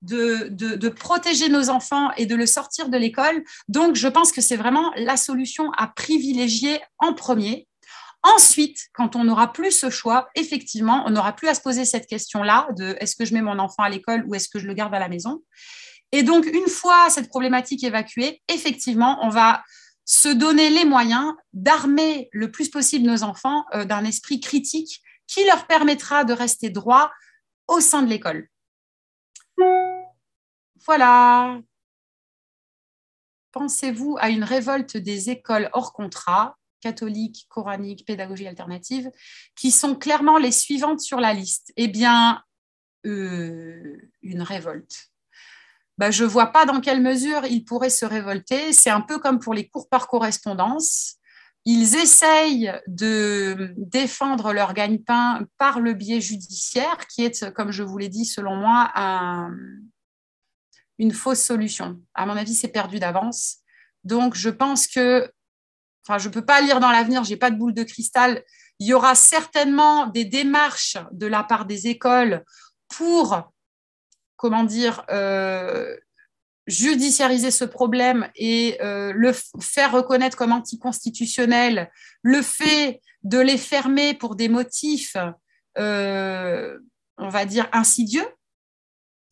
de, 0.03 0.89
protéger 0.89 1.49
nos 1.49 1.71
enfants 1.71 2.11
et 2.17 2.25
de 2.25 2.35
le 2.35 2.47
sortir 2.47 2.89
de 2.89 2.97
l'école. 2.97 3.45
Donc, 3.69 3.97
je 3.97 4.09
pense 4.09 4.33
que 4.33 4.41
c'est 4.41 4.57
vraiment 4.57 4.91
la 4.97 5.17
solution 5.17 5.71
à 5.73 5.89
privilégier 5.89 6.81
en 6.99 7.13
premier. 7.13 7.68
Ensuite, 8.35 8.89
quand 8.93 9.17
on 9.17 9.25
n'aura 9.25 9.53
plus 9.53 9.71
ce 9.71 9.89
choix, 9.89 10.29
effectivement, 10.35 11.05
on 11.07 11.11
n'aura 11.11 11.35
plus 11.35 11.49
à 11.49 11.55
se 11.55 11.63
poser 11.63 11.87
cette 11.87 12.07
question-là 12.07 12.69
de 12.77 12.97
est-ce 13.01 13.17
que 13.17 13.25
je 13.25 13.33
mets 13.33 13.41
mon 13.41 13.59
enfant 13.59 13.85
à 13.85 13.89
l'école 13.89 14.25
ou 14.27 14.35
est-ce 14.35 14.49
que 14.49 14.59
je 14.59 14.67
le 14.67 14.75
garde 14.75 14.95
à 14.95 14.99
la 14.99 15.09
maison. 15.09 15.43
Et 16.13 16.23
donc, 16.23 16.45
une 16.45 16.69
fois 16.69 17.09
cette 17.09 17.29
problématique 17.29 17.85
évacuée, 17.85 18.43
effectivement, 18.49 19.19
on 19.23 19.31
va 19.31 19.63
se 20.05 20.29
donner 20.29 20.69
les 20.69 20.85
moyens 20.85 21.33
d'armer 21.55 22.29
le 22.33 22.51
plus 22.51 22.69
possible 22.69 23.07
nos 23.07 23.23
enfants 23.23 23.65
euh, 23.75 23.85
d'un 23.85 24.05
esprit 24.05 24.41
critique 24.41 25.03
qui 25.27 25.45
leur 25.45 25.67
permettra 25.67 26.25
de 26.25 26.35
rester 26.35 26.69
droit 26.69 27.11
au 27.67 27.81
sein 27.81 28.03
de 28.03 28.09
l'école. 28.09 28.49
Voilà. 30.85 31.59
Pensez-vous 33.53 34.17
à 34.21 34.29
une 34.29 34.45
révolte 34.45 34.99
des 34.99 35.31
écoles 35.31 35.71
hors 35.73 35.95
contrat, 35.95 36.58
catholiques, 36.81 37.47
coraniques, 37.49 38.07
pédagogie 38.07 38.47
alternative, 38.47 39.11
qui 39.57 39.71
sont 39.71 39.95
clairement 39.95 40.39
les 40.39 40.53
suivantes 40.53 41.01
sur 41.01 41.21
la 41.21 41.35
liste 41.35 41.73
Eh 41.77 41.89
bien, 41.89 42.43
euh, 43.07 43.97
une 44.23 44.43
révolte. 44.43 45.11
Bah, 45.99 46.11
je 46.11 46.25
ne 46.25 46.29
vois 46.29 46.47
pas 46.47 46.65
dans 46.65 46.81
quelle 46.81 47.03
mesure 47.03 47.45
ils 47.47 47.65
pourraient 47.65 47.91
se 47.91 48.05
révolter. 48.05 48.73
C'est 48.73 48.91
un 48.91 49.01
peu 49.01 49.19
comme 49.19 49.41
pour 49.41 49.55
les 49.55 49.69
cours 49.69 49.89
par 49.89 50.07
correspondance. 50.07 51.17
Ils 51.65 51.97
essayent 51.97 52.73
de 52.87 53.75
défendre 53.77 54.53
leur 54.53 54.75
gagne-pain 54.75 55.47
par 55.59 55.81
le 55.81 55.93
biais 55.93 56.21
judiciaire, 56.21 57.07
qui 57.09 57.25
est, 57.25 57.53
comme 57.53 57.73
je 57.73 57.83
vous 57.83 57.99
l'ai 57.99 58.09
dit, 58.09 58.25
selon 58.25 58.57
moi, 58.57 58.93
une 60.99 61.13
fausse 61.13 61.43
solution. 61.43 62.01
À 62.15 62.27
mon 62.27 62.37
avis, 62.37 62.55
c'est 62.55 62.69
perdu 62.69 62.99
d'avance. 62.99 63.59
Donc, 64.05 64.35
je 64.35 64.51
pense 64.51 64.87
que, 64.87 65.31
je 66.17 66.29
ne 66.29 66.33
peux 66.33 66.45
pas 66.45 66.63
lire 66.63 66.81
dans 66.81 66.91
l'avenir, 66.91 67.25
je 67.25 67.31
n'ai 67.31 67.37
pas 67.37 67.51
de 67.51 67.57
boule 67.57 67.75
de 67.75 67.83
cristal. 67.83 68.43
Il 68.79 68.87
y 68.87 68.95
aura 68.95 69.15
certainement 69.15 70.07
des 70.07 70.25
démarches 70.25 70.97
de 71.13 71.27
la 71.27 71.43
part 71.43 71.67
des 71.67 71.89
écoles 71.89 72.45
pour 72.89 73.53
comment 74.39 74.65
dire, 74.65 75.05
euh, 75.11 75.95
judiciariser 76.67 77.51
ce 77.51 77.65
problème 77.65 78.31
et 78.37 78.79
euh, 78.81 79.13
le 79.15 79.35
faire 79.61 79.93
reconnaître 79.93 80.37
comme 80.37 80.53
anticonstitutionnel, 80.53 81.91
le 82.23 82.41
fait 82.41 83.03
de 83.25 83.39
les 83.39 83.59
fermer 83.59 84.15
pour 84.15 84.37
des 84.37 84.49
motifs, 84.49 85.17
euh, 85.77 86.79
on 87.19 87.29
va 87.29 87.45
dire, 87.45 87.69
insidieux, 87.73 88.27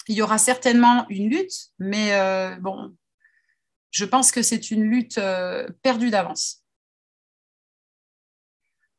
il 0.09 0.17
y 0.17 0.23
aura 0.23 0.39
certainement 0.39 1.07
une 1.09 1.31
lutte, 1.31 1.71
mais 1.79 2.13
bon, 2.61 2.95
je 3.91 4.05
pense 4.05 4.31
que 4.31 4.41
c'est 4.43 4.71
une 4.71 4.85
lutte 4.85 5.21
perdue 5.83 6.11
d'avance. 6.11 6.66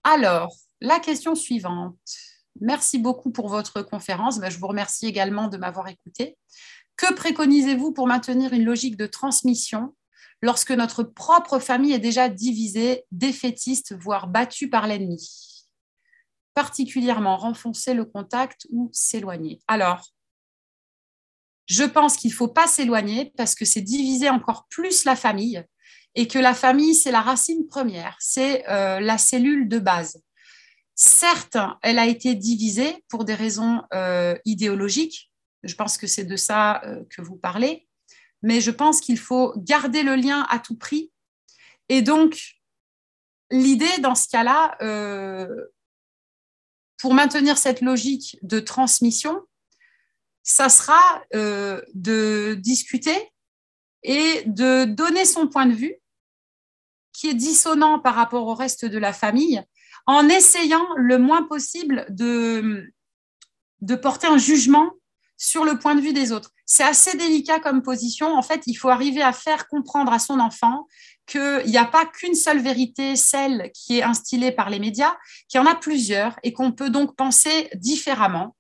Alors, 0.10 0.56
la 0.80 1.02
question 1.02 1.36
suivante. 1.36 1.98
Merci 2.62 2.98
beaucoup 2.98 3.30
pour 3.30 3.50
votre 3.50 3.82
conférence. 3.82 4.40
Ben, 4.40 4.50
je 4.50 4.58
vous 4.58 4.68
remercie 4.68 5.06
également 5.06 5.50
de 5.50 5.58
m'avoir 5.58 5.90
écouté. 5.90 6.38
Que 6.96 7.14
préconisez-vous 7.14 7.92
pour 7.92 8.08
maintenir 8.08 8.54
une 8.54 8.64
logique 8.64 8.96
de 8.96 9.06
transmission 9.06 9.94
lorsque 10.42 10.72
notre 10.72 11.04
propre 11.04 11.60
famille 11.60 11.92
est 11.92 12.00
déjà 12.00 12.30
divisée, 12.30 13.04
défaitiste, 13.12 13.98
voire 14.00 14.28
battue 14.28 14.70
par 14.70 14.88
l'ennemi? 14.88 15.68
Particulièrement 16.54 17.36
renfoncer 17.36 17.94
le 17.94 18.06
contact 18.06 18.66
ou 18.70 18.90
s'éloigner. 18.94 19.60
Alors, 19.68 20.06
je 21.66 21.84
pense 21.84 22.16
qu'il 22.16 22.32
ne 22.32 22.36
faut 22.38 22.48
pas 22.48 22.68
s'éloigner 22.68 23.34
parce 23.36 23.56
que 23.56 23.66
c'est 23.66 23.82
diviser 23.82 24.30
encore 24.30 24.68
plus 24.70 25.04
la 25.04 25.18
famille 25.18 25.66
et 26.18 26.28
que 26.28 26.40
la 26.40 26.56
famille, 26.56 26.96
c'est 26.96 27.12
la 27.12 27.22
racine 27.22 27.68
première, 27.68 28.18
c'est 28.20 28.68
euh, 28.70 29.00
la 29.00 29.20
cellule 29.20 29.70
de 29.70 29.78
base. 29.78 30.20
Certes, 30.96 31.58
elle 31.84 32.00
a 32.00 32.08
été 32.08 32.34
divisée 32.34 33.06
pour 33.08 33.24
des 33.24 33.36
raisons 33.36 33.84
euh, 33.94 34.36
idéologiques, 34.44 35.32
je 35.62 35.76
pense 35.76 35.96
que 35.96 36.08
c'est 36.08 36.24
de 36.24 36.36
ça 36.36 36.84
euh, 36.84 37.04
que 37.12 37.22
vous 37.22 37.36
parlez, 37.36 37.88
mais 38.42 38.62
je 38.62 38.72
pense 38.72 39.00
qu'il 39.00 39.20
faut 39.20 39.54
garder 39.58 40.02
le 40.02 40.16
lien 40.16 40.48
à 40.50 40.58
tout 40.58 40.76
prix. 40.76 41.12
Et 41.88 42.02
donc, 42.02 42.42
l'idée 43.52 44.00
dans 44.00 44.16
ce 44.16 44.28
cas-là, 44.28 44.76
pour 46.98 47.14
maintenir 47.14 47.58
cette 47.58 47.82
logique 47.82 48.38
de 48.42 48.60
transmission, 48.60 49.42
ça 50.44 50.70
sera 50.70 51.24
de 51.32 52.56
discuter 52.56 53.32
et 54.04 54.44
de 54.46 54.86
donner 54.86 55.26
son 55.26 55.48
point 55.48 55.66
de 55.66 55.74
vue 55.74 55.96
qui 57.18 57.30
est 57.30 57.34
dissonant 57.34 57.98
par 57.98 58.14
rapport 58.14 58.46
au 58.46 58.54
reste 58.54 58.86
de 58.86 59.00
la 59.00 59.12
famille, 59.12 59.64
en 60.06 60.30
essayant 60.30 60.86
le 60.96 61.18
moins 61.18 61.42
possible 61.42 62.06
de, 62.10 62.94
de 63.82 63.96
porter 63.96 64.28
un 64.28 64.38
jugement 64.38 64.92
sur 65.36 65.66
le 65.66 65.80
point 65.80 65.96
de 65.96 66.02
vue 66.02 66.14
des 66.14 66.32
autres. 66.32 66.52
C'est 66.68 66.84
assez 66.84 67.18
délicat 67.18 67.60
comme 67.60 67.82
position. 67.82 68.38
En 68.38 68.44
fait, 68.44 68.62
il 68.68 68.76
faut 68.76 68.90
arriver 68.90 69.24
à 69.24 69.34
faire 69.34 69.68
comprendre 69.68 70.14
à 70.14 70.20
son 70.20 70.40
enfant 70.40 70.86
qu'il 71.26 71.66
n'y 71.66 71.78
a 71.78 71.86
pas 71.86 72.06
qu'une 72.06 72.36
seule 72.36 72.60
vérité, 72.60 73.16
celle 73.16 73.72
qui 73.74 73.98
est 73.98 74.04
instillée 74.04 74.52
par 74.52 74.70
les 74.70 74.80
médias, 74.80 75.18
qu'il 75.50 75.60
y 75.60 75.64
en 75.64 75.68
a 75.68 75.76
plusieurs 75.76 76.38
et 76.44 76.54
qu'on 76.54 76.72
peut 76.72 76.92
donc 76.92 77.16
penser 77.16 77.70
différemment 77.74 78.56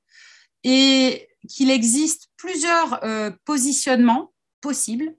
et 0.63 1.29
qu'il 1.47 1.69
existe 1.69 2.29
plusieurs 2.37 3.03
euh, 3.03 3.29
positionnements 3.45 4.33
possibles 4.61 5.15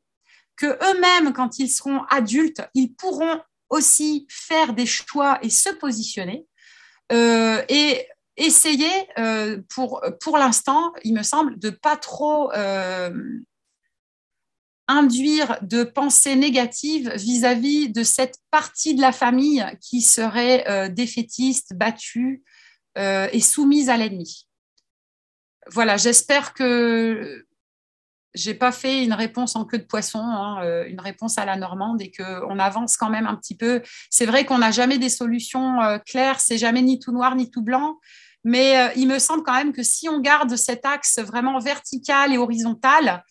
que 0.58 0.66
eux-mêmes, 0.66 1.32
quand 1.32 1.58
ils 1.58 1.70
seront 1.70 2.02
adultes, 2.10 2.62
ils 2.74 2.92
pourront 2.94 3.40
aussi 3.70 4.26
faire 4.28 4.74
des 4.74 4.86
choix 4.86 5.38
et 5.42 5.50
se 5.50 5.70
positionner. 5.70 6.46
Euh, 7.12 7.62
et 7.68 8.06
essayer, 8.36 8.90
euh, 9.18 9.60
pour, 9.74 10.02
pour 10.20 10.36
l'instant, 10.36 10.92
il 11.04 11.14
me 11.14 11.22
semble, 11.22 11.58
de 11.58 11.70
pas 11.70 11.96
trop 11.96 12.52
euh, 12.52 13.10
induire 14.88 15.58
de 15.62 15.84
pensées 15.84 16.36
négatives 16.36 17.12
vis-à-vis 17.14 17.90
de 17.90 18.02
cette 18.02 18.36
partie 18.50 18.94
de 18.94 19.00
la 19.00 19.12
famille 19.12 19.64
qui 19.80 20.02
serait 20.02 20.88
défaitiste, 20.90 21.74
battue 21.74 22.42
et 22.96 23.40
soumise 23.40 23.90
à 23.90 23.98
l'ennemi. 23.98 24.48
Voilà, 25.70 25.98
j'espère 25.98 26.54
que 26.54 27.46
j'ai 28.38 28.54
pas 28.54 28.72
fait 28.72 29.02
une 29.04 29.12
réponse 29.12 29.56
en 29.56 29.64
queue 29.64 29.78
de 29.78 29.84
poisson, 29.84 30.20
hein, 30.20 30.62
euh, 30.62 30.86
une 30.86 31.00
réponse 31.00 31.38
à 31.38 31.44
la 31.44 31.56
normande 31.56 32.00
et 32.00 32.12
qu'on 32.12 32.58
avance 32.58 32.96
quand 32.96 33.10
même 33.10 33.26
un 33.26 33.34
petit 33.34 33.56
peu. 33.56 33.82
C'est 34.10 34.26
vrai 34.26 34.44
qu'on 34.44 34.58
n'a 34.58 34.70
jamais 34.70 34.98
des 34.98 35.08
solutions 35.08 35.82
euh, 35.82 35.98
claires, 35.98 36.38
c'est 36.38 36.58
jamais 36.58 36.82
ni 36.82 37.00
tout 37.00 37.12
noir 37.12 37.34
ni 37.34 37.50
tout 37.50 37.62
blanc, 37.62 37.98
mais 38.44 38.78
euh, 38.78 38.92
il 38.96 39.08
me 39.08 39.18
semble 39.18 39.42
quand 39.42 39.54
même 39.54 39.72
que 39.72 39.82
si 39.82 40.08
on 40.08 40.20
garde 40.20 40.54
cet 40.56 40.86
axe 40.86 41.18
vraiment 41.18 41.58
vertical 41.58 42.32
et 42.32 42.38
horizontal, 42.38 43.24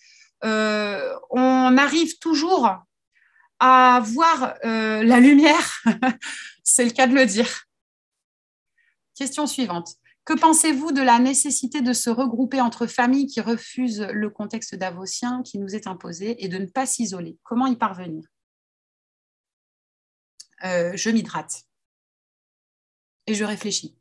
on 0.44 1.78
arrive 1.78 2.20
toujours 2.20 2.70
à 3.60 4.02
voir 4.04 4.54
la 4.62 5.20
lumière, 5.20 5.82
c'est 6.64 6.86
le 6.86 6.92
cas 6.92 7.08
de 7.08 7.16
le 7.16 7.26
dire. 7.26 7.64
Question 9.16 9.48
suivante. 9.48 9.96
Que 10.28 10.34
pensez-vous 10.34 10.92
de 10.92 11.02
la 11.02 11.20
nécessité 11.20 11.82
de 11.82 11.94
se 11.94 12.10
regrouper 12.10 12.60
entre 12.60 12.86
familles 12.86 13.28
qui 13.28 13.40
refusent 13.40 14.02
le 14.02 14.30
contexte 14.30 14.76
davosien 14.76 15.42
qui 15.42 15.58
nous 15.58 15.74
est 15.74 15.88
imposé 15.88 16.44
et 16.44 16.50
de 16.50 16.58
ne 16.58 16.66
pas 16.66 16.86
s'isoler? 16.86 17.40
Comment 17.44 17.66
y 17.66 17.78
parvenir? 17.78 18.28
Euh, 20.66 20.98
Je 20.98 21.10
m'hydrate 21.12 21.64
et 23.26 23.36
je 23.36 23.46
réfléchis. 23.46 23.96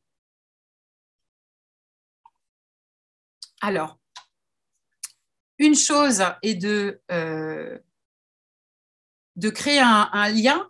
Alors, 3.60 3.96
une 5.58 5.76
chose 5.76 6.24
est 6.42 6.56
de, 6.56 7.00
euh, 7.12 7.78
de 9.36 9.48
créer 9.48 9.78
un 9.78 10.28
lien, 10.30 10.68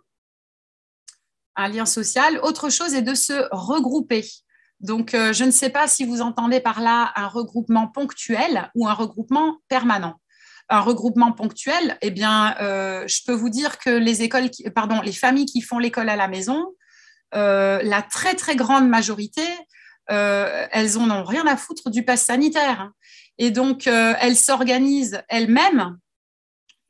un 1.55 1.67
lien 1.67 1.87
social. 1.87 2.37
Autre 2.43 2.69
chose 2.69 2.93
est 2.93 3.01
de 3.01 3.15
se 3.15 3.47
regrouper. 3.51 4.23
Donc, 4.79 5.13
euh, 5.13 5.33
je 5.33 5.43
ne 5.43 5.51
sais 5.51 5.69
pas 5.69 5.87
si 5.87 6.05
vous 6.05 6.21
entendez 6.21 6.59
par 6.59 6.81
là 6.81 7.11
un 7.15 7.27
regroupement 7.27 7.87
ponctuel 7.87 8.69
ou 8.75 8.87
un 8.87 8.93
regroupement 8.93 9.57
permanent. 9.67 10.15
Un 10.69 10.81
regroupement 10.81 11.31
ponctuel, 11.31 11.97
eh 12.01 12.11
bien, 12.11 12.55
euh, 12.59 13.07
je 13.07 13.21
peux 13.25 13.33
vous 13.33 13.49
dire 13.49 13.79
que 13.79 13.89
les 13.89 14.21
écoles, 14.21 14.49
les 15.03 15.11
familles 15.13 15.45
qui 15.45 15.61
font 15.61 15.79
l'école 15.79 16.09
à 16.09 16.17
la 16.17 16.27
maison, 16.27 16.65
euh, 17.35 17.79
la 17.83 18.01
très 18.01 18.35
très 18.35 18.55
grande 18.55 18.87
majorité, 18.87 19.43
elles 20.09 20.93
n'en 20.93 21.19
ont 21.19 21.23
rien 21.25 21.45
à 21.47 21.57
foutre 21.57 21.89
du 21.89 22.03
pass 22.03 22.23
sanitaire. 22.23 22.91
Et 23.37 23.51
donc, 23.51 23.87
elles 23.87 24.37
s'organisent 24.37 25.21
elles-mêmes 25.27 25.97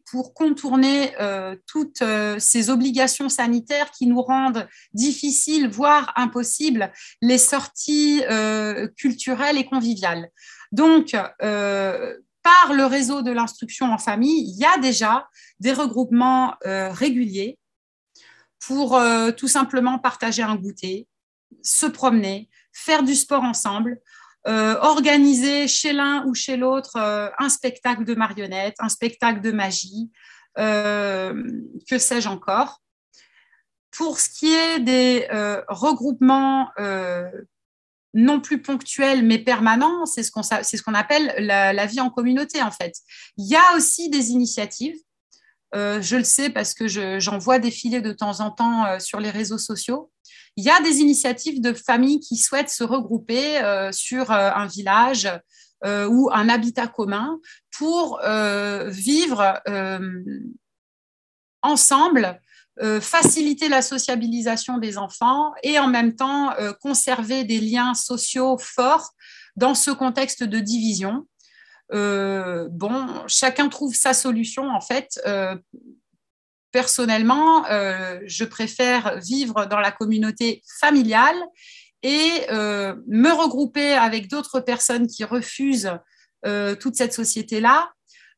pour 0.09 0.33
contourner 0.33 1.13
euh, 1.19 1.55
toutes 1.67 2.01
euh, 2.01 2.39
ces 2.39 2.69
obligations 2.69 3.29
sanitaires 3.29 3.91
qui 3.91 4.07
nous 4.07 4.21
rendent 4.21 4.67
difficiles, 4.93 5.67
voire 5.69 6.13
impossibles, 6.15 6.91
les 7.21 7.37
sorties 7.37 8.23
euh, 8.29 8.87
culturelles 8.95 9.57
et 9.57 9.65
conviviales. 9.65 10.29
Donc, 10.71 11.11
par 11.11 12.73
le 12.73 12.85
réseau 12.85 13.21
de 13.21 13.31
l'instruction 13.31 13.91
en 13.91 13.97
famille, 13.97 14.49
il 14.49 14.57
y 14.57 14.65
a 14.65 14.77
déjà 14.79 15.27
des 15.61 15.71
regroupements 15.71 16.55
réguliers 16.65 17.57
pour 18.59 18.99
tout 19.37 19.47
simplement 19.47 19.97
partager 19.97 20.43
un 20.43 20.57
goûter, 20.57 21.07
se 21.63 21.85
promener, 21.85 22.49
faire 22.73 23.03
du 23.03 23.15
sport 23.15 23.43
ensemble, 23.43 24.01
euh, 24.47 24.79
organiser 24.79 25.67
chez 25.67 25.91
l'un 25.91 26.25
ou 26.25 26.33
chez 26.33 26.55
l'autre 26.55 26.95
euh, 26.95 27.29
un 27.37 27.49
spectacle 27.49 28.05
de 28.05 28.15
marionnettes, 28.15 28.77
un 28.79 28.87
spectacle 28.87 29.41
de 29.41 29.51
magie, 29.51 30.09
euh, 30.57 31.43
que 31.89 31.97
sais-je 31.97 32.29
encore. 32.29 32.81
Pour 33.91 34.19
ce 34.19 34.29
qui 34.29 34.53
est 34.53 34.79
des 34.79 35.27
regroupements 35.67 36.69
non 38.13 38.39
plus 38.39 38.61
ponctuels 38.61 39.25
mais 39.25 39.39
permanents, 39.39 40.05
c'est 40.05 40.21
ce 40.21 40.31
qu'on 40.83 40.93
appelle 40.93 41.33
la, 41.39 41.85
vie 41.87 41.99
en 41.99 42.11
communauté 42.11 42.61
en 42.61 42.69
fait. 42.69 42.93
Il 43.37 43.47
y 43.47 43.55
a 43.55 43.75
aussi 43.75 44.09
des 44.09 44.31
initiatives. 44.31 44.97
Je 45.73 46.15
le 46.15 46.23
sais 46.23 46.49
parce 46.49 46.73
que 46.73 46.87
j'en 47.19 47.37
vois 47.37 47.59
défiler 47.59 48.01
de 48.01 48.11
temps 48.11 48.39
en 48.39 48.51
temps 48.51 48.99
sur 48.99 49.19
les 49.19 49.29
réseaux 49.29 49.57
sociaux 49.57 50.11
il 50.57 50.63
y 50.63 50.71
a 50.71 50.81
des 50.81 50.99
initiatives 50.99 51.61
de 51.61 51.71
familles 51.71 52.19
qui 52.19 52.35
souhaitent 52.35 52.71
se 52.71 52.83
regrouper 52.83 53.63
euh, 53.63 53.91
sur 53.91 54.31
euh, 54.31 54.51
un 54.53 54.65
village 54.65 55.29
euh, 55.85 56.07
ou 56.07 56.31
un 56.33 56.49
habitat 56.49 56.87
commun 56.87 57.39
pour 57.77 58.19
vivre 58.87 59.61
ensemble, 61.61 62.41
faciliter 63.01 63.69
la 63.69 63.83
sociabilisation 63.83 64.79
des 64.79 64.97
enfants 64.97 65.53
et 65.61 65.77
en 65.77 65.87
même 65.87 66.15
temps 66.15 66.55
conserver 66.81 67.43
des 67.43 67.59
liens 67.59 67.93
sociaux 67.93 68.57
forts 68.57 69.11
dans 69.55 69.75
ce 69.75 69.91
contexte 69.91 70.43
de 70.43 70.59
division. 70.59 71.27
Bon, 71.91 73.07
chacun 73.27 73.69
trouve 73.69 73.95
sa 73.95 74.13
solution 74.13 74.69
en 74.69 74.81
fait 74.81 75.19
personnellement, 76.77 77.65
euh, 77.71 78.19
je 78.25 78.43
préfère 78.43 79.19
vivre 79.19 79.65
dans 79.65 79.79
la 79.79 79.91
communauté 79.91 80.61
familiale 80.79 81.35
et 82.03 82.45
euh, 82.51 82.95
me 83.07 83.31
regrouper 83.31 83.93
avec 83.93 84.29
d'autres 84.29 84.59
personnes 84.59 85.07
qui 85.07 85.23
refusent 85.23 85.91
euh, 86.45 86.75
toute 86.75 86.95
cette 86.95 87.13
société-là 87.13 87.91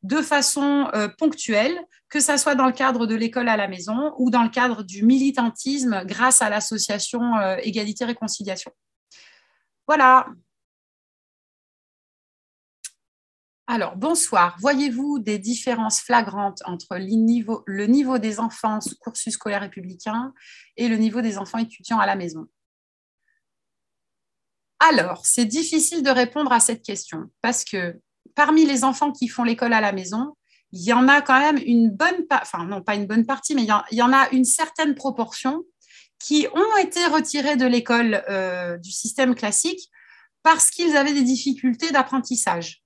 de 0.04 0.22
façon 0.22 0.90
ponctuelle, 1.18 1.78
que 2.08 2.22
ce 2.22 2.38
soit 2.38 2.56
dans 2.56 2.68
le 2.68 2.72
cadre 2.72 3.06
de 3.06 3.16
l'école 3.16 3.50
à 3.50 3.58
la 3.58 3.68
maison 3.68 4.14
ou 4.18 4.30
dans 4.30 4.44
le 4.44 4.50
cadre 4.50 4.82
du 4.82 5.04
militantisme 5.04 6.06
grâce 6.06 6.42
à 6.42 6.50
l'association 6.50 7.22
Égalité-Réconciliation. 7.62 8.72
Voilà. 9.88 10.28
Alors, 13.72 13.96
bonsoir. 13.96 14.58
Voyez-vous 14.62 15.20
des 15.20 15.38
différences 15.38 16.02
flagrantes 16.02 16.64
entre 16.66 16.98
le 16.98 17.86
niveau, 17.86 18.18
des 18.18 18.40
enfants 18.40 18.82
sous 18.82 18.96
cursus 18.96 19.36
scolaire 19.36 19.62
républicain 19.62 20.34
et 20.76 20.88
le 20.88 20.96
niveau 20.96 21.22
des 21.22 21.38
enfants 21.38 21.60
étudiants 21.60 22.00
à 22.00 22.08
la 22.08 22.16
maison? 22.16 22.48
Alors, 24.80 25.24
c'est 25.24 25.46
difficile 25.46 26.02
de 26.02 26.10
répondre 26.10 26.52
à 26.52 26.60
cette 26.60 26.82
question 26.82 27.30
parce 27.44 27.64
que 27.64 28.00
parmi 28.34 28.66
les 28.66 28.84
enfants 28.84 29.12
qui 29.12 29.28
font 29.28 29.44
l'école 29.44 29.74
à 29.74 29.82
la 29.82 29.92
maison, 29.92 30.36
il 30.72 30.82
y 30.82 30.92
en 30.92 31.08
a 31.08 31.22
quand 31.22 31.40
même 31.40 31.60
une 31.64 31.92
bonne, 31.92 32.26
enfin 32.32 32.66
non 32.66 32.82
pas 32.82 32.96
une 32.96 33.06
bonne 33.06 33.28
partie, 33.28 33.54
mais 33.54 33.68
il 33.92 33.98
y 33.98 34.02
en 34.02 34.14
a 34.14 34.30
une 34.32 34.46
certaine 34.46 34.96
proportion 34.96 35.64
qui 36.18 36.48
ont 36.56 36.78
été 36.78 37.06
retirés 37.06 37.56
de 37.56 37.68
l'école 37.68 38.24
euh, 38.32 38.78
du 38.78 38.92
système 38.92 39.36
classique 39.36 39.92
parce 40.42 40.72
qu'ils 40.72 40.98
avaient 40.98 41.14
des 41.14 41.22
difficultés 41.22 41.92
d'apprentissage. 41.92 42.82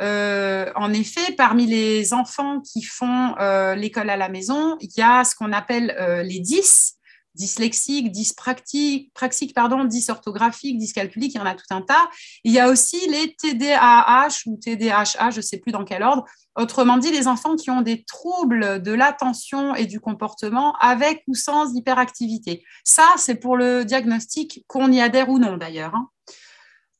En 0.00 0.92
effet, 0.92 1.32
parmi 1.36 1.66
les 1.66 2.12
enfants 2.12 2.60
qui 2.60 2.82
font 2.82 3.34
l'école 3.76 4.10
à 4.10 4.16
la 4.16 4.28
maison, 4.28 4.76
il 4.80 4.90
y 4.96 5.02
a 5.02 5.24
ce 5.24 5.34
qu'on 5.34 5.52
appelle 5.52 5.94
les 6.26 6.40
10, 6.40 6.98
dyslexiques, 7.34 8.12
dyspraxiques, 8.12 9.54
pardon, 9.54 9.84
dysorthographiques, 9.84 10.78
dyscalculiques, 10.78 11.34
il 11.34 11.38
y 11.38 11.40
en 11.40 11.46
a 11.46 11.56
tout 11.56 11.64
un 11.70 11.82
tas. 11.82 12.08
Il 12.44 12.52
y 12.52 12.60
a 12.60 12.68
aussi 12.68 13.08
les 13.08 13.34
TDAH 13.34 14.42
ou 14.46 14.56
TDHA, 14.56 15.30
je 15.30 15.38
ne 15.38 15.42
sais 15.42 15.58
plus 15.58 15.72
dans 15.72 15.84
quel 15.84 16.04
ordre. 16.04 16.24
Autrement 16.54 16.96
dit, 16.96 17.10
les 17.10 17.26
enfants 17.26 17.56
qui 17.56 17.70
ont 17.70 17.82
des 17.82 18.04
troubles 18.04 18.80
de 18.80 18.92
l'attention 18.92 19.74
et 19.74 19.86
du 19.86 19.98
comportement 19.98 20.76
avec 20.76 21.24
ou 21.26 21.34
sans 21.34 21.74
hyperactivité. 21.74 22.64
Ça, 22.84 23.06
c'est 23.16 23.34
pour 23.34 23.56
le 23.56 23.84
diagnostic, 23.84 24.64
qu'on 24.68 24.92
y 24.92 25.00
adhère 25.00 25.28
ou 25.28 25.40
non 25.40 25.56
d'ailleurs. 25.56 25.96
Hein. 25.96 26.08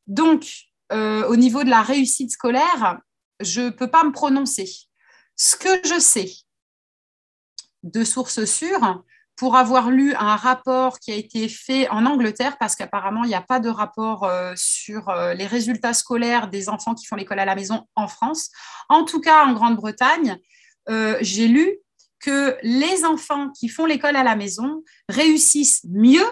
Donc, 0.08 0.46
euh, 0.92 1.26
au 1.26 1.36
niveau 1.36 1.64
de 1.64 1.70
la 1.70 1.82
réussite 1.82 2.30
scolaire, 2.32 2.98
je 3.40 3.62
ne 3.62 3.70
peux 3.70 3.90
pas 3.90 4.04
me 4.04 4.12
prononcer. 4.12 4.68
Ce 5.36 5.56
que 5.56 5.68
je 5.84 5.98
sais 5.98 6.30
de 7.82 8.04
sources 8.04 8.44
sûres, 8.44 9.02
pour 9.36 9.56
avoir 9.56 9.90
lu 9.90 10.14
un 10.14 10.36
rapport 10.36 11.00
qui 11.00 11.10
a 11.10 11.16
été 11.16 11.48
fait 11.48 11.88
en 11.88 12.06
Angleterre, 12.06 12.56
parce 12.58 12.76
qu'apparemment, 12.76 13.24
il 13.24 13.28
n'y 13.28 13.34
a 13.34 13.42
pas 13.42 13.58
de 13.58 13.68
rapport 13.68 14.24
euh, 14.24 14.52
sur 14.56 15.08
euh, 15.08 15.34
les 15.34 15.46
résultats 15.46 15.92
scolaires 15.92 16.48
des 16.48 16.68
enfants 16.68 16.94
qui 16.94 17.04
font 17.04 17.16
l'école 17.16 17.40
à 17.40 17.44
la 17.44 17.56
maison 17.56 17.86
en 17.96 18.06
France. 18.06 18.50
En 18.88 19.04
tout 19.04 19.20
cas, 19.20 19.44
en 19.44 19.52
Grande-Bretagne, 19.52 20.38
j'ai 21.22 21.48
lu 21.48 21.78
que 22.20 22.56
les 22.62 23.04
enfants 23.04 23.50
qui 23.50 23.68
font 23.68 23.86
l'école 23.86 24.16
à 24.16 24.22
la 24.22 24.36
maison 24.36 24.82
réussissent 25.08 25.84
mieux 25.90 26.26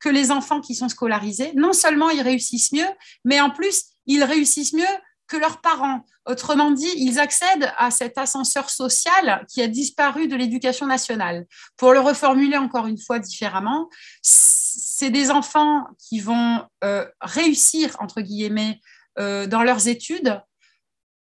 que 0.00 0.08
les 0.08 0.30
enfants 0.30 0.60
qui 0.60 0.74
sont 0.74 0.88
scolarisés. 0.88 1.52
Non 1.54 1.72
seulement 1.72 2.10
ils 2.10 2.22
réussissent 2.22 2.72
mieux, 2.72 2.88
mais 3.24 3.40
en 3.40 3.50
plus, 3.50 3.84
ils 4.06 4.24
réussissent 4.24 4.72
mieux 4.72 4.84
que 5.28 5.36
leurs 5.36 5.60
parents. 5.60 6.04
Autrement 6.26 6.70
dit, 6.72 6.90
ils 6.96 7.20
accèdent 7.20 7.72
à 7.78 7.90
cet 7.90 8.18
ascenseur 8.18 8.68
social 8.68 9.46
qui 9.48 9.62
a 9.62 9.68
disparu 9.68 10.26
de 10.26 10.36
l'éducation 10.36 10.86
nationale. 10.86 11.46
Pour 11.76 11.92
le 11.92 12.00
reformuler 12.00 12.56
encore 12.56 12.86
une 12.86 12.98
fois 12.98 13.18
différemment, 13.18 13.88
c'est 14.22 15.10
des 15.10 15.30
enfants 15.30 15.86
qui 15.98 16.20
vont 16.20 16.64
euh, 16.84 17.06
réussir, 17.20 17.96
entre 18.00 18.20
guillemets, 18.20 18.80
euh, 19.18 19.46
dans 19.46 19.62
leurs 19.62 19.88
études 19.88 20.40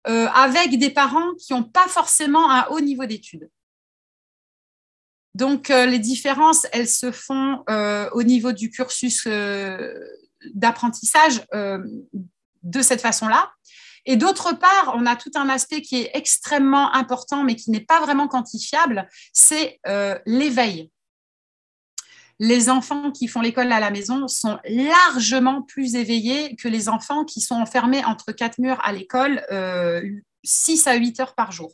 euh, 0.08 0.28
avec 0.28 0.78
des 0.78 0.90
parents 0.90 1.34
qui 1.38 1.52
n'ont 1.52 1.62
pas 1.62 1.86
forcément 1.88 2.50
un 2.50 2.66
haut 2.68 2.80
niveau 2.80 3.04
d'études. 3.04 3.50
Donc, 5.40 5.68
les 5.68 5.98
différences, 5.98 6.66
elles 6.70 6.88
se 6.88 7.10
font 7.10 7.64
au 8.12 8.22
niveau 8.22 8.52
du 8.52 8.70
cursus 8.70 9.26
d'apprentissage 10.54 11.42
de 12.62 12.82
cette 12.82 13.00
façon-là. 13.00 13.50
Et 14.06 14.16
d'autre 14.16 14.58
part, 14.58 14.94
on 14.94 15.06
a 15.06 15.16
tout 15.16 15.30
un 15.34 15.48
aspect 15.48 15.82
qui 15.82 15.96
est 15.96 16.10
extrêmement 16.14 16.92
important, 16.94 17.44
mais 17.44 17.54
qui 17.54 17.70
n'est 17.70 17.80
pas 17.84 18.00
vraiment 18.00 18.28
quantifiable, 18.28 19.08
c'est 19.32 19.78
euh, 19.86 20.18
l'éveil. 20.26 20.90
Les 22.38 22.70
enfants 22.70 23.10
qui 23.10 23.28
font 23.28 23.42
l'école 23.42 23.70
à 23.70 23.80
la 23.80 23.90
maison 23.90 24.26
sont 24.26 24.58
largement 24.64 25.60
plus 25.60 25.94
éveillés 25.94 26.56
que 26.56 26.68
les 26.68 26.88
enfants 26.88 27.24
qui 27.24 27.42
sont 27.42 27.56
enfermés 27.56 28.02
entre 28.04 28.32
quatre 28.32 28.58
murs 28.58 28.80
à 28.82 28.92
l'école 28.92 29.44
euh, 29.52 30.02
6 30.42 30.86
à 30.86 30.94
8 30.94 31.20
heures 31.20 31.34
par 31.34 31.52
jour. 31.52 31.70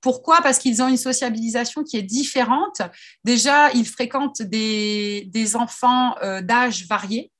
Pourquoi? 0.00 0.40
Parce 0.42 0.58
qu'ils 0.58 0.82
ont 0.82 0.88
une 0.88 0.96
sociabilisation 0.96 1.84
qui 1.84 1.96
est 1.96 2.02
différente. 2.02 2.82
Déjà, 3.24 3.70
ils 3.72 3.86
fréquentent 3.86 4.42
des, 4.42 5.52
enfants 5.54 6.16
euh, 6.22 6.40
d'âge 6.40 6.86
varié. 6.86 7.30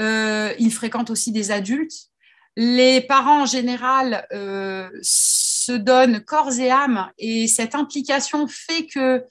Euh, 0.00 0.54
ils 0.58 0.72
fréquentent 0.72 1.10
aussi 1.10 1.32
des 1.32 1.50
adultes 1.50 2.08
les 2.56 3.00
parents 3.00 3.42
en 3.42 3.46
général 3.46 4.26
euh, 4.32 4.90
se 5.00 5.72
donnent 5.72 6.20
corps 6.20 6.52
et 6.58 6.70
âme 6.70 7.10
et 7.18 7.48
cette 7.48 7.74
implication 7.74 8.46
fait 8.46 8.86
que 8.86 9.24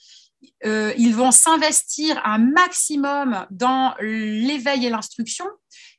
ils 0.64 1.14
vont 1.16 1.30
s'investir 1.30 2.20
un 2.24 2.40
maximum 2.40 3.46
dans 3.52 3.94
l'éveil 4.00 4.88
et 4.88 4.90
l'instruction. 4.90 5.46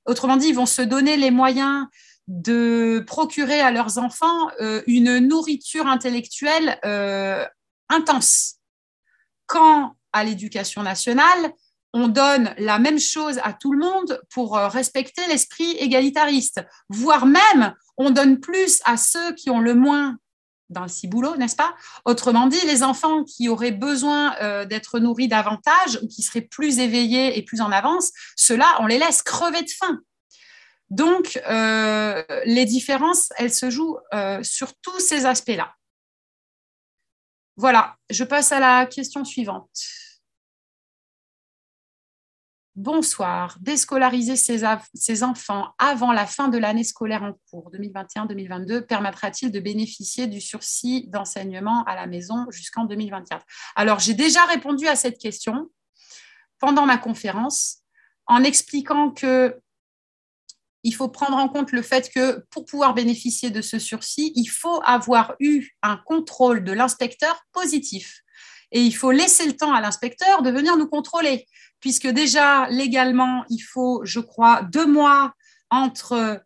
Autrement 0.05 0.37
dit, 0.37 0.49
ils 0.49 0.55
vont 0.55 0.67
se 0.67 0.83
donner 0.83 1.17
les 1.17 1.31
moyens 1.31 1.87
de 2.33 3.05
procurer 3.07 3.61
à 3.61 3.71
leurs 3.71 3.99
enfants 3.99 4.49
euh, 4.61 4.83
une 4.87 5.19
nourriture 5.19 5.87
intellectuelle 5.87 6.79
intense. 7.89 8.57
Quand 9.47 9.97
à 10.13 10.25
l'éducation 10.25 10.83
nationale, 10.83 11.53
on 11.95 12.09
donne 12.09 12.55
la 12.59 12.79
même 12.79 12.99
chose 12.99 13.39
à 13.43 13.53
tout 13.53 13.73
le 13.73 13.79
monde 13.79 14.21
pour 14.31 14.57
euh, 14.57 14.69
respecter 14.69 15.27
l'esprit 15.29 15.73
égalitariste, 15.73 16.63
voire 16.89 17.27
même 17.27 17.75
on 17.99 18.11
donne 18.11 18.41
plus 18.41 18.81
à 18.85 18.97
ceux 18.97 19.35
qui 19.35 19.51
ont 19.51 19.61
le 19.61 19.75
moins 19.75 20.17
dans 20.71 20.83
le 20.83 20.89
ciboulot, 20.89 21.37
n'est-ce 21.37 21.57
pas? 21.57 21.75
Autrement 22.07 22.47
dit, 22.47 22.61
les 22.65 22.83
enfants 22.83 23.25
qui 23.25 23.51
auraient 23.51 23.73
besoin 23.73 24.35
euh, 24.41 24.65
d'être 24.65 24.99
nourris 25.01 25.29
davantage 25.29 25.99
ou 26.03 26.09
qui 26.09 26.23
seraient 26.23 26.41
plus 26.41 26.79
éveillés 26.79 27.37
et 27.37 27.43
plus 27.43 27.61
en 27.61 27.71
avance, 27.71 28.11
ceux-là, 28.37 28.77
on 28.81 28.87
les 28.87 28.99
laisse 28.99 29.21
crever 29.21 29.61
de 29.61 29.71
faim. 29.71 30.01
Donc, 30.93 31.41
euh, 31.49 32.23
les 32.45 32.67
différences, 32.67 33.33
elles 33.39 33.53
se 33.53 33.71
jouent 33.71 33.99
sur 34.43 34.75
tous 34.75 35.01
ces 35.01 35.25
aspects-là. 35.25 35.75
Voilà, 37.57 37.97
je 38.11 38.25
passe 38.25 38.53
à 38.53 38.61
la 38.61 38.85
question 38.85 39.25
suivante. 39.25 39.71
Bonsoir. 42.77 43.57
Déscolariser 43.61 44.37
ces, 44.37 45.23
enfants 45.23 45.75
avant 45.79 46.13
la 46.13 46.27
fin 46.27 46.49
de 46.49 46.59
l'année 46.59 46.85
scolaire 46.85 47.23
en 47.23 47.33
cours 47.51 47.71
2021-2022 47.73 48.87
permettra-t-il 48.87 49.51
de 49.51 49.61
bénéficier 49.61 50.27
du 50.27 50.43
sursis 50.43 51.07
d'enseignement 51.09 51.85
à 51.85 51.95
la 51.95 52.07
maison 52.07 52.47
jusqu'en 52.51 52.85
2024 52.85 53.45
Alors, 53.77 53.99
j'ai 53.99 54.15
déjà 54.15 54.45
répondu 54.45 54.87
à 54.89 54.97
cette 54.97 55.19
question 55.19 55.71
pendant 56.59 56.85
ma 56.85 56.99
conférence 56.99 57.81
en 58.27 58.45
expliquant 58.45 59.11
que 59.11 59.59
il 60.85 60.95
faut 60.95 61.09
prendre 61.09 61.37
en 61.37 61.49
compte 61.49 61.73
le 61.73 61.83
fait 61.83 62.11
que 62.13 62.45
pour 62.51 62.65
pouvoir 62.65 62.95
bénéficier 62.95 63.51
de 63.51 63.63
ce 63.63 63.79
sursis, 63.79 64.33
il 64.35 64.47
faut 64.47 64.81
avoir 64.85 65.35
eu 65.41 65.69
un 65.83 65.97
contrôle 65.97 66.65
de 66.65 66.73
l'inspecteur 66.73 67.45
positif. 67.53 68.23
Et 68.73 68.81
il 68.81 68.93
faut 68.93 69.11
laisser 69.11 69.47
le 69.47 69.57
temps 69.57 69.73
à 69.73 69.81
l'inspecteur 69.81 70.43
de 70.43 70.51
venir 70.51 70.77
nous 70.77 70.89
contrôler 70.89 71.47
puisque 71.83 72.07
déjà, 72.07 72.69
légalement, 72.71 73.45
il 73.51 73.59
faut, 73.59 74.03
je 74.05 74.21
crois, 74.21 74.63
deux 74.63 74.87
mois 74.87 75.35
entre 75.69 76.41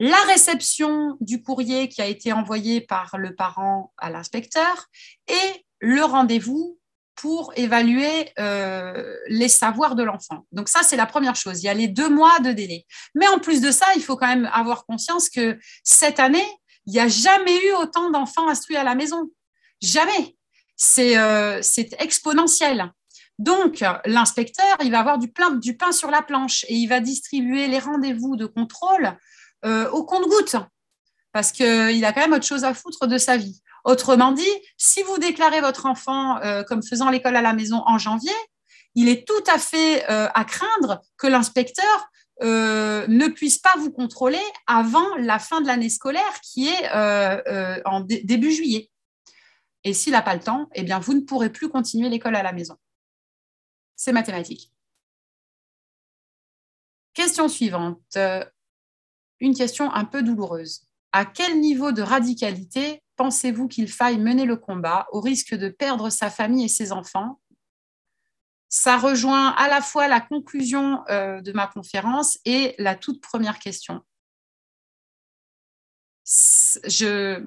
la 0.00 0.20
réception 0.26 1.16
du 1.20 1.42
courrier 1.42 1.88
qui 1.88 2.02
a 2.02 2.06
été 2.06 2.32
envoyé 2.32 2.80
par 2.80 3.16
le 3.16 3.34
parent 3.34 3.92
à 3.96 4.10
l'inspecteur 4.10 4.86
et 5.28 5.64
le 5.78 6.02
rendez-vous 6.02 6.79
pour 7.20 7.52
évaluer 7.54 8.30
euh, 8.38 9.14
les 9.28 9.50
savoirs 9.50 9.94
de 9.94 10.02
l'enfant. 10.02 10.46
Donc 10.52 10.70
ça, 10.70 10.80
c'est 10.82 10.96
la 10.96 11.04
première 11.04 11.36
chose. 11.36 11.62
Il 11.62 11.66
y 11.66 11.68
a 11.68 11.74
les 11.74 11.86
deux 11.86 12.08
mois 12.08 12.38
de 12.40 12.52
délai. 12.52 12.86
Mais 13.14 13.28
en 13.28 13.38
plus 13.38 13.60
de 13.60 13.70
ça, 13.70 13.84
il 13.94 14.02
faut 14.02 14.16
quand 14.16 14.26
même 14.26 14.48
avoir 14.54 14.86
conscience 14.86 15.28
que 15.28 15.58
cette 15.84 16.18
année, 16.18 16.46
il 16.86 16.94
n'y 16.94 16.98
a 16.98 17.08
jamais 17.08 17.62
eu 17.66 17.72
autant 17.74 18.10
d'enfants 18.10 18.48
instruits 18.48 18.76
à 18.76 18.84
la 18.84 18.94
maison. 18.94 19.30
Jamais. 19.82 20.34
C'est 20.76 21.18
euh, 21.18 21.60
exponentiel. 21.98 22.90
Donc, 23.38 23.84
l'inspecteur, 24.06 24.78
il 24.82 24.90
va 24.90 25.00
avoir 25.00 25.18
du, 25.18 25.30
pain 25.30 25.92
sur 25.92 26.10
la 26.10 26.22
planche 26.22 26.64
et 26.68 26.74
il 26.74 26.86
va 26.86 27.00
distribuer 27.00 27.68
les 27.68 27.78
rendez-vous 27.78 28.36
de 28.36 28.46
contrôle 28.46 29.14
euh, 29.66 29.90
au 29.90 30.04
compte-goutte 30.04 30.56
parce 31.32 31.52
qu'il 31.52 32.04
a 32.04 32.12
quand 32.12 32.22
même 32.22 32.32
autre 32.32 32.46
chose 32.46 32.64
à 32.64 32.72
foutre 32.72 33.06
de 33.06 33.18
sa 33.18 33.36
vie. 33.36 33.60
Autrement 33.84 34.32
dit, 34.32 34.50
si 34.76 35.02
vous 35.02 35.18
déclarez 35.18 35.60
votre 35.60 35.86
enfant 35.86 36.38
euh, 36.38 36.62
comme 36.62 36.82
faisant 36.82 37.10
l'école 37.10 37.36
à 37.36 37.42
la 37.42 37.52
maison 37.52 37.82
en 37.86 37.98
janvier, 37.98 38.32
il 38.94 39.08
est 39.08 39.26
tout 39.26 39.44
à 39.52 39.58
fait 39.58 40.04
euh, 40.10 40.28
à 40.34 40.44
craindre 40.44 41.00
que 41.16 41.26
l'inspecteur 41.26 42.06
ne 42.42 43.28
puisse 43.28 43.58
pas 43.58 43.74
vous 43.76 43.90
contrôler 43.90 44.40
avant 44.66 45.14
la 45.18 45.38
fin 45.38 45.60
de 45.60 45.66
l'année 45.66 45.90
scolaire 45.90 46.40
qui 46.40 46.68
est 46.68 46.90
en 47.84 48.00
début 48.00 48.50
juillet. 48.50 48.88
Et 49.84 49.92
s'il 49.92 50.12
n'a 50.12 50.22
pas 50.22 50.34
le 50.36 50.40
temps, 50.40 50.66
eh 50.74 50.82
bien, 50.82 50.98
vous 51.00 51.12
ne 51.12 51.20
pourrez 51.20 51.50
plus 51.50 51.68
continuer 51.68 52.08
l'école 52.08 52.34
à 52.36 52.42
la 52.42 52.52
maison 52.52 52.78
c'est 54.00 54.12
mathématique. 54.12 54.72
Question 57.12 57.48
suivante. 57.48 58.00
Euh, 58.16 58.42
une 59.40 59.54
question 59.54 59.92
un 59.92 60.06
peu 60.06 60.22
douloureuse. 60.22 60.86
À 61.12 61.26
quel 61.26 61.60
niveau 61.60 61.92
de 61.92 62.00
radicalité 62.00 63.02
pensez-vous 63.20 63.68
qu'il 63.68 63.92
faille 63.92 64.18
mener 64.18 64.46
le 64.46 64.56
combat 64.56 65.06
au 65.12 65.20
risque 65.20 65.54
de 65.54 65.68
perdre 65.68 66.08
sa 66.08 66.30
famille 66.30 66.64
et 66.64 66.68
ses 66.68 66.90
enfants? 66.90 67.38
Ça 68.70 68.96
rejoint 68.96 69.50
à 69.58 69.68
la 69.68 69.82
fois 69.82 70.08
la 70.08 70.22
conclusion 70.22 71.04
euh, 71.10 71.42
de 71.42 71.52
ma 71.52 71.66
conférence 71.66 72.38
et 72.46 72.74
la 72.78 72.94
toute 72.94 73.20
première 73.20 73.58
question. 73.58 74.00
Je, 76.24 77.44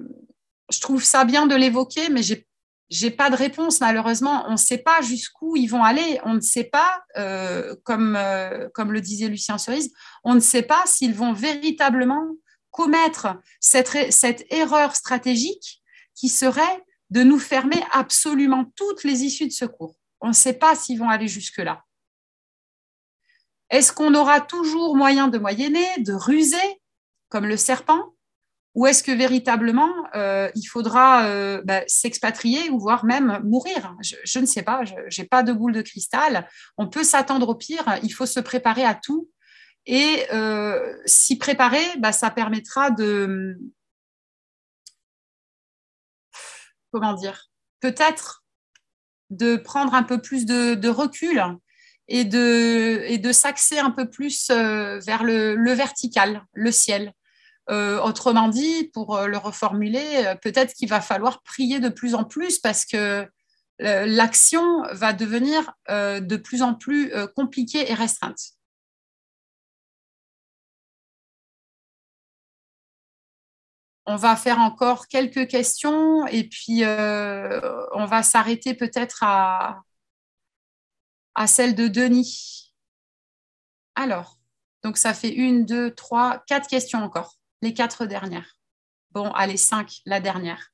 trouve 0.80 1.02
ça 1.02 1.24
bien 1.24 1.48
de 1.48 1.56
l'évoquer, 1.56 2.08
mais 2.08 2.22
j'ai 2.22 2.46
j'ai 2.90 3.10
pas 3.10 3.28
de 3.28 3.34
réponse 3.34 3.80
malheureusement. 3.80 4.44
On 4.46 4.52
ne 4.52 4.56
sait 4.56 4.78
pas 4.78 5.00
jusqu'où 5.00 5.56
ils 5.56 5.66
vont 5.66 5.82
aller. 5.82 6.20
On 6.24 6.34
ne 6.34 6.40
sait 6.40 6.70
pas, 6.70 7.02
euh, 7.16 7.74
comme, 7.82 8.14
euh, 8.14 8.68
comme 8.74 8.92
le 8.92 9.00
disait 9.00 9.26
Lucien 9.26 9.58
Cerise, 9.58 9.92
on 10.22 10.34
ne 10.34 10.40
sait 10.40 10.62
pas 10.62 10.84
s'ils 10.86 11.14
vont 11.14 11.32
véritablement 11.32 12.28
commettre 12.74 13.28
cette, 13.60 14.12
cette 14.12 14.52
erreur 14.52 14.96
stratégique 14.96 15.80
qui 16.16 16.28
serait 16.28 16.84
de 17.10 17.22
nous 17.22 17.38
fermer 17.38 17.80
absolument 17.92 18.64
toutes 18.74 19.04
les 19.04 19.22
issues 19.22 19.46
de 19.46 19.52
secours. 19.52 19.94
On 20.20 20.28
ne 20.28 20.32
sait 20.32 20.54
pas 20.54 20.74
s'ils 20.74 20.98
vont 20.98 21.08
aller 21.08 21.28
jusque-là. 21.28 21.84
Est-ce 23.70 23.92
qu'on 23.92 24.14
aura 24.16 24.40
toujours 24.40 24.96
moyen 24.96 25.28
de 25.28 25.38
moyenner, 25.38 25.86
de 25.98 26.14
ruser, 26.14 26.80
comme 27.28 27.46
le 27.46 27.56
serpent, 27.56 28.14
ou 28.74 28.86
est-ce 28.86 29.04
que 29.04 29.12
véritablement 29.12 29.92
euh, 30.16 30.50
il 30.56 30.64
faudra 30.64 31.26
euh, 31.26 31.62
bah, 31.64 31.82
s'expatrier 31.86 32.70
ou 32.70 32.80
voire 32.80 33.04
même 33.04 33.40
mourir? 33.44 33.94
Je, 34.00 34.38
ne 34.40 34.46
sais 34.46 34.62
pas, 34.62 34.82
je 34.84 35.22
n'ai 35.22 35.28
pas 35.28 35.44
de 35.44 35.52
boule 35.52 35.72
de 35.72 35.82
cristal. 35.82 36.48
On 36.76 36.88
peut 36.88 37.04
s'attendre 37.04 37.50
au 37.50 37.54
pire, 37.54 38.00
il 38.02 38.12
faut 38.12 38.26
se 38.26 38.40
préparer 38.40 38.84
à 38.84 38.96
tout. 38.96 39.28
Et 39.86 40.26
euh, 40.32 40.96
s'y 41.04 41.38
préparer, 41.38 41.84
bah, 41.98 42.12
ça 42.12 42.30
permettra 42.30 42.90
de... 42.90 43.58
Comment 46.90 47.14
dire 47.14 47.50
Peut-être 47.80 48.44
de 49.30 49.56
prendre 49.56 49.94
un 49.94 50.04
peu 50.04 50.20
plus 50.20 50.46
de, 50.46 50.88
recul 50.88 51.42
et 52.08 52.24
de, 52.24 53.02
et 53.06 53.18
de 53.18 53.32
s'axer 53.32 53.78
un 53.78 53.90
peu 53.90 54.08
plus 54.08 54.48
vers 54.50 55.24
le 55.24 55.72
vertical, 55.72 56.44
le 56.52 56.70
ciel. 56.70 57.12
Euh, 57.70 57.98
autrement 58.00 58.48
dit, 58.48 58.90
pour 58.92 59.16
euh, 59.16 59.26
le 59.26 59.38
reformuler, 59.38 60.26
euh, 60.26 60.34
peut-être 60.34 60.74
qu'il 60.74 60.88
va 60.88 61.00
falloir 61.00 61.42
prier 61.42 61.80
de 61.80 61.88
plus 61.88 62.14
en 62.14 62.24
plus 62.24 62.58
parce 62.58 62.84
que 62.84 63.26
l'action 63.80 64.82
va 64.92 65.12
devenir 65.12 65.72
de 65.88 66.36
plus 66.36 66.62
en 66.62 66.74
plus 66.74 67.12
compliquée 67.34 67.90
et 67.90 67.94
restreinte. 67.94 68.38
On 74.06 74.16
va 74.16 74.36
faire 74.36 74.58
encore 74.58 75.08
quelques 75.08 75.48
questions 75.48 76.26
et 76.26 76.44
puis 76.44 76.84
on 76.84 78.04
va 78.06 78.22
s'arrêter 78.22 78.74
peut-être 78.74 79.22
à, 79.22 79.82
à 81.34 81.46
celle 81.46 81.74
de 81.74 81.88
Denis. 81.88 82.74
Alors, 83.94 84.38
donc 84.82 84.98
ça 84.98 85.14
fait 85.14 85.32
une, 85.32 85.64
deux, 85.64 85.94
trois, 85.94 86.42
quatre 86.46 86.68
questions 86.68 87.02
encore 87.02 87.36
les 87.62 87.72
quatre 87.72 88.04
dernières. 88.04 88.58
Bon, 89.12 89.30
allez, 89.32 89.56
cinq, 89.56 90.00
la 90.04 90.20
dernière. 90.20 90.68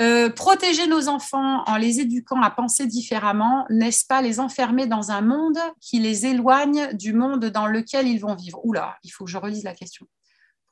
Euh, 0.00 0.30
protéger 0.30 0.86
nos 0.86 1.08
enfants 1.08 1.64
en 1.66 1.76
les 1.76 2.00
éduquant 2.00 2.40
à 2.40 2.50
penser 2.50 2.86
différemment, 2.86 3.66
n'est-ce 3.68 4.06
pas 4.06 4.22
les 4.22 4.38
enfermer 4.38 4.86
dans 4.86 5.10
un 5.10 5.20
monde 5.20 5.58
qui 5.80 5.98
les 5.98 6.24
éloigne 6.24 6.94
du 6.94 7.12
monde 7.12 7.46
dans 7.46 7.66
lequel 7.66 8.06
ils 8.06 8.20
vont 8.20 8.36
vivre? 8.36 8.64
Oula, 8.64 8.96
il 9.02 9.10
faut 9.10 9.24
que 9.24 9.30
je 9.30 9.36
relise 9.36 9.64
la 9.64 9.74
question. 9.74 10.06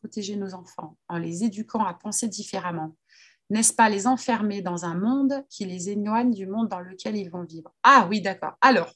Protéger 0.06 0.36
nos 0.36 0.54
enfants 0.54 0.96
en 1.08 1.18
les 1.18 1.42
éduquant 1.42 1.84
à 1.84 1.92
penser 1.92 2.28
différemment, 2.28 2.94
n'est-ce 3.50 3.72
pas 3.72 3.88
les 3.88 4.06
enfermer 4.06 4.62
dans 4.62 4.84
un 4.84 4.94
monde 4.94 5.44
qui 5.50 5.64
les 5.64 5.90
éloigne 5.90 6.32
du 6.32 6.46
monde 6.46 6.68
dans 6.68 6.78
lequel 6.78 7.16
ils 7.16 7.28
vont 7.28 7.42
vivre? 7.42 7.74
Ah 7.82 8.06
oui, 8.08 8.20
d'accord. 8.20 8.52
Alors, 8.60 8.92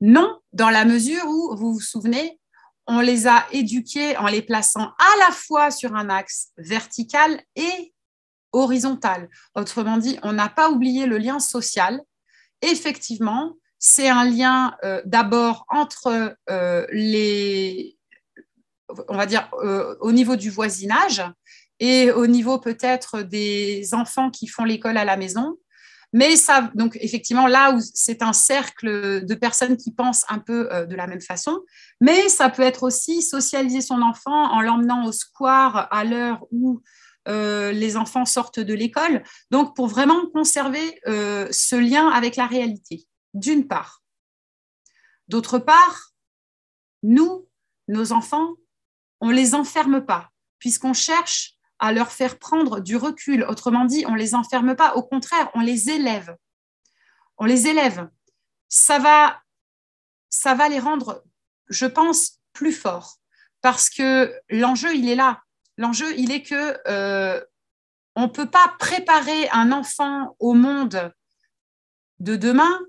non, 0.00 0.38
dans 0.52 0.70
la 0.70 0.84
mesure 0.84 1.24
où, 1.26 1.56
vous 1.56 1.72
vous 1.74 1.80
souvenez, 1.80 2.38
on 2.86 3.00
les 3.00 3.26
a 3.26 3.48
éduqués 3.50 4.16
en 4.16 4.28
les 4.28 4.42
plaçant 4.42 4.92
à 4.96 5.26
la 5.26 5.32
fois 5.32 5.72
sur 5.72 5.96
un 5.96 6.08
axe 6.08 6.52
vertical 6.56 7.42
et 7.56 7.92
horizontal. 8.52 9.28
Autrement 9.56 9.96
dit, 9.96 10.20
on 10.22 10.34
n'a 10.34 10.48
pas 10.48 10.70
oublié 10.70 11.06
le 11.06 11.18
lien 11.18 11.40
social. 11.40 12.00
Effectivement, 12.62 13.56
c'est 13.80 14.08
un 14.08 14.24
lien 14.24 14.76
euh, 14.84 15.02
d'abord 15.04 15.66
entre 15.68 16.36
euh, 16.48 16.86
les, 16.92 17.95
on 19.08 19.16
va 19.16 19.26
dire, 19.26 19.48
euh, 19.62 19.96
au 20.00 20.12
niveau 20.12 20.36
du 20.36 20.50
voisinage 20.50 21.22
et 21.80 22.10
au 22.10 22.26
niveau 22.26 22.58
peut-être 22.58 23.22
des 23.22 23.92
enfants 23.92 24.30
qui 24.30 24.46
font 24.46 24.64
l'école 24.64 24.96
à 24.96 25.04
la 25.04 25.16
maison. 25.16 25.58
Mais 26.12 26.36
ça, 26.36 26.70
donc 26.74 26.96
effectivement, 27.00 27.46
là 27.46 27.72
où 27.72 27.80
c'est 27.80 28.22
un 28.22 28.32
cercle 28.32 29.24
de 29.24 29.34
personnes 29.34 29.76
qui 29.76 29.92
pensent 29.92 30.24
un 30.28 30.38
peu 30.38 30.72
euh, 30.72 30.86
de 30.86 30.94
la 30.94 31.06
même 31.06 31.20
façon, 31.20 31.60
mais 32.00 32.28
ça 32.28 32.48
peut 32.48 32.62
être 32.62 32.84
aussi 32.84 33.22
socialiser 33.22 33.80
son 33.80 34.00
enfant 34.00 34.52
en 34.52 34.60
l'emmenant 34.62 35.04
au 35.04 35.12
square 35.12 35.88
à 35.92 36.04
l'heure 36.04 36.46
où 36.52 36.80
euh, 37.28 37.72
les 37.72 37.96
enfants 37.96 38.24
sortent 38.24 38.60
de 38.60 38.72
l'école. 38.72 39.24
Donc, 39.50 39.74
pour 39.74 39.88
vraiment 39.88 40.26
conserver 40.32 41.00
ce 41.04 41.76
lien 41.76 42.08
avec 42.08 42.36
la 42.36 42.46
réalité, 42.46 43.06
d'une 43.34 43.66
part. 43.66 44.00
D'autre 45.28 45.58
part, 45.58 46.12
nous, 47.02 47.46
nos 47.88 48.12
enfants, 48.12 48.54
on 49.20 49.28
ne 49.28 49.34
les 49.34 49.54
enferme 49.54 50.04
pas, 50.04 50.30
puisqu'on 50.58 50.92
cherche 50.92 51.54
à 51.78 51.92
leur 51.92 52.10
faire 52.10 52.38
prendre 52.38 52.80
du 52.80 52.96
recul. 52.96 53.44
Autrement 53.44 53.84
dit, 53.84 54.04
on 54.06 54.12
ne 54.12 54.18
les 54.18 54.34
enferme 54.34 54.76
pas, 54.76 54.94
au 54.94 55.02
contraire, 55.02 55.50
on 55.54 55.60
les 55.60 55.90
élève. 55.90 56.36
On 57.38 57.44
les 57.44 57.66
élève. 57.66 58.08
Ça 58.68 58.98
va, 58.98 59.40
ça 60.30 60.54
va 60.54 60.68
les 60.68 60.78
rendre, 60.78 61.22
je 61.68 61.86
pense, 61.86 62.40
plus 62.52 62.72
forts. 62.72 63.16
Parce 63.60 63.90
que 63.90 64.34
l'enjeu, 64.48 64.94
il 64.94 65.08
est 65.08 65.14
là. 65.14 65.42
L'enjeu, 65.76 66.16
il 66.16 66.30
est 66.30 66.42
que 66.42 66.78
euh, 66.88 67.42
on 68.14 68.22
ne 68.22 68.28
peut 68.28 68.48
pas 68.48 68.74
préparer 68.78 69.48
un 69.50 69.72
enfant 69.72 70.34
au 70.38 70.54
monde 70.54 71.12
de 72.18 72.36
demain 72.36 72.80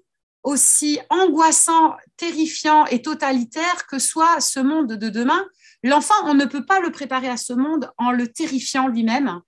aussi 0.44 1.00
angoissant, 1.10 1.98
terrifiant 2.16 2.86
et 2.86 3.02
totalitaire 3.02 3.86
que 3.88 4.00
soit 4.00 4.40
ce 4.40 4.62
monde 4.62 4.94
de 4.94 5.10
demain 5.10 5.46
L'enfant, 5.84 6.16
on 6.26 6.34
ne 6.34 6.46
peut 6.46 6.66
pas 6.66 6.80
le 6.80 6.92
préparer 6.92 7.30
à 7.30 7.38
ce 7.38 7.54
monde 7.54 7.92
en 7.98 8.12
le 8.12 8.28
terrifiant 8.28 8.88
lui-même 8.88 9.42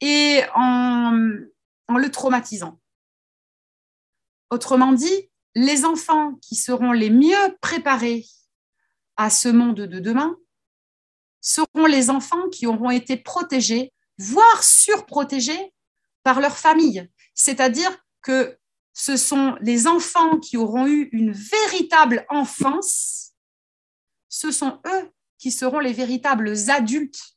et 0.00 0.42
en, 0.54 1.12
le 1.12 2.10
traumatisant. 2.10 2.80
Autrement 4.50 4.92
dit, 4.92 5.30
les 5.54 5.84
enfants 5.84 6.34
qui 6.42 6.56
seront 6.56 6.92
les 6.92 7.10
mieux 7.10 7.56
préparés 7.60 8.24
à 9.16 9.30
ce 9.30 9.48
monde 9.48 9.80
de 9.80 10.00
demain 10.00 10.36
seront 11.40 11.86
les 11.86 12.10
enfants 12.10 12.48
qui 12.50 12.66
auront 12.66 12.90
été 12.90 13.16
protégés, 13.16 13.92
voire 14.18 14.64
surprotégés 14.64 15.74
par 16.22 16.40
leur 16.40 16.56
famille. 16.56 17.08
C'est-à-dire 17.34 17.96
que 18.22 18.58
ce 18.94 19.16
sont 19.16 19.56
les 19.60 19.86
enfants 19.86 20.38
qui 20.38 20.56
auront 20.56 20.86
eu 20.86 21.10
une 21.12 21.32
véritable 21.32 22.24
enfance, 22.30 23.32
ce 24.28 24.50
sont 24.50 24.80
eux 24.86 25.13
qui 25.44 25.50
seront 25.50 25.78
les 25.78 25.92
véritables 25.92 26.54
adultes 26.70 27.36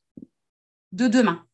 de 0.92 1.08
demain. 1.08 1.44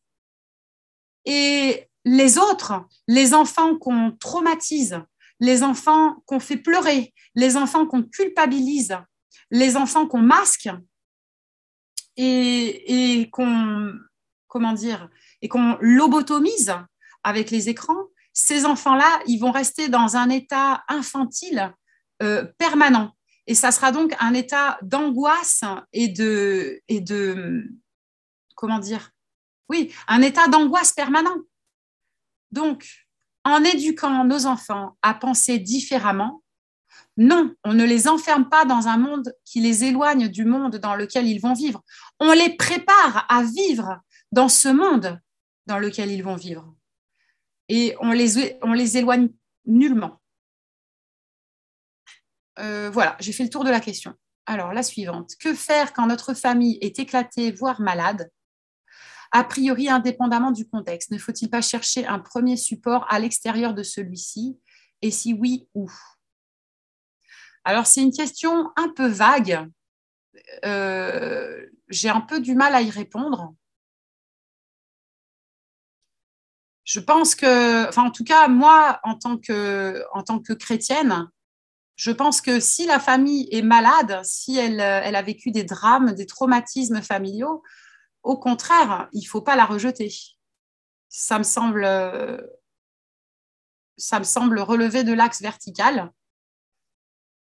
Et 1.25 1.89
les 2.05 2.37
autres, 2.37 2.85
les 3.09 3.33
enfants 3.33 3.77
qu'on 3.77 4.13
traumatise, 4.13 5.01
les 5.41 5.63
enfants 5.63 6.23
qu'on 6.25 6.39
fait 6.39 6.55
pleurer, 6.55 7.13
les 7.35 7.57
enfants 7.57 7.85
qu'on 7.85 8.03
culpabilise, 8.03 8.97
les 9.51 9.75
enfants 9.75 10.07
qu'on 10.07 10.21
masque 10.21 10.69
et, 12.15 13.27
qu'on 13.33 13.91
comment 14.47 14.71
dire 14.71 15.09
et 15.41 15.49
qu'on 15.49 15.77
lobotomise 15.81 16.73
avec 17.23 17.51
les 17.51 17.67
écrans, 17.67 18.05
ces 18.31 18.65
enfants-là, 18.65 19.19
ils 19.27 19.39
vont 19.39 19.51
rester 19.51 19.89
dans 19.89 20.15
un 20.15 20.29
état 20.29 20.85
infantile 20.87 21.75
euh, 22.23 22.45
permanent. 22.57 23.11
Et 23.47 23.55
ça 23.55 23.71
sera 23.71 23.91
donc 23.91 24.15
un 24.19 24.33
état 24.33 24.77
d'angoisse 24.81 25.63
et 25.93 26.07
de, 26.07 26.81
comment 28.55 28.79
dire, 28.79 29.11
oui, 29.69 29.93
un 30.07 30.21
état 30.21 30.47
d'angoisse 30.47 30.93
permanent. 30.93 31.37
Donc, 32.51 32.87
en 33.43 33.63
éduquant 33.63 34.23
nos 34.23 34.45
enfants 34.45 34.97
à 35.01 35.13
penser 35.13 35.59
différemment, 35.59 36.41
non, 37.17 37.53
on 37.63 37.73
ne 37.73 37.85
les 37.85 38.07
enferme 38.07 38.49
pas 38.49 38.65
dans 38.65 38.87
un 38.87 38.97
monde 38.97 39.33
qui 39.45 39.61
les 39.61 39.85
éloigne 39.85 40.27
du 40.27 40.43
monde 40.43 40.77
dans 40.77 40.95
lequel 40.95 41.27
ils 41.27 41.39
vont 41.39 41.53
vivre. 41.53 41.81
On 42.19 42.31
les 42.33 42.55
prépare 42.55 43.25
à 43.29 43.43
vivre 43.43 44.01
dans 44.31 44.49
ce 44.49 44.67
monde 44.67 45.19
dans 45.65 45.79
lequel 45.79 46.11
ils 46.11 46.23
vont 46.23 46.35
vivre. 46.35 46.75
Et 47.69 47.95
on 47.99 48.11
les, 48.11 48.57
on 48.61 48.73
les 48.73 48.97
éloigne 48.97 49.29
nullement. 49.65 50.19
Euh, 52.59 52.89
voilà, 52.91 53.17
j'ai 53.19 53.33
fait 53.33 53.43
le 53.43 53.49
tour 53.49 53.63
de 53.63 53.69
la 53.69 53.79
question. 53.79 54.13
Alors, 54.45 54.73
la 54.73 54.83
suivante. 54.83 55.31
Que 55.39 55.53
faire 55.53 55.93
quand 55.93 56.07
notre 56.07 56.33
famille 56.33 56.77
est 56.81 56.99
éclatée, 56.99 57.51
voire 57.51 57.81
malade? 57.81 58.31
A 59.31 59.43
priori, 59.43 59.89
indépendamment 59.89 60.51
du 60.51 60.67
contexte, 60.67 61.11
ne 61.11 61.17
faut-il 61.17 61.49
pas 61.49 61.61
chercher 61.61 62.05
un 62.05 62.19
premier 62.19 62.55
support 62.55 63.05
à 63.09 63.19
l'extérieur 63.19 63.73
de 63.73 63.83
celui-ci? 63.83 64.57
Et 65.01 65.11
si 65.11 65.33
oui, 65.33 65.67
où? 65.73 65.91
Alors, 67.63 67.87
c'est 67.87 68.01
une 68.01 68.13
question 68.13 68.71
un 68.75 68.89
peu 68.89 69.07
vague. 69.07 69.67
Euh, 70.63 71.65
j'ai 71.89 72.09
un 72.09 72.21
peu 72.21 72.39
du 72.39 72.55
mal 72.55 72.75
à 72.75 72.81
y 72.81 72.89
répondre. 72.89 73.53
Je 76.83 76.99
pense 76.99 77.33
que, 77.33 77.89
enfin, 77.89 78.03
en 78.03 78.11
tout 78.11 78.23
cas, 78.23 78.47
moi, 78.47 78.99
en 79.03 79.15
tant 79.15 79.37
que, 79.37 80.03
en 80.13 80.21
tant 80.21 80.39
que 80.39 80.53
chrétienne, 80.53 81.27
Je 81.95 82.11
pense 82.11 82.41
que 82.41 82.59
si 82.59 82.85
la 82.85 82.99
famille 82.99 83.47
est 83.51 83.61
malade, 83.61 84.21
si 84.23 84.57
elle, 84.57 84.79
elle 84.79 85.15
a 85.15 85.21
vécu 85.21 85.51
des 85.51 85.63
drames, 85.63 86.13
des 86.13 86.25
traumatismes 86.25 87.01
familiaux, 87.01 87.63
au 88.23 88.37
contraire, 88.37 89.07
il 89.13 89.21
ne 89.21 89.29
faut 89.29 89.41
pas 89.41 89.55
la 89.55 89.65
rejeter. 89.65 90.13
Ça 91.09 91.37
me 91.37 91.43
semble, 91.43 91.87
semble 93.97 94.59
relever 94.59 95.03
de 95.03 95.13
l'axe 95.13 95.41
vertical. 95.41 96.11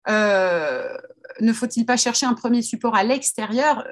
Euh, 0.10 0.98
ne 1.40 1.54
faut-il 1.54 1.86
pas 1.86 1.96
chercher 1.96 2.26
un 2.26 2.34
premier 2.34 2.62
support 2.62 2.96
à 2.96 3.04
l'extérieur? 3.04 3.88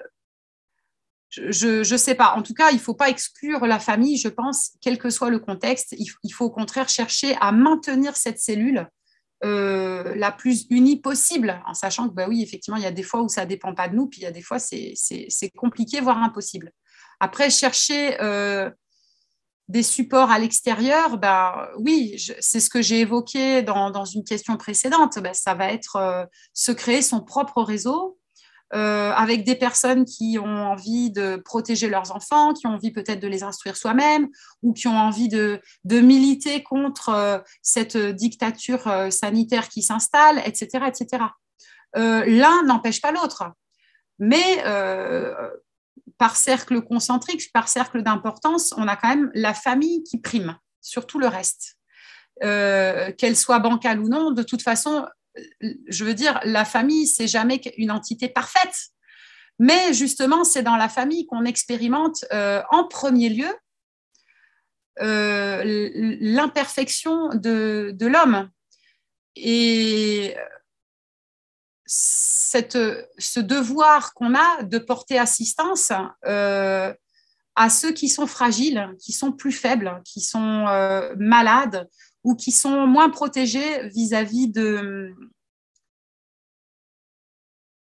Je 1.30 1.90
ne 1.90 1.98
sais 1.98 2.15
pas. 2.15 2.34
En 2.36 2.41
tout 2.41 2.53
cas, 2.53 2.72
il 2.72 2.76
ne 2.76 2.82
faut 2.82 2.94
pas 2.94 3.10
exclure 3.10 3.65
la 3.65 3.80
famille, 3.80 4.18
je 4.18 4.28
pense, 4.28 4.72
quel 4.82 4.98
que 4.98 5.10
soit 5.10 5.30
le 5.30 5.40
contexte. 5.40 5.95
Il, 5.98 6.30
faut 6.30 6.45
au 6.45 6.49
contraire 6.49 6.90
chercher 6.90 7.38
à 7.40 7.53
maintenir 7.53 8.18
cette 8.18 8.40
cellule 8.40 8.90
euh, 9.43 10.13
la 10.15 10.31
plus 10.31 10.68
unie 10.69 10.99
possible, 10.99 11.61
en 11.65 11.73
sachant 11.73 12.07
que, 12.07 12.13
bah 12.13 12.27
oui, 12.27 12.43
effectivement, 12.43 12.77
il 12.77 12.84
y 12.84 12.88
a 12.88 12.91
des 12.91 13.03
fois 13.03 13.22
où 13.22 13.30
ça 13.30 13.43
ne 13.43 13.49
dépend 13.49 13.73
pas 13.73 13.88
de 13.88 13.95
nous, 13.95 14.07
puis 14.07 14.22
il 14.22 14.23
y 14.23 14.27
a 14.27 14.31
des 14.31 14.41
fois, 14.41 14.59
c'est 14.59 14.93
compliqué, 15.57 15.99
voire 15.99 16.22
impossible. 16.22 16.72
Après, 17.19 17.49
chercher 17.49 18.22
euh, 18.22 18.69
des 19.68 19.84
supports 19.84 20.30
à 20.30 20.38
l'extérieur, 20.38 21.18
bah, 21.18 21.72
oui, 21.80 22.15
c'est 22.39 22.59
ce 22.59 22.69
que 22.69 22.81
j'ai 22.81 22.99
évoqué 22.99 23.63
dans, 23.63 24.05
une 24.05 24.23
question 24.23 24.57
précédente. 24.57 25.18
Bah, 25.19 25.34
ça 25.34 25.55
va 25.55 25.72
être 25.72 25.95
euh, 25.95 26.26
se 26.53 26.72
créer 26.72 27.01
son 27.01 27.22
propre 27.22 27.63
réseau, 27.63 28.19
euh, 28.73 29.11
avec 29.11 29.43
des 29.43 29.56
personnes 29.56 30.06
qui 30.06 30.38
ont 30.39 30.45
envie 30.45 31.11
de 31.11 31.35
protéger 31.35 31.89
leurs 31.89 32.15
enfants, 32.15 32.53
qui 32.53 32.68
ont 32.68 32.76
envie 32.76 32.91
peut-être 32.91 33.19
de 33.19 33.27
les 33.27 33.43
instruire 33.43 33.76
soi-même 33.76 34.30
ou 34.61 34.72
qui 34.72 34.88
ont 34.88 34.98
envie 34.98 35.27
de, 35.27 35.60
militer 35.85 36.64
contre 36.64 37.10
euh, 37.10 37.39
cette 37.61 37.98
dictature 37.98 38.88
euh, 38.88 39.10
sanitaire 39.10 39.68
qui 39.68 39.81
s'installe, 39.81 40.41
etc. 40.45 40.85
etc. 40.88 41.26
L'un 41.95 42.64
n'empêche 42.64 43.02
pas 43.02 43.11
l'autre. 43.11 43.43
Mais 44.19 44.64
par 46.18 46.38
cercle 46.38 46.81
concentrique, 46.81 47.52
par 47.52 47.68
cercle 47.68 48.02
d'importance, 48.03 48.73
on 48.77 48.88
a 48.88 48.95
quand 48.95 49.10
même 49.10 49.31
la 49.34 49.53
famille 49.53 50.03
qui 50.03 50.18
prime 50.18 50.56
sur 50.80 51.06
tout 51.06 51.19
le 51.19 51.27
reste. 51.27 51.76
qu'elle 52.39 53.35
soit 53.35 53.60
bancale 53.60 53.99
ou 53.99 54.07
non, 54.07 54.31
de 54.31 54.43
toute 54.43 54.61
façon, 54.61 55.06
je 55.61 56.03
veux 56.03 56.13
dire, 56.13 56.39
la 56.43 56.65
famille, 56.65 57.07
c'est 57.07 57.27
jamais 57.27 57.61
une 57.77 57.91
entité 57.91 58.27
parfaite. 58.27 58.91
Mais 59.59 59.93
justement, 59.93 60.43
c'est 60.43 60.63
dans 60.63 60.75
la 60.75 60.89
famille 60.89 61.25
qu'on 61.27 61.45
expérimente 61.45 62.25
euh, 62.33 62.61
en 62.71 62.87
premier 62.87 63.29
lieu 63.29 63.53
euh, 65.01 65.61
l'imperfection 66.19 67.29
de, 67.35 67.95
l'homme. 68.01 68.49
Et 69.35 70.35
ce 71.85 73.39
devoir 73.39 74.13
qu'on 74.13 74.35
a 74.35 74.63
de 74.63 74.79
porter 74.79 75.19
assistance 75.19 75.91
euh, 76.25 76.93
à 77.55 77.69
ceux 77.69 77.91
qui 77.91 78.09
sont 78.09 78.27
fragiles, 78.27 78.89
qui 78.99 79.13
sont 79.13 79.31
plus 79.31 79.51
faibles, 79.51 80.01
qui 80.05 80.21
sont 80.21 80.65
malades 81.17 81.87
ou 82.23 82.35
qui 82.35 82.52
sont 82.52 82.85
moins 82.88 83.10
protégés 83.10 83.88
vis-à-vis 83.89 84.48
de, 84.49 85.14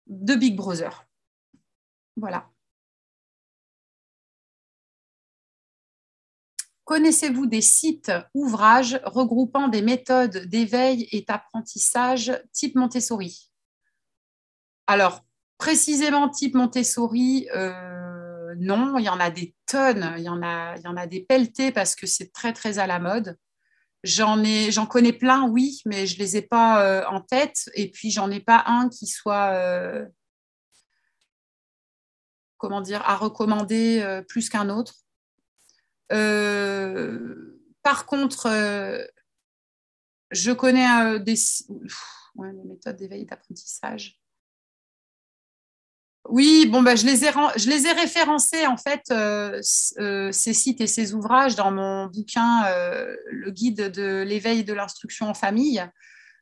de 0.08 0.36
Big 0.36 0.56
Brother. 0.56 1.06
Voilà. 2.16 2.50
Connaissez-vous 6.86 7.46
des 7.46 7.62
sites, 7.62 8.12
ouvrages 8.34 9.00
regroupant 9.06 9.70
des 9.70 9.82
méthodes 9.82 10.46
d'éveil 10.48 11.08
et 11.12 11.22
d'apprentissage 11.22 12.32
type 12.52 12.76
Montessori? 12.76 13.50
Alors, 14.88 15.22
précisément 15.58 16.28
type 16.28 16.56
Montessori, 16.56 17.48
euh, 17.56 18.54
non, 18.60 18.98
il 18.98 19.06
y 19.06 19.10
en 19.10 19.20
a 19.20 19.32
des 19.32 19.56
tonnes, 19.66 20.14
il 20.18 20.24
y 20.24 20.30
en 20.30 20.44
a, 20.44 20.76
il 20.76 20.84
y 20.84 20.88
en 20.88 20.98
a 20.98 21.08
des 21.08 21.22
pelletés 21.22 21.72
parce 21.72 21.96
que 21.96 22.06
c'est 22.06 22.34
très, 22.34 22.52
très 22.52 22.80
à 22.80 22.86
la 22.86 23.00
mode. 23.00 23.38
J'en 24.04 24.44
ai, 24.44 24.70
j'en 24.72 24.86
connais 24.86 25.14
plein, 25.14 25.48
oui, 25.48 25.82
mais 25.86 26.06
je 26.08 26.20
les 26.20 26.36
ai 26.36 26.42
pas 26.42 26.86
euh, 26.86 27.06
en 27.08 27.22
tête. 27.22 27.70
Et 27.74 27.90
puis 27.90 28.12
j'en 28.12 28.30
ai 28.32 28.42
pas 28.42 28.64
un 28.68 28.90
qui 28.90 29.08
soit, 29.08 29.54
euh, 29.54 30.06
comment 32.58 32.82
dire, 32.82 33.02
à 33.06 33.16
recommander 33.16 34.02
euh, 34.02 34.22
plus 34.22 34.50
qu'un 34.50 34.70
autre. 34.70 34.96
par 37.82 38.06
contre, 38.06 38.48
je 40.32 40.52
connais 40.52 41.20
des, 41.20 41.36
des 41.36 42.64
méthodes 42.66 42.98
d'éveil 42.98 43.26
d'apprentissage. 43.26 44.23
Oui, 46.30 46.68
bon, 46.68 46.82
bah, 46.82 46.96
je, 46.96 47.06
les 47.06 47.26
ai, 47.26 47.92
référencés, 47.92 48.66
en 48.66 48.78
fait, 48.78 49.02
euh, 49.12 49.60
euh, 50.00 50.32
ces 50.32 50.54
sites 50.54 50.80
et 50.80 50.88
ces 50.88 51.14
ouvrages 51.14 51.56
dans 51.56 51.72
mon 51.72 52.08
bouquin, 52.08 52.66
euh, 52.68 53.14
le 53.30 53.52
guide 53.52 53.92
de 53.92 54.22
l'éveil 54.22 54.64
de 54.64 54.74
l'instruction 54.74 55.28
en 55.28 55.34
famille. 55.34 55.84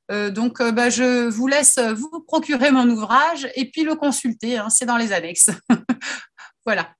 donc, 0.09 0.61
bah, 0.61 0.89
je 0.89 1.29
vous 1.29 1.47
laisse 1.47 1.79
vous 1.79 2.21
procurer 2.27 2.69
mon 2.69 2.87
ouvrage 2.89 3.47
et 3.55 3.71
puis 3.71 3.83
le 3.83 3.95
consulter, 3.95 4.57
hein, 4.57 4.69
c'est 4.69 4.85
dans 4.85 4.97
les 4.97 5.13
annexes. 5.13 5.49
voilà. 6.65 6.93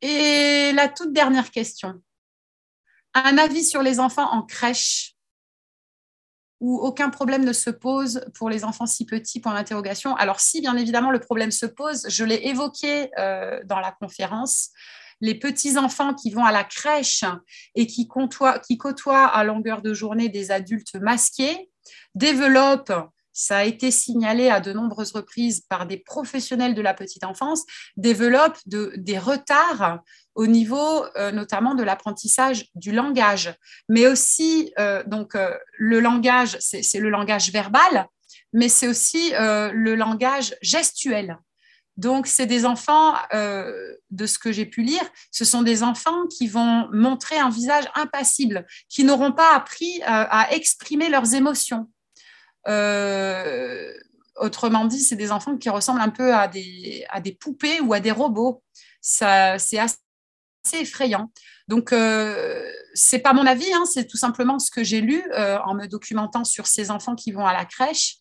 Et 0.00 0.72
la 0.72 0.88
toute 0.88 1.12
dernière 1.12 1.52
question. 1.52 2.02
Un 3.14 3.38
avis 3.38 3.64
sur 3.64 3.82
les 3.82 4.00
enfants 4.00 4.28
en 4.32 4.42
crèche? 4.42 5.14
Où 6.62 6.78
aucun 6.78 7.10
problème 7.10 7.44
ne 7.44 7.52
se 7.52 7.70
pose 7.70 8.24
pour 8.34 8.48
les 8.48 8.62
enfants 8.62 8.86
si 8.86 9.04
petits, 9.04 9.40
pour 9.40 9.50
l'interrogation. 9.50 10.14
Alors 10.14 10.38
si, 10.38 10.60
bien 10.60 10.76
évidemment, 10.76 11.10
le 11.10 11.18
problème 11.18 11.50
se 11.50 11.66
pose, 11.66 12.06
je 12.08 12.24
l'ai 12.24 12.46
évoqué 12.46 13.10
euh, 13.18 13.60
dans 13.64 13.80
la 13.80 13.90
conférence, 13.90 14.70
les 15.20 15.34
petits-enfants 15.34 16.14
qui 16.14 16.30
vont 16.30 16.44
à 16.44 16.52
la 16.52 16.62
crèche 16.62 17.24
et 17.74 17.88
qui 17.88 18.06
côtoient 18.06 19.26
à 19.26 19.42
longueur 19.42 19.82
de 19.82 19.92
journée 19.92 20.28
des 20.28 20.52
adultes 20.52 20.94
masqués 20.94 21.68
développent 22.14 22.92
ça 23.32 23.58
a 23.58 23.64
été 23.64 23.90
signalé 23.90 24.48
à 24.48 24.60
de 24.60 24.72
nombreuses 24.72 25.12
reprises 25.12 25.60
par 25.60 25.86
des 25.86 25.96
professionnels 25.96 26.74
de 26.74 26.82
la 26.82 26.94
petite 26.94 27.24
enfance, 27.24 27.64
développent 27.96 28.58
des 28.66 29.18
retards 29.18 30.00
au 30.34 30.46
niveau 30.46 31.04
euh, 31.16 31.32
notamment 31.32 31.74
de 31.74 31.82
l'apprentissage 31.82 32.66
du 32.74 32.92
langage, 32.92 33.54
mais 33.88 34.06
aussi 34.06 34.72
euh, 34.78 35.02
donc 35.06 35.34
euh, 35.34 35.54
le 35.76 36.00
langage, 36.00 36.56
c'est 36.60 36.98
le 36.98 37.10
langage 37.10 37.50
verbal, 37.50 38.06
mais 38.52 38.68
c'est 38.68 38.88
aussi 38.88 39.32
le 39.32 39.94
langage 39.94 40.54
gestuel. 40.60 41.38
Donc, 41.98 42.26
c'est 42.26 42.46
des 42.46 42.64
enfants, 42.64 43.14
de 43.32 44.26
ce 44.26 44.38
que 44.38 44.52
j'ai 44.52 44.66
pu 44.66 44.82
lire, 44.82 45.02
ce 45.30 45.44
sont 45.44 45.62
des 45.62 45.82
enfants 45.82 46.26
qui 46.26 46.48
vont 46.48 46.88
montrer 46.92 47.38
un 47.38 47.48
visage 47.48 47.84
impassible, 47.94 48.66
qui 48.88 49.04
n'auront 49.04 49.32
pas 49.32 49.54
appris 49.54 50.02
à 50.04 50.52
exprimer 50.52 51.08
leurs 51.08 51.34
émotions. 51.34 51.88
Autrement 54.36 54.84
dit, 54.86 55.00
c'est 55.00 55.16
des 55.16 55.32
enfants 55.32 55.56
qui 55.56 55.70
ressemblent 55.70 56.00
un 56.00 56.10
peu 56.10 56.34
à 56.34 56.48
des, 56.48 57.04
à 57.10 57.20
des 57.20 57.32
poupées 57.32 57.80
ou 57.80 57.92
à 57.92 58.00
des 58.00 58.10
robots. 58.10 58.62
C'est 59.00 59.24
assez 59.78 59.96
effrayant. 60.72 61.30
Donc, 61.68 61.92
euh, 61.92 62.70
c'est 62.94 63.18
pas 63.18 63.32
mon 63.32 63.46
avis, 63.46 63.72
hein, 63.72 63.84
c'est 63.84 64.06
tout 64.06 64.16
simplement 64.16 64.58
ce 64.58 64.70
que 64.70 64.84
j'ai 64.84 65.00
lu 65.00 65.22
euh, 65.32 65.58
en 65.64 65.74
me 65.74 65.86
documentant 65.86 66.44
sur 66.44 66.66
ces 66.66 66.90
enfants 66.90 67.14
qui 67.14 67.32
vont 67.32 67.46
à 67.46 67.52
la 67.52 67.64
crèche. 67.64 68.16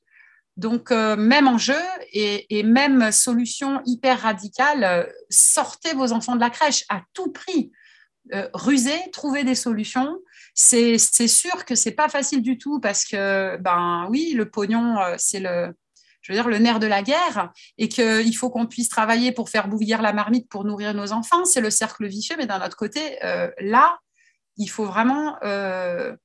Donc, 0.58 0.92
euh, 0.92 1.16
même 1.16 1.48
enjeu 1.48 1.80
et, 2.12 2.58
et, 2.58 2.64
même 2.64 3.12
solution 3.12 3.82
hyper 3.86 4.22
radicale, 4.22 4.84
euh, 4.84 5.04
sortez 5.30 5.94
vos 5.94 6.12
enfants 6.12 6.36
de 6.36 6.42
la 6.42 6.50
crèche 6.50 6.84
à 6.90 7.02
tout 7.14 7.32
prix. 7.32 7.72
rusez, 8.54 9.00
trouvez 9.12 9.44
des 9.44 9.56
solutions. 9.56 10.18
C'est 10.64 11.28
sûr 11.28 11.66
que 11.66 11.76
c'est 11.76 11.92
pas 11.92 12.08
facile 12.08 12.42
du 12.42 12.58
tout 12.58 12.80
parce 12.80 13.06
que, 13.06 13.58
ben 13.58 14.08
oui, 14.10 14.34
le 14.36 14.50
pognon, 14.50 14.98
c'est 15.18 15.40
le, 15.40 15.74
je 16.22 16.32
veux 16.32 16.38
dire, 16.38 16.48
le 16.48 16.60
nerf 16.60 16.80
de 16.80 16.88
la 16.88 17.02
guerre 17.02 17.52
et 17.78 17.90
qu'il 17.90 18.36
faut 18.36 18.50
qu'on 18.50 18.68
puisse 18.68 18.90
travailler 18.90 19.32
pour 19.32 19.50
faire 19.50 19.68
bouillir 19.68 20.02
la 20.02 20.14
marmite 20.14 20.48
pour 20.50 20.64
nourrir 20.66 20.94
nos 20.94 21.12
enfants. 21.12 21.46
C'est 21.46 21.62
le 21.62 21.72
cercle 21.72 22.08
vicieux, 22.08 22.36
mais 22.38 22.46
d'un 22.46 22.64
autre 22.64 22.78
côté, 22.78 23.24
euh, 23.26 23.50
là, 23.60 24.00
il 24.58 24.68
faut 24.68 24.86
vraiment 24.86 25.38
euh, 25.44 26.16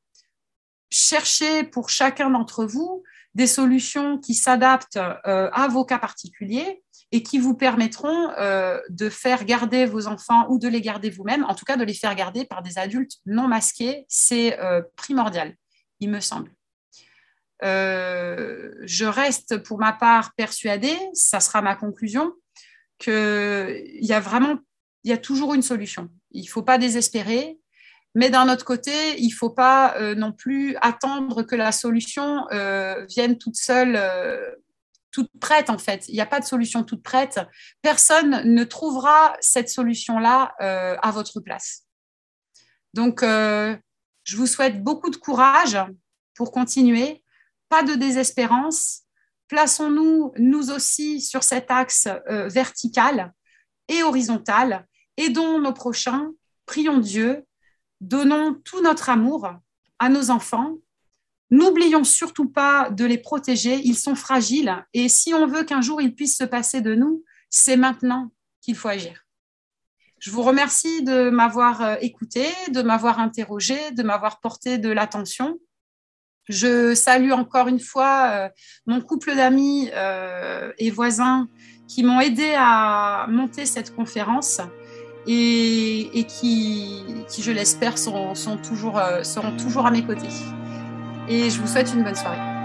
chercher 0.91 1.65
pour 1.65 1.89
chacun 1.89 2.31
d'entre 2.31 2.65
vous 2.65 3.03
des 3.35 3.47
solutions 3.47 4.19
qui 4.19 4.35
s'adaptent 4.35 4.97
euh, 4.97 5.51
à 5.53 5.69
vos 5.69 5.85
cas 5.85 5.99
particuliers 5.99 6.83
et 7.13 7.23
qui 7.23 7.39
vous 7.39 7.55
permettront 7.55 8.31
de 8.89 9.09
faire 9.09 9.45
garder 9.45 9.87
vos 9.87 10.07
enfants 10.07 10.47
ou 10.49 10.59
de 10.59 10.69
les 10.69 10.81
garder 10.81 11.09
vous-même, 11.11 11.45
en 11.45 11.55
tout 11.55 11.65
cas 11.65 11.77
de 11.77 11.85
les 11.85 11.95
faire 11.95 12.15
garder 12.15 12.45
par 12.45 12.63
des 12.63 12.79
adultes 12.79 13.19
non 13.27 13.47
masqués. 13.49 14.05
C'est 14.09 14.59
primordial, 14.97 15.55
il 16.01 16.11
me 16.11 16.21
semble. 16.21 16.51
Euh, 17.65 18.73
je 18.83 19.07
reste 19.07 19.59
pour 19.59 19.79
ma 19.79 19.93
part 19.93 20.35
persuadée, 20.35 20.97
ça 21.15 21.41
sera 21.41 21.63
ma 21.63 21.75
conclusion, 21.75 22.33
qu'il 22.99 23.99
y 24.01 24.13
a 24.13 24.21
vraiment, 24.21 24.59
il 25.05 25.11
y 25.11 25.15
a 25.15 25.19
toujours 25.19 25.55
une 25.55 25.63
solution. 25.63 26.11
Il 26.33 26.43
ne 26.43 26.49
faut 26.49 26.63
pas 26.63 26.79
désespérer, 26.79 27.59
Mais 28.15 28.31
d'un 28.31 28.51
autre 28.51 28.65
côté, 28.65 29.19
il 29.19 29.29
ne 29.29 29.35
faut 29.35 29.51
pas 29.51 30.15
non 30.15 30.33
plus 30.33 30.75
attendre 30.81 31.43
que 31.43 31.55
la 31.55 31.71
solution 31.71 32.47
vienne 33.09 33.37
toute 33.39 33.57
seule 33.57 34.01
toute 35.17 35.31
prête 35.41 35.71
en 35.71 35.79
fait. 35.79 36.07
Il 36.09 36.15
n'y 36.15 36.21
a 36.21 36.27
pas 36.27 36.41
de 36.41 36.45
solution 36.45 36.85
toute 36.85 37.03
prête. 37.03 37.41
Personne 37.81 38.43
ne 38.45 38.65
trouvera 38.65 39.35
cette 39.41 39.71
solution-là 39.71 40.55
euh, 40.61 40.95
à 41.01 41.11
votre 41.11 41.41
place. 41.41 41.85
Donc, 42.93 43.23
euh, 43.23 43.75
je 44.25 44.37
vous 44.37 44.47
souhaite 44.47 44.85
beaucoup 44.85 45.09
de 45.09 45.17
courage 45.17 45.79
pour 46.35 46.53
continuer, 46.53 47.25
pas 47.71 47.83
de 47.83 47.95
désespérance. 47.95 49.05
Plaçons-nous, 49.49 50.35
nous 50.37 50.71
aussi, 50.71 51.23
sur 51.23 51.43
cet 51.43 51.71
axe 51.71 52.09
euh, 52.29 52.49
vertical 52.49 53.33
et 53.89 54.03
horizontal. 54.03 54.87
Aidons 55.17 55.61
nos 55.61 55.73
prochains, 55.73 56.31
prions 56.67 56.99
Dieu, 56.99 57.47
donnons 58.03 58.53
tout 58.67 58.83
notre 58.83 59.09
amour 59.09 59.49
à 59.99 60.11
nos 60.11 60.29
enfants, 60.29 60.75
N'oublions 61.51 62.05
surtout 62.05 62.49
pas 62.49 62.91
de 62.91 63.05
les 63.05 63.19
protéger, 63.19 63.81
ils 63.85 63.97
sont 63.97 64.17
fragiles 64.17 64.85
et 64.93 65.09
si 65.09 65.33
on 65.33 65.47
veut 65.47 65.63
qu'un 65.63 65.81
jour 65.81 66.03
ils 66.03 66.15
puissent 66.15 66.39
se 66.39 66.45
passer 66.45 66.81
de 66.81 66.95
nous, 66.95 67.23
c'est 67.51 67.77
maintenant 67.77 68.33
qu'il 68.61 68.75
faut 68.75 68.89
agir. 68.89 69.27
Je 70.19 70.31
vous 70.31 70.43
remercie 70.43 71.03
de 71.03 71.31
m'avoir 71.31 71.83
euh, 71.83 71.95
écouté, 72.01 72.47
de 72.73 72.83
m'avoir 72.83 73.21
interrogé, 73.21 73.77
de 73.93 74.03
m'avoir 74.03 74.41
porté 74.41 74.79
de 74.79 74.89
l'attention. 74.89 75.59
Je 76.49 76.95
salue 76.95 77.33
encore 77.33 77.69
une 77.69 77.81
fois 77.81 78.31
euh, 78.31 78.49
mon 78.87 79.01
couple 79.01 79.37
d'amis 79.37 79.91
euh, 79.95 80.73
et 80.79 80.91
voisins 80.91 81.49
qui 81.87 82.03
m'ont 82.03 82.21
aidé 82.21 82.55
à 82.57 83.27
monter 83.29 83.67
cette 83.67 83.95
conférence 83.95 84.61
et, 85.29 86.25
qui, 86.29 87.05
je 87.39 87.53
l'espère, 87.53 87.99
seront 87.99 88.35
toujours 88.67 88.97
à 88.99 89.91
mes 89.91 90.05
côtés 90.05 90.29
et 91.29 91.51
je 91.51 91.61
vous 91.61 91.67
souhaite 91.67 91.93
une 91.95 92.03
bonne 92.03 92.15
soirée. 92.15 92.56